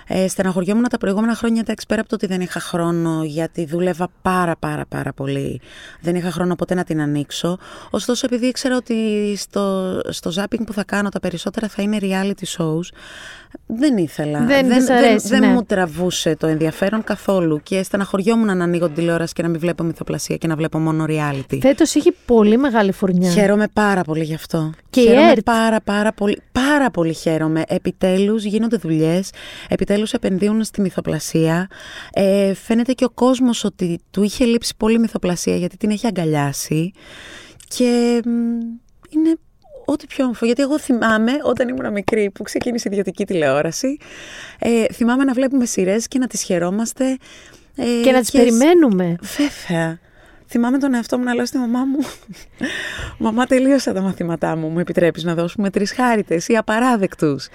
Ε, 0.07 0.27
στεναχωριόμουν 0.27 0.83
τα 0.89 0.97
προηγούμενα 0.97 1.35
χρόνια, 1.35 1.63
τα 1.63 1.73
πέρα 1.87 2.01
από 2.01 2.09
το 2.09 2.15
ότι 2.15 2.25
δεν 2.25 2.41
είχα 2.41 2.59
χρόνο, 2.59 3.23
γιατί 3.23 3.65
δούλευα 3.65 4.07
πάρα 4.21 4.55
πάρα 4.55 4.85
πάρα 4.85 5.13
πολύ. 5.13 5.61
Δεν 6.01 6.15
είχα 6.15 6.31
χρόνο 6.31 6.55
ποτέ 6.55 6.73
να 6.73 6.83
την 6.83 7.01
ανοίξω. 7.01 7.57
Ωστόσο, 7.89 8.25
επειδή 8.25 8.45
ήξερα 8.45 8.75
ότι 8.75 9.33
στο, 9.37 9.99
στο 10.09 10.31
zapping 10.35 10.61
που 10.65 10.73
θα 10.73 10.83
κάνω 10.83 11.09
τα 11.09 11.19
περισσότερα 11.19 11.67
θα 11.67 11.81
είναι 11.81 11.97
reality 12.01 12.57
shows, 12.57 12.87
δεν 13.65 13.97
ήθελα. 13.97 14.45
Δεν, 14.45 14.67
δεν, 14.67 14.91
αρέσει, 14.91 15.27
δεν, 15.27 15.39
ναι. 15.39 15.47
μου 15.47 15.63
τραβούσε 15.63 16.35
το 16.35 16.47
ενδιαφέρον 16.47 17.03
καθόλου 17.03 17.59
και 17.63 17.83
στεναχωριόμουν 17.83 18.57
να 18.57 18.63
ανοίγω 18.63 18.85
την 18.85 18.95
τηλεόραση 18.95 19.33
και 19.33 19.41
να 19.41 19.47
μην 19.47 19.59
βλέπω 19.59 19.83
μυθοπλασία 19.83 20.35
και 20.35 20.47
να 20.47 20.55
βλέπω 20.55 20.79
μόνο 20.79 21.05
reality. 21.07 21.57
Φέτος 21.61 21.93
είχε 21.95 22.13
πολύ 22.25 22.57
μεγάλη 22.57 22.91
φουρνιά. 22.91 23.31
Χαίρομαι 23.31 23.67
πάρα 23.73 24.01
πολύ 24.01 24.23
γι' 24.23 24.33
αυτό. 24.33 24.71
Και 24.89 25.01
χαίρομαι 25.01 25.27
η 25.27 25.29
ΕΡΤ. 25.29 25.43
πάρα 25.43 25.81
πάρα 25.81 26.13
πολύ. 26.13 26.41
Πάρα 26.51 26.91
πολύ 26.91 27.13
χαίρομαι. 27.13 27.63
Επιτέλους 27.67 28.43
γίνονται 28.43 28.77
δουλειές, 28.77 29.29
επιτέλους 29.67 30.13
επενδύουν 30.13 30.63
στη 30.63 30.81
μυθοπλασία. 30.81 31.67
Ε, 32.13 32.53
φαίνεται 32.53 32.93
και 32.93 33.05
ο 33.05 33.09
κόσμος 33.09 33.63
ότι 33.63 33.99
του 34.11 34.23
είχε 34.23 34.45
λείψει 34.45 34.73
πολύ 34.77 34.99
μυθοπλασία 34.99 35.55
γιατί 35.55 35.77
την 35.77 35.89
έχει 35.89 36.07
αγκαλιάσει. 36.07 36.91
Και 37.67 38.21
μ, 38.25 38.29
είναι 39.09 39.37
ό,τι 39.91 40.07
πιο 40.07 40.23
όμορφο. 40.23 40.45
Γιατί 40.45 40.61
εγώ 40.61 40.79
θυμάμαι 40.79 41.31
όταν 41.43 41.67
ήμουν 41.67 41.91
μικρή 41.91 42.29
που 42.33 42.43
ξεκίνησε 42.43 42.87
η 42.87 42.91
ιδιωτική 42.91 43.25
τηλεόραση, 43.25 43.97
ε, 44.59 44.83
θυμάμαι 44.93 45.23
να 45.23 45.33
βλέπουμε 45.33 45.65
σειρές 45.65 46.07
και 46.07 46.19
να 46.19 46.27
τις 46.27 46.41
χαιρόμαστε. 46.41 47.17
ε, 47.75 47.83
Και 48.03 48.11
να 48.11 48.19
τις 48.19 48.31
περιμένουμε. 48.31 49.15
Βέβαια. 49.37 49.99
Θυμάμαι 50.47 50.77
τον 50.77 50.93
εαυτό 50.93 51.17
μου 51.17 51.23
να 51.23 51.33
λέω 51.33 51.45
στη 51.45 51.57
μαμά 51.57 51.79
μου 51.85 51.99
«Μαμά 53.25 53.45
τελείωσα 53.45 53.93
τα 53.93 54.01
μαθήματά 54.01 54.55
μου, 54.55 54.67
μου 54.67 54.79
επιτρέπεις 54.79 55.23
να 55.23 55.33
δώσουμε 55.35 55.69
τρεις 55.69 55.91
χάριτες 55.93 56.47
ή 56.47 56.55
απαράδεκτους». 56.55 57.47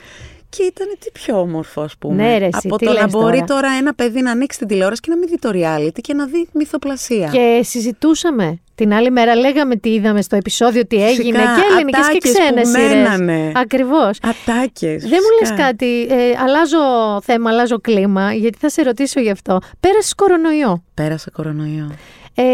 Και 0.48 0.62
ήταν 0.62 0.86
τι 0.98 1.10
πιο 1.10 1.40
όμορφο, 1.40 1.80
ας 1.80 1.96
πούμε. 1.98 2.14
Ναι, 2.22 2.38
ρε, 2.38 2.44
εσύ, 2.46 2.60
από 2.64 2.76
τι 2.76 2.84
το 2.86 2.92
να 2.92 3.02
λες 3.02 3.10
μπορεί 3.10 3.32
τώρα. 3.36 3.44
τώρα 3.46 3.68
ένα 3.78 3.94
παιδί 3.94 4.20
να 4.20 4.30
ανοίξει 4.30 4.58
την 4.58 4.66
τηλεόραση 4.68 5.00
και 5.00 5.10
να 5.10 5.16
μην 5.16 5.28
δει 5.28 5.38
το 5.38 5.50
reality 5.54 6.00
και 6.00 6.14
να 6.14 6.26
δει 6.26 6.48
μυθοπλασία. 6.52 7.28
Και 7.32 7.60
συζητούσαμε 7.64 8.58
την 8.74 8.92
άλλη 8.94 9.10
μέρα, 9.10 9.34
λέγαμε 9.34 9.76
τι 9.76 9.88
είδαμε 9.92 10.22
στο 10.22 10.36
επεισόδιο, 10.36 10.86
τι 10.86 10.96
έγινε 11.06 11.38
Φυσικά, 11.38 11.54
και 11.54 11.62
ελληνικέ 11.72 11.98
και 11.98 12.02
ατάκες 12.02 12.32
ξένες 12.32 12.70
που 12.70 12.94
μένανε. 12.94 13.52
Ακριβώς. 13.54 14.18
Ατάκες, 14.22 15.02
Δεν 15.02 15.18
μου 15.22 15.38
λες 15.40 15.48
φυσικά. 15.48 15.62
κάτι, 15.62 16.06
ε, 16.10 16.32
αλλάζω 16.44 16.78
θέμα, 17.22 17.50
αλλάζω 17.50 17.80
κλίμα, 17.80 18.32
γιατί 18.32 18.58
θα 18.58 18.68
σε 18.68 18.82
ρωτήσω 18.82 19.20
γι' 19.20 19.30
αυτό. 19.30 19.58
Πέρασες 19.80 20.14
κορονοϊό. 20.14 20.84
Πέρασε 20.94 21.30
κορονοϊό. 21.30 21.92
Ε, 22.34 22.44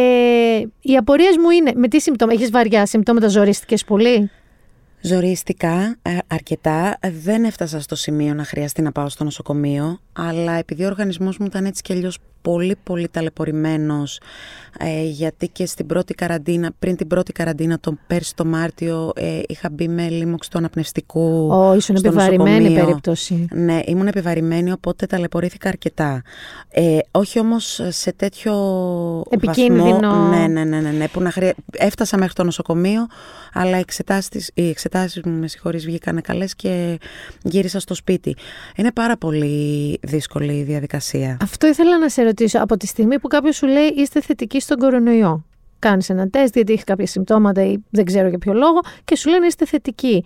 οι 0.81 0.97
απορίες 0.97 1.37
μου 1.37 1.51
είναι, 1.51 1.73
με 1.75 1.89
τι 1.89 2.01
συμπτώματα, 2.01 2.39
έχεις 2.39 2.51
βαριά 2.51 2.87
συμπτώματα, 2.87 3.29
ζορίστηκες 3.29 3.85
πολύ; 3.85 4.31
Ζορίστηκα 5.01 5.97
ε, 6.03 6.19
αρκετά. 6.27 6.99
Δεν 7.23 7.45
έφτασα 7.45 7.81
στο 7.81 7.95
σημείο 7.97 8.35
να 8.35 8.45
χρειαστεί 8.45 8.83
να 8.83 8.93
πάω 8.93 9.09
στο 9.09 9.25
νοσοκομείο, 9.25 9.99
αλλά 10.13 10.53
επειδή 10.53 10.85
ο 10.85 10.87
οργανισμός 10.87 11.39
μου 11.39 11.47
ήταν 11.47 11.65
έτσι 11.65 11.83
κι 11.83 11.93
αλλιώς 11.93 12.19
πολύ 12.43 12.77
πολύ 12.83 13.09
ταλαιπωρημένος, 13.09 14.21
ε, 14.79 15.03
γιατί 15.05 15.49
και 15.49 15.67
στην 15.67 15.87
πρώτη 15.87 16.15
καραντίνα, 16.15 16.71
πριν 16.79 16.97
την 16.97 17.07
πρώτη 17.07 17.33
καραντίνα, 17.33 17.79
τον 17.81 17.99
πέρσι 18.07 18.35
το 18.35 18.45
Μάρτιο, 18.45 19.13
ε, 19.15 19.41
είχα 19.47 19.69
μπει 19.71 19.89
με 19.89 20.09
λίμωξη 20.09 20.51
του 20.51 20.59
αναπνευστικού 20.59 21.49
Ω, 21.53 21.75
ήσουν 21.75 21.97
στο 21.97 22.09
επιβαρημένη 22.09 22.59
νοσοκομείο. 22.59 22.85
περίπτωση. 22.85 23.47
Ναι, 23.53 23.81
ήμουν 23.87 24.07
επιβαρημένη, 24.07 24.73
οπότε 24.73 25.07
ταλαιπωρήθηκα 25.07 25.69
αρκετά. 25.69 26.23
Ε, 26.69 26.99
όχι 27.11 27.39
όμως 27.39 27.81
σε 27.89 28.13
τέτοιο 28.13 28.55
Επικίνδυνο. 29.31 29.91
βαθμό. 30.01 30.29
Ναι, 30.29 30.47
ναι, 30.47 30.65
ναι, 30.65 30.81
ναι, 30.81 30.91
ναι, 30.91 31.09
που 31.09 31.21
να 31.21 31.31
χρεια... 31.31 31.55
Έφτασα 31.73 32.19
μέχρι 32.19 32.33
το 32.35 32.45
νοσοκομείο, 32.45 33.07
αλλά 33.53 33.77
οι 33.77 33.81
εξετάσεις, 33.81 34.51
οι 34.55 34.69
εξετάσεις 34.69 34.89
μου, 35.25 35.39
με 35.39 35.49
συγχωρείς, 35.49 35.85
βγήκαν 35.85 36.21
καλές 36.21 36.55
και 36.55 36.99
γύρισα 37.43 37.81
στο 37.81 37.95
σπίτι. 37.95 38.37
Είναι 38.77 38.93
πάρα 38.93 39.17
πολύ 39.17 39.99
δύσκολη 40.03 40.53
η 40.53 40.63
διαδικασία. 40.63 41.37
Αυτό 41.43 41.67
ήθελα 41.67 41.99
να 41.99 42.09
σε 42.09 42.23
ρωτήσω. 42.23 42.59
Από 42.59 42.77
τη 42.77 42.87
στιγμή 42.87 43.19
που 43.19 43.29
κάποιος 43.29 43.57
σου 43.57 43.67
λέει 43.67 43.87
είστε 43.97 44.21
θετικοί 44.21 44.61
στον 44.61 44.79
κορονοϊό, 44.79 45.45
κάνεις 45.79 46.09
ένα 46.09 46.29
τεστ 46.29 46.55
γιατί 46.55 46.73
έχει 46.73 46.85
κάποια 46.85 47.07
συμπτώματα 47.07 47.65
ή 47.65 47.77
δεν 47.91 48.05
ξέρω 48.05 48.29
για 48.29 48.39
ποιο 48.39 48.53
λόγο 48.53 48.81
και 49.05 49.17
σου 49.17 49.31
λένε 49.31 49.47
είστε 49.47 49.67
θετικοί. 49.67 50.25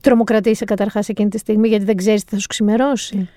Τρομοκρατείσαι 0.00 0.64
καταρχάς 0.64 1.08
εκείνη 1.08 1.28
τη 1.28 1.38
στιγμή 1.38 1.68
γιατί 1.68 1.84
δεν 1.84 1.96
ξέρεις 1.96 2.24
τι 2.24 2.34
θα 2.34 2.40
σου 2.40 2.46
ξημερώσει. 2.46 3.28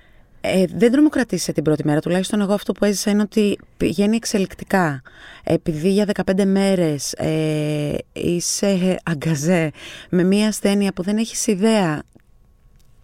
Ε, 0.41 0.65
δεν 0.75 0.91
τρομοκρατήσει 0.91 1.53
την 1.53 1.63
πρώτη 1.63 1.85
μέρα. 1.85 1.99
Τουλάχιστον 1.99 2.41
εγώ 2.41 2.53
αυτό 2.53 2.71
που 2.73 2.85
έζησα 2.85 3.11
είναι 3.11 3.21
ότι 3.21 3.59
πηγαίνει 3.77 4.15
εξελικτικά. 4.15 5.01
Επειδή 5.43 5.89
για 5.89 6.05
15 6.25 6.45
μέρες 6.45 7.13
ε, 7.13 7.95
είσαι 8.13 8.99
αγκαζέ 9.03 9.71
με 10.09 10.23
μία 10.23 10.47
ασθένεια 10.47 10.93
που 10.93 11.03
δεν 11.03 11.17
έχεις 11.17 11.47
ιδέα 11.47 12.03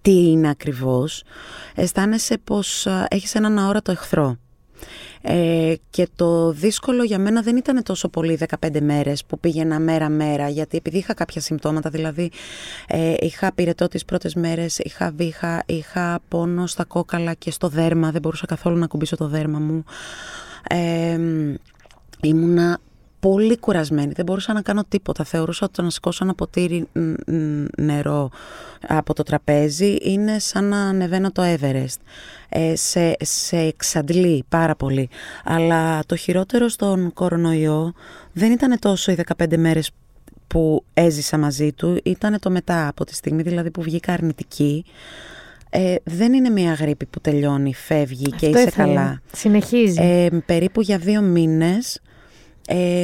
τι 0.01 0.29
είναι 0.29 0.49
ακριβώς, 0.49 1.23
αισθάνεσαι 1.75 2.37
πως 2.37 2.87
α, 2.87 3.05
έχεις 3.09 3.35
έναν 3.35 3.59
αόρατο 3.59 3.91
εχθρό. 3.91 4.37
Ε, 5.27 5.73
και 5.89 6.07
το 6.15 6.51
δύσκολο 6.51 7.03
για 7.03 7.19
μένα 7.19 7.41
δεν 7.41 7.57
ήταν 7.57 7.83
τόσο 7.83 8.09
πολύ 8.09 8.33
οι 8.33 8.39
15 8.59 8.81
μέρες 8.81 9.25
που 9.25 9.39
πήγαινα 9.39 9.79
μέρα-μέρα, 9.79 10.49
γιατί 10.49 10.77
επειδή 10.77 10.97
είχα 10.97 11.13
κάποια 11.13 11.41
συμπτώματα, 11.41 11.89
δηλαδή 11.89 12.31
ε, 12.87 13.13
είχα 13.19 13.53
πυρετό 13.53 13.87
τις 13.87 14.05
πρώτες 14.05 14.35
μέρες, 14.35 14.79
είχα 14.79 15.11
βήχα, 15.15 15.63
είχα 15.65 16.19
πόνο 16.27 16.67
στα 16.67 16.83
κόκαλα 16.83 17.33
και 17.33 17.51
στο 17.51 17.67
δέρμα, 17.67 18.11
δεν 18.11 18.21
μπορούσα 18.21 18.45
καθόλου 18.45 18.77
να 18.77 18.87
κουμπίσω 18.87 19.15
το 19.15 19.27
δέρμα 19.27 19.59
μου. 19.59 19.83
Ε, 20.69 21.19
ήμουνα 22.21 22.79
πολύ 23.19 23.57
κουρασμένη, 23.57 24.11
δεν 24.15 24.25
μπορούσα 24.25 24.53
να 24.53 24.61
κάνω 24.61 24.83
τίποτα. 24.87 25.23
Θεωρούσα 25.23 25.65
ότι 25.65 25.73
το 25.73 25.81
να 25.81 25.89
σηκώσω 25.89 26.23
ένα 26.23 26.33
ποτήρι 26.33 26.87
μ, 26.93 26.99
μ, 26.99 27.65
νερό 27.77 28.29
από 28.87 29.13
το 29.13 29.23
τραπέζι 29.23 29.97
είναι 30.01 30.39
σαν 30.39 30.63
να 30.65 30.77
ανεβαίνω 30.77 31.31
το 31.31 31.43
Everest. 31.45 31.97
Ε, 32.49 32.75
σε, 32.75 33.15
σε 33.21 33.57
εξαντλεί 33.57 34.43
πάρα 34.49 34.75
πολύ. 34.75 35.09
Αλλά 35.43 36.03
το 36.05 36.15
χειρότερο 36.15 36.67
στον 36.67 37.13
κορονοϊό 37.13 37.93
δεν 38.33 38.51
ήταν 38.51 38.79
τόσο 38.79 39.11
οι 39.11 39.17
15 39.37 39.57
μέρες 39.57 39.91
που 40.47 40.83
έζησα 40.93 41.37
μαζί 41.37 41.73
του, 41.73 41.99
ήταν 42.03 42.39
το 42.39 42.49
μετά 42.49 42.87
από 42.87 43.05
τη 43.05 43.15
στιγμή 43.15 43.41
δηλαδή 43.41 43.71
που 43.71 43.81
βγήκα 43.81 44.13
αρνητική. 44.13 44.85
Ε, 45.69 45.95
δεν 46.03 46.33
είναι 46.33 46.49
μια 46.49 46.73
γρήπη 46.73 47.05
που 47.05 47.19
τελειώνει, 47.21 47.73
φεύγει 47.73 48.29
και 48.29 48.45
Αυτό 48.45 48.59
είσαι 48.59 48.67
ήθελα. 48.67 48.85
καλά. 48.93 49.21
Συνεχίζει. 49.31 50.01
Ε, 50.01 50.29
περίπου 50.45 50.81
για 50.81 50.97
δύο 50.97 51.21
μήνες. 51.21 51.99
Ε, 52.67 53.03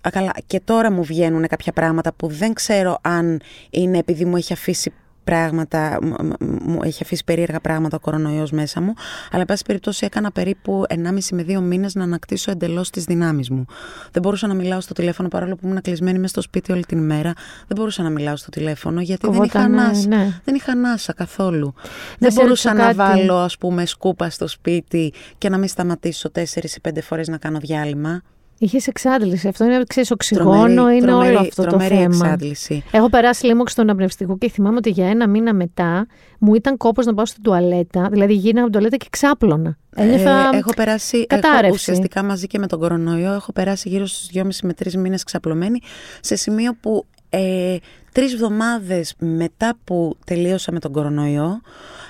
α, 0.00 0.10
καλά, 0.10 0.32
και 0.46 0.60
τώρα 0.64 0.90
μου 0.92 1.02
βγαίνουν 1.04 1.46
κάποια 1.46 1.72
πράγματα 1.72 2.12
που 2.12 2.26
δεν 2.28 2.52
ξέρω 2.52 2.98
αν 3.02 3.40
είναι 3.70 3.98
επειδή 3.98 4.24
μου 4.24 4.36
έχει 4.36 4.52
αφήσει 4.52 4.92
πράγματα, 5.24 5.98
μ- 6.02 6.22
μ- 6.22 6.42
μου 6.66 6.78
έχει 6.82 7.02
αφήσει 7.02 7.24
περίεργα 7.24 7.60
πράγματα 7.60 7.96
ο 7.96 8.00
κορονοϊός 8.00 8.50
μέσα 8.50 8.80
μου, 8.80 8.92
αλλά 9.30 9.40
εν 9.40 9.46
πάση 9.46 9.62
περιπτώσει 9.66 10.04
έκανα 10.06 10.30
περίπου 10.32 10.84
1,5 10.88 10.96
με 11.32 11.44
2 11.48 11.60
μήνες 11.60 11.94
να 11.94 12.02
ανακτήσω 12.04 12.50
εντελώς 12.50 12.90
τις 12.90 13.04
δυνάμεις 13.04 13.50
μου. 13.50 13.64
Δεν 14.12 14.22
μπορούσα 14.22 14.46
να 14.46 14.54
μιλάω 14.54 14.80
στο 14.80 14.92
τηλέφωνο 14.94 15.28
παρόλο 15.28 15.54
που 15.56 15.66
ήμουν 15.66 15.80
κλεισμένη 15.80 16.16
μέσα 16.18 16.28
στο 16.28 16.40
σπίτι 16.42 16.72
όλη 16.72 16.84
την 16.86 16.98
ημέρα. 16.98 17.32
Δεν 17.66 17.76
μπορούσα 17.76 18.02
να 18.02 18.10
μιλάω 18.10 18.36
στο 18.36 18.50
τηλέφωνο 18.50 19.00
γιατί 19.00 19.26
δεν 19.26 19.42
είχα, 19.42 19.58
Κοβότανε, 19.58 19.82
ανάσα, 19.82 20.08
ναι. 20.08 20.40
δεν 20.44 20.54
είχα 20.54 20.72
ανάσα 20.72 21.12
καθόλου. 21.12 21.74
Να 21.76 21.82
δεν 22.18 22.30
σε 22.30 22.40
μπορούσα 22.40 22.72
ρωτήσω 22.72 22.88
να 22.88 22.94
κάτι. 23.04 23.18
βάλω 23.18 23.36
ας 23.36 23.58
πούμε 23.58 23.86
σκούπα 23.86 24.30
στο 24.30 24.46
σπίτι 24.48 25.12
και 25.38 25.48
να 25.48 25.58
μην 25.58 25.68
σταματήσω 25.68 26.30
4 26.34 26.40
ή 26.64 26.80
5 26.88 27.00
φορές 27.02 27.28
να 27.28 27.36
κάνω 27.36 27.58
διάλειμμα. 27.58 28.22
Είχες 28.58 28.86
εξάντληση. 28.86 29.48
Αυτό 29.48 29.64
είναι, 29.64 29.82
ξέρεις, 29.86 30.10
οξυγόνο, 30.10 30.90
είναι 30.90 31.06
τρομερή, 31.06 31.28
όλο 31.28 31.38
αυτό 31.38 31.62
το 31.62 31.68
τρομερή 31.68 31.94
θέμα. 31.94 32.04
εξάντληση. 32.04 32.82
Έχω 32.90 33.08
περάσει 33.08 33.46
λίγο 33.46 33.66
στον 33.66 33.84
αναπνευστικό 33.84 34.38
και 34.38 34.50
θυμάμαι 34.50 34.76
ότι 34.76 34.90
για 34.90 35.08
ένα 35.08 35.28
μήνα 35.28 35.54
μετά 35.54 36.06
μου 36.38 36.54
ήταν 36.54 36.76
κόπος 36.76 37.06
να 37.06 37.14
πάω 37.14 37.26
στην 37.26 37.42
τουαλέτα. 37.42 38.08
Δηλαδή 38.10 38.32
γίνα 38.34 38.60
από 38.60 38.70
την 38.70 38.72
τουαλέτα 38.72 38.96
και 38.96 39.06
ξάπλωνα. 39.10 39.76
Ένιωθα 39.96 40.50
Ε, 40.52 40.56
έχω 40.56 40.74
περάσει 40.76 41.16
έχω, 41.16 41.26
κατάρρευση. 41.40 41.74
ουσιαστικά 41.74 42.22
μαζί 42.22 42.46
και 42.46 42.58
με 42.58 42.66
τον 42.66 42.78
κορονοϊό. 42.78 43.32
Έχω 43.32 43.52
περάσει 43.52 43.88
γύρω 43.88 44.06
στους 44.06 44.28
2,5 44.34 44.42
με 44.62 44.72
3 44.84 44.92
μήνες 44.94 45.22
ξαπλωμένη 45.24 45.80
σε 46.20 46.36
σημείο 46.36 46.74
που 46.80 47.06
ε, 47.30 47.76
τρεις 48.12 48.32
εβδομάδες 48.32 49.14
μετά 49.18 49.74
που 49.84 50.16
τελείωσα 50.26 50.72
με 50.72 50.78
τον 50.78 50.92
κορονοϊό 50.92 51.60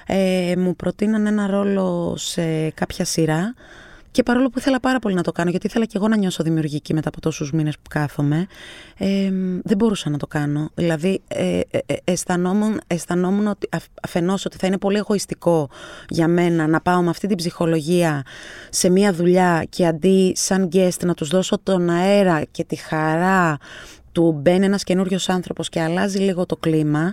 ε, 0.07 0.53
μου 0.59 0.77
προτείναν 0.77 1.27
ένα 1.27 1.47
ρόλο 1.47 2.15
σε 2.17 2.71
κάποια 2.71 3.05
σειρά 3.05 3.55
και 4.11 4.23
παρόλο 4.23 4.51
που 4.51 4.59
ήθελα 4.59 4.81
πάρα 4.81 4.99
πολύ 4.99 5.15
να 5.15 5.23
το 5.23 5.33
κάνω, 5.33 5.51
γιατί 5.51 5.67
ήθελα 5.67 5.85
και 5.85 5.93
εγώ 5.97 6.09
να 6.09 6.17
νιώσω 6.17 6.43
δημιουργική 6.43 6.95
μετά 6.95 7.09
από 7.09 7.21
τόσους 7.21 7.53
μήνες 7.53 7.75
που 7.77 7.89
κάθομαι, 7.91 8.47
ε, 8.97 9.31
δεν 9.63 9.77
μπορούσα 9.77 10.11
να 10.11 10.19
το 10.19 10.27
κάνω. 10.27 10.71
Δηλαδή, 10.75 11.23
ε, 11.29 11.61
ε, 11.71 11.79
ε, 11.87 11.95
αισθανόμουν, 12.05 12.81
αισθανόμουν 12.87 13.47
ότι 13.47 13.69
αφ- 13.71 13.89
αφενός 14.03 14.45
ότι 14.45 14.57
θα 14.57 14.67
είναι 14.67 14.79
πολύ 14.79 14.97
εγωιστικό 14.97 15.69
για 16.09 16.29
μένα 16.29 16.67
να 16.67 16.81
πάω 16.81 17.03
με 17.03 17.11
αυτή 17.11 17.27
την 17.27 17.37
ψυχολογία 17.37 18.23
σε 18.71 18.89
μια 18.91 19.13
δουλειά 19.13 19.67
και 19.69 19.87
αντί 19.87 20.33
σαν 20.37 20.69
guest 20.73 21.05
να 21.05 21.15
τους 21.15 21.29
δώσω 21.29 21.59
τον 21.63 21.91
αέρα 21.91 22.43
και 22.51 22.65
τη 22.65 22.77
χαρά 22.77 23.59
του 24.19 24.33
μπαίνει 24.43 24.65
ένας 24.65 24.85
καινούριος 24.85 25.29
άνθρωπος 25.29 25.69
και 25.69 25.81
αλλάζει 25.81 26.19
λίγο 26.19 26.47
το 26.47 26.57
κλίμα. 26.57 27.13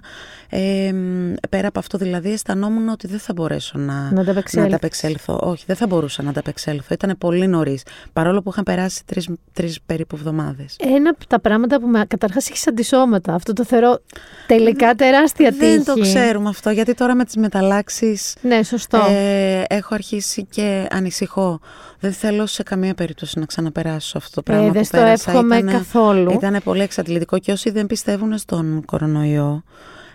Ε, 0.50 0.92
μ, 0.94 1.34
πέρα 1.50 1.68
από 1.68 1.80
αυτό 1.80 1.98
δηλαδή 1.98 2.32
αισθανόμουν 2.32 2.90
ότι 2.90 3.08
δεν 3.08 3.20
θα 3.20 3.34
μπορέσω 3.34 3.78
να, 3.78 4.12
Να 4.12 4.22
ανταπεξέλθεις. 4.22 4.72
ανταπεξέλθω. 4.74 5.40
Όχι, 5.44 5.64
δεν 5.68 5.76
θα 5.76 5.88
μπορούσα 5.88 6.24
να 6.24 6.30
ανταπεξέλθω. 6.30 6.94
Ήταν 6.94 7.16
πολύ 7.18 7.48
νωρίς. 7.48 7.84
Παρόλο 8.14 8.42
που 8.42 8.50
είχαν 8.50 8.64
περάσει 8.64 9.02
τρεις, 9.06 9.30
τρεις 9.54 9.80
περίπου 9.86 10.16
εβδομάδες. 10.16 10.76
Ένα 10.80 11.10
από 11.10 11.28
τα 11.28 11.40
πράγματα 11.40 11.80
που 11.80 11.88
με. 11.88 12.06
Καταρχάς 12.08 12.50
έχει 12.50 12.64
αντισώματα. 12.70 13.34
Αυτό 13.34 13.54
το 13.54 13.66
θεωρώ 13.66 14.00
τελικά 14.48 14.96
τεράστια 14.96 15.50
τύχη. 15.52 15.60
Δεν 15.66 15.84
το 15.86 16.00
ξέρουμε 16.02 16.50
αυτό, 16.50 16.70
γιατί 16.70 16.94
τώρα 16.94 17.16
με 17.16 17.26
τις 17.26 17.36
μεταλλάξεις 17.36 18.36
Ναι, 18.42 18.64
σωστό. 18.64 18.98
ε, 19.10 19.64
έχω 19.68 19.94
αρχίσει 19.94 20.46
και 20.50 20.88
ανησυχώ. 20.92 21.60
Δεν 22.00 22.14
θέλω 22.14 22.46
σε 22.46 22.64
καμία 22.64 22.94
περίπτωση 22.94 23.40
να 23.40 23.46
ξαναπεράσω 23.46 24.18
αυτό 24.18 24.36
το 24.36 24.42
πράγμα 24.42 24.64
Ε, 24.64 24.68
που 24.68 24.74
δεν 24.74 24.84
στο 24.84 24.98
πέρασα. 24.98 25.32
εύχομαι 25.32 25.56
Ήτανε- 25.58 25.78
καθόλου. 25.78 26.32
Ήταν 26.32 26.62
πολύ 26.64 26.82
εξαντλητικό 27.00 27.40
και 27.40 27.52
όσοι 27.52 27.70
δεν 27.70 27.86
πιστεύουν 27.86 28.38
στον 28.38 28.86
κορονοϊό 28.86 29.64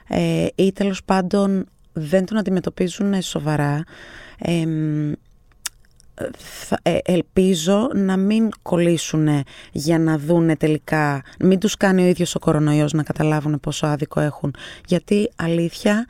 ε, 0.09 0.47
ή 0.55 0.73
τέλος 0.73 1.05
πάντων 1.05 1.67
δεν 1.93 2.25
τον 2.25 2.39
αντιμετωπίζουν 2.39 3.23
σοβαρά, 3.23 3.85
ε, 4.39 4.67
μ, 4.67 5.13
θα- 6.39 6.79
ε, 6.83 6.99
ελπίζω 7.05 7.91
να 7.95 8.17
μην 8.17 8.49
κολλήσουν 8.63 9.29
για 9.73 9.99
να 9.99 10.19
δούνε 10.19 10.57
τελικά, 10.57 11.23
μην 11.41 11.59
τους 11.59 11.77
κάνει 11.77 12.03
ο 12.03 12.07
ίδιος 12.07 12.35
ο 12.35 12.39
κορονοϊός 12.39 12.93
να 12.93 13.03
καταλάβουν 13.03 13.61
πόσο 13.61 13.87
άδικο 13.87 14.21
έχουν. 14.21 14.55
Γιατί 14.87 15.31
αλήθεια, 15.37 16.07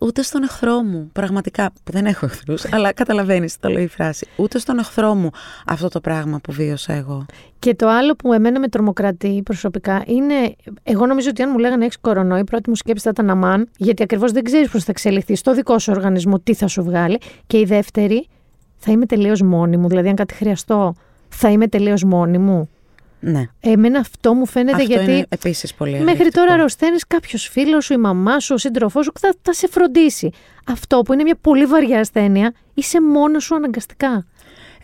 ούτε 0.00 0.22
στον 0.22 0.42
εχθρό 0.42 0.82
μου, 0.82 1.10
πραγματικά, 1.12 1.72
που 1.84 1.92
δεν 1.92 2.06
έχω 2.06 2.26
εχθρούς, 2.26 2.72
αλλά 2.72 2.92
καταλαβαίνεις 2.92 3.58
το 3.58 3.68
λέει 3.68 3.84
η 3.84 3.88
φράση, 3.88 4.26
ούτε 4.36 4.58
στον 4.58 4.78
εχθρό 4.78 5.14
μου 5.14 5.30
αυτό 5.66 5.88
το 5.88 6.00
πράγμα 6.00 6.38
που 6.42 6.52
βίωσα 6.52 6.92
εγώ. 6.92 7.26
Και 7.58 7.74
το 7.74 7.88
άλλο 7.88 8.14
που 8.14 8.32
εμένα 8.32 8.60
με 8.60 8.68
τρομοκρατεί 8.68 9.42
προσωπικά 9.44 10.02
είναι. 10.06 10.56
Εγώ 10.82 11.06
νομίζω 11.06 11.28
ότι 11.28 11.42
αν 11.42 11.50
μου 11.52 11.58
λέγανε 11.58 11.84
έχεις 11.84 11.98
κορονοϊό, 11.98 12.40
η 12.40 12.44
πρώτη 12.44 12.68
μου 12.68 12.76
σκέψη 12.76 13.04
θα 13.04 13.10
ήταν 13.10 13.30
αμάν, 13.30 13.68
γιατί 13.76 14.02
ακριβώς 14.02 14.32
δεν 14.32 14.44
ξέρεις 14.44 14.68
πώς 14.68 14.84
θα 14.84 14.90
εξελιχθείς 14.90 15.38
στο 15.38 15.54
δικό 15.54 15.78
σου 15.78 15.92
οργανισμό, 15.94 16.40
τι 16.40 16.54
θα 16.54 16.66
σου 16.66 16.82
βγάλει. 16.82 17.18
Και 17.46 17.58
η 17.58 17.64
δεύτερη, 17.64 18.28
θα 18.76 18.92
είμαι 18.92 19.06
τελείως 19.06 19.42
μόνη 19.42 19.76
μου. 19.76 19.88
Δηλαδή, 19.88 20.08
αν 20.08 20.14
κάτι 20.14 20.34
χρειαστώ, 20.34 20.94
θα 21.28 21.50
είμαι 21.50 21.68
τελείως 21.68 22.04
μόνη 22.04 22.38
μου. 22.38 22.68
Ναι. 23.30 23.46
Εμένα 23.60 23.98
αυτό 23.98 24.34
μου 24.34 24.46
φαίνεται 24.46 24.76
αυτό 24.76 24.92
γιατί. 24.92 25.12
είναι 25.12 25.26
επίσης 25.28 25.74
πολύ 25.74 25.90
Μέχρι 25.90 26.08
αγριευτικό. 26.10 26.40
τώρα 26.40 26.52
αρρωσταίνεις 26.52 27.06
κάποιος 27.06 27.48
φίλος 27.48 27.84
σου, 27.84 27.92
η 27.92 27.96
μαμά 27.96 28.40
σου, 28.40 28.54
ο 28.54 28.58
σύντροφός 28.58 29.04
σου, 29.04 29.12
θα, 29.20 29.34
θα 29.42 29.52
σε 29.52 29.68
φροντίσει. 29.68 30.30
Αυτό 30.66 31.02
που 31.02 31.12
είναι 31.12 31.22
μια 31.22 31.36
πολύ 31.40 31.66
βαριά 31.66 32.00
ασθένεια, 32.00 32.54
είσαι 32.74 33.00
μόνος 33.02 33.44
σου 33.44 33.54
αναγκαστικά. 33.54 34.26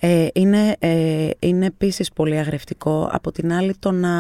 Ε, 0.01 0.27
είναι, 0.33 0.77
ε, 0.79 1.31
είναι 1.39 1.67
επίσης 1.67 2.13
πολύ 2.13 2.39
αγρευτικό. 2.39 3.09
Από 3.13 3.33
την 3.33 3.53
άλλη 3.53 3.75
το 3.79 3.91
να, 3.91 4.11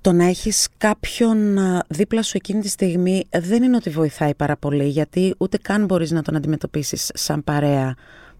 το 0.00 0.12
να 0.12 0.24
έχεις 0.24 0.68
κάποιον 0.78 1.58
α, 1.58 1.84
δίπλα 1.88 2.22
σου 2.22 2.32
εκείνη 2.36 2.60
τη 2.60 2.68
στιγμή 2.68 3.24
δεν 3.30 3.62
είναι 3.62 3.76
ότι 3.76 3.90
βοηθάει 3.90 4.34
πάρα 4.34 4.56
πολύ 4.56 4.84
γιατί 4.88 5.34
ούτε 5.38 5.58
καν 5.62 5.84
μπορείς 5.84 6.10
να 6.10 6.22
τον 6.22 6.36
αντιμετωπίσεις 6.36 7.10
σαν 7.14 7.44
παρέα. 7.44 7.94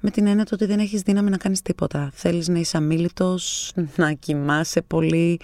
Με 0.06 0.10
την 0.10 0.26
έννοια 0.26 0.44
του 0.44 0.50
ότι 0.54 0.64
δεν 0.64 0.78
έχεις 0.78 1.00
δύναμη 1.00 1.30
να 1.30 1.36
κάνεις 1.36 1.62
τίποτα. 1.62 2.10
Θέλεις 2.14 2.48
να 2.48 2.58
είσαι 2.58 2.76
αμήλυτος, 2.76 3.72
να 3.96 4.12
κοιμάσαι 4.12 4.82
πολύ, 4.82 5.40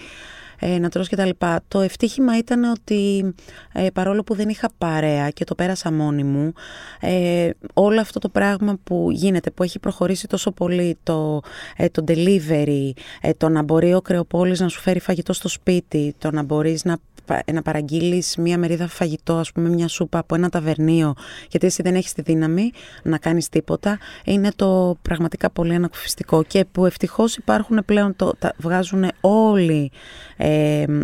ε, 0.63 0.79
να 0.79 0.89
τρως 0.89 1.07
και 1.07 1.15
τα 1.15 1.25
λοιπά. 1.25 1.61
Το 1.67 1.79
ευτύχημα 1.79 2.37
ήταν 2.37 2.63
ότι 2.63 3.33
ε, 3.73 3.87
παρόλο 3.93 4.23
που 4.23 4.35
δεν 4.35 4.49
είχα 4.49 4.69
παρέα 4.77 5.29
και 5.29 5.43
το 5.43 5.55
πέρασα 5.55 5.91
μόνη 5.91 6.23
μου, 6.23 6.53
ε, 6.99 7.49
όλο 7.73 8.01
αυτό 8.01 8.19
το 8.19 8.29
πράγμα 8.29 8.77
που 8.83 9.07
γίνεται, 9.11 9.51
που 9.51 9.63
έχει 9.63 9.79
προχωρήσει 9.79 10.27
τόσο 10.27 10.51
πολύ, 10.51 10.97
το, 11.03 11.41
ε, 11.77 11.89
το 11.89 12.03
delivery, 12.07 12.91
ε, 13.21 13.33
το 13.37 13.49
να 13.49 13.63
μπορεί 13.63 13.93
ο 13.93 14.01
Κρεοπόλης 14.01 14.59
να 14.59 14.67
σου 14.67 14.79
φέρει 14.79 14.99
φαγητό 14.99 15.33
στο 15.33 15.47
σπίτι, 15.47 16.15
το 16.17 16.31
να 16.31 16.43
μπορείς 16.43 16.83
να, 16.83 16.97
πα- 17.25 17.43
να 17.53 17.61
παραγγείλεις 17.61 18.35
μία 18.37 18.57
μερίδα 18.57 18.87
φαγητό, 18.87 19.33
ας 19.33 19.51
πούμε 19.51 19.69
μια 19.69 19.87
σούπα 19.87 20.19
από 20.19 20.35
ένα 20.35 20.49
ταβερνίο, 20.49 21.13
γιατί 21.49 21.65
εσύ 21.65 21.81
δεν 21.81 21.95
έχεις 21.95 22.13
τη 22.13 22.21
δύναμη 22.21 22.71
να 23.03 23.17
κάνεις 23.17 23.49
τίποτα, 23.49 23.97
είναι 24.25 24.49
το 24.55 24.97
πραγματικά 25.01 25.49
πολύ 25.49 25.73
ανακουφιστικό 25.73 26.43
και 26.43 26.65
που 26.71 26.85
ευτυχώς 26.85 27.35
υπάρχουν 27.35 27.83
πλέον, 27.85 28.15
το, 28.15 28.33
τα 28.39 28.53
βγάζουν 28.57 29.05
όλοι, 29.21 29.91
ε, 30.37 30.50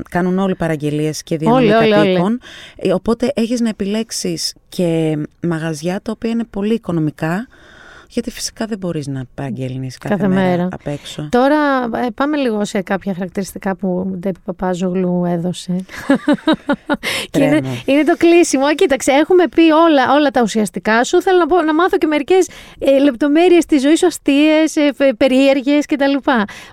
κάνουν 0.10 0.40
όλοι 0.40 0.56
παραγγελίες 0.56 1.24
και 1.24 1.38
διανομή 1.38 1.64
Όλοι, 1.64 1.74
όλοι, 1.74 1.94
όλοι. 1.94 2.07
κατοίκων. 2.07 2.40
Ε, 2.76 2.94
Οπότε 2.94 3.32
έχεις 3.36 3.60
να 3.61 3.69
επιλέξεις 3.69 4.56
και 4.69 5.18
μαγαζιά 5.41 6.02
τα 6.02 6.11
οποία 6.11 6.30
είναι 6.30 6.44
πολύ 6.49 6.74
οικονομικά, 6.74 7.48
γιατί 8.09 8.31
φυσικά 8.31 8.65
δεν 8.65 8.77
μπορείς 8.77 9.07
να 9.07 9.23
παραγγέλνεις 9.34 9.97
κάθε, 9.97 10.15
Κάθε 10.15 10.27
μέρα, 10.27 10.49
μέρα. 10.49 10.67
απ' 10.71 10.88
έξω. 10.88 11.29
Τώρα 11.31 11.84
ε, 11.84 12.07
πάμε 12.15 12.38
λίγο 12.38 12.65
σε 12.65 12.81
κάποια 12.81 13.13
χαρακτηριστικά 13.13 13.75
που 13.75 13.88
ο 13.88 14.15
Ντέπη 14.17 14.39
Παπάζογλου 14.45 15.25
έδωσε. 15.25 15.75
και 17.31 17.43
είναι, 17.43 17.59
Τρέμω. 17.59 17.81
είναι 17.85 18.03
το 18.03 18.15
κλείσιμο. 18.17 18.75
Κοίταξε, 18.75 19.11
έχουμε 19.11 19.47
πει 19.47 19.71
όλα, 19.71 20.13
όλα 20.13 20.29
τα 20.31 20.41
ουσιαστικά 20.41 21.03
σου. 21.03 21.21
Θέλω 21.21 21.38
να, 21.38 21.45
πω, 21.45 21.61
να 21.61 21.73
μάθω 21.73 21.97
και 21.97 22.07
μερικές 22.07 22.49
ε, 22.79 22.99
λεπτομέρειες 22.99 23.65
της 23.65 23.81
ζωής 23.81 23.99
σου, 23.99 24.05
αστείες, 24.05 24.75
ε, 24.75 24.91
περίεργες 25.17 25.85
κτλ. 25.85 26.17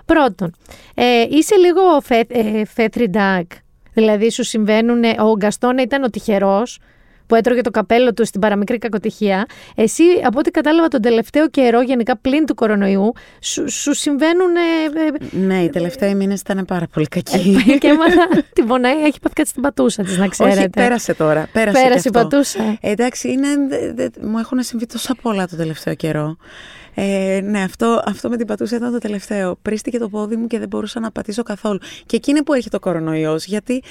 Πρώτον, 0.05 0.55
ε, 0.93 1.03
είσαι 1.29 1.55
λίγο 1.55 1.81
φε, 2.03 2.23
ε, 2.27 2.65
φέτρι 2.65 3.09
ντάκ. 3.09 3.51
Δηλαδή 3.93 4.31
σου 4.31 4.43
συμβαίνουν. 4.43 5.03
Ο 5.03 5.35
Γκαστόν 5.35 5.77
ήταν 5.77 6.03
ο 6.03 6.09
τυχερός 6.09 6.79
που 7.27 7.35
έτρωγε 7.35 7.61
το 7.61 7.71
καπέλο 7.71 8.13
του 8.13 8.25
στην 8.25 8.41
παραμικρή 8.41 8.77
κακοτυχία. 8.77 9.45
Εσύ, 9.75 10.03
από 10.23 10.39
ό,τι 10.39 10.51
κατάλαβα 10.51 10.87
τον 10.87 11.01
τελευταίο 11.01 11.49
καιρό, 11.49 11.81
γενικά 11.81 12.17
πλην 12.17 12.45
του 12.45 12.55
κορονοϊού, 12.55 13.11
σου, 13.39 13.71
σου 13.71 13.93
συμβαίνουν. 13.93 14.55
Ε, 14.55 15.37
Ναι, 15.37 15.61
οι 15.63 15.69
τελευταίοι 15.69 16.15
μήνες 16.15 16.39
ήταν 16.39 16.65
πάρα 16.65 16.87
πολύ 16.93 17.07
ε, 17.15 17.19
κακοί. 17.19 17.57
ε, 17.71 17.77
και 17.77 17.87
έμαθα 17.87 18.27
την 18.53 18.65
πονάει, 18.67 19.01
έχει 19.03 19.19
πάθει 19.19 19.35
κάτι 19.35 19.49
στην 19.49 19.61
πατούσα 19.61 20.03
της, 20.03 20.17
να 20.17 20.27
ξέρετε. 20.27 20.59
Όχι, 20.59 20.69
πέρασε 20.69 21.13
τώρα. 21.13 21.49
Πέρασε, 21.51 21.81
Πέρασε 21.81 22.09
και 22.09 22.17
η 22.17 22.19
αυτό. 22.21 22.29
πατούσα. 22.37 22.77
Ε, 22.81 22.91
εντάξει, 22.91 23.31
είναι, 23.31 23.47
δε- 23.69 23.93
δε- 23.93 24.27
μου 24.27 24.37
έχουν 24.37 24.61
συμβεί 24.63 24.85
τόσα 24.85 25.15
πολλά 25.21 25.47
το 25.47 25.55
τελευταίο 25.55 25.93
καιρό. 25.95 26.37
Ε, 26.95 27.39
ναι, 27.43 27.63
αυτό, 27.63 28.01
αυτό 28.05 28.29
με 28.29 28.37
την 28.37 28.47
πατούσα 28.47 28.75
ήταν 28.75 28.91
το 28.91 28.97
τελευταίο. 28.97 29.57
Πρίστηκε 29.61 29.97
το 29.97 30.09
πόδι 30.09 30.35
μου 30.35 30.47
και 30.47 30.59
δεν 30.59 30.67
μπορούσα 30.67 30.99
να 30.99 31.11
πατήσω 31.11 31.43
καθόλου. 31.43 31.79
Και 32.05 32.15
εκείνη 32.15 32.43
που 32.43 32.53
έχει 32.53 32.69
το 32.69 32.79
κορονοϊός, 32.79 33.45
γιατί 33.45 33.83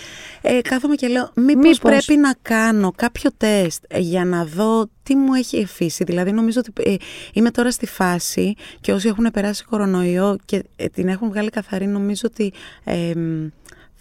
ε, 0.42 0.60
κάθομαι 0.60 0.94
και 0.94 1.08
λέω, 1.08 1.30
μήπως, 1.34 1.54
Μήπως. 1.54 1.78
πρέπει 1.78 2.16
να 2.16 2.34
κάνω 2.42 2.92
κάποιο 2.96 3.30
τεστ 3.36 3.84
ε, 3.88 3.98
για 3.98 4.24
να 4.24 4.44
δω 4.44 4.86
τι 5.02 5.16
μου 5.16 5.34
έχει 5.34 5.56
εφήσει. 5.56 6.04
Δηλαδή, 6.04 6.32
νομίζω 6.32 6.60
ότι 6.68 6.90
ε, 6.90 6.94
είμαι 7.32 7.50
τώρα 7.50 7.70
στη 7.70 7.86
φάση 7.86 8.54
και 8.80 8.92
όσοι 8.92 9.08
έχουν 9.08 9.30
περάσει 9.32 9.64
κορονοϊό 9.64 10.38
και 10.44 10.64
ε, 10.76 10.86
την 10.86 11.08
έχουν 11.08 11.28
βγάλει 11.28 11.50
καθαρή, 11.50 11.86
νομίζω 11.86 12.22
ότι 12.24 12.52
ε, 12.84 13.14
μ, 13.14 13.46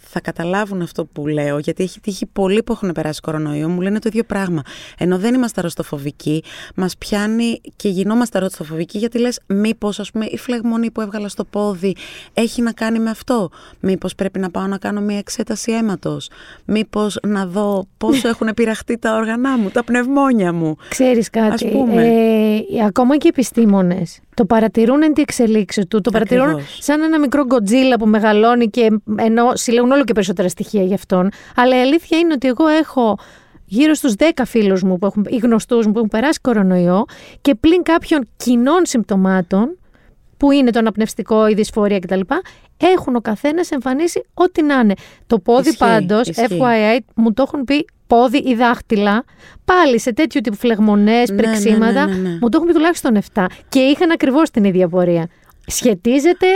θα 0.06 0.20
καταλάβουν 0.20 0.82
αυτό 0.82 1.04
που 1.04 1.26
λέω, 1.26 1.58
γιατί 1.58 1.82
έχει 1.82 2.00
τύχει 2.00 2.26
πολλοί 2.26 2.62
που 2.62 2.72
έχουν 2.72 2.92
περάσει 2.92 3.20
κορονοϊό, 3.20 3.68
μου 3.68 3.80
λένε 3.80 3.98
το 3.98 4.08
ίδιο 4.08 4.24
πράγμα. 4.24 4.62
Ενώ 4.98 5.18
δεν 5.18 5.34
είμαστε 5.34 5.60
αρρωστοφοβικοί, 5.60 6.42
μας 6.74 6.96
πιάνει 6.96 7.60
και 7.76 7.88
γινόμαστε 7.88 8.38
αρρωστοφοβικοί, 8.38 8.98
γιατί 8.98 9.18
λες, 9.18 9.40
μήπως, 9.46 10.00
ας 10.00 10.10
πούμε, 10.10 10.24
η 10.24 10.36
φλεγμονή 10.38 10.90
που 10.90 11.00
έβγαλα 11.00 11.28
στο 11.28 11.44
πόδι 11.44 11.96
έχει 12.34 12.62
να 12.62 12.72
κάνει 12.72 12.98
με 12.98 13.10
αυτό; 13.10 13.50
Μήπως 13.80 14.14
πρέπει 14.14 14.38
να 14.38 14.50
πάω 14.50 14.66
να 14.66 14.78
κάνω 14.78 15.00
μια 15.00 15.18
εξέταση 15.18 15.72
αίματος; 15.72 16.30
Μήπως 16.64 17.18
να 17.26 17.46
δω 17.46 17.86
πόσο 17.98 18.28
έχουν 18.32 18.48
πειραχτεί 18.54 18.98
τα 18.98 19.14
όργανά 19.14 19.58
μου, 19.58 19.70
τα 19.70 19.84
πνευμόνια 19.84 20.52
μου; 20.52 20.76
Ξέρεις 20.88 21.30
κάτι, 21.30 21.52
Ας 21.66 21.72
πούμε. 21.72 22.02
ε, 22.06 22.84
ακόμα 22.84 23.16
και 23.16 23.26
οι 23.26 23.30
επιστήμονες 23.32 24.20
το 24.34 24.44
παρατηρούν 24.44 25.02
εν 25.02 25.12
τη 25.12 25.22
εξελίξη 25.22 25.86
του, 25.86 26.00
το 26.00 26.10
παρατηρούν 26.10 26.48
Ακριβώς. 26.48 26.78
σαν 26.80 27.02
ένα 27.02 27.18
μικρό 27.18 27.44
γκοτζίλα 27.44 27.96
που 27.96 28.06
μεγαλώνει 28.06 28.70
και 28.70 28.90
ενώ 29.16 29.50
συλλέγουν 29.54 29.90
όλο 29.90 30.04
και 30.04 30.12
περισσότερα 30.12 30.48
στοιχεία 30.48 30.82
γι' 30.82 30.94
αυτόν. 30.94 31.30
Αλλά 31.56 31.76
η 31.76 31.80
αλήθεια 31.80 32.18
είναι 32.18 32.32
ότι 32.32 32.48
εγώ 32.48 32.66
έχω 32.66 33.18
γύρω 33.64 33.94
στους 33.94 34.14
10 34.18 34.24
φίλους 34.44 34.82
μου 34.82 34.98
που 34.98 35.06
έχουν, 35.06 35.26
ή 35.28 35.36
γνωστούς 35.36 35.86
μου 35.86 35.92
που 35.92 35.98
έχουν 35.98 36.10
περάσει 36.10 36.38
κορονοϊό 36.40 37.04
και 37.40 37.54
πλην 37.54 37.82
κάποιων 37.82 38.28
κοινών 38.36 38.86
συμπτωμάτων 38.86 39.78
που 40.36 40.50
είναι 40.50 40.70
το 40.70 40.78
αναπνευστικό, 40.78 41.48
η 41.48 41.54
δυσφορία 41.54 41.98
κτλ. 41.98 42.20
Έχουν 42.76 43.16
ο 43.16 43.20
καθένας 43.20 43.70
εμφανίσει 43.70 44.24
ό,τι 44.34 44.62
να 44.62 44.74
είναι. 44.74 44.94
Το 45.26 45.38
πόδι 45.38 45.68
Ισχύει, 45.68 45.78
πάντως, 45.78 46.28
ισχύει. 46.28 46.58
FYI, 46.60 46.98
μου 47.14 47.32
το 47.32 47.44
έχουν 47.46 47.64
πει 47.64 47.86
πόδι 48.06 48.38
ή 48.38 48.54
δάχτυλα, 48.54 49.24
πάλι 49.64 50.00
σε 50.00 50.12
τέτοιου 50.12 50.40
τύπου 50.40 50.56
φλεγμονές, 50.56 51.30
Ναι, 51.30 51.36
πρεξίματα, 51.36 52.06
ναι, 52.06 52.14
ναι, 52.14 52.20
ναι, 52.20 52.28
ναι. 52.28 52.38
μου 52.40 52.48
το 52.48 52.56
έχουν 52.56 52.66
πει 52.66 52.72
τουλάχιστον 52.72 53.18
7. 53.34 53.46
Και 53.68 53.78
είχαν 53.78 54.10
ακριβώς 54.10 54.50
την 54.50 54.64
ίδια 54.64 54.88
πορεία. 54.88 55.28
Σχετίζεται 55.66 56.46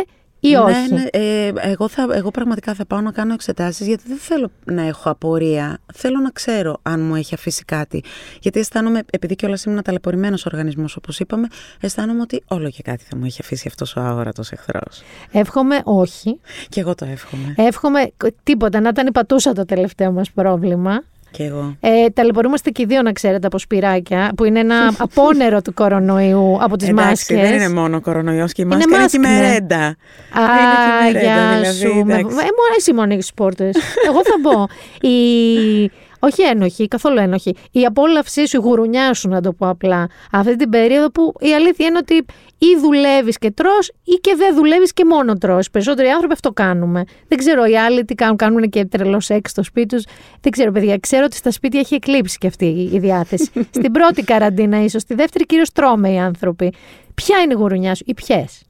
ή 0.40 0.54
όχι; 0.54 0.92
Ναι, 0.92 1.00
ναι, 1.00 1.06
ε, 1.10 1.52
εγώ, 1.56 1.88
θα, 1.88 2.06
εγώ 2.12 2.30
πραγματικά 2.30 2.74
θα 2.74 2.86
πάω 2.86 3.00
να 3.00 3.12
κάνω 3.12 3.32
εξετάσεις 3.32 3.86
γιατί 3.86 4.02
δεν 4.06 4.16
θέλω 4.16 4.50
να 4.64 4.82
έχω 4.82 5.10
απορία. 5.10 5.78
Θέλω 5.94 6.18
να 6.18 6.30
ξέρω 6.30 6.78
αν 6.82 7.00
μου 7.00 7.14
έχει 7.14 7.34
αφήσει 7.34 7.64
κάτι. 7.64 8.02
Γιατί 8.40 8.58
αισθάνομαι, 8.58 9.00
επειδή 9.10 9.34
κιόλας 9.34 9.64
ήμουν 9.64 9.82
ταλαιπωρημένος 9.82 10.46
οργανισμός 10.46 10.96
όπως 10.96 11.20
είπαμε, 11.20 11.46
αισθάνομαι 11.80 12.20
ότι 12.20 12.42
όλο 12.46 12.70
και 12.70 12.82
κάτι 12.82 13.04
θα 13.08 13.16
μου 13.16 13.24
έχει 13.24 13.38
αφήσει 13.40 13.68
αυτός 13.68 13.96
ο 13.96 14.00
αόρατος 14.00 14.52
εχθρός. 14.52 15.02
Εύχομαι 15.32 15.80
όχι. 15.84 16.40
Και 16.68 16.80
εγώ 16.80 16.94
το 16.94 17.04
εύχομαι. 17.04 17.54
Εύχομαι 17.56 18.10
τίποτα, 18.42 18.80
να 18.80 18.88
ήταν 18.88 19.06
η 19.06 19.12
πατούσα 19.12 19.52
το 19.52 19.64
τελευταίο 19.64 20.12
μας 20.12 20.30
πρόβλημα. 20.30 21.02
Και 21.30 21.44
εγώ. 21.44 21.76
Ε, 21.80 22.08
ταλαιπωρούμαστε 22.08 22.70
και 22.70 22.82
οι 22.82 22.84
δύο, 22.84 23.02
να 23.02 23.12
ξέρετε, 23.12 23.46
από 23.46 23.58
σπυράκια, 23.58 24.32
που 24.36 24.44
είναι 24.44 24.60
ένα 24.60 24.94
απόνερο 24.98 25.62
του 25.62 25.74
κορονοϊού 25.74 26.58
από 26.60 26.76
τις 26.76 26.88
Εντάξει, 26.88 27.08
μάσκες. 27.08 27.50
δεν 27.50 27.52
είναι 27.60 27.80
μόνο 27.80 28.00
κορονοϊός 28.00 28.52
και 28.52 28.62
η 28.62 28.64
Είναι 28.70 28.76
μάσκα 28.86 28.96
είναι 28.96 29.06
και 29.08 29.16
η 29.16 29.20
μάσκ, 29.20 29.32
ναι. 29.34 29.42
μερέντα. 29.46 29.84
Α, 29.86 30.42
Είναι 30.42 30.74
και 30.84 30.90
η 30.90 31.12
μερέντα, 31.12 31.20
γεια 31.20 31.58
δηλαδή, 31.60 31.78
σου. 31.78 32.04
Με... 32.04 32.14
Ε, 32.14 32.18
εντάξει. 32.18 32.34
μου 32.34 32.64
αρέσει 32.70 32.92
μόνο 32.92 33.16
τις 33.16 33.34
πόρτες. 33.34 33.76
Εγώ 34.08 34.20
θα 34.24 34.34
πω. 34.42 34.66
Η... 35.08 35.90
Όχι 36.18 36.42
ένοχη, 36.42 36.88
καθόλου 36.88 37.18
ένοχη. 37.18 37.54
Η 37.70 37.84
απόλαυσή 37.84 38.46
σου, 38.46 38.56
η 38.56 38.60
γουρουνιά 38.60 39.14
σου, 39.14 39.28
να 39.28 39.40
το 39.40 39.52
πω 39.52 39.68
απλά. 39.68 40.08
Αυτή 40.32 40.56
την 40.56 40.70
περίοδο 40.70 41.10
που 41.10 41.32
η 41.40 41.54
αλήθεια 41.54 41.86
είναι 41.86 41.98
ότι 41.98 42.14
ή 42.58 42.66
δουλεύεις 42.80 43.38
και 43.38 43.50
τρως 43.50 43.88
ή 44.04 44.12
και 44.20 44.34
δεν 44.36 44.54
δουλεύεις 44.54 44.92
και 44.92 45.04
μόνο 45.04 45.32
τρως. 45.34 45.70
Περισσότεροι 45.70 46.08
άνθρωποι 46.08 46.32
αυτό 46.32 46.52
κάνουμε. 46.52 47.04
Δεν 47.28 47.38
ξέρω 47.38 47.64
οι 47.64 47.78
άλλοι 47.78 48.04
τι 48.04 48.14
κάνουν, 48.14 48.36
κάνουν 48.36 48.68
και 48.68 48.84
τρελό 48.84 49.20
σεξ 49.20 49.50
στο 49.50 49.62
σπίτι 49.62 49.94
τους. 49.94 50.04
Δεν 50.40 50.52
ξέρω, 50.52 50.72
παιδιά. 50.72 50.98
Ξέρω 50.98 51.24
ότι 51.24 51.36
στα 51.36 51.50
σπίτια 51.50 51.80
έχει 51.80 51.94
εκλείψει 51.94 52.38
και 52.38 52.46
αυτή 52.46 52.88
η 52.92 52.98
διάθεση. 52.98 53.50
Στην 53.78 53.92
πρώτη 53.92 54.22
καραντίνα, 54.22 54.84
ίσως. 54.84 55.02
Στη 55.02 55.14
δεύτερη, 55.14 55.46
κυρίως 55.46 55.72
τρώμε 55.72 56.12
οι 56.12 56.18
άνθρωποι. 56.18 56.72
Ποια 57.14 57.38
είναι 57.38 57.52
η 57.52 57.56
γουρουνιά 57.56 57.94
σου 57.94 58.02
ή 58.06 58.14
ποιες; 58.14 58.62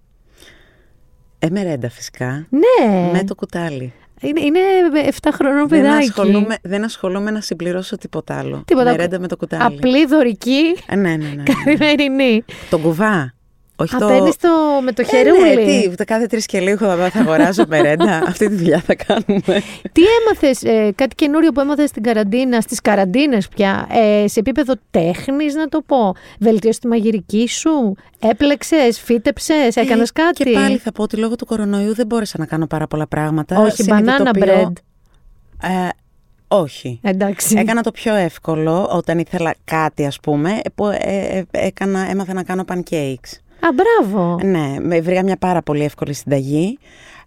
Ε, 1.38 1.48
μερέντα 1.50 1.90
φυσικά. 1.90 2.46
Ναι. 2.50 3.10
Με 3.12 3.24
το 3.24 3.34
κουτάλι. 3.34 3.92
Είναι, 4.20 4.40
είναι 4.40 4.58
7 5.22 5.28
χρονών 5.32 5.68
Δεν 5.68 5.82
παιδάκι. 5.82 6.08
ασχολούμαι, 6.08 6.56
δεν 6.62 6.84
ασχολούμαι 6.84 7.30
να 7.30 7.40
συμπληρώσω 7.40 7.96
τίποτα 7.98 8.38
άλλο. 8.38 8.62
Τίποτα. 8.66 8.90
Μερέντα 8.90 9.18
με 9.18 9.28
το 9.28 9.36
κουτάλι. 9.36 9.62
Απλή 9.62 10.06
δωρική, 10.06 10.76
Ε, 10.86 10.96
ναι, 10.96 11.08
ναι, 11.10 11.16
ναι, 11.16 11.28
ναι. 11.34 11.42
καθημερινή. 11.42 12.44
Το 12.70 12.78
κουβά. 12.78 13.32
Όχι 13.80 13.94
Α, 13.94 13.98
το. 13.98 14.06
παίρνεις 14.06 14.36
το 14.36 14.48
με 14.82 14.92
το 14.92 15.02
Ε, 15.02 15.04
χερούλι. 15.04 15.54
ναι, 15.54 15.64
τι, 15.64 15.88
ούτε 15.90 16.04
κάθε 16.04 16.26
τρεις 16.26 16.46
και 16.46 16.60
λίγο 16.60 16.86
θα, 16.96 17.10
θα 17.10 17.20
αγοράζω 17.20 17.64
μερέντα. 17.68 18.22
Αυτή 18.28 18.48
τη 18.48 18.54
δουλειά 18.54 18.80
θα 18.86 18.94
κάνουμε. 18.94 19.62
Τι 19.92 20.02
έμαθες, 20.20 20.62
ε, 20.62 20.92
κάτι 20.94 21.14
καινούριο 21.14 21.52
που 21.52 21.60
έμαθες 21.60 21.88
στην 21.88 22.02
καραντίνα, 22.02 22.60
στις 22.60 22.80
καραντίνες 22.80 23.48
πια, 23.48 23.86
ε, 23.90 24.28
σε 24.28 24.40
επίπεδο 24.40 24.74
τέχνης 24.90 25.54
να 25.54 25.68
το 25.68 25.82
πω; 25.86 26.14
Βελτίωσε 26.40 26.80
τη 26.80 26.86
μαγειρική 26.86 27.48
σου, 27.48 27.94
έπλεξες, 28.20 29.00
φύτεψες, 29.00 29.76
έκανες 29.76 30.08
Ε, 30.08 30.12
κάτι; 30.12 30.44
Και 30.44 30.50
πάλι 30.50 30.76
θα 30.76 30.92
πω 30.92 31.02
ότι 31.02 31.16
λόγω 31.16 31.36
του 31.36 31.46
κορονοϊού 31.46 31.94
δεν 31.94 32.06
μπόρεσα 32.06 32.38
να 32.38 32.46
κάνω 32.46 32.66
πάρα 32.66 32.86
πολλά 32.86 33.06
πράγματα. 33.06 33.58
Όχι, 33.60 33.84
banana 33.88 34.14
Συνειδητοποιώ- 34.16 34.68
bread. 34.68 34.72
Ε, 35.62 35.88
όχι. 36.48 37.00
Εντάξει. 37.02 37.54
Έκανα 37.58 37.80
το 37.82 37.90
πιο 37.90 38.14
εύκολο 38.14 38.88
όταν 38.92 39.18
ήθελα 39.18 39.54
κάτι, 39.64 40.06
ας 40.06 40.18
πούμε, 40.22 40.60
που 40.74 40.86
ε, 40.86 40.96
ε, 41.00 41.42
έκανα, 41.50 42.10
έμαθα 42.10 42.32
να 42.34 42.42
κάνω 42.42 42.64
pancakes. 42.68 43.32
Α, 43.60 43.68
μπράβο. 43.74 44.38
Ναι, 44.42 44.74
με 44.80 45.00
βρήκα 45.00 45.22
μια 45.22 45.36
πάρα 45.36 45.62
πολύ 45.62 45.84
εύκολη 45.84 46.12
συνταγή 46.14 46.78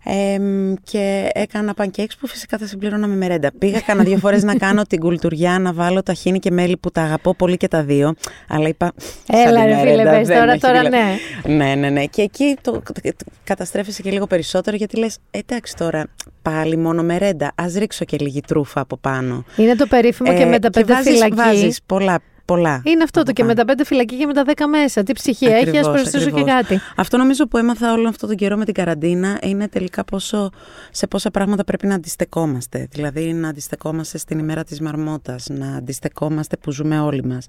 ε, 0.03 0.37
και 0.83 1.29
έκανα 1.33 1.73
pancakes 1.77 2.11
που 2.19 2.27
φυσικά 2.27 2.57
θα 2.57 2.65
συμπλήρωνα 2.65 3.07
με 3.07 3.15
μερέντα. 3.15 3.51
Πήγα 3.59 3.79
κάνα 3.79 4.03
δύο 4.03 4.17
φορές 4.17 4.43
να 4.43 4.55
κάνω 4.55 4.81
την 4.83 4.99
κουλτουριά, 4.99 5.59
να 5.59 5.73
βάλω 5.73 6.03
ταχίνι 6.03 6.39
και 6.39 6.51
μέλι 6.51 6.77
που 6.77 6.91
τα 6.91 7.01
αγαπώ 7.01 7.35
πολύ 7.35 7.57
και 7.57 7.67
τα 7.67 7.83
δύο. 7.83 8.13
Αλλά 8.47 8.67
είπα. 8.67 8.91
Έλα, 9.27 9.43
σαν 9.59 9.61
τη 9.61 9.67
ρε, 9.67 9.77
φίλε, 9.77 9.83
μερέντα 9.95 10.11
πες, 10.11 10.27
δεν 10.27 10.37
τώρα- 10.39 10.51
έχει 10.51 10.61
τώρα 10.61 10.79
δηλαδή. 10.79 10.97
ναι. 11.45 11.55
Ναι, 11.55 11.75
ναι, 11.75 11.89
ναι. 11.89 12.05
Και 12.05 12.21
εκεί 12.21 12.57
το, 12.61 12.71
το- 12.71 12.81
το- 13.01 13.25
καταστρέφεσαι 13.43 14.01
και 14.01 14.11
λίγο 14.11 14.27
περισσότερο 14.27 14.75
γιατί 14.77 14.97
λες, 14.97 15.17
εντάξει 15.31 15.75
τώρα, 15.75 16.05
πάλι 16.41 16.77
μόνο 16.77 17.03
μερέντα. 17.03 17.51
Ας 17.55 17.73
ρίξω 17.73 18.05
και 18.05 18.17
λίγη 18.19 18.41
τρούφα 18.41 18.81
από 18.81 18.97
πάνω. 18.97 19.43
Είναι 19.55 19.75
το 19.75 19.85
περίφημο 19.87 20.33
και 20.33 20.41
Ε, 20.41 20.45
με 20.45 20.59
τα 20.59 20.69
πέντε 20.69 20.93
βάζεις, 20.93 21.11
φυλακή. 21.13 21.33
Βάζεις 21.35 21.79
πολλά, 21.85 22.19
πολλά. 22.45 22.81
Είναι 22.85 23.03
αυτό 23.03 23.19
το 23.19 23.21
από 23.21 23.31
και 23.31 23.41
με 23.43 23.47
πάνω. 23.47 23.59
τα 23.59 23.65
πέντε 23.65 23.85
φυλακή 23.85 24.17
και 24.17 24.25
με 24.25 24.33
τα 24.33 24.43
δέκα 24.43 24.67
μέσα. 24.67 25.03
Τι 25.03 25.13
ψυχή 25.13 25.45
έχει, 25.45 25.55
ας 25.55 25.61
Ακριβώς, 25.61 25.87
προσθέσω 25.87 26.29
και 26.29 26.39
ακριβώς. 26.39 26.51
κάτι. 26.51 26.79
Αυτό 26.95 27.17
νομίζω 27.17 27.47
που 27.47 27.57
έμαθα 27.57 27.93
όλο 27.93 28.07
αυτό 28.07 28.27
τον 28.27 28.35
καιρό 28.35 28.57
με 28.57 28.65
την 28.65 28.73
καραντίνα 28.73 29.39
είναι 29.41 29.67
τελικά 29.67 30.03
πόσο, 30.03 30.49
σε 30.91 31.07
πόσα 31.07 31.31
πράγματα 31.31 31.63
πρέπει 31.63 31.87
να 31.87 31.95
αντιστεκόμαστε. 31.95 32.87
Δηλαδή 32.91 33.33
να 33.33 33.49
αντιστεκόμαστε 33.49 34.17
στην 34.17 34.39
ημέρα 34.39 34.63
της 34.63 34.81
μαρμότας, 34.81 35.47
να 35.49 35.75
αντιστεκόμαστε 35.75 36.57
που 36.57 36.71
ζούμε 36.71 36.99
όλοι 36.99 37.23
μας, 37.25 37.45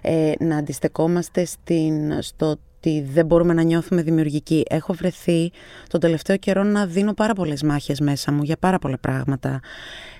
ε, 0.00 0.32
να 0.38 0.56
αντιστεκόμαστε 0.56 1.44
στην, 1.44 2.22
στο 2.22 2.56
ότι 2.76 3.06
δεν 3.12 3.26
μπορούμε 3.26 3.54
να 3.54 3.62
νιώθουμε 3.62 4.02
δημιουργικοί. 4.02 4.62
Έχω 4.68 4.92
βρεθεί 4.92 5.50
τον 5.88 6.00
τελευταίο 6.00 6.36
καιρό 6.36 6.62
να 6.62 6.86
δίνω 6.86 7.12
πάρα 7.12 7.32
πολλές 7.32 7.62
μάχες 7.62 8.00
μέσα 8.00 8.32
μου 8.32 8.42
για 8.42 8.56
πάρα 8.56 8.78
πολλά 8.78 8.98
πράγματα. 8.98 9.60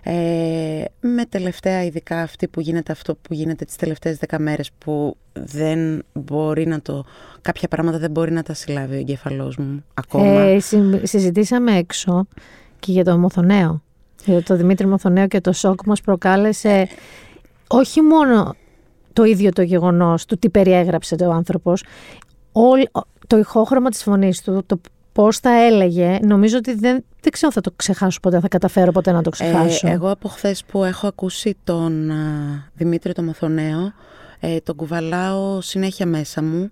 Ε, 0.02 0.84
με 1.00 1.24
τελευταία 1.28 1.84
ειδικά 1.84 2.22
αυτή 2.22 2.48
που 2.48 2.60
γίνεται 2.60 2.92
αυτό 2.92 3.14
που 3.14 3.34
γίνεται 3.34 3.64
τις 3.64 3.76
τελευταίες 3.76 4.16
δέκα 4.16 4.38
μέρες 4.38 4.70
που 4.78 5.16
δεν 5.32 6.04
μπορεί 6.12 6.66
να 6.66 6.80
το... 6.80 7.04
κάποια 7.40 7.68
πράγματα 7.68 7.98
δεν 7.98 8.10
μπορεί 8.10 8.32
να 8.32 8.42
τα 8.42 8.54
συλλάβει 8.54 8.94
ο 8.94 8.98
εγκέφαλός 8.98 9.56
μου 9.56 9.84
ακόμα. 9.94 10.40
Ε, 10.40 10.60
συμ- 10.60 11.06
συζητήσαμε 11.06 11.76
έξω 11.76 12.26
και 12.78 12.92
για 12.92 13.04
το 13.04 13.18
Μοθονέο. 13.18 13.82
Για 14.24 14.42
το 14.42 14.56
Δημήτρη 14.56 14.86
Μοθονέο 14.86 15.26
και 15.26 15.40
το 15.40 15.52
σοκ 15.52 15.82
που 15.82 15.88
μας 15.88 16.00
προκάλεσε 16.00 16.88
όχι 17.66 18.02
μόνο 18.02 18.54
το 19.12 19.24
ίδιο 19.24 19.50
το 19.50 19.62
γεγονός 19.62 20.24
του 20.24 20.38
τι 20.38 20.50
περιέγραψε 20.50 21.16
το 21.16 21.30
άνθρωπος, 21.30 21.84
όλ- 22.60 23.04
το 23.26 23.38
ηχόχρωμα 23.38 23.88
της 23.90 24.02
φωνής 24.02 24.42
του, 24.42 24.62
το 24.66 24.80
πώς 25.12 25.38
θα 25.38 25.50
έλεγε, 25.64 26.18
νομίζω 26.22 26.56
ότι 26.56 26.70
δεν, 26.74 27.04
δεν 27.20 27.32
ξέρω 27.32 27.46
αν 27.46 27.52
θα 27.52 27.60
το 27.60 27.72
ξεχάσω 27.76 28.20
ποτέ, 28.20 28.40
θα 28.40 28.48
καταφέρω 28.48 28.92
ποτέ 28.92 29.12
να 29.12 29.22
το 29.22 29.30
ξεχάσω. 29.30 29.88
Ε, 29.88 29.90
εγώ 29.90 30.10
από 30.10 30.28
χθες 30.28 30.64
που 30.64 30.84
έχω 30.84 31.06
ακούσει 31.06 31.56
τον 31.64 32.10
α, 32.10 32.16
Δημήτρη 32.74 33.12
το 33.12 33.22
Μαθονέο, 33.22 33.92
ε, 34.40 34.58
τον 34.60 34.76
κουβαλάω 34.76 35.60
συνέχεια 35.60 36.06
μέσα 36.06 36.42
μου. 36.42 36.70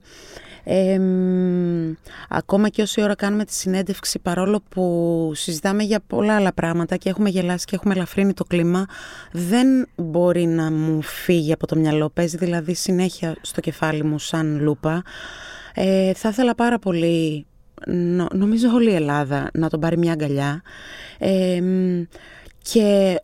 Ε, 0.66 0.98
μ, 0.98 1.92
ακόμα 2.28 2.68
και 2.68 2.82
όση 2.82 3.02
ώρα 3.02 3.14
κάνουμε 3.14 3.44
τη 3.44 3.54
συνέντευξη, 3.54 4.18
παρόλο 4.18 4.62
που 4.68 5.30
συζητάμε 5.34 5.82
για 5.82 6.00
πολλά 6.06 6.36
άλλα 6.36 6.52
πράγματα 6.52 6.96
και 6.96 7.08
έχουμε 7.08 7.28
γελάσει 7.28 7.64
και 7.64 7.74
έχουμε 7.74 7.94
ελαφρύνει 7.94 8.32
το 8.34 8.44
κλίμα, 8.44 8.86
δεν 9.32 9.66
μπορεί 9.96 10.46
να 10.46 10.70
μου 10.70 11.02
φύγει 11.02 11.52
από 11.52 11.66
το 11.66 11.76
μυαλό. 11.76 12.10
Παίζει 12.10 12.36
δηλαδή 12.36 12.74
συνέχεια 12.74 13.36
στο 13.40 13.60
κεφάλι 13.60 14.04
μου 14.04 14.18
σαν 14.18 14.58
λούπα. 14.62 15.02
Ε, 15.74 16.12
θα 16.14 16.28
ήθελα 16.28 16.54
πάρα 16.54 16.78
πολύ, 16.78 17.46
νο- 17.86 18.28
νομίζω 18.34 18.68
όλη 18.70 18.90
η 18.90 18.94
Ελλάδα, 18.94 19.50
να 19.54 19.68
τον 19.68 19.80
πάρει 19.80 19.98
μια 19.98 20.12
αγκαλιά. 20.12 20.62
Ε, 21.18 21.60
μ, 21.60 22.02
και 22.62 23.20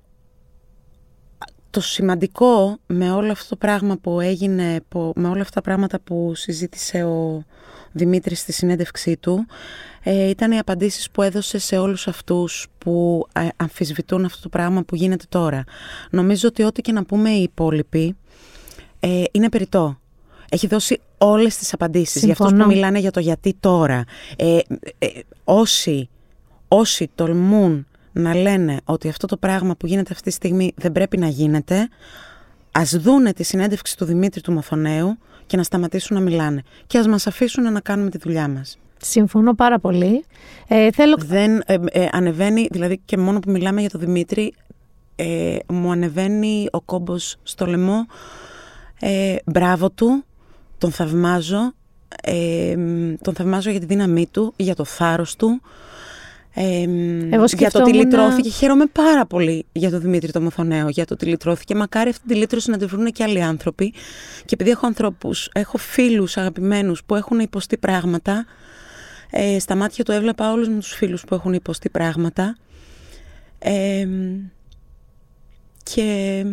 το 1.70 1.80
σημαντικό 1.80 2.78
με 2.86 3.12
όλο 3.12 3.32
αυτό 3.32 3.48
το 3.48 3.56
πράγμα 3.56 3.96
που 3.96 4.20
έγινε, 4.20 4.80
που- 4.88 5.12
με 5.16 5.28
όλα 5.28 5.40
αυτά 5.40 5.54
τα 5.54 5.60
πράγματα 5.60 6.00
που 6.00 6.32
συζήτησε 6.34 7.04
ο 7.04 7.44
Δημήτρης 7.92 8.38
στη 8.40 8.52
συνέντευξή 8.52 9.16
του, 9.16 9.46
ε, 10.02 10.28
ήταν 10.28 10.52
οι 10.52 10.58
απαντήσεις 10.58 11.10
που 11.10 11.22
έδωσε 11.22 11.58
σε 11.58 11.78
όλους 11.78 12.08
αυτούς 12.08 12.66
που 12.78 13.26
ε, 13.32 13.48
αμφισβητούν 13.56 14.24
αυτό 14.24 14.42
το 14.42 14.48
πράγμα 14.48 14.82
που 14.82 14.94
γίνεται 14.94 15.24
τώρα. 15.28 15.64
Νομίζω 16.10 16.48
ότι 16.48 16.62
ό,τι 16.62 16.80
και 16.80 16.92
να 16.92 17.04
πούμε 17.04 17.30
οι 17.30 17.42
υπόλοιποι, 17.42 18.16
ε, 19.00 19.22
είναι 19.32 19.48
περιττό. 19.48 19.99
Έχει 20.50 20.66
δώσει 20.66 21.00
όλες 21.18 21.56
τις 21.56 21.72
απαντήσεις 21.72 22.22
για 22.22 22.32
αυτούς 22.32 22.46
που 22.46 22.52
Συμφωνώ. 22.52 22.74
μιλάνε 22.74 22.98
για 22.98 23.10
το 23.10 23.20
γιατί 23.20 23.56
τώρα. 23.60 24.04
Ε, 24.36 24.58
ε, 24.98 25.08
όσοι, 25.44 26.08
όσοι 26.68 27.10
τολμούν 27.14 27.86
να 28.12 28.34
λένε 28.34 28.80
ότι 28.84 29.08
αυτό 29.08 29.26
το 29.26 29.36
πράγμα 29.36 29.76
που 29.76 29.86
γίνεται 29.86 30.12
αυτή 30.12 30.28
τη 30.28 30.34
στιγμή 30.34 30.72
δεν 30.76 30.92
πρέπει 30.92 31.16
να 31.16 31.28
γίνεται, 31.28 31.88
ας 32.72 32.96
δούνε 32.96 33.32
τη 33.32 33.42
συνέντευξη 33.42 33.96
του 33.96 34.04
Δημήτρη 34.04 34.40
του 34.40 34.52
Μοθονέου 34.52 35.18
και 35.46 35.56
να 35.56 35.62
σταματήσουν 35.62 36.16
να 36.16 36.22
μιλάνε. 36.22 36.62
Και 36.86 36.98
ας 36.98 37.06
μας 37.06 37.26
αφήσουν 37.26 37.72
να 37.72 37.80
κάνουμε 37.80 38.10
τη 38.10 38.18
δουλειά 38.18 38.48
μας. 38.48 38.78
Συμφωνώ 39.02 39.54
πάρα 39.54 39.78
πολύ. 39.78 40.24
Ε, 40.68 40.90
θέλω... 40.90 41.16
Δεν 41.18 41.62
ε, 41.66 41.76
ε, 41.90 42.08
ανεβαίνει, 42.12 42.66
δηλαδή 42.70 43.00
και 43.04 43.16
μόνο 43.16 43.38
που 43.38 43.50
μιλάμε 43.50 43.80
για 43.80 43.90
τον 43.90 44.00
Δημήτρη, 44.00 44.54
ε, 45.16 45.56
μου 45.66 45.90
ανεβαίνει 45.90 46.68
ο 46.70 46.80
κόμπος 46.80 47.36
στο 47.42 47.66
λαιμό. 47.66 48.06
Ε, 49.00 49.36
μπράβο 49.44 49.90
του, 49.90 50.24
τον 50.80 50.90
θαυμάζω. 50.92 51.72
Ε, 52.22 52.74
μ, 52.76 53.14
τον 53.22 53.34
θαυμάζω 53.34 53.70
για 53.70 53.80
τη 53.80 53.86
δύναμή 53.86 54.26
του, 54.26 54.52
για 54.56 54.74
το 54.74 54.84
θάρρος 54.84 55.36
του. 55.36 55.60
Ε, 56.54 56.86
μ, 56.86 56.90
Εγώ 56.92 57.28
για 57.28 57.36
το 57.36 57.42
ότι 57.42 57.50
σκεφτόμουν- 57.50 57.94
λυτρώθηκε. 57.94 58.48
Χαίρομαι 58.50 58.86
πάρα 58.86 59.26
πολύ 59.26 59.66
για 59.72 59.90
τον 59.90 60.00
Δημήτρη 60.00 60.32
το 60.32 60.40
Μοθονέο, 60.40 60.88
για 60.88 61.04
το 61.04 61.14
ότι 61.14 61.26
λυτρώθηκε. 61.26 61.74
Μακάρι 61.74 62.10
αυτή 62.10 62.28
τη 62.28 62.34
λύτρωση 62.34 62.70
να 62.70 62.78
τη 62.78 62.84
βρουν 62.86 63.06
και 63.06 63.22
άλλοι 63.22 63.42
άνθρωποι. 63.42 63.90
Και 64.44 64.54
επειδή 64.54 64.70
έχω 64.70 64.86
ανθρώπους, 64.86 65.48
έχω 65.52 65.78
φίλους 65.78 66.36
αγαπημένους 66.36 67.04
που 67.04 67.14
έχουν 67.14 67.38
υποστεί 67.38 67.76
πράγματα, 67.76 68.46
Ε, 69.32 69.58
στα 69.58 69.74
μάτια 69.74 70.04
του 70.04 70.12
έβλεπα 70.12 70.52
όλους 70.52 70.68
με 70.68 70.74
τους 70.74 70.92
φίλους 70.94 71.24
που 71.24 71.34
έχουν 71.34 71.52
υποστεί 71.52 71.88
πράγματα. 71.88 72.56
Ε, 73.58 74.08
και 75.82 76.44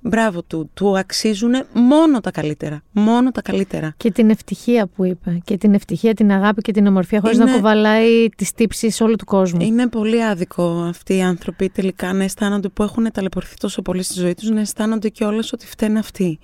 μπράβο 0.00 0.42
του, 0.42 0.70
του 0.74 0.98
αξίζουν 0.98 1.52
μόνο 1.72 2.20
τα 2.20 2.30
καλύτερα. 2.30 2.82
Μόνο 2.92 3.30
τα 3.30 3.42
καλύτερα. 3.42 3.94
Και 3.96 4.10
την 4.10 4.30
ευτυχία 4.30 4.86
που 4.86 5.04
είπε. 5.04 5.38
Και 5.44 5.56
την 5.58 5.74
ευτυχία, 5.74 6.14
την 6.14 6.30
αγάπη 6.32 6.62
και 6.62 6.72
την 6.72 6.86
ομορφιά, 6.86 7.20
χωρίς 7.20 7.36
Είναι- 7.36 7.44
να 7.50 7.56
κουβαλάει 7.56 8.28
τις 8.36 8.52
τύψεις 8.52 9.00
όλου 9.00 9.16
του 9.16 9.24
κόσμου. 9.24 9.60
Είναι 9.60 9.88
πολύ 9.88 10.24
άδικο 10.24 10.62
αυτοί 10.88 11.16
οι 11.16 11.22
άνθρωποι 11.22 11.68
τελικά 11.68 12.12
να 12.12 12.24
αισθάνονται 12.24 12.68
που 12.68 12.82
έχουν 12.82 13.08
ταλαιπωρηθεί 13.12 13.54
τόσο 13.56 13.82
πολύ 13.82 14.02
στη 14.02 14.20
ζωή 14.20 14.34
τους, 14.34 14.50
να 14.50 14.60
αισθάνονται 14.60 15.08
κιόλας 15.08 15.52
ότι 15.52 15.66
φταίνουν 15.66 15.96
αυτοί. 15.96 16.38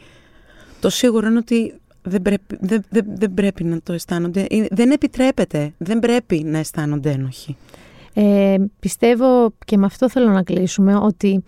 Το 0.81 0.89
σίγουρο 0.91 1.27
είναι 1.29 1.39
ότι 1.39 1.75
δεν 2.03 2.23
πρέπει, 2.23 2.57
δεν, 2.61 2.85
δεν, 2.89 3.05
δεν 3.15 3.35
πρέπει 3.35 3.65
να 3.65 3.81
το 3.83 3.93
αισθάνονται. 3.93 4.47
Είναι- 4.51 4.69
Δεν 4.71 4.91
επιτρέπεται. 4.91 5.73
Δεν 5.79 5.99
πρέπει 5.99 6.43
να 6.45 6.59
αισθάνονται 6.59 7.11
ένοχοι. 7.11 7.57
Ε, 8.15 8.57
πιστεύω 8.81 9.53
και 9.65 9.77
με 9.77 9.87
αυτό 9.87 10.11
θέλω 10.11 10.31
να 10.31 10.43
κλείσουμε 10.43 10.97
ότι 10.97 11.43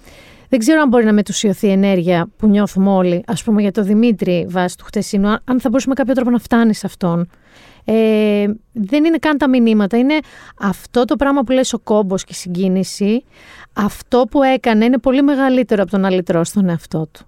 δεν 0.55 0.63
ξέρω 0.63 0.81
αν 0.81 0.89
μπορεί 0.89 1.05
να 1.05 1.13
μετουσιωθεί 1.13 1.67
η 1.67 1.71
ενέργεια 1.71 2.27
που 2.37 2.47
νιώθουμε 2.47 2.91
όλοι, 2.91 3.23
ας 3.27 3.43
πούμε 3.43 3.61
για 3.61 3.73
το 3.73 3.83
Δημήτρη 3.83 4.47
βάσει 4.49 4.79
του 4.79 4.85
χτεσινού, 4.85 5.29
αν- 5.29 5.41
αν 5.45 5.61
θα 5.61 5.69
μπορούσε 5.69 5.89
με 5.89 5.95
κάποιο 5.95 6.15
τρόπο 6.15 6.31
να 6.31 6.39
φτάνει 6.39 6.75
σε 6.75 6.87
αυτόν. 6.87 7.29
Ε, 7.85 8.47
δεν 8.73 9.05
είναι 9.05 9.17
καν 9.19 9.39
τα 9.39 9.49
μηνύματα, 9.49 9.97
είναι 9.99 10.19
αυτό 10.61 11.05
το 11.05 11.17
πράγμα 11.17 11.43
που 11.43 11.53
λες 11.53 11.73
ο 11.73 11.79
κόμπος 11.79 12.25
και 12.25 12.33
η 12.33 12.35
συγκίνηση, 12.37 13.25
αυτό 13.73 14.27
που 14.31 14.43
έκανε 14.43 14.85
είναι 14.85 14.99
πολύ 14.99 15.23
μεγαλύτερο 15.23 15.83
από 15.83 15.91
το 15.91 15.99
να 15.99 16.11
λυτρώσει 16.11 16.53
τον 16.53 16.69
εαυτό 16.69 17.09
του. 17.13 17.27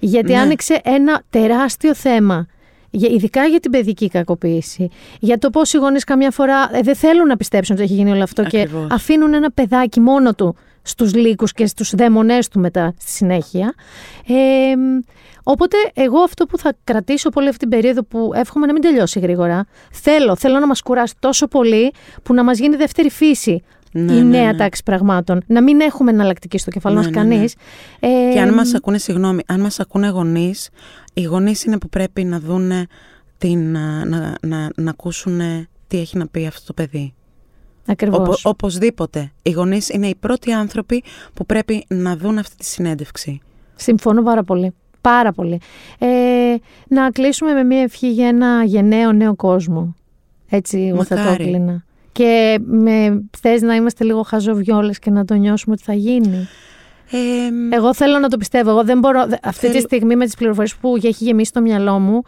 Γιατί 0.00 0.32
Ναι. 0.32 0.38
άνοιξε 0.38 0.80
ένα 0.84 1.22
τεράστιο 1.30 1.94
θέμα. 1.94 2.46
Για, 2.90 3.08
ειδικά 3.08 3.44
για 3.44 3.60
την 3.60 3.70
παιδική 3.70 4.08
κακοποίηση. 4.08 4.88
Για 5.20 5.38
το 5.38 5.50
πώς 5.50 5.72
οι 5.72 5.76
γονείς 5.76 6.04
καμιά 6.04 6.30
φορά 6.30 6.68
ε, 6.72 6.80
δεν 6.80 6.94
θέλουν 6.96 7.26
να 7.26 7.36
πιστέψουν 7.36 7.74
ότι 7.74 7.84
έχει 7.84 7.94
γίνει 7.94 8.10
όλο 8.10 8.22
αυτό 8.22 8.42
Ακριβώς. 8.42 8.86
και 8.88 8.94
αφήνουν 8.94 9.34
ένα 9.34 9.50
παιδάκι 9.50 10.00
μόνο 10.00 10.34
του 10.34 10.56
στους 10.86 11.14
λύκους 11.14 11.52
και 11.52 11.66
στους 11.66 11.94
δαίμονές 11.94 12.48
του 12.48 12.60
μετά 12.60 12.94
στη 12.98 13.10
συνέχεια. 13.10 13.74
Ε, 14.26 14.34
οπότε 15.42 15.76
εγώ 15.94 16.18
αυτό 16.18 16.46
που 16.46 16.58
θα 16.58 16.74
κρατήσω 16.84 17.28
πολύ 17.28 17.48
αυτή 17.48 17.58
την 17.58 17.68
περίοδο 17.68 18.04
που 18.04 18.30
εύχομαι 18.34 18.66
να 18.66 18.72
μην 18.72 18.82
τελειώσει 18.82 19.18
γρήγορα, 19.18 19.66
θέλω, 19.92 20.36
θέλω 20.36 20.58
να 20.58 20.66
μας 20.66 20.82
κουράσει 20.82 21.14
τόσο 21.18 21.46
πολύ 21.46 21.92
που 22.22 22.34
να 22.34 22.44
μας 22.44 22.58
γίνει 22.58 22.76
δεύτερη 22.76 23.10
φύση 23.10 23.62
Ναι, 23.92 24.12
η 24.12 24.16
ναι, 24.16 24.22
νέα 24.22 24.52
ναι. 24.52 24.58
τάξη 24.58 24.82
πραγμάτων. 24.82 25.42
Να 25.46 25.62
μην 25.62 25.80
έχουμε 25.80 26.10
εναλλακτική 26.10 26.58
στο 26.58 26.70
κεφάλι 26.70 26.96
Ναι, 26.96 27.02
μας 27.02 27.10
ναι, 27.10 27.22
ναι. 27.22 27.34
κανείς. 27.34 27.54
Ε, 28.00 28.08
Και 28.32 28.40
αν 28.40 28.54
μας 28.54 28.74
ακούνε, 28.74 28.98
συγγνώμη, 28.98 29.42
αν 29.46 29.60
μας 29.60 29.80
ακούνε 29.80 30.08
γονείς, 30.08 30.68
οι 31.14 31.22
γονείς 31.22 31.64
είναι 31.64 31.78
που 31.78 31.88
πρέπει 31.88 32.24
να 32.24 32.40
δούνε 32.40 32.86
την, 33.38 33.76
α, 33.76 34.04
να, 34.04 34.34
να, 34.40 34.70
να 34.76 34.90
ακούσουν 34.90 35.40
τι 35.86 35.98
έχει 35.98 36.18
να 36.18 36.26
πει 36.26 36.46
αυτό 36.46 36.66
το 36.66 36.72
παιδί. 36.72 37.14
Ακριβώς. 37.86 38.18
Οπο- 38.28 38.48
οπωσδήποτε. 38.50 39.32
Οι 39.42 39.50
γονείς 39.50 39.88
είναι 39.88 40.06
οι 40.06 40.14
πρώτοι 40.20 40.52
άνθρωποι 40.52 41.02
που 41.34 41.46
πρέπει 41.46 41.84
να 41.88 42.16
δουν 42.16 42.38
αυτή 42.38 42.56
τη 42.56 42.64
συνέντευξη. 42.64 43.40
Συμφωνώ 43.76 44.22
πάρα 44.22 44.42
πολύ. 44.44 44.74
Πάρα 45.00 45.32
πολύ. 45.32 45.60
Ε, 45.98 46.06
να 46.88 47.10
κλείσουμε 47.10 47.52
με 47.52 47.62
μια 47.62 47.80
ευχή 47.80 48.10
για 48.12 48.28
ένα 48.28 48.64
γενναίο 48.64 49.12
νέο 49.12 49.34
κόσμο. 49.34 49.94
Έτσι 50.48 50.78
εγώ 50.92 51.04
θα 51.04 51.14
το 51.16 51.20
Μακάρι. 51.22 51.42
έκλεινα. 51.44 51.84
Και 52.12 52.58
με, 52.66 53.22
θες 53.40 53.62
να 53.62 53.74
είμαστε 53.74 54.04
λίγο 54.04 54.22
χαζοβιόλες 54.22 54.98
και 54.98 55.10
να 55.10 55.24
το 55.24 55.34
νιώσουμε 55.34 55.74
ότι 55.74 55.82
θα 55.84 55.92
γίνει; 55.94 56.48
Ε, 57.10 57.76
Εγώ 57.76 57.94
θέλω 57.94 58.18
να 58.18 58.28
το 58.28 58.36
πιστεύω. 58.36 58.70
Εγώ 58.70 58.84
δεν 58.84 58.98
μπορώ. 58.98 59.26
δε- 59.26 59.36
Αυτή 59.42 59.60
τη 59.66 59.72
Θέλω- 59.72 59.80
στιγμή 59.80 60.16
με 60.16 60.24
τις 60.24 60.34
πληροφορίες 60.34 60.74
που 60.76 60.96
έχει 60.96 61.24
γεμίσει 61.24 61.52
το 61.52 61.60
μυαλό 61.60 61.98
μου, 61.98 62.22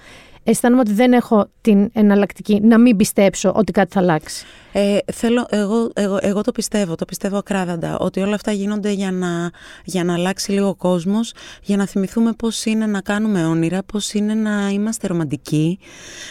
αισθάνομαι 0.50 0.80
ότι 0.80 0.92
δεν 0.92 1.12
έχω 1.12 1.48
την 1.60 1.90
εναλλακτική 1.92 2.60
να 2.60 2.78
μην 2.78 2.96
πιστέψω 2.96 3.52
ότι 3.56 3.72
κάτι 3.72 3.92
θα 3.92 4.00
αλλάξει. 4.00 4.44
Ε, 4.72 4.98
θέλω, 5.12 5.46
εγώ, 5.50 5.90
εγώ, 5.94 6.18
εγώ 6.20 6.40
το 6.40 6.52
πιστεύω, 6.52 6.94
το 6.94 7.04
πιστεύω 7.04 7.36
ακράδαντα, 7.36 7.98
ότι 7.98 8.20
όλα 8.20 8.34
αυτά 8.34 8.52
γίνονται 8.52 8.90
για 8.90 9.12
να, 9.12 9.50
για 9.84 10.04
να 10.04 10.12
αλλάξει 10.12 10.52
λίγο 10.52 10.68
ο 10.68 10.74
κόσμος, 10.74 11.32
για 11.62 11.76
να 11.76 11.86
θυμηθούμε 11.86 12.32
πώς 12.32 12.64
είναι 12.64 12.86
να 12.86 13.00
κάνουμε 13.00 13.46
όνειρα, 13.46 13.82
πώς 13.82 14.12
είναι 14.12 14.34
να 14.34 14.68
είμαστε 14.68 15.06
ρομαντικοί, 15.06 15.78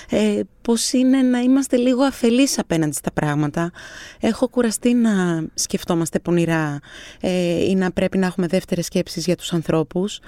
ε, 0.09 0.39
πώς 0.61 0.91
είναι 0.91 1.21
να 1.21 1.39
είμαστε 1.39 1.77
λίγο 1.77 2.03
αφελείς 2.03 2.59
απέναντι 2.59 2.95
στα 2.95 3.11
πράγματα. 3.11 3.71
Έχω 4.19 4.47
κουραστεί 4.47 4.93
να 4.93 5.43
σκεφτόμαστε 5.53 6.19
πονηρά 6.19 6.79
ε, 7.21 7.63
ή 7.69 7.75
να 7.75 7.91
πρέπει 7.91 8.17
να 8.17 8.25
έχουμε 8.25 8.47
δεύτερες 8.47 8.85
σκέψεις 8.85 9.25
για 9.25 9.35
τους 9.35 9.53
ανθρώπους 9.53 10.19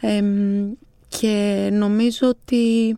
ε, 0.00 0.22
και 1.08 1.68
νομίζω 1.72 2.28
ότι 2.28 2.96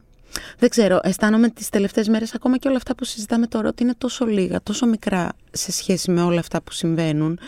δεν 0.59 0.69
ξέρω, 0.69 1.01
αισθάνομαι 1.03 1.49
τις 1.49 1.69
τελευταίες 1.69 2.09
μέρες 2.09 2.35
ακόμα 2.35 2.57
και 2.59 2.69
όλα 2.69 2.77
αυτά 2.77 2.95
που 2.95 3.05
συζητάμε 3.05 3.47
τώρα 3.47 3.69
ότι 3.69 3.83
είναι 3.83 3.95
τόσο 3.99 4.25
λίγα, 4.27 4.63
τόσο 4.63 4.87
μικρά 4.87 5.29
σε 5.51 5.73
σχέση 5.73 6.11
με 6.11 6.23
όλα 6.23 6.39
αυτά 6.41 6.63
που 6.63 6.73
συμβαίνουν 6.73 7.39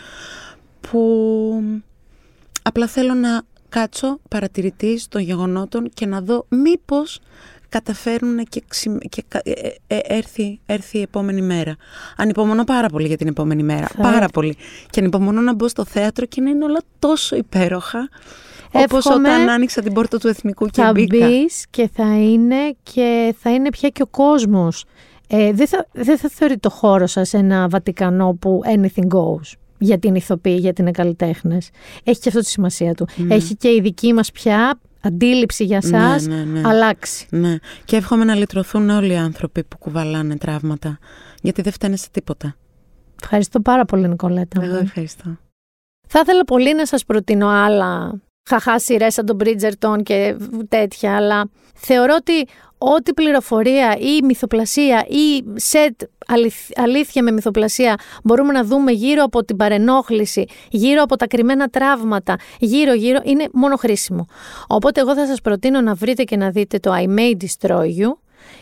που 0.81 1.63
απλά 2.61 2.87
θέλω 2.87 3.13
να 3.13 3.41
κάτσω 3.69 4.19
παρατηρητής 4.29 5.07
των 5.07 5.21
γεγονότων 5.21 5.89
και 5.93 6.05
να 6.05 6.21
δω 6.21 6.45
μήπως 6.49 7.19
καταφέρουν 7.69 8.43
και, 8.49 8.63
ξυ- 8.67 9.09
και 9.09 9.23
κα- 9.27 9.41
ε, 9.43 9.51
ε, 9.87 9.97
έρθει, 10.03 10.59
έρθει 10.65 10.97
η 10.97 11.01
επόμενη 11.01 11.41
μέρα. 11.41 11.75
Ανυπομονώ 12.17 12.63
πάρα 12.63 12.87
πολύ 12.87 13.07
για 13.07 13.17
την 13.17 13.27
επόμενη 13.27 13.63
μέρα. 13.63 13.87
Θα 13.87 14.01
πάρα 14.01 14.15
έρθει. 14.17 14.31
πολύ. 14.31 14.57
Και 14.89 14.99
ανυπομονώ 14.99 15.41
να 15.41 15.53
μπω 15.53 15.67
στο 15.67 15.85
θέατρο 15.85 16.25
και 16.25 16.41
να 16.41 16.49
είναι 16.49 16.63
όλα 16.65 16.81
τόσο 16.99 17.35
υπέροχα. 17.35 18.09
Όπως 18.83 19.05
Εύχομαι 19.05 19.29
όταν 19.29 19.49
άνοιξα 19.49 19.81
την 19.81 19.93
πόρτα 19.93 20.17
του 20.17 20.27
Εθνικού 20.27 20.65
και 20.65 20.81
θα 20.81 20.91
μπήκα. 20.91 21.27
μπεις 21.27 21.65
και 21.69 21.89
θα 21.93 22.17
είναι 22.21 22.75
και 22.83 23.35
θα 23.39 23.53
είναι 23.53 23.69
πια 23.69 23.89
και 23.89 24.01
ο 24.01 24.07
κόσμος. 24.07 24.85
Ε, 25.27 25.51
δεν, 25.51 25.67
θα, 25.67 25.87
δεν 25.91 26.17
θα 26.17 26.29
θεωρεί 26.29 26.57
το 26.57 26.69
χώρο 26.69 27.07
σας 27.07 27.33
ένα 27.33 27.67
Βατικανό 27.67 28.37
που 28.39 28.61
anything 28.65 29.07
goes 29.07 29.53
για 29.77 29.99
την 29.99 30.15
ηθοποιή, 30.15 30.57
για 30.59 30.73
την 30.73 30.91
καλλιτέχνες. 30.91 31.69
Έχει 32.03 32.19
και 32.19 32.29
αυτό 32.29 32.41
τη 32.41 32.49
σημασία 32.49 32.93
του. 32.93 33.07
Έχει 33.27 33.55
και 33.55 33.67
η 33.67 33.81
δική 33.81 34.13
μας 34.13 34.31
πια 34.31 34.79
αντίληψη 35.01 35.63
για 35.63 35.81
σας 35.81 36.25
ναι, 36.25 36.43
ναι. 36.43 36.61
αλλάξει. 36.65 37.27
Ναι. 37.29 37.55
Και 37.85 37.95
εύχομαι 37.95 38.23
να 38.23 38.35
λυτρωθούν 38.35 38.89
όλοι 38.89 39.11
οι 39.11 39.17
άνθρωποι 39.17 39.63
που 39.63 39.77
κουβαλάνε 39.77 40.35
τραύματα. 40.37 40.99
Γιατί 41.41 41.61
δεν 41.61 41.71
φταίνε 41.71 41.95
σε 41.95 42.07
τίποτα. 42.11 42.55
Ευχαριστώ 43.21 43.59
πάρα 43.59 43.85
πολύ 43.85 44.07
Νικολέτα. 44.07 44.63
Εγώ 44.63 44.73
μου. 44.73 44.79
ευχαριστώ. 44.83 45.37
Θα 46.07 46.19
ήθελα 46.19 46.43
πολύ 46.43 46.75
να 46.75 46.85
σας 46.85 47.05
προτείνω 47.05 47.47
άλλα 47.47 48.19
χαχά 48.49 48.79
σειρές 48.79 49.13
σαν 49.13 49.25
τον 49.25 49.37
Bridgerton 49.43 50.03
και 50.03 50.35
τέτοια, 50.69 51.15
αλλά 51.15 51.49
θεωρώ 51.75 52.15
ότι 52.17 52.47
ό,τι 52.77 53.13
πληροφορία 53.13 53.97
ή 53.99 54.21
μυθοπλασία 54.23 55.05
ή 55.07 55.43
σετ 55.55 56.01
αληθ- 56.27 56.79
αλήθεια 56.79 57.23
με 57.23 57.31
μυθοπλασία 57.31 57.95
μπορούμε 58.23 58.51
να 58.53 58.63
δούμε 58.63 58.91
γύρω 58.91 59.23
από 59.23 59.45
την 59.45 59.55
παρενόχληση, 59.55 60.45
γύρω 60.69 61.01
από 61.01 61.15
τα 61.15 61.27
κρυμμένα 61.27 61.67
τραύματα, 61.67 62.35
γύρω-γύρω, 62.59 63.19
είναι 63.23 63.47
μόνο 63.53 63.75
χρήσιμο. 63.75 64.27
Οπότε 64.67 64.99
εγώ 65.01 65.15
θα 65.15 65.25
σας 65.25 65.41
προτείνω 65.41 65.81
να 65.81 65.93
βρείτε 65.93 66.23
και 66.23 66.37
να 66.37 66.49
δείτε 66.49 66.79
το 66.79 66.93
I 66.93 67.19
May 67.19 67.35
Destroy 67.43 67.85
You, 67.85 68.13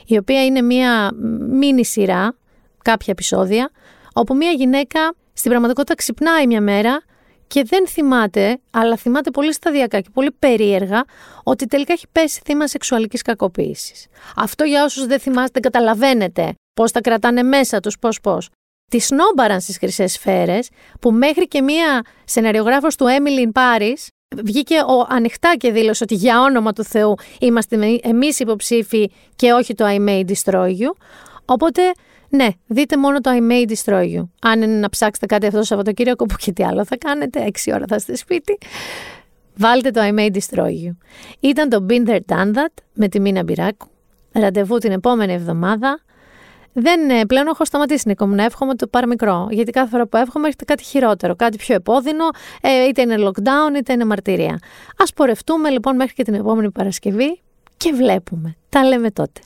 η 0.06 0.18
οποία 0.18 0.46
είναι 0.46 0.62
μια 0.62 1.12
μίνι 1.50 1.86
σειρά, 1.86 2.36
κάποια 2.84 3.08
επεισόδια, 3.12 3.70
όπου 4.14 4.36
μια 4.36 4.52
γυναίκα 4.52 5.14
στην 5.34 5.50
πραγματικότητα 5.50 5.96
ξυπνάει 5.96 6.48
μια 6.48 6.62
μέρα 6.62 7.02
και 7.54 7.64
δεν 7.64 7.88
θυμάται, 7.88 8.60
αλλά 8.72 8.98
θυμάται 8.98 9.32
πολύ 9.32 9.54
σταδιακά 9.54 10.00
και 10.00 10.10
πολύ 10.14 10.32
περίεργα, 10.40 11.04
ότι 11.44 11.66
τελικά 11.66 11.94
έχει 11.94 12.06
πέσει 12.12 12.42
θύμα 12.46 12.68
σεξουαλικής 12.68 13.22
κακοποίησης. 13.22 14.08
Αυτό 14.36 14.64
για 14.64 14.84
όσους 14.84 15.06
δεν 15.06 15.20
θυμάστε, 15.20 15.50
δεν 15.54 15.62
καταλαβαίνετε 15.62 16.54
πώς 16.74 16.92
τα 16.92 17.02
κρατάνε 17.02 17.44
μέσα 17.44 17.80
τους, 17.80 18.00
πώς 18.00 18.20
πώς. 18.22 18.50
Τη 18.92 19.00
σνόμπαραν 19.00 19.62
στις 19.62 19.78
χρυσές 19.78 20.12
σφαίρες, 20.14 20.70
που 21.02 21.12
μέχρι 21.12 21.48
και 21.48 21.62
μία 21.62 22.02
σεναριογράφος 22.24 22.96
του 22.96 23.06
Emily 23.06 23.48
in 23.48 23.52
Paris 23.62 24.08
βγήκε 24.44 24.80
ο, 24.80 25.06
ανοιχτά 25.10 25.56
και 25.58 25.72
δήλωσε 25.72 26.04
ότι 26.04 26.16
για 26.16 26.42
όνομα 26.42 26.74
του 26.74 26.84
Θεού 26.84 27.16
είμαστε 27.40 27.78
με- 27.78 28.00
εμείς 28.02 28.40
υποψήφοι 28.40 29.12
και 29.36 29.52
όχι 29.52 29.74
το 29.74 29.86
I 29.88 30.10
may 30.10 30.24
destroy 30.26 30.70
you. 30.70 30.92
Οπότε, 31.46 31.82
ναι, 32.36 32.48
δείτε 32.68 32.98
μόνο 32.98 33.20
το 33.22 33.32
I 33.34 33.52
may 33.52 33.72
destroy 33.72 34.18
you. 34.18 34.24
Αν 34.42 34.62
είναι 34.62 34.80
να 34.80 34.90
ψάξετε 34.90 35.26
κάτι 35.26 35.46
αυτό 35.46 35.58
το 35.58 35.64
Σαββατοκύριακο 35.66 36.26
που 36.26 36.36
και 36.38 36.52
τι 36.52 36.64
άλλο 36.64 36.86
θα 36.86 36.98
κάνετε, 36.98 37.52
6 37.66 37.72
ώρα 37.74 37.86
θα 37.88 37.96
είστε 37.96 38.16
σπίτι, 38.16 38.58
βάλτε 39.56 39.92
το 39.92 40.02
I 40.04 40.20
may 40.20 40.30
destroy 40.32 40.68
you. 40.68 40.96
Ήταν 41.40 41.70
το 41.70 41.86
Been 41.90 42.10
There 42.10 42.20
Done 42.28 42.54
That 42.54 42.74
με 42.94 43.08
τη 43.08 43.20
Μίνα 43.20 43.44
Μπυράκου. 43.44 43.88
Ραντεβού 44.32 44.78
την 44.78 44.92
επόμενη 44.92 45.34
εβδομάδα. 45.34 46.00
Δεν, 46.74 47.10
ε, 47.10 47.26
πλέον 47.26 47.48
έχω 47.48 47.66
σταματήσει 47.66 48.08
Νίκο 48.08 48.28
μου 48.28 48.36
να 48.36 48.44
εύχομαι 48.44 48.76
το 48.76 48.88
παραμικρό. 48.88 49.48
Γιατί 49.52 49.72
κάθε 49.72 49.90
φορά 49.90 50.08
που 50.08 50.18
εύχομαι 50.18 50.46
έρχεται 50.46 50.66
κάτι 50.66 50.84
χειρότερο, 50.84 51.36
κάτι 51.36 51.58
πιο 51.58 51.76
επώδυνο, 51.76 52.26
ε, 52.62 52.84
είτε 52.88 53.02
είναι 53.02 53.16
lockdown 53.20 53.78
είτε 53.78 53.94
είναι 53.94 54.06
μαρτυρία. 54.06 54.60
Ας 54.98 55.14
πορευτούμε 55.14 55.70
λοιπόν 55.70 55.96
μέχρι 55.96 56.14
και 56.14 56.24
την 56.24 56.34
επόμενη 56.34 56.72
Παρασκευή 56.72 57.42
και 57.78 57.92
βλέπουμε. 57.92 58.56
Τα 58.70 58.84
λέμε 58.84 59.12
τότε. 59.12 59.42